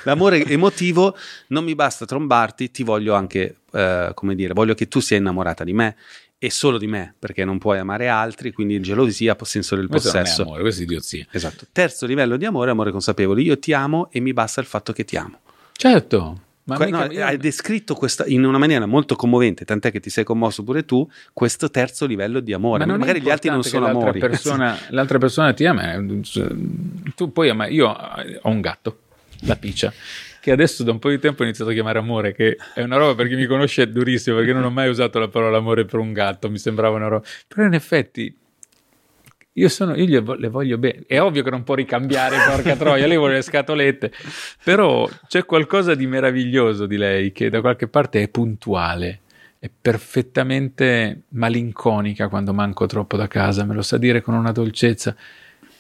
L'amore 0.05 0.45
emotivo 0.47 1.15
non 1.49 1.65
mi 1.65 1.75
basta 1.75 2.07
trombarti, 2.07 2.71
ti 2.71 2.83
voglio 2.83 3.15
anche, 3.15 3.59
eh, 3.73 4.11
come 4.15 4.35
dire, 4.35 4.55
voglio 4.55 4.75
che 4.75 4.89
tu 4.89 5.01
sia 5.01 5.17
innamorata 5.17 5.65
di 5.65 5.73
me 5.73 5.97
e 6.39 6.51
solo 6.51 6.77
di 6.79 6.87
me, 6.87 7.15
perché 7.19 7.45
non 7.45 7.59
puoi 7.59 7.79
amare 7.79 8.09
altri, 8.09 8.53
quindi 8.53 8.81
gelosia, 8.81 9.35
senso 9.43 9.77
del 9.77 9.87
Questo 9.87 10.09
non 10.13 10.19
è 10.19 10.21
possesso. 10.23 10.43
amore, 10.43 10.61
questo 10.63 10.81
è 10.83 10.85
idiozia. 10.85 11.27
Esatto. 11.31 11.65
Terzo 11.73 12.05
livello 12.07 12.37
di 12.37 12.45
amore, 12.45 12.71
amore 12.71 12.91
consapevole. 12.91 13.41
Io 13.43 13.59
ti 13.59 13.73
amo 13.73 14.09
e 14.13 14.21
mi 14.21 14.33
basta 14.33 14.61
il 14.61 14.67
fatto 14.67 14.93
che 14.93 15.05
ti 15.05 15.17
amo. 15.17 15.39
Certo. 15.73 16.41
Ma 16.67 16.77
Que- 16.77 16.89
no, 16.89 16.99
hai 16.99 17.37
descritto 17.37 17.95
questa 17.95 18.25
in 18.27 18.43
una 18.45 18.57
maniera 18.57 18.87
molto 18.87 19.17
commovente, 19.17 19.67
tant'è 19.67 19.91
che 19.91 20.01
ti 20.01 20.09
sei 20.09 20.25
commosso 20.25 20.63
pure 20.65 20.87
tu, 20.87 21.07
questo 21.35 21.71
terzo 21.71 22.07
livello 22.07 22.41
di 22.41 22.55
amore. 22.55 22.87
Ma 22.87 22.97
Magari 22.97 23.21
gli 23.21 23.29
altri 23.29 23.51
non 23.51 23.63
sono 23.63 23.87
amori. 23.87 24.19
l'altra 24.19 24.29
Persona, 24.29 24.79
l'altra 24.89 25.19
persona 25.19 25.53
ti 25.53 25.67
ama. 25.67 25.93
eh, 25.93 26.07
Tu 27.15 27.33
poi 27.33 27.51
ama. 27.51 27.67
Io 27.69 27.89
ho 27.89 28.49
un 28.49 28.61
gatto, 28.63 28.99
la 29.41 29.57
Piccia, 29.57 29.93
che 30.45 30.53
adesso 30.53 30.83
da 30.83 30.91
un 30.91 30.99
po' 30.99 31.09
di 31.09 31.19
tempo 31.19 31.41
ho 31.41 31.45
iniziato 31.47 31.71
a 31.71 31.73
chiamare 31.73 31.99
amore, 31.99 32.35
che 32.35 32.59
è 32.75 32.83
una 32.83 32.99
roba 32.99 33.15
per 33.15 33.29
chi 33.29 33.35
mi 33.35 33.47
conosce 33.47 33.85
è 33.85 33.87
durissimo, 33.87 34.37
perché 34.37 34.53
non 34.53 34.63
ho 34.63 34.71
mai 34.71 34.91
usato 34.91 35.19
la 35.19 35.29
parola 35.29 35.57
amore 35.57 35.87
per 35.87 35.99
un 35.99 36.13
gatto, 36.13 36.51
mi 36.51 36.59
sembrava 36.59 36.97
una 36.97 37.09
roba. 37.09 37.27
Però 37.49 37.67
in 37.67 37.73
effetti 37.73 38.37
io, 39.55 39.69
sono, 39.71 39.95
io 39.97 40.05
le, 40.05 40.21
vo- 40.21 40.35
le 40.35 40.49
voglio 40.49 40.77
bene. 40.77 41.05
È 41.07 41.19
ovvio 41.19 41.43
che 41.43 41.49
non 41.49 41.65
può 41.65 41.75
ricambiare, 41.75 42.37
porca 42.47 42.77
troia, 42.77 43.07
lei 43.07 43.17
vuole 43.17 43.37
le 43.37 43.41
scatolette. 43.41 44.13
Però 44.63 45.09
c'è 45.27 45.47
qualcosa 45.47 45.95
di 45.95 46.07
meraviglioso 46.07 46.85
di 46.85 46.99
lei 46.99 47.33
che 47.33 47.49
da 47.49 47.63
qualche 47.63 47.89
parte 47.89 48.21
è 48.21 48.29
puntuale, 48.29 49.21
è 49.59 49.71
perfettamente 49.81 51.23
malinconica 51.29 52.29
quando 52.29 52.53
manco 52.53 52.85
troppo 52.85 53.17
da 53.17 53.29
casa, 53.29 53.65
me 53.65 53.73
lo 53.73 53.81
sa 53.81 53.97
dire 53.97 54.21
con 54.21 54.35
una 54.35 54.53
dolcezza. 54.53 55.17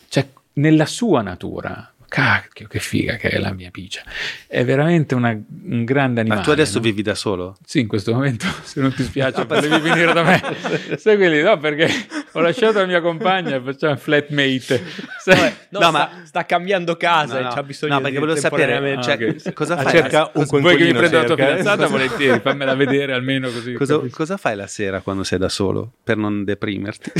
Cioè, 0.08 0.26
nella 0.54 0.86
sua 0.86 1.20
natura. 1.20 1.93
Cacchio, 2.14 2.68
che 2.68 2.78
figa 2.78 3.16
che 3.16 3.28
è 3.28 3.38
la 3.38 3.52
mia 3.52 3.70
picia. 3.72 4.02
È 4.46 4.64
veramente 4.64 5.16
una- 5.16 5.30
un 5.32 5.84
grande 5.84 6.20
animale. 6.20 6.40
Ma 6.42 6.46
tu 6.46 6.52
adesso 6.52 6.76
no? 6.76 6.84
vivi 6.84 7.02
da 7.02 7.16
solo? 7.16 7.56
Sì, 7.66 7.80
in 7.80 7.88
questo 7.88 8.12
momento, 8.12 8.46
se 8.62 8.80
non 8.80 8.94
ti 8.94 9.02
spiace, 9.02 9.44
devi 9.44 9.80
venire 9.80 10.12
da 10.12 10.22
me. 10.22 10.40
Sai 10.96 11.16
quelli, 11.16 11.42
no, 11.42 11.58
perché 11.58 11.88
ho 12.30 12.40
lasciato 12.40 12.78
la 12.78 12.86
mia 12.86 13.00
compagna 13.00 13.56
e 13.56 13.60
facciamo 13.60 13.96
flatmate. 13.96 14.84
Sai? 15.20 15.52
No, 15.70 15.80
No, 15.80 15.88
sta, 15.88 15.90
ma- 15.90 16.10
sta 16.22 16.44
cambiando 16.46 16.96
casa 16.96 17.34
No, 17.34 17.40
e 17.40 17.42
no. 17.42 17.48
c'ha 17.50 17.62
bisogno 17.64 17.94
No, 17.94 17.98
perché 18.00 18.14
di 18.14 18.20
volevo 18.20 18.38
sapere, 18.38 19.02
cioè, 19.02 19.12
Ah, 19.20 19.24
ok. 19.26 19.52
cosa 19.52 19.74
Ah, 19.74 19.82
fai? 19.82 19.90
cerca 19.92 20.18
la- 20.20 20.30
un 20.34 20.44
Vuoi 20.46 20.76
che 20.76 20.84
mi 20.84 20.92
prenda 20.92 21.18
la 21.18 21.24
tua 21.24 21.34
fidanzata? 21.36 21.86
Volentieri, 21.88 22.38
fammela 22.38 22.74
vedere 22.76 23.12
almeno 23.12 23.50
così. 23.50 23.72
Cosa, 23.72 24.00
cosa 24.10 24.36
fai 24.36 24.54
la 24.54 24.68
sera 24.68 25.00
quando 25.00 25.24
sei 25.24 25.38
da 25.40 25.48
solo 25.48 25.90
per 26.04 26.16
non 26.16 26.44
deprimerti? 26.44 27.10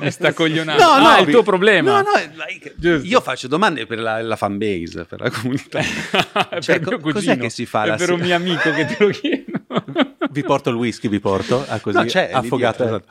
Mi 0.00 0.10
sta 0.10 0.32
coglionando. 0.34 0.82
No, 0.82 0.98
no, 0.98 1.06
ah, 1.06 1.16
è 1.18 1.20
il 1.20 1.28
tuo 1.30 1.44
problema. 1.44 2.00
No, 2.02 2.02
no, 2.02 2.44
like, 2.48 2.74
io 3.06 3.20
faccio 3.20 3.46
domande 3.46 3.86
per 3.86 4.00
la, 4.00 4.20
la 4.32 4.36
fan 4.36 4.58
base, 4.58 5.04
per 5.04 5.20
la 5.20 5.30
comunità. 5.30 5.80
È 6.50 6.58
Cioè, 6.60 6.80
co- 6.80 6.98
cos'è 6.98 7.12
cugino. 7.12 7.36
che 7.36 7.50
si 7.50 7.66
fa 7.66 7.84
È 7.84 7.88
per 7.90 7.98
sera? 8.00 8.14
un 8.14 8.20
mio 8.20 8.34
amico 8.34 8.70
che 8.72 8.84
te 8.86 8.96
lo 8.98 9.08
chiedo. 9.10 9.60
Vi 10.30 10.42
porto 10.42 10.70
il 10.70 10.76
whisky, 10.76 11.08
vi 11.08 11.20
porto, 11.20 11.64
ah, 11.68 11.78
così 11.80 11.96
No, 11.98 12.04
c'è 12.04 12.30
dietro, 12.40 12.84
esatto. 12.86 13.04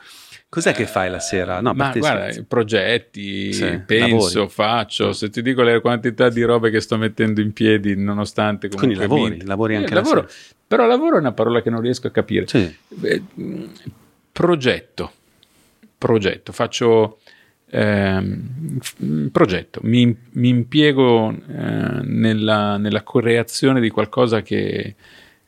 Cos'è 0.48 0.72
che 0.72 0.86
fai 0.86 1.08
la 1.08 1.18
sera? 1.20 1.60
No, 1.62 1.72
Ma 1.72 1.92
guarda, 1.96 2.30
sì. 2.30 2.44
progetti, 2.44 3.52
Sì, 3.54 3.80
penso, 3.86 4.34
lavori. 4.40 4.48
faccio. 4.52 5.12
Se 5.14 5.30
ti 5.30 5.40
dico 5.40 5.62
le 5.62 5.80
quantità 5.80 6.28
di 6.28 6.42
robe 6.42 6.68
che 6.70 6.80
sto 6.80 6.98
mettendo 6.98 7.40
in 7.40 7.52
piedi, 7.54 7.96
nonostante 7.96 8.68
comunque 8.68 9.06
Quindi 9.06 9.14
lavori, 9.14 9.36
mi- 9.38 9.46
lavori 9.46 9.74
Eh, 9.74 9.76
anche 9.78 9.94
la 9.94 10.00
lavoro. 10.02 10.28
Però 10.66 10.86
lavoro 10.86 11.16
è 11.16 11.20
una 11.20 11.32
parola 11.32 11.62
che 11.62 11.70
non 11.70 11.80
riesco 11.80 12.06
a 12.08 12.10
capire. 12.10 12.46
Sì. 12.48 12.76
Eh, 13.02 13.22
progetto, 14.30 15.12
progetto, 15.98 16.52
faccio 16.52 17.18
ehm, 17.72 18.78
f- 18.80 19.30
progetto, 19.32 19.80
mi, 19.82 20.14
mi 20.32 20.48
impiego 20.48 21.30
eh, 21.32 22.00
nella, 22.02 22.76
nella 22.76 23.02
creazione 23.02 23.80
di 23.80 23.88
qualcosa 23.88 24.42
che, 24.42 24.94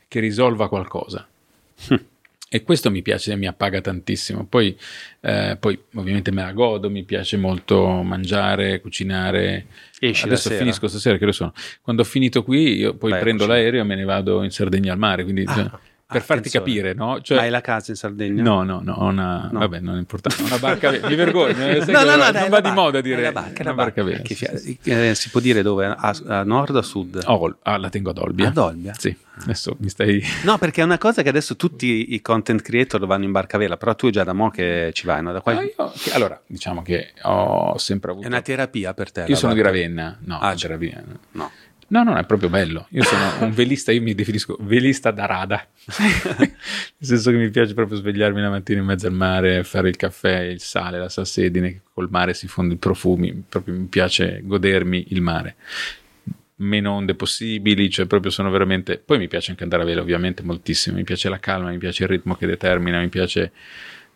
che 0.09 0.21
risolva 0.21 0.69
qualcosa. 0.69 1.27
E 2.49 2.63
questo 2.63 2.89
mi 2.89 3.03
piace, 3.03 3.35
mi 3.35 3.49
appaga 3.49 3.81
tantissimo. 3.81 4.47
Poi, 4.47 4.77
eh, 5.23 5.57
poi 5.59 5.77
ovviamente 5.95 6.31
me 6.31 6.43
la 6.43 6.53
godo, 6.53 6.89
mi 6.89 7.03
piace 7.03 7.37
molto 7.37 7.85
mangiare, 8.03 8.81
cucinare. 8.81 9.67
Esci 9.99 10.27
Adesso 10.27 10.51
finisco 10.51 10.87
stasera, 10.87 11.17
che 11.19 11.25
lo 11.25 11.33
sono. 11.33 11.53
Quando 11.83 12.03
ho 12.03 12.05
finito 12.05 12.45
qui, 12.45 12.77
io 12.77 12.95
poi 12.95 13.11
a 13.11 13.17
prendo 13.17 13.39
cucinare. 13.43 13.63
l'aereo 13.63 13.81
e 13.81 13.85
me 13.85 13.97
ne 13.97 14.05
vado 14.05 14.45
in 14.45 14.51
Sardegna 14.51 14.93
al 14.93 14.99
mare. 14.99 15.25
Quindi, 15.25 15.47
cioè, 15.47 15.69
per 16.19 16.23
farti 16.23 16.49
attenzione. 16.49 16.65
capire, 16.67 16.95
no? 16.95 17.21
Cioè, 17.21 17.39
Hai 17.39 17.51
la 17.51 17.61
casa 17.61 17.91
in 17.91 17.97
Sardegna? 17.97 18.43
No, 18.43 18.63
no, 18.63 18.81
no, 18.83 18.97
una, 19.05 19.49
No. 19.53 19.59
vabbè, 19.59 19.81
non 19.81 19.97
è 19.97 19.99
importante, 19.99 20.43
una 20.45 20.59
barca 20.59 20.91
vera, 20.91 21.09
mi 21.09 21.15
vergogno, 21.15 21.67
eh, 21.69 21.85
No, 21.87 22.03
no, 22.05 22.17
no, 22.17 22.17
non 22.17 22.33
dai, 22.33 22.49
va 22.49 22.61
di 22.61 22.71
moda 22.71 23.01
dire 23.01 23.23
la 23.23 23.33
barca, 23.33 23.63
una 23.63 23.75
barca 23.75 24.03
barca. 24.03 24.23
vera. 24.35 24.57
Sì, 24.59 24.79
eh, 24.85 25.15
si 25.15 25.29
può 25.31 25.41
dire 25.41 25.63
dove? 25.63 25.87
A, 25.87 26.17
a 26.27 26.43
nord 26.45 26.75
o 26.75 26.79
a 26.79 26.83
sud? 26.83 27.21
Oh, 27.27 27.57
ah, 27.63 27.77
la 27.77 27.89
tengo 27.91 28.11
ad 28.11 28.19
Olbia. 28.19 28.49
Ad 28.49 28.57
Olbia? 28.57 28.93
Sì, 28.97 29.15
adesso 29.43 29.77
mi 29.81 29.89
stai... 29.89 30.23
No, 30.45 30.59
perché 30.59 30.81
è 30.81 30.85
una 30.85 30.99
cosa 30.99 31.23
che 31.23 31.29
adesso 31.29 31.57
tutti 31.57 32.15
i 32.15 32.21
content 32.23 32.63
creator 32.63 33.05
vanno 33.07 33.25
in 33.25 33.33
barca 33.33 33.59
vera, 33.59 33.77
però 33.77 33.95
tu 33.95 34.11
già 34.11 34.25
da 34.25 34.33
mo' 34.33 34.51
che 34.51 34.91
ci 34.93 35.07
vai, 35.07 35.23
no? 35.23 35.33
Da 35.33 35.39
Ah, 35.39 35.43
qualche- 35.43 35.75
io- 35.77 35.93
allora, 36.15 36.41
diciamo 36.47 36.83
che 36.83 37.13
ho 37.23 37.77
sempre 37.79 38.11
avuto... 38.13 38.27
È 38.27 38.29
una 38.29 38.41
terapia 38.43 38.95
per 38.95 39.11
te. 39.13 39.25
Io 39.27 39.37
sono 39.37 39.53
di 39.55 39.61
barca. 39.61 39.77
Ravenna, 39.77 40.19
no, 40.25 40.39
Ah, 40.39 40.53
di 40.53 40.59
cioè. 40.59 40.71
Ravenna. 40.71 41.19
No. 41.33 41.51
No, 41.89 42.03
no, 42.03 42.17
è 42.17 42.25
proprio 42.25 42.49
bello. 42.49 42.87
Io 42.91 43.03
sono 43.03 43.45
un 43.45 43.53
velista, 43.55 43.93
io 43.93 44.03
mi 44.03 44.15
definisco 44.15 44.57
velista 44.61 45.11
da 45.11 45.27
rada. 45.27 45.67
Nel 46.39 46.51
senso 46.99 47.31
che 47.31 47.37
mi 47.37 47.51
piace 47.51 47.75
proprio 47.75 47.99
svegliarmi 47.99 48.41
la 48.41 48.51
mattina 48.51 48.81
in 48.81 48.87
mezzo 48.87 49.07
al 49.07 49.13
mare, 49.13 49.65
fare 49.65 49.89
il 49.89 49.97
caffè, 49.97 50.41
il 50.41 50.61
sale, 50.61 50.99
la 50.99 51.09
salsedine, 51.09 51.83
col 51.93 52.09
mare 52.11 52.35
si 52.35 52.49
fondono 52.49 52.77
i 52.77 52.79
profumi, 52.79 53.45
proprio 53.49 53.75
mi 53.75 53.87
piace 53.87 54.41
godermi 54.43 55.07
il 55.09 55.21
mare. 55.21 55.57
Meno 56.57 56.93
onde 56.93 57.15
possibili, 57.15 57.91
cioè 57.91 58.07
proprio 58.07 58.31
sono 58.31 58.51
veramente... 58.51 58.99
Poi 58.99 59.19
mi 59.19 59.29
piace 59.29 59.51
anche 59.51 59.65
andare 59.65 59.83
a 59.83 59.87
vela, 59.87 60.01
ovviamente, 60.01 60.43
moltissimo. 60.43 60.97
Mi 60.97 61.05
piace 61.05 61.29
la 61.29 61.41
calma, 61.41 61.71
mi 61.71 61.79
piace 61.79 62.05
il 62.05 62.09
ritmo 62.09 62.35
che 62.37 62.47
determina, 62.47 63.01
mi 63.01 63.09
piace... 63.09 63.53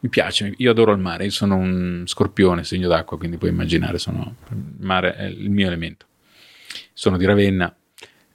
Mi 0.00 0.08
piace, 0.08 0.54
io 0.58 0.70
adoro 0.70 0.92
il 0.92 1.00
mare, 1.00 1.24
io 1.24 1.30
sono 1.30 1.56
un 1.56 2.04
scorpione, 2.06 2.62
segno 2.62 2.86
d'acqua, 2.86 3.18
quindi 3.18 3.36
puoi 3.36 3.50
immaginare, 3.50 3.98
sono, 3.98 4.36
il 4.50 4.56
mare 4.78 5.16
è 5.16 5.24
il 5.24 5.50
mio 5.50 5.66
elemento 5.66 6.06
sono 6.92 7.16
di 7.16 7.24
Ravenna. 7.24 7.74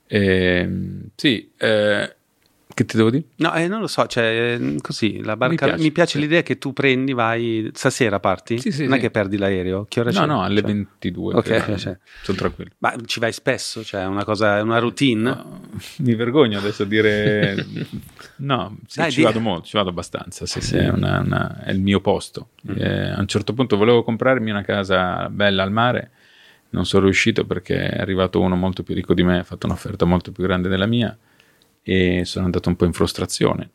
Ehm, 0.07 1.09
sì, 1.15 1.49
eh, 1.57 2.15
Che 2.75 2.85
ti 2.85 2.97
devo 2.97 3.11
dire? 3.11 3.25
No, 3.35 3.53
eh, 3.53 3.67
non 3.67 3.81
lo 3.81 3.85
so, 3.87 4.07
cioè, 4.07 4.57
eh, 4.59 4.77
così, 4.81 5.21
la 5.23 5.37
barca... 5.37 5.65
Mi 5.67 5.73
piace, 5.75 5.91
piace, 5.91 6.11
sì. 6.17 6.19
l'idea 6.19 6.41
che 6.41 6.57
tu 6.57 6.73
prendi, 6.73 7.13
vai... 7.13 7.69
Stasera 7.71 8.19
parti? 8.19 8.57
Sì, 8.59 8.71
sì, 8.71 8.83
Non 8.85 8.93
è 8.93 8.95
sì. 8.95 9.01
che 9.01 9.11
perdi 9.11 9.37
l'aereo? 9.37 9.85
Che 9.87 9.99
ora 9.99 10.09
No, 10.11 10.19
c'è? 10.21 10.25
no, 10.25 10.41
alle 10.43 10.61
Cioè- 10.61 10.71
22. 10.71 11.35
Ok, 11.35 11.75
cioè. 11.75 11.97
Sono 12.23 12.37
tranquillo. 12.37 12.71
Ma 12.79 12.95
ci 13.05 13.19
vai 13.19 13.31
spesso? 13.31 13.83
Cioè, 13.83 14.01
è 14.01 14.05
una 14.07 14.23
cosa, 14.23 14.57
è 14.57 14.61
una 14.61 14.79
routine? 14.79 15.21
No, 15.21 15.61
mi 15.99 16.15
vergogno 16.15 16.57
adesso 16.57 16.81
a 16.81 16.85
dire 16.87 17.63
no, 18.37 18.77
sì, 18.87 18.99
Dai, 19.01 19.11
ci 19.11 19.17
di- 19.17 19.23
vado 19.23 19.39
molto, 19.39 19.67
ci 19.67 19.77
vado 19.77 19.89
abbastanza, 19.89 20.47
sì, 20.47 20.59
Sì. 20.59 20.67
sì, 20.69 20.75
è, 20.77 20.89
una- 20.89 21.19
una- 21.19 21.63
è 21.63 21.69
il 21.71 21.79
mio 21.79 22.01
posto. 22.01 22.49
Mm. 22.71 22.75
Eh, 22.75 23.09
a 23.11 23.19
un 23.19 23.27
certo 23.27 23.53
punto 23.53 23.77
volevo 23.77 24.01
comprarmi 24.03 24.49
una 24.49 24.63
casa 24.63 25.29
bella 25.29 25.61
al 25.61 25.71
mare, 25.71 26.09
non 26.73 26.85
sono 26.85 27.05
riuscito 27.05 27.45
perché 27.45 27.89
è 27.89 27.99
arrivato 27.99 28.41
uno 28.41 28.55
molto 28.55 28.83
più 28.83 28.93
ricco 28.95 29.13
di 29.13 29.23
me, 29.23 29.39
ha 29.39 29.43
fatto 29.43 29.67
un'offerta 29.67 30.05
molto 30.05 30.31
più 30.31 30.43
grande 30.43 30.69
della 30.69 30.87
mia 30.87 31.15
e 31.81 32.23
sono 32.25 32.45
andato 32.45 32.69
un 32.69 32.75
po' 32.75 32.85
in 32.85 32.93
frustrazione. 32.93 33.69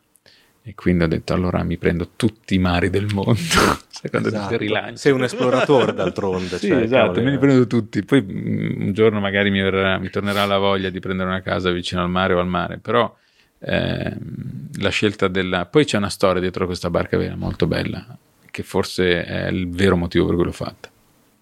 E 0.61 0.75
quindi 0.75 1.05
ho 1.05 1.07
detto 1.07 1.33
allora 1.33 1.63
mi 1.63 1.77
prendo 1.77 2.09
tutti 2.15 2.55
i 2.55 2.59
mari 2.59 2.89
del 2.89 3.07
mondo. 3.11 3.33
Ti 4.01 4.09
Esatto. 4.11 4.57
rilanci? 4.57 4.97
Sei 4.97 5.11
un 5.13 5.23
esploratore 5.23 5.93
d'altronde. 5.93 6.57
Sì, 6.57 6.67
cioè, 6.67 6.81
esatto, 6.81 7.21
me 7.21 7.31
li 7.31 7.37
prendo 7.37 7.65
tutti. 7.65 8.03
Poi 8.03 8.21
mm, 8.21 8.81
un 8.87 8.93
giorno 8.93 9.19
magari 9.19 9.49
mi, 9.49 9.61
verrà- 9.61 9.97
mi 9.97 10.09
tornerà 10.09 10.45
la 10.45 10.57
voglia 10.57 10.89
di 10.89 10.99
prendere 10.99 11.29
una 11.29 11.41
casa 11.41 11.71
vicino 11.71 12.01
al 12.01 12.09
mare 12.09 12.33
o 12.33 12.39
al 12.39 12.47
mare, 12.47 12.77
però 12.77 13.13
ehm, 13.59 14.69
la 14.79 14.89
scelta 14.89 15.27
della... 15.27 15.65
Poi 15.65 15.85
c'è 15.85 15.97
una 15.97 16.09
storia 16.09 16.41
dietro 16.41 16.65
questa 16.65 16.89
barca 16.89 17.17
vera 17.17 17.35
molto 17.35 17.65
bella, 17.65 18.05
che 18.51 18.63
forse 18.63 19.23
è 19.25 19.47
il 19.47 19.69
vero 19.69 19.95
motivo 19.95 20.25
per 20.25 20.35
cui 20.35 20.43
l'ho 20.45 20.51
fatta, 20.51 20.89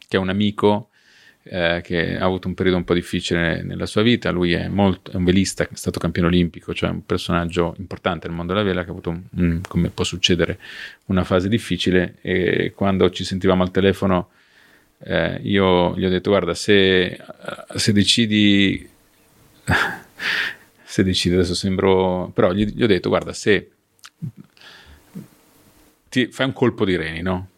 che 0.08 0.18
è 0.18 0.20
un 0.20 0.30
amico 0.30 0.90
eh, 1.50 1.82
che 1.84 2.18
ha 2.18 2.24
avuto 2.24 2.48
un 2.48 2.54
periodo 2.54 2.78
un 2.78 2.84
po' 2.84 2.94
difficile 2.94 3.62
nella 3.64 3.86
sua 3.86 4.02
vita, 4.02 4.30
lui 4.32 4.54
è, 4.54 4.68
molto, 4.68 5.12
è 5.12 5.16
un 5.16 5.24
velista, 5.24 5.64
è 5.64 5.70
stato 5.74 6.00
campione 6.00 6.28
olimpico, 6.28 6.74
cioè 6.74 6.90
un 6.90 7.06
personaggio 7.06 7.76
importante 7.78 8.28
nel 8.28 8.36
mondo 8.36 8.54
della 8.54 8.66
vela 8.66 8.84
che 8.84 8.90
ha 8.90 8.92
avuto, 8.92 9.10
un- 9.10 9.62
come 9.68 9.90
può 9.90 10.04
succedere, 10.04 10.60
una 11.06 11.24
fase 11.24 11.50
difficile 11.50 12.16
e 12.22 12.74
quando 12.76 13.10
ci 13.10 13.24
sentivamo 13.24 13.64
al 13.64 13.72
telefono 13.72 14.30
eh, 15.00 15.40
io 15.44 15.96
gli 15.98 16.06
ho 16.06 16.10
detto 16.10 16.32
guarda 16.32 16.54
se, 16.54 17.04
eh, 17.06 17.22
se 17.76 17.94
decidi 17.94 18.90
se 20.84 21.04
decidi 21.04 21.36
adesso 21.36 21.54
sembro 21.54 22.32
però 22.34 22.52
gli, 22.52 22.66
gli 22.66 22.82
ho 22.84 22.88
detto 22.88 23.10
guarda 23.10 23.32
se 23.32 23.70
ti 26.10 26.28
fai 26.28 26.48
un 26.48 26.54
colpo 26.54 26.84
di 26.84 26.96
reni 26.96 27.22
no? 27.22 27.50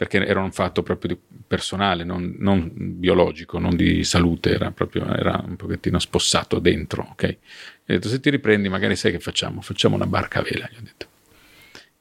Perché 0.00 0.24
era 0.24 0.40
un 0.40 0.50
fatto 0.50 0.82
proprio 0.82 1.14
di- 1.14 1.20
personale 1.46 2.04
non, 2.04 2.36
non 2.38 2.70
biologico 2.72 3.58
non 3.58 3.76
di 3.76 4.02
salute 4.02 4.54
era 4.54 4.70
proprio 4.70 5.04
era 5.14 5.44
un 5.46 5.56
pochettino 5.56 5.98
spossato 5.98 6.58
dentro 6.58 7.06
ok 7.10 7.26
gli 7.26 7.92
ho 7.92 7.94
detto 7.96 8.08
se 8.08 8.18
ti 8.18 8.30
riprendi 8.30 8.70
magari 8.70 8.96
sai 8.96 9.12
che 9.12 9.20
facciamo 9.20 9.60
facciamo 9.60 9.96
una 9.96 10.06
barca 10.06 10.38
a 10.38 10.42
vela 10.42 10.66
gli 10.72 10.76
ho 10.76 10.82
detto 10.82 11.08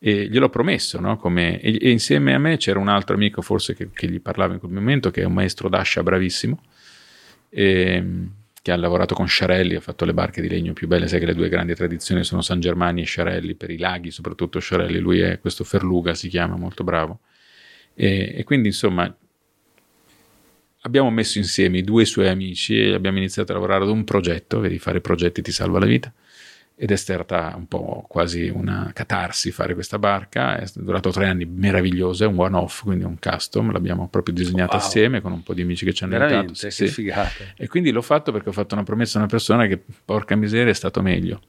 e 0.02 0.30
gliel'ho 0.30 0.48
promesso, 0.48 0.98
no? 1.02 1.18
Come- 1.18 1.60
e, 1.60 1.78
e 1.82 1.90
insieme 1.90 2.34
a 2.34 2.38
me 2.40 2.56
c'era 2.56 2.80
un 2.80 2.88
altro 2.88 3.16
amico 3.16 3.42
forse 3.42 3.76
che, 3.76 3.90
che 3.92 4.08
gli 4.08 4.22
parlava 4.22 4.54
in 4.54 4.60
quel 4.60 4.72
momento, 4.72 5.12
che 5.12 5.24
è 5.24 5.26
un 5.26 5.34
maestro 5.34 5.68
d'ascia 5.68 6.02
bravissimo, 6.02 6.58
ehm, 7.50 8.32
che 8.62 8.72
ha 8.72 8.78
lavorato 8.78 9.14
con 9.16 9.28
Sciarelli, 9.28 9.76
ha 9.76 9.82
fatto 9.82 10.06
le 10.06 10.14
barche 10.14 10.42
di 10.42 10.48
legno 10.48 10.72
più 10.72 10.88
belle, 10.88 11.10
sai 11.10 11.20
che 11.20 11.26
le 11.26 11.36
due 11.36 11.50
grandi 11.50 11.76
tradizioni 11.76 12.24
sono 12.24 12.42
San 12.42 12.62
Germani 12.62 13.02
e 13.02 13.06
Sciarelli, 13.06 13.56
per 13.56 13.72
i 13.72 13.78
laghi 13.78 14.10
soprattutto 14.12 14.60
Sciarelli, 14.60 15.00
lui 15.00 15.20
è 15.20 15.40
questo 15.40 15.66
Ferluga, 15.66 16.14
si 16.14 16.30
chiama, 16.30 16.56
molto 16.56 16.86
bravo. 16.86 17.20
E, 18.02 18.34
e 18.34 18.44
quindi 18.46 18.70
insomma 18.70 19.14
abbiamo 20.84 21.10
messo 21.12 21.38
insieme 21.38 21.80
i 21.80 21.84
due 21.84 22.06
suoi 22.06 22.30
amici 22.30 22.80
e 22.80 22.94
abbiamo 22.94 23.18
iniziato 23.18 23.52
a 23.52 23.56
lavorare 23.56 23.84
ad 23.84 23.90
un 23.90 24.06
progetto, 24.06 24.62
vedi 24.62 24.80
fare 24.80 25.02
progetti 25.02 25.42
ti 25.42 25.52
salva 25.52 25.80
la 25.80 25.86
vita 25.86 26.14
ed 26.82 26.92
è 26.92 26.96
stata 26.96 27.54
un 27.58 27.68
po' 27.68 28.06
quasi 28.08 28.48
una 28.48 28.92
catarsi 28.94 29.52
fare 29.52 29.74
questa 29.74 30.00
barca, 30.00 30.58
è 30.58 30.66
durato 30.76 31.10
tre 31.12 31.28
anni 31.28 31.44
meraviglioso, 31.44 32.24
è 32.24 32.28
un 32.28 32.40
one 32.40 32.56
off, 32.56 32.84
quindi 32.84 33.04
un 33.04 33.20
custom, 33.20 33.74
l'abbiamo 33.74 34.08
proprio 34.08 34.34
disegnato 34.34 34.78
Wow. 34.78 34.86
assieme 34.86 35.20
con 35.20 35.34
un 35.34 35.44
po' 35.44 35.54
di 35.54 35.62
amici 35.62 35.84
che 35.84 35.92
ci 35.92 36.06
hanno 36.06 36.14
Veramente, 36.14 36.38
aiutato. 36.46 36.66
che 36.68 36.72
sì. 36.72 36.88
figata. 36.88 37.44
E 37.58 37.68
quindi 37.68 37.92
l'ho 37.92 38.02
fatto 38.02 38.32
perché 38.32 38.48
ho 38.48 38.54
fatto 38.54 38.76
una 38.76 38.84
promessa 38.86 39.18
a 39.18 39.24
una 39.24 39.30
persona 39.30 39.68
che, 39.68 39.78
porca 40.06 40.38
miseria, 40.38 40.72
è 40.72 40.74
stato 40.74 41.02
meglio. 41.02 41.42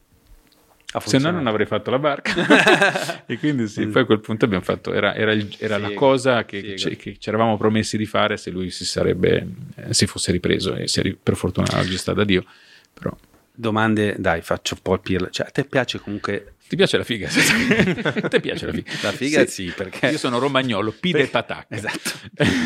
Se 1.04 1.18
no 1.18 1.30
non 1.30 1.46
avrei 1.46 1.66
fatto 1.66 1.90
la 1.90 1.98
barca. 1.98 3.22
e 3.26 3.38
quindi 3.38 3.68
sì, 3.68 3.86
poi 3.86 4.02
a 4.02 4.04
quel 4.06 4.20
punto 4.20 4.44
abbiamo 4.44 4.64
fatto, 4.64 4.92
era, 4.92 5.14
era 5.14 5.32
il- 5.32 5.54
era 5.58 5.78
la 5.78 5.92
cosa 5.94 6.44
che, 6.44 6.74
che 6.74 7.16
ci 7.18 7.28
eravamo 7.28 7.56
promessi 7.56 7.96
di 7.96 8.06
fare 8.06 8.36
se 8.36 8.50
lui 8.50 8.70
si 8.70 8.84
sarebbe, 8.84 9.46
eh, 9.76 9.94
si 9.94 10.06
fosse 10.06 10.32
ripreso 10.32 10.74
e 10.74 10.86
ri- 10.96 11.16
per 11.20 11.36
fortuna 11.36 11.68
oggi 11.78 11.96
sta 11.96 12.12
da 12.12 12.24
Dio. 12.24 12.44
Però 12.92 13.16
Domande, 13.52 14.14
dai, 14.18 14.40
faccio 14.40 14.74
un 14.74 14.80
po' 14.80 14.94
il 14.94 15.00
pirla. 15.00 15.28
Cioè, 15.28 15.46
a 15.48 15.50
te 15.50 15.64
piace 15.64 16.00
comunque 16.00 16.54
ti 16.66 16.76
piace 16.76 16.96
la 16.96 17.04
figa? 17.04 17.28
a 17.28 18.28
te 18.28 18.40
piace 18.40 18.64
la 18.64 18.72
figa? 18.72 18.90
la 19.02 19.12
figa? 19.12 19.44
Sì, 19.46 19.70
perché... 19.76 20.06
Io 20.08 20.16
sono 20.18 20.38
romagnolo, 20.38 20.92
pide 20.98 21.22
e 21.22 21.26
patacca. 21.26 21.66
Esatto, 21.74 22.10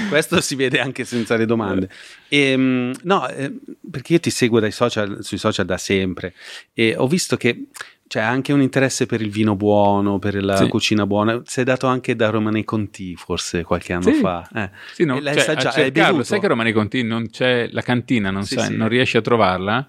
questo 0.08 0.40
si 0.40 0.54
vede 0.54 0.78
anche 0.78 1.04
senza 1.04 1.36
le 1.36 1.46
domande. 1.46 1.88
Ehm, 2.28 2.92
no, 3.02 3.28
eh, 3.28 3.52
perché 3.90 4.12
io 4.12 4.20
ti 4.20 4.30
seguo 4.30 4.60
dai 4.60 4.70
social, 4.70 5.18
sui 5.24 5.38
social 5.38 5.64
da 5.66 5.78
sempre 5.78 6.32
e 6.72 6.94
ho 6.96 7.08
visto 7.08 7.36
che 7.36 7.64
c'è 8.06 8.20
anche 8.20 8.52
un 8.52 8.60
interesse 8.60 9.06
per 9.06 9.20
il 9.22 9.30
vino 9.30 9.56
buono, 9.56 10.18
per 10.18 10.42
la 10.42 10.56
Sì. 10.56 10.68
cucina 10.68 11.06
buona. 11.06 11.40
Sei 11.44 11.64
dato 11.64 11.86
anche 11.86 12.14
da 12.14 12.30
Romane 12.30 12.62
Conti 12.64 13.16
forse 13.16 13.62
qualche 13.64 13.92
anno 13.92 14.12
Sì. 14.12 14.20
fa. 14.20 14.48
Eh. 14.54 14.70
Sì, 14.92 15.04
no, 15.04 15.18
l'hai 15.20 15.34
cioè, 15.34 15.42
assaggiato, 15.54 16.22
sai 16.22 16.38
che 16.40 16.46
a 16.46 16.48
Romani 16.48 16.72
Conti 16.72 17.02
non 17.02 17.28
c'è 17.30 17.68
la 17.72 17.82
cantina, 17.82 18.30
non, 18.30 18.44
Sì, 18.44 18.54
sai- 18.56 18.76
non 18.76 18.88
riesci 18.88 19.16
a 19.16 19.20
trovarla 19.20 19.88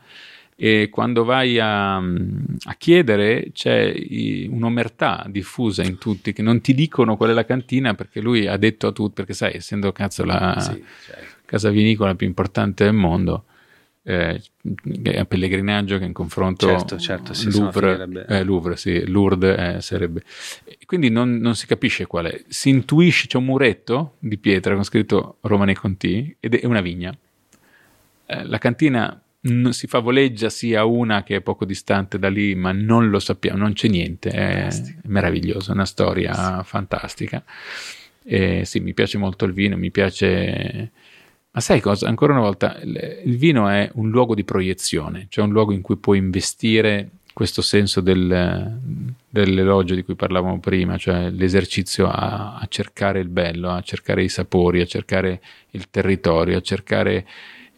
e 0.57 0.87
quando 0.89 1.25
vai 1.25 1.59
a, 1.59 1.97
a 1.97 2.75
chiedere 2.77 3.49
c'è 3.53 3.83
i- 3.93 4.47
un'omertà 4.49 5.25
diffusa 5.27 5.83
in 5.83 5.97
tutti 5.97 6.31
che 6.31 6.41
non 6.41 6.61
ti 6.61 6.73
dicono 6.73 7.17
qual 7.17 7.31
è 7.31 7.33
la 7.33 7.43
cantina 7.45 7.93
perché 7.93 8.21
lui 8.21 8.47
ha 8.47 8.55
detto 8.57 8.87
a 8.87 8.91
tutti, 8.93 9.13
perché 9.15 9.33
sai, 9.33 9.55
essendo 9.55 9.91
cazzo 9.91 10.23
la 10.23 10.55
certo. 10.59 10.83
casa 11.45 11.69
vinicola 11.69 12.15
più 12.15 12.25
importante 12.25 12.85
del 12.85 12.93
mondo, 12.93 13.43
eh, 14.07 14.39
è 15.01 15.25
pellegrinaggio 15.25 15.97
che 15.97 16.05
in 16.05 16.13
confronto 16.13 16.67
Certo, 16.67 16.99
certo, 16.99 17.33
sì, 17.33 17.51
Louvre, 17.51 18.25
eh, 18.27 18.43
Louvre, 18.43 18.77
sì, 18.77 19.03
Lourdes 19.07 19.57
eh, 19.57 19.81
sarebbe. 19.81 20.21
Quindi 20.85 21.09
non, 21.09 21.37
non 21.37 21.55
si 21.55 21.65
capisce 21.65 22.05
qual 22.05 22.27
è. 22.27 22.43
Si 22.47 22.69
intuisce, 22.69 23.25
c'è 23.25 23.37
un 23.37 23.45
muretto 23.45 24.17
di 24.19 24.37
pietra 24.37 24.75
con 24.75 24.83
scritto 24.83 25.37
Romane 25.41 25.73
Conti 25.73 26.35
ed 26.39 26.53
è 26.53 26.65
una 26.67 26.81
vigna. 26.81 27.17
Eh, 28.27 28.45
la 28.45 28.59
cantina 28.59 29.19
si 29.69 29.87
favoleggia 29.87 30.49
sia 30.49 30.85
una 30.85 31.23
che 31.23 31.37
è 31.37 31.41
poco 31.41 31.65
distante 31.65 32.19
da 32.19 32.29
lì, 32.29 32.53
ma 32.53 32.71
non 32.71 33.09
lo 33.09 33.19
sappiamo, 33.19 33.57
non 33.57 33.73
c'è 33.73 33.87
niente. 33.87 34.29
È 34.29 34.51
Fantastico. 34.61 34.99
meraviglioso, 35.05 35.71
è 35.71 35.73
una 35.73 35.85
storia 35.85 36.61
fantastica. 36.63 37.43
E 38.23 38.65
sì, 38.65 38.79
mi 38.81 38.93
piace 38.93 39.17
molto 39.17 39.45
il 39.45 39.53
vino, 39.53 39.77
mi 39.77 39.89
piace. 39.89 40.91
Ma 41.55 41.61
sai 41.61 41.79
cosa? 41.79 42.09
Ancora 42.09 42.33
una 42.33 42.41
volta, 42.41 42.77
il 42.83 43.37
vino 43.37 43.69
è 43.69 43.89
un 43.93 44.09
luogo 44.09 44.35
di 44.35 44.43
proiezione, 44.43 45.27
cioè 45.29 45.45
un 45.45 45.53
luogo 45.53 45.71
in 45.71 45.81
cui 45.81 45.95
puoi 45.95 46.17
investire 46.17 47.11
questo 47.31 47.61
senso 47.61 48.01
del- 48.01 48.77
dell'elogio 49.29 49.95
di 49.95 50.03
cui 50.03 50.15
parlavamo 50.15 50.59
prima, 50.59 50.97
cioè 50.97 51.29
l'esercizio 51.29 52.09
a, 52.09 52.57
a 52.57 52.65
cercare 52.67 53.19
il 53.21 53.29
bello, 53.29 53.69
a 53.71 53.79
cercare 53.81 54.23
i 54.23 54.27
sapori, 54.29 54.81
a 54.81 54.85
cercare 54.85 55.41
il 55.71 55.89
territorio, 55.89 56.57
a 56.57 56.61
cercare 56.61 57.25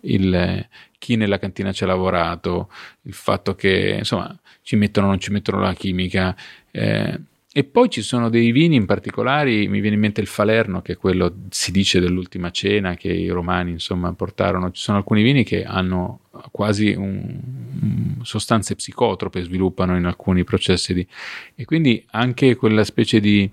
il, 0.01 0.67
chi 0.97 1.15
nella 1.15 1.37
cantina 1.37 1.71
ci 1.71 1.83
ha 1.83 1.87
lavorato, 1.87 2.69
il 3.03 3.13
fatto 3.13 3.53
che 3.53 3.95
insomma 3.99 4.35
ci 4.63 4.75
mettono 4.75 5.05
o 5.05 5.09
non 5.09 5.19
ci 5.19 5.31
mettono 5.31 5.59
la 5.59 5.73
chimica. 5.73 6.35
eh, 6.71 7.19
e 7.57 7.63
poi 7.63 7.89
ci 7.89 8.03
sono 8.03 8.29
dei 8.29 8.51
vini 8.51 8.75
in 8.75 8.85
particolare, 8.85 9.67
mi 9.67 9.79
viene 9.79 9.95
in 9.95 10.01
mente 10.01 10.21
il 10.21 10.27
Falerno, 10.27 10.83
che 10.83 10.93
è 10.93 10.95
quello, 10.95 11.33
si 11.49 11.71
dice, 11.71 11.99
dell'ultima 11.99 12.51
cena 12.51 12.93
che 12.93 13.11
i 13.11 13.29
romani 13.29 13.71
insomma 13.71 14.13
portarono. 14.13 14.69
Ci 14.69 14.79
sono 14.79 14.97
alcuni 14.97 15.23
vini 15.23 15.43
che 15.43 15.63
hanno 15.63 16.19
quasi 16.51 16.93
un- 16.93 17.39
un- 17.81 18.15
sostanze 18.21 18.75
psicotrope, 18.75 19.41
sviluppano 19.41 19.97
in 19.97 20.05
alcuni 20.05 20.43
processi 20.43 20.93
di... 20.93 21.07
E 21.55 21.65
quindi 21.65 22.05
anche 22.11 22.55
quella 22.55 22.83
specie 22.83 23.19
di 23.19 23.49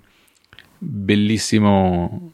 bellissimo 0.77 2.31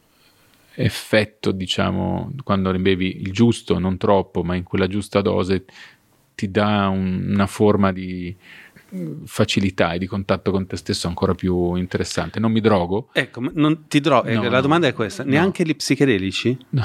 effetto, 0.75 1.51
diciamo, 1.53 2.33
quando 2.43 2.69
ne 2.73 2.79
bevi 2.79 3.21
il 3.21 3.31
giusto, 3.31 3.79
non 3.79 3.95
troppo, 3.95 4.43
ma 4.43 4.55
in 4.55 4.63
quella 4.63 4.87
giusta 4.87 5.21
dose, 5.21 5.63
ti 6.35 6.51
dà 6.51 6.89
un- 6.89 7.29
una 7.31 7.47
forma 7.47 7.93
di 7.93 8.35
facilità 9.25 9.93
e 9.93 9.97
di 9.99 10.05
contatto 10.07 10.51
con 10.51 10.67
te 10.67 10.75
stesso 10.77 11.07
ancora 11.07 11.33
più 11.33 11.75
interessante. 11.75 12.39
Non 12.39 12.51
mi 12.51 12.59
drogo? 12.59 13.09
Ecco, 13.13 13.41
non 13.53 13.87
ti 13.87 13.99
dro- 13.99 14.23
eh, 14.23 14.33
No, 14.35 14.43
la 14.43 14.49
no. 14.49 14.61
domanda 14.61 14.87
è 14.87 14.93
questa: 14.93 15.23
No. 15.23 15.29
neanche 15.31 15.63
gli 15.63 15.75
psichedelici? 15.75 16.57
No. 16.69 16.83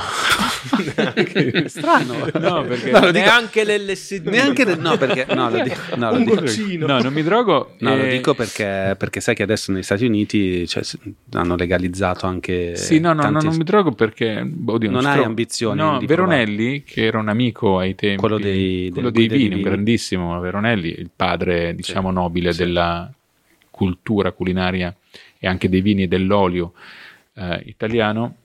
Strano. 1.67 2.15
No, 2.39 2.63
perché... 2.65 2.91
No, 2.91 3.01
lo 3.01 3.11
dico- 3.13 3.25
Neanche 3.25 3.65
l'LSD. 3.65 4.27
Neanche 4.29 4.65
de- 4.65 4.77
no, 4.77 4.97
perché 4.97 5.27
no, 5.35 5.51
lo 5.51 5.63
dico, 5.63 5.77
no, 5.97 6.11
lo 6.13 6.19
dico-. 6.19 6.87
No, 6.87 7.01
non 7.01 7.13
mi 7.13 7.23
drogo. 7.23 7.75
no, 7.81 7.97
lo 7.97 8.03
eh, 8.03 8.11
dico 8.11 8.35
perché, 8.35 8.95
perché 8.99 9.21
sai 9.21 9.35
che 9.35 9.43
adesso 9.43 9.73
negli 9.73 9.83
Stati 9.83 10.05
Uniti 10.05 10.67
cioè, 10.67 10.83
hanno 11.33 11.57
legalizzato 11.57 12.27
anche. 12.27 12.77
Sì, 12.77 12.99
no, 13.01 13.09
no, 13.13 13.23
no, 13.23 13.31
tanti- 13.33 13.47
non 13.47 13.57
mi 13.57 13.65
drogo 13.65 13.93
perché 13.93 14.49
oddio, 14.67 14.91
Non 14.91 15.03
ci 15.03 15.07
hai 15.09 15.25
ambizioni 15.25 15.81
No, 15.81 16.01
Veronelli, 16.05 16.83
che 16.85 17.05
era 17.05 17.19
un 17.19 17.29
amico 17.29 17.79
ai 17.79 17.95
tempi, 17.95 18.21
Quello 18.21 18.39
dei- 18.39 18.91
quello 18.93 19.11
dei 19.11 19.29
di 19.29 19.37
vini, 19.37 19.49
un 19.55 19.57
vino. 19.61 19.69
grandissimo 19.71 20.39
Veronelli, 20.41 20.89
il 20.99 21.11
padre, 21.15 21.75
diciamo, 21.75 21.95
diciamo, 21.97 22.11
nobile 22.11 22.53
della 22.53 23.11
cultura 23.71 24.33
culinaria 24.33 24.95
e 25.39 25.47
anche 25.47 25.69
dei 25.69 25.81
vini 25.81 26.03
e 26.03 26.09
dell'olio 26.09 26.75
eh, 27.35 27.63
italiano. 27.65 28.37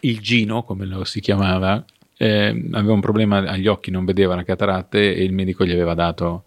Il 0.00 0.20
Gino, 0.20 0.62
come 0.62 0.86
lo 0.86 1.04
si 1.04 1.20
chiamava, 1.20 1.84
eh, 2.16 2.68
aveva 2.72 2.92
un 2.92 3.00
problema 3.00 3.38
agli 3.38 3.66
occhi, 3.66 3.90
non 3.90 4.04
vedeva 4.04 4.34
la 4.34 4.44
cataratte 4.44 5.14
e 5.14 5.22
il 5.24 5.32
medico 5.32 5.64
gli 5.66 5.72
aveva 5.72 5.94
dato, 5.94 6.44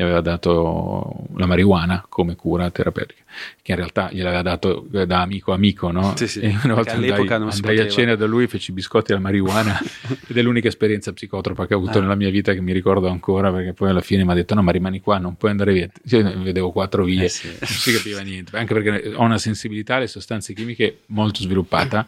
gli 0.00 0.02
aveva 0.02 0.22
dato 0.22 1.26
la 1.36 1.44
marijuana 1.44 2.06
come 2.08 2.34
cura 2.34 2.70
terapeutica, 2.70 3.22
che 3.60 3.72
in 3.72 3.76
realtà 3.76 4.08
gliel'aveva 4.10 4.40
dato 4.40 4.86
da 4.88 5.20
amico 5.20 5.52
a 5.52 5.56
amico, 5.56 5.90
no? 5.90 6.16
Sì, 6.16 6.26
sì, 6.26 6.40
E 6.40 6.56
una 6.64 6.72
volta 6.74 6.92
andai, 6.94 7.28
andai 7.28 7.78
a 7.80 7.86
cena 7.88 8.14
da 8.14 8.24
lui, 8.24 8.46
feci 8.46 8.72
biscotti 8.72 9.12
alla 9.12 9.20
marijuana 9.20 9.78
ed 10.26 10.38
è 10.38 10.40
l'unica 10.40 10.68
esperienza 10.68 11.12
psicotropa 11.12 11.66
che 11.66 11.74
ho 11.74 11.76
avuto 11.76 11.98
Ah. 11.98 12.00
nella 12.00 12.14
mia 12.14 12.30
vita 12.30 12.54
che 12.54 12.62
mi 12.62 12.72
ricordo 12.72 13.08
ancora 13.08 13.52
perché 13.52 13.74
poi 13.74 13.90
alla 13.90 14.00
fine 14.00 14.24
mi 14.24 14.30
ha 14.30 14.34
detto 14.34 14.54
no 14.54 14.62
ma 14.62 14.70
rimani 14.72 15.00
qua, 15.02 15.18
non 15.18 15.36
puoi 15.36 15.50
andare 15.50 15.72
via. 15.74 15.90
Io 16.04 16.40
vedevo 16.42 16.70
quattro 16.72 17.04
vie, 17.04 17.24
Eh 17.24 17.28
sì. 17.28 17.48
non 17.48 17.58
si 17.68 17.92
capiva 17.92 18.20
niente, 18.22 18.56
anche 18.56 18.72
perché 18.72 19.12
ho 19.14 19.22
una 19.22 19.36
sensibilità 19.38 19.96
alle 19.96 20.06
sostanze 20.06 20.54
chimiche 20.54 21.00
molto 21.08 21.42
sviluppata 21.42 22.06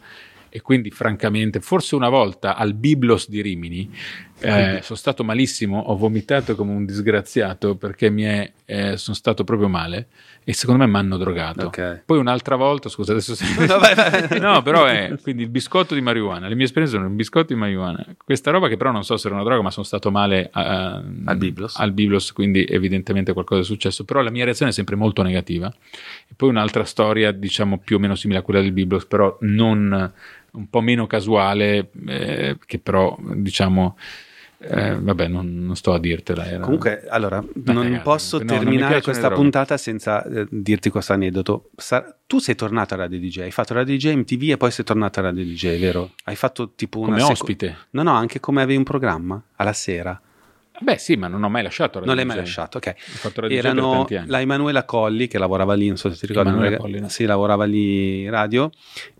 e 0.49 0.61
quindi 0.61 0.91
francamente 0.91 1.59
forse 1.61 1.95
una 1.95 2.09
volta 2.09 2.55
al 2.55 2.73
Biblos 2.75 3.27
di 3.29 3.41
Rimini 3.41 3.89
eh, 4.43 4.81
sono 4.81 4.97
stato 4.97 5.23
malissimo, 5.23 5.79
ho 5.79 5.95
vomitato 5.95 6.55
come 6.55 6.71
un 6.73 6.85
disgraziato 6.85 7.75
perché 7.75 8.09
mi 8.09 8.23
è, 8.23 8.51
eh, 8.65 8.97
sono 8.97 9.15
stato 9.15 9.43
proprio 9.43 9.67
male 9.67 10.07
e 10.43 10.53
secondo 10.53 10.83
me 10.83 10.89
mi 10.91 10.97
hanno 10.97 11.17
drogato. 11.17 11.67
Ok. 11.67 12.03
Poi 12.05 12.17
un'altra 12.17 12.55
volta, 12.55 12.89
scusa 12.89 13.11
adesso 13.13 13.35
se... 13.35 13.45
No, 13.65 13.79
vai, 13.79 13.95
vai. 13.95 14.39
no 14.39 14.61
però 14.61 14.85
è 14.85 15.15
quindi 15.21 15.43
il 15.43 15.49
biscotto 15.49 15.93
di 15.93 16.01
marijuana, 16.01 16.47
le 16.47 16.55
mie 16.55 16.65
esperienze 16.65 16.97
sono 16.97 17.07
il 17.07 17.15
biscotto 17.15 17.53
di 17.53 17.59
marijuana, 17.59 18.05
questa 18.23 18.51
roba 18.51 18.67
che 18.67 18.77
però 18.77 18.91
non 18.91 19.03
so 19.03 19.15
se 19.17 19.27
era 19.27 19.35
una 19.35 19.45
droga 19.45 19.61
ma 19.61 19.71
sono 19.71 19.85
stato 19.85 20.11
male 20.11 20.49
a- 20.51 21.01
Al 21.25 21.37
Biblos? 21.37 21.77
al 21.77 21.91
Biblos, 21.93 22.31
quindi 22.33 22.65
evidentemente 22.67 23.33
qualcosa 23.33 23.61
è 23.61 23.63
successo, 23.63 24.03
però 24.03 24.21
la 24.21 24.31
mia 24.31 24.43
reazione 24.43 24.71
è 24.71 24.73
sempre 24.73 24.95
molto 24.95 25.21
negativa. 25.23 25.73
E 26.27 26.33
poi 26.35 26.49
un'altra 26.49 26.83
storia, 26.83 27.31
diciamo 27.31 27.77
più 27.77 27.95
o 27.95 27.99
meno 27.99 28.15
simile 28.15 28.39
a 28.39 28.41
quella 28.41 28.59
del 28.61 28.71
Biblos, 28.71 29.05
però 29.05 29.37
non 29.41 30.11
un 30.53 30.69
po' 30.69 30.81
meno 30.81 31.07
casuale, 31.07 31.89
eh, 32.07 32.57
che 32.65 32.77
però 32.79 33.17
diciamo, 33.33 33.97
eh, 34.69 34.95
vabbè, 34.99 35.27
non, 35.27 35.65
non 35.65 35.75
sto 35.75 35.93
a 35.93 35.99
dirtela. 35.99 36.45
era- 36.45 36.63
Comunque, 36.63 37.05
allora, 37.09 37.37
Una 37.39 37.73
non 37.73 37.83
cagata, 37.83 38.01
posso. 38.03 38.37
No, 38.37 38.43
non 38.45 38.53
mi 38.55 38.59
terminare 38.63 38.91
piacciono 38.93 39.17
questa 39.17 39.31
puntata 39.35 39.77
senza 39.77 40.23
eh, 40.25 40.47
dirti 40.49 40.89
questo 40.89 41.13
aneddoto. 41.13 41.69
Sa- 41.75 42.15
tu 42.25 42.39
sei 42.39 42.55
tornato 42.55 42.93
a 42.93 42.97
Radio 42.97 43.19
DJ, 43.19 43.39
hai 43.39 43.51
fatto 43.51 43.73
Radio 43.73 43.95
DJ 43.95 44.13
MTV 44.15 44.49
e 44.51 44.57
poi 44.57 44.71
sei 44.71 44.85
tornato 44.85 45.19
a 45.19 45.23
Radio 45.23 45.43
DJ, 45.43 45.79
vero? 45.79 46.11
Hai 46.23 46.35
fatto 46.35 46.71
tipo 46.75 46.99
una 46.99 47.07
come 47.09 47.19
seco- 47.19 47.31
ospite. 47.33 47.77
No, 47.91 48.03
no, 48.03 48.11
anche 48.13 48.39
come 48.39 48.61
avevi 48.61 48.77
un 48.77 48.83
programma 48.83 49.41
alla 49.57 49.73
sera. 49.73 50.19
Beh, 50.79 50.97
sì, 50.97 51.15
ma 51.15 51.27
non 51.27 51.43
ho 51.43 51.49
mai 51.49 51.61
lasciato. 51.61 51.99
Radio 51.99 52.07
non 52.07 52.15
l'hai 52.15 52.25
mai 52.25 52.35
DJ. 52.37 52.41
lasciato, 52.43 52.77
ok. 52.77 52.87
Ho 52.87 52.93
fatto 52.97 53.41
Radio 53.41 53.55
DJ 53.55 53.63
Erano 53.63 54.05
anni. 54.09 54.23
la 54.27 54.41
Emanuela 54.41 54.83
Colli 54.85 55.27
che 55.27 55.37
lavorava 55.37 55.75
lì, 55.75 55.87
non 55.87 55.97
so 55.97 56.09
se 56.11 56.17
ti 56.17 56.25
ricordi, 56.25 56.49
Emanuela 56.49 56.77
Colli, 56.77 56.99
no. 56.99 57.09
sì, 57.09 57.25
lavorava 57.25 57.63
lì 57.65 58.23
in 58.23 58.31
radio 58.31 58.71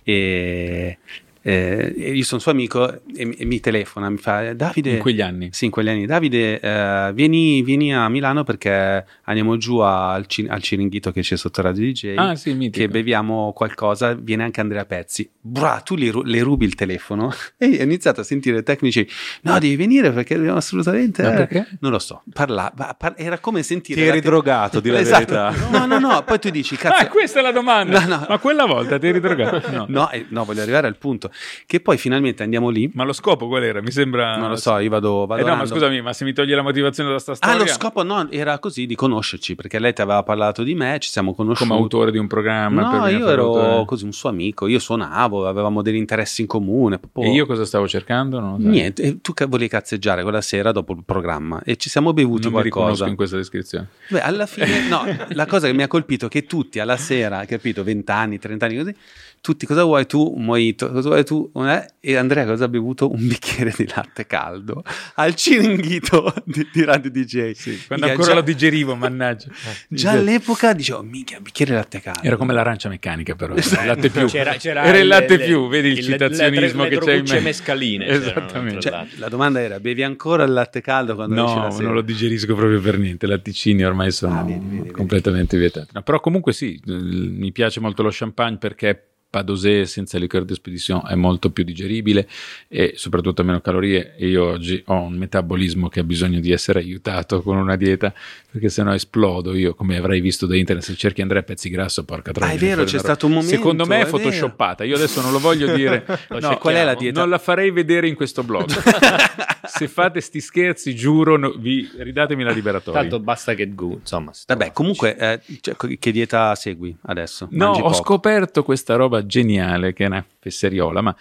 e, 0.01 0.97
eh, 1.45 1.93
io 1.97 2.23
sono 2.23 2.39
suo 2.39 2.51
amico 2.51 3.01
e, 3.15 3.25
mi- 3.25 3.35
e 3.35 3.43
mi 3.45 3.59
telefona, 3.59 4.09
mi 4.09 4.15
fa 4.17 4.53
Davide, 4.53 4.91
In 4.91 4.99
quegli 4.99 5.19
anni. 5.21 5.49
sì, 5.51 5.65
in 5.65 5.71
quegli 5.71 5.89
anni, 5.89 6.05
Davide, 6.05 6.59
eh, 6.59 7.11
vieni, 7.13 7.61
vieni 7.63 7.93
a 7.93 8.07
Milano 8.07 8.43
perché 8.45 9.05
andiamo 9.23 9.57
giù 9.57 9.79
al, 9.79 10.25
ci- 10.27 10.47
al 10.49 10.61
Ciringhito 10.61 11.11
che 11.11 11.19
c'è 11.21 11.35
sotto 11.35 11.61
Radio 11.61 11.83
DJ. 11.85 12.13
Ah, 12.15 12.35
sì, 12.35 12.51
che 12.51 12.55
mitico. 12.55 12.87
beviamo 12.91 13.51
qualcosa, 13.53 14.13
viene 14.13 14.43
anche 14.43 14.61
Andrea 14.61 14.85
Pezzi. 14.85 15.29
Bra, 15.41 15.81
tu 15.83 15.95
le, 15.95 16.11
ru- 16.11 16.23
le 16.23 16.41
rubi 16.41 16.63
il 16.65 16.75
telefono 16.75 17.33
e 17.57 17.77
ho 17.79 17.83
iniziato 17.83 18.21
a 18.21 18.23
sentire 18.23 18.59
i 18.59 18.63
tecnici. 18.63 19.05
No, 19.41 19.59
devi 19.59 19.75
venire 19.75 20.11
perché 20.11 20.35
dobbiamo 20.35 20.57
assolutamente. 20.57 21.23
Ma 21.23 21.31
eh." 21.33 21.35
perché? 21.35 21.67
Non 21.81 21.91
lo 21.91 21.99
so. 21.99 22.23
Parla, 22.33 22.71
par- 22.97 23.15
era 23.17 23.37
come 23.39 23.63
sentire. 23.63 23.99
Ti 24.01 24.07
eri 24.07 24.21
te- 24.21 24.27
drogato, 24.29 24.79
di 24.79 24.89
la 24.89 24.99
Esatto. 25.01 25.33
verità. 25.35 25.69
No, 25.69 25.85
no, 25.85 25.99
no. 25.99 26.23
Poi 26.23 26.39
tu 26.39 26.49
dici, 26.49 26.77
cazzo. 26.77 27.03
Ah, 27.03 27.07
questa 27.07 27.39
è 27.39 27.41
la 27.41 27.51
domanda. 27.51 27.99
No, 27.99 28.07
no. 28.15 28.25
Ma 28.29 28.37
quella 28.37 28.65
volta 28.65 28.97
ti 28.97 29.07
eri 29.07 29.19
drogato? 29.19 29.69
No. 29.71 29.85
No, 29.89 30.09
eh, 30.11 30.25
no, 30.29 30.45
voglio 30.45 30.61
arrivare 30.61 30.87
al 30.87 30.95
punto. 30.97 31.31
Che 31.65 31.79
poi 31.79 31.97
finalmente 31.97 32.43
andiamo 32.43 32.69
lì. 32.69 32.89
Ma 32.93 33.03
lo 33.03 33.13
scopo 33.13 33.47
qual 33.47 33.63
era? 33.63 33.81
Mi 33.81 33.91
sembra... 33.91 34.37
Non 34.37 34.49
lo 34.49 34.55
so, 34.55 34.77
io 34.77 34.89
vado. 34.89 35.25
vado 35.25 35.41
Eh 35.41 35.45
no, 35.49 35.55
ma 35.55 35.65
scusami, 35.65 36.01
ma 36.01 36.13
se 36.13 36.23
mi 36.25 36.33
togli 36.33 36.53
la 36.53 36.61
motivazione 36.61 37.09
da 37.11 37.19
sta 37.19 37.31
Ah, 37.31 37.35
storia... 37.35 37.57
lo 37.59 37.67
scopo 37.67 38.03
no, 38.03 38.29
era 38.31 38.59
così 38.59 38.85
di 38.85 38.95
conoscerci 38.95 39.55
perché 39.55 39.79
lei 39.79 39.93
ti 39.93 40.01
aveva 40.01 40.23
parlato 40.23 40.63
di 40.63 40.75
me, 40.75 40.97
ci 40.99 41.09
siamo 41.09 41.33
conosciuti. 41.33 41.69
Come 41.69 41.79
autore 41.81 42.11
di 42.11 42.17
un 42.17 42.27
programma? 42.27 42.81
No, 42.99 43.07
io 43.07 43.27
ero 43.27 43.53
l'autore? 43.53 43.85
così 43.85 44.05
un 44.05 44.13
suo 44.13 44.29
amico, 44.29 44.67
io 44.67 44.79
suonavo, 44.79 45.47
avevamo 45.47 45.81
degli 45.81 45.95
interessi 45.95 46.41
in 46.41 46.47
comune. 46.47 46.99
proprio- 46.99 47.23
E 47.31 47.33
io 47.33 47.45
cosa 47.45 47.65
stavo 47.65 47.87
cercando? 47.87 48.39
Non 48.39 48.61
so. 48.61 48.67
Niente, 48.67 49.21
tu 49.21 49.33
volevi 49.47 49.67
cazzeggiare 49.69 50.23
quella 50.23 50.41
sera 50.41 50.71
dopo 50.71 50.93
il 50.93 51.03
programma 51.05 51.61
e 51.63 51.75
ci 51.77 51.89
siamo 51.89 52.13
bevuti 52.13 52.43
Non 52.43 52.53
qualcosa. 52.53 53.07
in 53.07 53.15
questa 53.15 53.37
descrizione. 53.37 53.87
Beh, 54.09 54.21
alla 54.21 54.45
fine, 54.45 54.87
no, 54.87 55.03
la 55.29 55.45
cosa 55.45 55.67
che 55.67 55.73
mi 55.73 55.83
ha 55.83 55.87
colpito 55.87 56.25
è 56.27 56.29
che 56.29 56.45
tutti 56.45 56.79
alla 56.79 56.97
sera, 56.97 57.45
capito, 57.45 57.83
20 57.83 58.11
anni, 58.11 58.39
30 58.39 58.65
anni 58.65 58.77
così, 58.77 58.95
tutti 59.43 59.65
cosa 59.65 59.83
vuoi 59.83 60.05
tu? 60.05 60.33
Un 60.37 60.45
mojito, 60.45 60.89
cosa 60.89 61.09
vuoi 61.09 61.25
tu? 61.25 61.51
Eh? 61.53 61.85
E 61.99 62.15
Andrea 62.15 62.45
cosa 62.45 62.63
ha 62.63 62.67
bevuto? 62.69 63.11
Un 63.11 63.27
bicchiere 63.27 63.73
di 63.75 63.85
latte 63.93 64.25
caldo 64.25 64.83
al 65.15 65.35
ciringhito 65.35 66.33
di, 66.45 66.65
di 66.71 66.83
Radio 66.85 67.11
DJ. 67.11 67.51
Quando 67.87 68.05
Mica, 68.05 68.11
ancora 68.11 68.27
già, 68.29 68.33
lo 68.35 68.41
digerivo, 68.41 68.95
mannaggia. 68.95 69.47
già 69.89 70.11
all'epoca 70.11 70.71
dicevo, 70.71 71.03
minchia, 71.03 71.41
bicchiere 71.41 71.71
di 71.71 71.77
latte 71.77 71.99
caldo. 71.99 72.21
Era 72.23 72.37
come 72.37 72.53
l'arancia 72.53 72.87
meccanica, 72.87 73.35
però. 73.35 73.53
Esatto. 73.55 73.81
Il 73.81 73.87
latte 73.87 74.09
più. 74.09 74.25
C'era, 74.27 74.53
c'era 74.53 74.83
Era 74.85 74.97
il 74.97 75.07
latte 75.07 75.35
le- 75.35 75.45
più, 75.45 75.67
vedi 75.67 75.89
il, 75.89 75.95
le- 75.95 76.01
citazionismo 76.01 76.83
le- 76.83 76.89
le 76.89 76.97
che 76.99 77.05
c'è 77.05 77.15
in 77.15 77.23
me. 77.29 77.39
mescaline 77.41 78.05
Esattamente. 78.07 78.79
Cioè, 78.79 79.01
il 79.01 79.19
la 79.19 79.27
domanda 79.27 79.59
era, 79.59 79.77
bevi 79.81 80.03
ancora 80.03 80.45
il 80.45 80.53
latte 80.53 80.79
caldo 80.79 81.15
quando 81.15 81.43
esci 81.43 81.55
la 81.55 81.63
No, 81.65 81.71
sera? 81.71 81.83
non 81.83 81.93
lo 81.95 82.01
digerisco 82.01 82.55
proprio 82.55 82.79
per 82.79 82.97
niente. 82.97 83.25
I 83.25 83.29
latticini 83.29 83.83
ormai 83.83 84.11
sono 84.11 84.39
Ah, 84.39 84.43
vedi, 84.43 84.59
vedi, 84.63 84.77
vedi. 84.77 84.91
completamente 84.91 85.57
vietati. 85.57 85.89
No, 85.91 86.01
però 86.01 86.21
comunque 86.21 86.53
sì, 86.53 86.79
mi 86.85 87.51
piace 87.51 87.81
molto 87.81 88.03
lo 88.03 88.09
champagne 88.09 88.55
perché 88.57 89.07
Padosé 89.33 89.87
senza 89.87 90.19
liqueur 90.19 90.45
d'espedition 90.45 91.01
è 91.07 91.15
molto 91.15 91.49
più 91.49 91.63
digeribile 91.63 92.27
e 92.67 92.93
soprattutto 92.95 93.41
ha 93.41 93.45
meno 93.45 93.61
calorie. 93.61 94.13
E 94.15 94.27
io 94.27 94.43
oggi 94.45 94.79
ho 94.85 95.01
un 95.01 95.13
metabolismo 95.17 95.89
che 95.89 96.01
ha 96.01 96.03
bisogno 96.03 96.39
di 96.39 96.51
essere 96.51 96.77
aiutato 96.81 97.41
con 97.41 97.57
una 97.57 97.75
dieta 97.75 98.13
perché 98.51 98.69
sennò 98.69 98.93
esplodo. 98.93 99.55
Io 99.55 99.73
come 99.73 99.97
avrai 99.97 100.19
visto 100.21 100.45
da 100.45 100.55
internet 100.55 100.85
se 100.85 100.93
cerchi 100.93 101.23
Andrea 101.23 101.41
Pezzi 101.41 101.71
grasso 101.71 102.03
porca 102.05 102.31
troia 102.31 102.51
Ah, 102.51 102.53
è 102.53 102.57
vero, 102.59 102.83
c'è 102.83 102.99
stato 102.99 103.25
un 103.25 103.31
momento, 103.31 103.55
secondo 103.55 103.87
me 103.87 104.01
è 104.01 104.05
è 104.05 104.07
photoshoppata. 104.07 104.83
Io 104.83 104.93
adesso 104.95 105.19
non 105.21 105.31
lo 105.31 105.39
voglio 105.39 105.73
dire. 105.73 106.05
Lo 106.27 106.39
No, 106.39 106.57
qual 106.59 106.75
è 106.75 106.83
la 106.83 106.93
dieta? 106.93 107.19
non 107.21 107.29
la 107.31 107.39
farei 107.39 107.71
vedere 107.71 108.07
in 108.07 108.13
questo 108.13 108.43
blog. 108.43 108.67
Se 109.65 109.87
fate 109.87 110.19
sti 110.21 110.41
scherzi 110.41 110.93
giuro 110.93 111.37
no- 111.37 111.53
vi 111.57 111.89
ridatemi 111.97 112.43
la 112.43 112.51
liberatoria. 112.51 112.99
Tanto 112.99 113.19
basta 113.19 113.53
che 113.55 113.73
gu, 113.73 113.97
insomma. 114.01 114.31
Vabbè, 114.45 114.71
comunque, 114.73 115.15
eh, 115.17 115.39
cioè, 115.61 115.75
che 115.97 116.11
dieta 116.11 116.53
segui 116.53 116.95
adesso? 117.03 117.47
No, 117.51 117.65
Mangi 117.67 117.79
ho 117.79 117.83
poco? 117.83 117.95
scoperto 117.95 118.63
questa 118.63 118.95
roba 118.95 119.22
geniale 119.25 119.93
che 119.93 120.03
è 120.03 120.07
una 120.07 120.25
fesseriola, 120.39 121.01
ma 121.01 121.15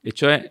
e 0.00 0.12
cioè 0.12 0.50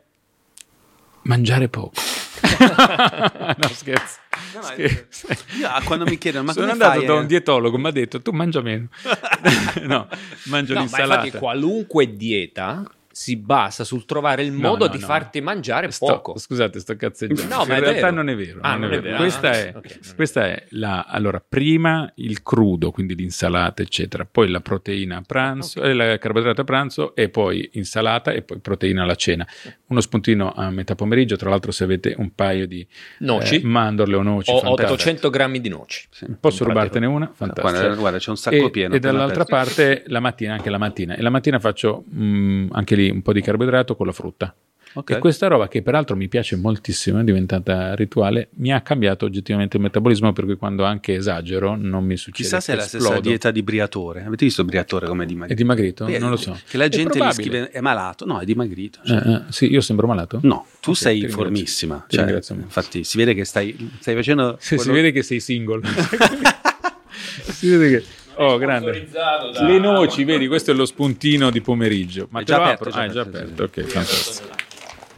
mangiare 1.23 1.69
poco. 1.69 1.93
no, 2.59 3.67
scherzo. 3.69 4.19
Scherzo. 4.61 5.27
Io, 5.59 5.67
ah, 5.67 5.81
quando 5.83 6.05
mi 6.05 6.17
chiedono, 6.17 6.45
ma 6.45 6.53
Sono 6.53 6.71
andato 6.71 6.99
fai, 6.99 7.05
da 7.05 7.13
eh? 7.13 7.17
un 7.19 7.27
dietologo, 7.27 7.77
mi 7.77 7.87
ha 7.87 7.91
detto 7.91 8.21
tu 8.21 8.31
mangia 8.31 8.61
meno. 8.61 8.87
no, 9.83 10.07
mangio 10.45 10.73
No, 10.73 10.79
ma 10.79 10.85
l'insalata. 10.85 11.25
infatti 11.25 11.37
qualunque 11.37 12.15
dieta 12.15 12.83
si 13.17 13.35
basa 13.35 13.83
sul 13.83 14.05
trovare 14.05 14.43
il 14.43 14.51
No, 14.51 14.69
modo 14.69 14.85
no, 14.85 14.91
di 14.91 14.99
no. 14.99 15.05
farti 15.07 15.41
mangiare 15.41 15.89
Sto- 15.89 16.05
poco. 16.05 16.37
Scusate, 16.37 16.79
sto 16.79 16.95
cazzeggiando. 16.95 17.55
No, 17.55 17.65
ma 17.65 17.73
in 17.75 17.79
realtà 17.79 18.01
vero. 18.11 18.11
non 18.11 18.29
è 18.29 18.35
vero. 18.35 18.59
Ah, 18.61 18.71
non 18.75 18.81
non 18.81 18.89
è 18.93 19.01
vero. 19.01 19.01
vero. 19.01 19.17
Questa, 19.17 19.49
Ah, 19.49 19.53
è, 19.55 19.73
ok, 19.75 19.83
non 20.03 20.11
è 20.11 20.15
questa 20.15 20.45
è 20.45 20.63
la. 20.69 21.03
Allora, 21.07 21.43
prima 21.45 22.11
il 22.17 22.43
crudo, 22.43 22.91
quindi 22.91 23.15
l'insalata, 23.15 23.81
eccetera, 23.81 24.27
poi 24.29 24.49
la 24.49 24.59
proteina 24.59 25.17
a 25.17 25.21
pranzo, 25.25 25.81
eh, 25.81 25.93
la 25.95 26.15
carboidrato 26.19 26.61
a 26.61 26.63
pranzo, 26.63 27.15
e 27.15 27.29
poi 27.29 27.67
insalata 27.73 28.31
e 28.33 28.43
poi 28.43 28.59
proteina 28.59 29.01
alla 29.01 29.15
cena. 29.15 29.47
Uno 29.87 29.99
spuntino 29.99 30.51
a 30.53 30.69
metà 30.69 30.93
pomeriggio. 30.93 31.37
Tra 31.37 31.49
l'altro, 31.49 31.71
se 31.71 31.85
avete 31.85 32.13
un 32.19 32.35
paio 32.35 32.67
di 32.67 32.85
Noci. 33.19 33.55
eh, 33.55 33.63
mandorle 33.65 34.15
o 34.15 34.21
noci, 34.21 34.51
Ho 34.51 34.59
fantastico. 34.59 34.91
800 34.93 35.29
grammi 35.31 35.59
di 35.59 35.69
noci. 35.69 36.07
Posso 36.39 36.61
in 36.61 36.69
rubartene 36.69 37.07
una? 37.07 37.31
Fantastico. 37.33 37.67
Guarda, 37.79 37.95
guarda, 37.95 38.17
c'è 38.19 38.29
un 38.29 38.37
sacco 38.37 38.55
E, 38.67 38.69
pieno. 38.69 38.93
e 38.93 38.99
dall'altra 38.99 39.43
parte 39.45 40.03
la 40.05 40.19
mattina, 40.19 40.53
anche 40.53 40.69
la 40.69 40.77
mattina. 40.77 41.15
E 41.15 41.21
la 41.23 41.29
mattina 41.31 41.57
faccio 41.57 42.03
mm, 42.13 42.67
anche 42.73 42.95
lì 42.95 43.06
un 43.09 43.21
po' 43.21 43.33
di 43.33 43.41
carboidrato 43.41 43.95
con 43.95 44.05
la 44.05 44.11
frutta. 44.13 44.55
Ok. 44.93 45.11
E 45.11 45.19
questa 45.19 45.47
roba 45.47 45.67
che 45.67 45.83
peraltro 45.83 46.15
mi 46.15 46.27
piace 46.27 46.55
moltissimo, 46.55 47.19
è 47.19 47.23
diventata 47.23 47.93
rituale, 47.93 48.49
mi 48.55 48.71
ha 48.73 48.81
cambiato 48.81 49.25
oggettivamente 49.25 49.77
il 49.77 49.83
metabolismo, 49.83 50.33
per 50.33 50.45
cui 50.45 50.55
quando 50.55 50.85
anche 50.85 51.13
esagero 51.13 51.75
non 51.75 52.03
mi 52.03 52.17
succede 52.17 52.43
Chissà 52.43 52.59
se 52.61 52.73
è 52.73 52.75
la 52.77 52.81
stessa 52.81 53.19
dieta 53.19 53.51
di 53.51 53.61
Briatore. 53.61 54.23
Avete 54.23 54.45
visto 54.45 54.63
Briatore 54.63 55.05
come 55.05 55.23
è 55.23 55.25
È 55.25 55.29
dimagrito? 55.29 55.55
dimagrito? 55.61 56.05
Beh, 56.05 56.17
non 56.17 56.31
lo 56.31 56.37
so. 56.37 56.57
Che 56.67 56.77
la 56.77 56.87
gente 56.87 57.19
gli 57.19 57.31
scrive 57.31 57.69
è 57.69 57.79
malato. 57.81 58.25
No, 58.25 58.39
è 58.39 58.45
dimagrito. 58.45 58.99
Eh, 59.03 59.07
cioè. 59.07 59.17
eh, 59.27 59.41
sì, 59.49 59.69
io 59.69 59.81
sembro 59.81 60.07
malato? 60.07 60.39
No, 60.43 60.65
tu 60.79 60.91
Ok, 60.91 60.95
sei 60.97 61.13
ti 61.13 61.19
ringrazio. 61.25 61.43
formissima. 61.43 62.05
Ti 62.07 62.15
cioè, 62.15 62.23
ringrazio 62.25 62.55
infatti, 62.55 63.03
si 63.03 63.17
vede 63.17 63.33
che 63.35 63.45
stai, 63.45 63.91
stai 63.99 64.15
facendo. 64.15 64.55
Se 64.59 64.69
si 64.79 64.83
quello- 64.83 64.93
vede 64.93 65.11
che 65.11 65.21
sei 65.21 65.39
single. 65.39 65.81
si 67.51 67.69
vede 67.69 67.89
che... 67.89 68.03
Oh, 68.37 68.57
grande. 68.57 69.07
Le 69.61 69.79
noci, 69.79 70.23
vedi, 70.23 70.47
questo 70.47 70.71
è 70.71 70.73
lo 70.73 70.85
spuntino 70.85 71.49
di 71.49 71.61
pomeriggio. 71.61 72.27
Ma 72.31 72.41
È 72.41 72.43
già 72.43 72.57
aperto, 72.57 72.89
apro? 72.89 72.89
è 72.89 72.93
già 72.93 72.99
Ah, 73.01 73.05
è 73.05 73.09
già 73.09 73.21
aperto, 73.21 73.63
aperto, 73.63 73.81
ok, 73.81 73.87
fantastico. 73.87 74.49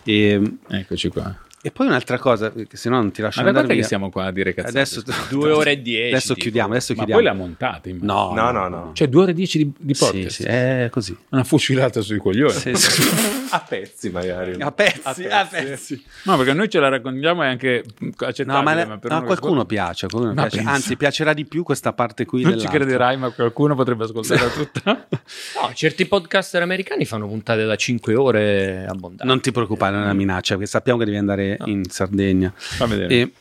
E, 0.03 0.41
Eccoci 0.69 1.09
qua. 1.09 1.35
E 1.61 1.71
poi 1.71 1.87
un'altra 1.87 2.17
cosa, 2.17 2.51
che 2.51 2.77
se 2.77 2.87
no 2.89 2.95
non 2.97 3.11
ti 3.11 3.21
lascio 3.21 3.39
Ma 3.43 3.51
da 3.51 3.59
andare 3.59 3.65
quanto 3.67 3.73
che 3.73 3.79
via. 3.79 3.87
siamo 3.87 4.09
qua 4.09 4.25
a 4.25 4.31
dire 4.31 4.53
cazzate? 4.53 4.77
Adesso 4.77 5.03
Due 5.29 5.51
ore 5.51 5.71
e 5.73 5.81
dieci. 5.81 6.07
Adesso 6.11 6.27
tipo. 6.29 6.39
chiudiamo, 6.41 6.69
adesso 6.69 6.93
Ma 6.93 7.03
chiudiamo. 7.03 7.21
poi 7.21 7.29
l'ha 7.31 7.37
montata, 7.37 7.89
immagino. 7.89 8.13
No, 8.13 8.33
No, 8.33 8.51
no, 8.51 8.67
no. 8.69 8.91
Cioè 8.93 9.07
due 9.09 9.21
ore 9.23 9.31
e 9.31 9.33
dieci 9.33 9.57
di, 9.57 9.73
di 9.77 9.93
Sì, 9.93 10.05
podcast. 10.05 10.35
sì, 10.35 10.43
è 10.43 10.87
così. 10.89 11.17
Una 11.29 11.43
fucilata 11.43 11.99
sui 12.01 12.17
coglioni. 12.19 12.53
Sì, 12.53 12.73
sì. 12.75 13.37
A 13.51 13.59
pezzi 13.67 14.11
magari. 14.11 14.61
A 14.61 14.71
pezzi, 14.71 15.25
a 15.25 15.43
pezzi. 15.43 16.03
No, 16.25 16.37
perché 16.37 16.53
noi 16.53 16.69
ce 16.69 16.79
la 16.79 16.87
raccontiamo 16.87 17.43
e 17.43 17.47
anche 17.47 17.83
accettabile. 18.17 18.45
No, 18.45 18.61
ma, 18.61 18.73
le- 18.75 18.85
ma 18.85 18.97
per 18.99 19.09
no, 19.11 19.23
qualcuno 19.23 19.65
piace, 19.65 20.05
a 20.05 20.09
qualcuno 20.09 20.35
Ma 20.35 20.45
piace. 20.45 20.67
anzi 20.69 20.95
piacerà 20.95 21.33
di 21.33 21.45
più 21.45 21.63
questa 21.63 21.91
parte 21.91 22.25
qui 22.25 22.43
Non 22.43 22.51
ci 22.51 22.57
dell'altro. 22.57 22.79
crederai, 22.79 23.17
ma 23.17 23.31
qualcuno 23.31 23.73
potrebbe 23.75 24.03
ascoltarla 24.03 24.47
tutta. 24.49 25.07
No, 25.61 25.71
certi 25.73 26.05
podcaster 26.05 26.61
americani 26.61 27.05
fanno 27.05 27.27
puntate 27.27 27.65
da 27.65 27.75
5 27.75 28.15
ore 28.15 28.85
abbondanti. 28.87 29.25
Non 29.27 29.41
ti 29.41 29.51
preoccupare, 29.51 29.91
non 29.93 30.01
è 30.01 30.05
una 30.05 30.13
minaccia, 30.13 30.53
perché 30.53 30.69
sappiamo 30.69 30.97
che 30.99 31.05
devi 31.05 31.17
andare 31.17 31.48
in 31.65 31.83
Sardegna. 31.89 32.51
Fammi 32.55 32.91
vedere. 32.97 33.13
E 33.15 33.31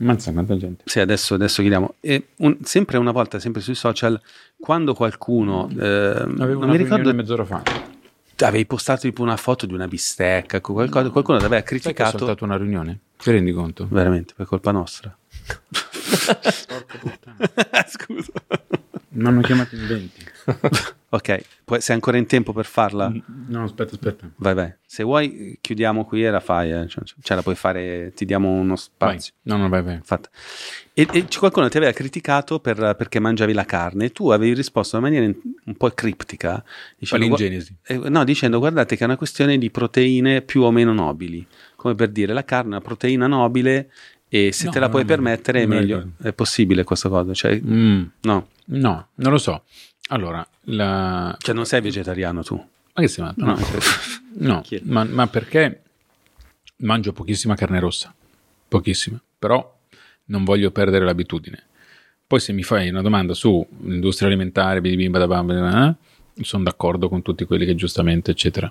Mazza, 0.00 0.30
quanta 0.32 0.56
gente. 0.56 0.84
sì, 0.86 1.00
adesso, 1.00 1.34
adesso 1.34 1.60
chiediamo. 1.60 1.94
E 2.00 2.28
un- 2.36 2.58
sempre 2.62 2.98
una 2.98 3.10
volta, 3.10 3.38
sempre 3.40 3.60
sui 3.60 3.74
social, 3.74 4.20
quando 4.60 4.94
qualcuno 4.94 5.68
eh, 5.70 5.76
Avevo 6.38 6.60
non 6.60 6.70
mi 6.70 6.76
ricordo, 6.76 7.12
mezz'ora 7.12 7.44
fa. 7.44 7.62
avevi 8.40 8.64
postato 8.66 9.00
tipo 9.00 9.22
una 9.22 9.36
foto 9.36 9.66
di 9.66 9.74
una 9.74 9.88
bistecca, 9.88 10.60
qualcosa, 10.60 11.10
qualcuno 11.10 11.38
ti 11.38 11.44
aveva 11.44 11.62
criticato. 11.62 12.18
saltato 12.18 12.44
una 12.44 12.56
riunione? 12.56 13.00
Ti 13.16 13.30
rendi 13.32 13.50
conto? 13.52 13.88
Veramente, 13.90 14.34
per 14.36 14.46
colpa 14.46 14.70
nostra. 14.70 15.16
Scusa. 17.88 18.32
Mi 19.10 19.26
hanno 19.26 19.40
chiamato 19.40 19.74
in 19.74 19.86
20. 19.86 20.24
Ok, 21.10 21.42
puoi- 21.64 21.80
sei 21.80 21.94
ancora 21.94 22.18
in 22.18 22.26
tempo 22.26 22.52
per 22.52 22.66
farla? 22.66 23.10
No, 23.46 23.62
aspetta, 23.62 23.92
aspetta. 23.94 24.28
Vai, 24.36 24.52
vai. 24.54 24.74
Se 24.84 25.02
vuoi, 25.02 25.56
chiudiamo 25.58 26.04
qui 26.04 26.22
e 26.22 26.30
la 26.30 26.40
fai. 26.40 26.70
eh. 26.70 26.86
Cioè, 26.86 27.02
cioè, 27.22 27.34
la 27.36 27.42
puoi 27.42 27.54
fare, 27.54 28.12
ti 28.14 28.26
diamo 28.26 28.50
uno 28.50 28.74
Vai. 28.74 28.76
spazio. 28.76 29.32
No, 29.44 29.56
no, 29.56 29.70
vai, 29.70 29.82
vai. 29.82 30.00
Fatta. 30.02 30.28
E, 30.92 31.08
e 31.10 31.24
qualcuno 31.38 31.68
ti 31.70 31.78
aveva 31.78 31.92
criticato 31.92 32.60
per- 32.60 32.94
perché 32.98 33.20
mangiavi 33.20 33.54
la 33.54 33.64
carne 33.64 34.06
e 34.06 34.12
tu 34.12 34.28
avevi 34.28 34.52
risposto 34.52 34.96
in 34.96 35.02
maniera 35.02 35.24
un 35.24 35.74
po' 35.78 35.88
criptica. 35.90 36.62
Dicendo, 36.98 37.24
Palingenesi. 37.28 37.74
gua- 37.86 38.06
eh, 38.06 38.10
no, 38.10 38.24
dicendo 38.24 38.58
guardate 38.58 38.94
che 38.94 39.02
è 39.02 39.06
una 39.06 39.16
questione 39.16 39.56
di 39.56 39.70
proteine 39.70 40.42
più 40.42 40.60
o 40.60 40.70
meno 40.70 40.92
nobili. 40.92 41.46
Come 41.74 41.94
per 41.94 42.10
dire, 42.10 42.34
la 42.34 42.44
carne 42.44 42.68
è 42.68 42.72
una 42.76 42.80
proteina 42.82 43.26
nobile 43.26 43.90
e 44.28 44.52
se 44.52 44.66
No, 44.66 44.72
te 44.72 44.78
la 44.78 44.90
puoi 44.90 45.04
non 45.04 45.10
è- 45.10 45.14
permettere 45.14 45.62
è 45.62 45.66
me 45.66 45.74
la 45.76 45.80
meglio. 45.80 46.10
È 46.20 46.34
possibile 46.34 46.84
questa 46.84 47.08
cosa? 47.08 47.32
Cioè, 47.32 47.58
Mm, 47.64 48.02
no, 48.22 48.48
no, 48.66 49.08
non 49.14 49.32
lo 49.32 49.38
so. 49.38 49.62
Allora, 50.08 50.46
la... 50.64 51.36
cioè 51.38 51.54
non 51.54 51.66
sei 51.66 51.80
vegetariano 51.80 52.42
tu. 52.42 52.54
Ma 52.56 53.02
che 53.02 53.08
sei 53.08 53.24
matto? 53.24 53.44
No, 53.44 53.56
No, 54.38 54.64
ma, 54.84 55.04
ma 55.04 55.26
perché 55.26 55.82
mangio 56.78 57.12
pochissima 57.12 57.54
carne 57.54 57.80
rossa? 57.80 58.14
Pochissima. 58.68 59.20
Però 59.38 59.76
non 60.26 60.44
voglio 60.44 60.70
perdere 60.70 61.04
l'abitudine. 61.04 61.64
Poi 62.26 62.40
se 62.40 62.52
mi 62.52 62.62
fai 62.62 62.88
una 62.88 63.02
domanda 63.02 63.34
sull'industria 63.34 64.28
alimentare, 64.28 64.80
bim 64.80 64.96
bim 64.96 65.10
badabam, 65.10 65.50
eh, 65.50 66.42
sono 66.42 66.62
d'accordo 66.62 67.08
con 67.08 67.22
tutti 67.22 67.44
quelli 67.44 67.64
che 67.64 67.74
giustamente, 67.74 68.30
eccetera. 68.30 68.70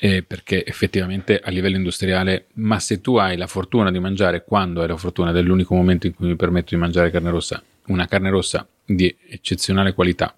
Eh, 0.00 0.22
perché 0.22 0.64
effettivamente 0.64 1.40
a 1.40 1.50
livello 1.50 1.76
industriale, 1.76 2.46
ma 2.54 2.78
se 2.78 3.00
tu 3.00 3.16
hai 3.16 3.36
la 3.36 3.46
fortuna 3.46 3.90
di 3.90 3.98
mangiare, 3.98 4.44
quando 4.44 4.80
hai 4.82 4.88
la 4.88 4.96
fortuna 4.96 5.32
dell'unico 5.32 5.74
momento 5.74 6.06
in 6.06 6.14
cui 6.14 6.28
mi 6.28 6.36
permetto 6.36 6.74
di 6.74 6.80
mangiare 6.80 7.10
carne 7.10 7.30
rossa, 7.30 7.62
una 7.86 8.06
carne 8.06 8.30
rossa 8.30 8.66
di 8.90 9.14
eccezionale 9.28 9.92
qualità, 9.92 10.34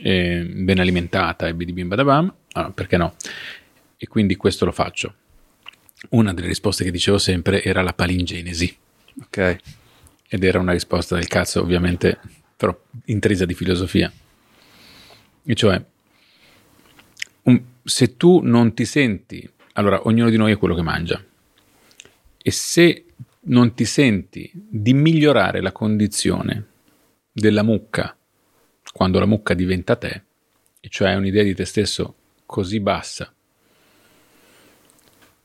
eh, 0.00 0.42
ben 0.50 0.78
alimentata 0.78 1.46
e 1.46 1.54
bim 1.54 1.86
badabam, 1.86 2.32
ah, 2.52 2.70
perché 2.70 2.96
no? 2.96 3.14
E 3.98 4.06
quindi 4.08 4.36
questo 4.36 4.64
lo 4.64 4.72
faccio. 4.72 5.14
Una 6.10 6.32
delle 6.32 6.48
risposte 6.48 6.82
che 6.84 6.90
dicevo 6.90 7.18
sempre 7.18 7.62
era 7.62 7.82
la 7.82 7.92
palingenesi 7.92 8.74
Ok. 9.22 9.58
ed 10.28 10.44
era 10.44 10.58
una 10.58 10.72
risposta 10.72 11.14
del 11.14 11.28
cazzo 11.28 11.60
ovviamente 11.60 12.18
però 12.56 12.76
intrisa 13.06 13.44
di 13.46 13.54
filosofia 13.54 14.12
e 15.44 15.54
cioè 15.54 15.82
un- 17.42 17.62
se 17.84 18.16
tu 18.16 18.40
non 18.42 18.74
ti 18.74 18.84
senti 18.84 19.48
allora 19.74 20.06
ognuno 20.06 20.30
di 20.30 20.36
noi 20.36 20.52
è 20.52 20.56
quello 20.58 20.74
che 20.74 20.82
mangia 20.82 21.22
e 22.42 22.50
se 22.50 23.04
non 23.46 23.72
ti 23.74 23.84
senti 23.84 24.50
di 24.52 24.92
migliorare 24.92 25.60
la 25.62 25.72
condizione 25.72 26.66
della 27.36 27.64
mucca 27.64 28.16
quando 28.92 29.18
la 29.18 29.26
mucca 29.26 29.54
diventa 29.54 29.96
te 29.96 30.22
e 30.78 30.88
cioè 30.88 31.14
un'idea 31.14 31.42
di 31.42 31.52
te 31.54 31.64
stesso 31.64 32.14
così 32.46 32.78
bassa 32.78 33.32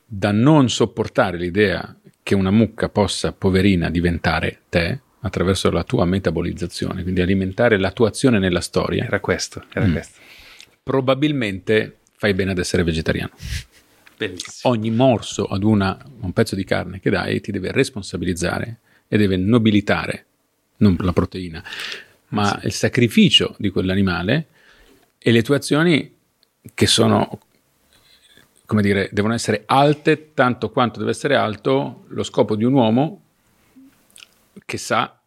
da 0.06 0.32
non 0.32 0.70
sopportare 0.70 1.38
l'idea 1.38 1.95
che 2.22 2.36
una 2.36 2.52
mucca 2.52 2.90
possa, 2.90 3.32
poverina, 3.32 3.90
diventare 3.90 4.61
te 4.70 4.99
attraverso 5.22 5.70
la 5.72 5.84
tua 5.84 6.06
metabolizzazione, 6.06 7.02
quindi 7.03 7.22
alimentare 7.22 7.78
la 7.78 7.91
tua 7.91 8.10
azione 8.10 8.38
nella 8.40 8.61
storia, 8.61 9.03
Era 9.06 9.20
questo, 9.20 9.66
era 9.74 9.86
Mm. 9.88 9.91
questo. 9.91 10.20
probabilmente 10.84 11.98
fai 12.18 12.34
bene 12.34 12.52
ad 12.52 12.57
essere 12.60 12.84
vegetariano. 12.84 13.32
Bellissimo. 14.18 14.74
Ogni 14.74 14.91
morso 14.91 15.45
ad 15.45 15.64
una, 15.64 15.98
un 16.22 16.34
pezzo 16.34 16.56
di 16.56 16.64
carne 16.64 16.99
che 16.99 17.10
dai 17.10 17.40
ti 17.41 17.52
deve 17.52 17.72
responsabilizzare 17.72 18.80
e 19.07 19.18
deve 19.18 19.38
nobilitare, 19.38 20.26
non 20.80 20.98
la 21.00 21.14
proteina, 21.14 21.64
ma 22.30 22.60
il 22.64 22.74
sacrificio 22.74 23.56
di 23.58 23.70
quell'animale 23.70 24.48
e 25.18 25.32
le 25.32 25.42
tue 25.42 25.56
azioni 25.56 26.14
che 26.74 26.88
sono, 26.88 27.40
come 28.66 28.82
dire, 28.82 29.10
devono 29.12 29.34
essere 29.34 29.64
alte 29.66 30.34
tanto 30.34 30.70
quanto 30.70 31.00
deve 31.00 31.12
essere 31.12 31.36
alto 31.36 32.04
lo 32.10 32.24
scopo 32.24 32.56
di 32.56 32.66
un 32.66 32.74
uomo 32.74 33.22
che 34.66 34.78
sa 34.78 35.20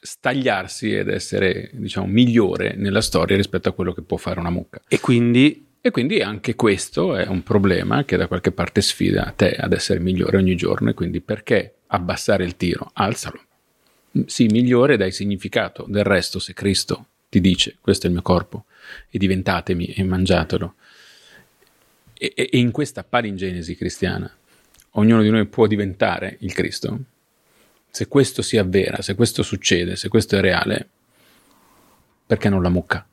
stagliarsi 0.00 0.94
ed 0.94 1.08
essere, 1.08 1.70
diciamo, 1.72 2.06
migliore 2.06 2.74
nella 2.76 3.00
storia 3.00 3.36
rispetto 3.36 3.68
a 3.68 3.72
quello 3.72 3.92
che 3.92 4.02
può 4.02 4.16
fare 4.16 4.40
una 4.40 4.50
mucca. 4.50 4.80
E 4.88 5.00
quindi 5.00 5.70
E 5.84 5.90
quindi 5.90 6.20
anche 6.20 6.54
questo 6.54 7.16
è 7.16 7.26
un 7.26 7.42
problema 7.42 8.04
che 8.04 8.16
da 8.16 8.28
qualche 8.28 8.52
parte 8.52 8.80
sfida 8.80 9.32
te 9.34 9.50
ad 9.50 9.72
essere 9.72 9.98
migliore 9.98 10.36
ogni 10.36 10.54
giorno 10.54 10.90
e 10.90 10.94
quindi 10.94 11.20
perché 11.20 11.78
abbassare 11.88 12.44
il 12.44 12.54
tiro? 12.56 12.90
Alzalo. 12.94 13.40
Sì, 14.26 14.46
migliore 14.46 14.96
dai 14.96 15.12
significato. 15.12 15.84
Del 15.88 16.04
resto, 16.04 16.38
se 16.38 16.52
Cristo 16.52 17.06
ti 17.28 17.40
dice 17.40 17.76
questo 17.80 18.04
è 18.04 18.08
il 18.08 18.14
mio 18.14 18.22
corpo 18.22 18.66
e 19.08 19.18
diventatemi 19.18 19.86
e 19.86 20.04
mangiatelo. 20.04 20.74
E, 22.12 22.32
e- 22.36 22.48
in 22.52 22.70
questa 22.70 23.04
palingenesi 23.04 23.74
cristiana 23.74 24.30
ognuno 24.92 25.22
di 25.22 25.30
noi 25.30 25.46
può 25.46 25.66
diventare 25.66 26.36
il 26.40 26.52
Cristo. 26.52 26.98
Se 27.90 28.06
questo 28.08 28.42
si 28.42 28.58
avvera, 28.58 29.00
se 29.02 29.14
questo 29.14 29.42
succede, 29.42 29.96
se 29.96 30.08
questo 30.08 30.36
è 30.36 30.40
reale, 30.40 30.88
perché 32.26 32.48
non 32.48 32.62
la 32.62 32.68
mucca? 32.68 33.06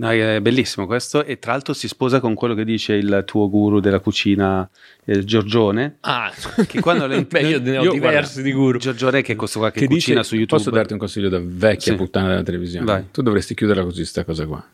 No, 0.00 0.10
è 0.10 0.40
bellissimo 0.40 0.86
questo 0.86 1.24
e 1.24 1.40
tra 1.40 1.50
l'altro 1.52 1.74
si 1.74 1.88
sposa 1.88 2.20
con 2.20 2.34
quello 2.34 2.54
che 2.54 2.64
dice 2.64 2.92
il 2.94 3.24
tuo 3.26 3.50
guru 3.50 3.80
della 3.80 3.98
cucina, 3.98 4.68
eh, 5.04 5.24
Giorgione, 5.24 5.96
Ah, 6.02 6.32
che 6.68 6.80
quando 6.80 7.08
lo 7.08 7.20
Beh, 7.26 7.40
io 7.40 7.60
ne 7.60 7.78
ho 7.78 7.82
io, 7.82 7.90
diversi 7.92 8.34
guarda, 8.34 8.42
di 8.42 8.52
guru. 8.52 8.78
Giorgione 8.78 9.22
che 9.22 9.32
è 9.32 9.36
questo 9.36 9.58
qua 9.58 9.72
che, 9.72 9.80
che 9.80 9.86
cucina 9.86 10.18
dice, 10.18 10.28
su 10.28 10.34
YouTube. 10.36 10.56
Posso 10.56 10.70
darti 10.70 10.92
un 10.92 11.00
consiglio 11.00 11.28
da 11.28 11.40
vecchia 11.42 11.92
Sì. 11.92 11.98
puttana 11.98 12.28
della 12.28 12.42
televisione? 12.44 12.84
Vai. 12.86 13.04
Tu 13.10 13.22
dovresti 13.22 13.54
chiuderla 13.56 13.82
così, 13.82 14.04
sta 14.04 14.24
cosa 14.24 14.46
qua. 14.46 14.64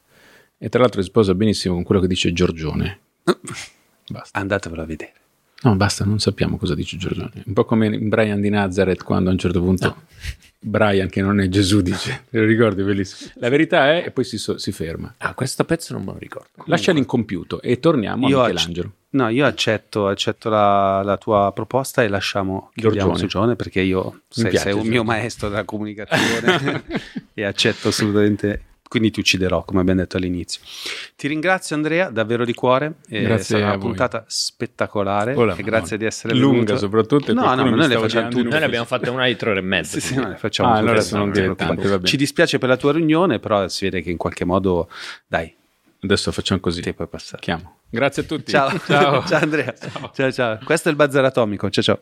E 0.59 0.69
tra 0.69 0.81
l'altro 0.81 1.01
si 1.01 1.09
sposa 1.09 1.35
benissimo 1.35 1.73
con 1.75 1.85
quello 1.85 2.03
che 2.03 2.07
dice 2.07 2.31
Giorgione. 2.35 2.99
Basta. 4.07 4.39
Andatevelo 4.39 4.83
a 4.83 4.85
vedere. 4.85 5.13
No, 5.63 5.75
basta, 5.77 6.05
non 6.05 6.19
sappiamo 6.19 6.59
cosa 6.59 6.75
dice 6.75 6.99
Giorgione. 6.99 7.31
Un 7.47 7.55
po' 7.55 7.65
come 7.65 7.89
Brian 7.99 8.43
di 8.43 8.51
Nazareth 8.51 9.03
quando 9.03 9.31
a 9.31 9.33
un 9.33 9.39
certo 9.39 9.63
punto 9.63 10.03
Brian, 10.67 11.11
che 11.11 11.21
non 11.21 11.41
è 11.41 11.49
Gesù, 11.49 11.83
dice, 11.83 12.25
te 12.31 12.39
lo 12.39 12.47
ricordi, 12.47 12.83
bellissimo. 12.83 13.33
La 13.35 13.51
verità 13.51 13.93
è, 13.93 14.05
e 14.07 14.11
poi 14.11 14.25
si, 14.25 14.39
so- 14.39 14.57
si 14.57 14.73
ferma. 14.73 15.15
Ah, 15.19 15.35
questo 15.35 15.65
pezzo 15.65 15.93
non 15.93 16.05
me 16.05 16.13
lo 16.13 16.19
ricordo. 16.19 16.49
Lascia 16.67 16.93
l'incompiuto 16.93 17.61
e 17.61 17.79
torniamo 17.81 18.27
Io 18.29 18.41
a 18.41 18.45
acc- 18.45 18.53
Michelangelo. 18.53 18.93
No, 19.11 19.29
io 19.29 19.45
accetto, 19.45 20.09
accetto 20.09 20.49
la, 20.49 21.03
la 21.05 21.17
tua 21.19 21.53
proposta 21.55 22.03
e 22.03 22.09
lasciamo 22.09 22.71
Giorgione. 22.75 23.19
Giorgione 23.19 23.57
perché 23.57 23.81
io 23.81 24.23
sei, 24.29 24.49
piace 24.49 24.71
sei 24.71 24.81
un 24.81 24.87
mio 24.87 25.05
maestro 25.05 25.49
della 25.51 25.65
comunicazione 25.65 26.83
e 27.35 27.45
accetto 27.45 27.89
assolutamente, 27.89 28.63
quindi 28.95 29.11
ti 29.11 29.19
ucciderò 29.19 29.65
come 29.65 29.81
abbiamo 29.81 29.99
detto 29.99 30.19
all'inizio. 30.19 30.61
Ti 31.17 31.27
ringrazio 31.27 31.75
Andrea, 31.75 32.11
davvero 32.11 32.45
di 32.45 32.55
cuore, 32.55 32.95
è 33.09 33.23
Grazie 33.23 33.43
stata 33.45 33.63
a 33.63 33.67
una 33.67 33.77
voi. 33.77 33.87
puntata 33.89 34.25
spettacolare 34.29 35.35
la 35.35 35.41
Madonna. 35.41 35.63
grazie 35.63 35.97
di 35.99 36.05
essere 36.05 36.33
Lunga 36.35 36.59
venuto. 36.59 36.77
soprattutto, 36.77 37.31
e 37.33 37.35
No, 37.35 37.53
no, 37.57 37.69
noi 37.69 37.89
le 37.89 37.99
facciamo 37.99 38.29
tutte. 38.29 38.49
Noi 38.49 38.59
ne 38.61 38.65
abbiamo 38.65 38.85
fatte 38.85 39.11
una 39.11 39.27
di 39.27 39.35
tre 39.35 39.51
ore 39.51 39.59
e 39.59 39.63
mezza. 39.63 39.99
Sì, 39.99 40.07
sì, 40.07 40.15
no, 40.15 40.29
le 40.29 40.37
facciamo 40.37 40.71
Ah, 40.73 40.77
allora 40.77 41.01
sono 41.01 41.25
non 41.25 41.33
ti 41.33 41.41
dilettante, 41.41 41.65
preoccupare. 41.65 41.89
va 41.91 41.97
bene. 41.97 42.09
Ci 42.09 42.17
dispiace 42.17 42.59
per 42.59 42.69
la 42.69 42.77
tua 42.77 42.93
riunione, 42.93 43.41
però 43.41 43.67
si 43.67 43.85
vede 43.87 44.01
che 44.01 44.11
in 44.11 44.17
qualche 44.17 44.45
modo, 44.45 44.89
dai, 45.27 45.53
Adesso 46.05 46.31
facciamo 46.33 46.61
così. 46.61 46.83
ti 46.83 46.93
puoi 46.93 47.09
passare. 47.09 47.41
Chiamo. 47.43 47.79
Grazie 47.91 48.23
a 48.23 48.25
tutti. 48.27 48.51
Ciao, 48.53 48.71
ciao, 48.87 49.25
Andrea. 49.41 49.75
Ciao. 50.15 50.31
ciao, 50.31 50.59
Questo 50.63 50.89
è 50.89 50.91
il 50.93 50.97
Bazar 50.97 51.25
Atomico. 51.25 51.69
Ciao 51.71 51.83
ciao. 51.83 51.99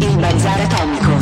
Il 0.00 0.16
Bazar 0.18 0.60
Atomico. 0.60 1.17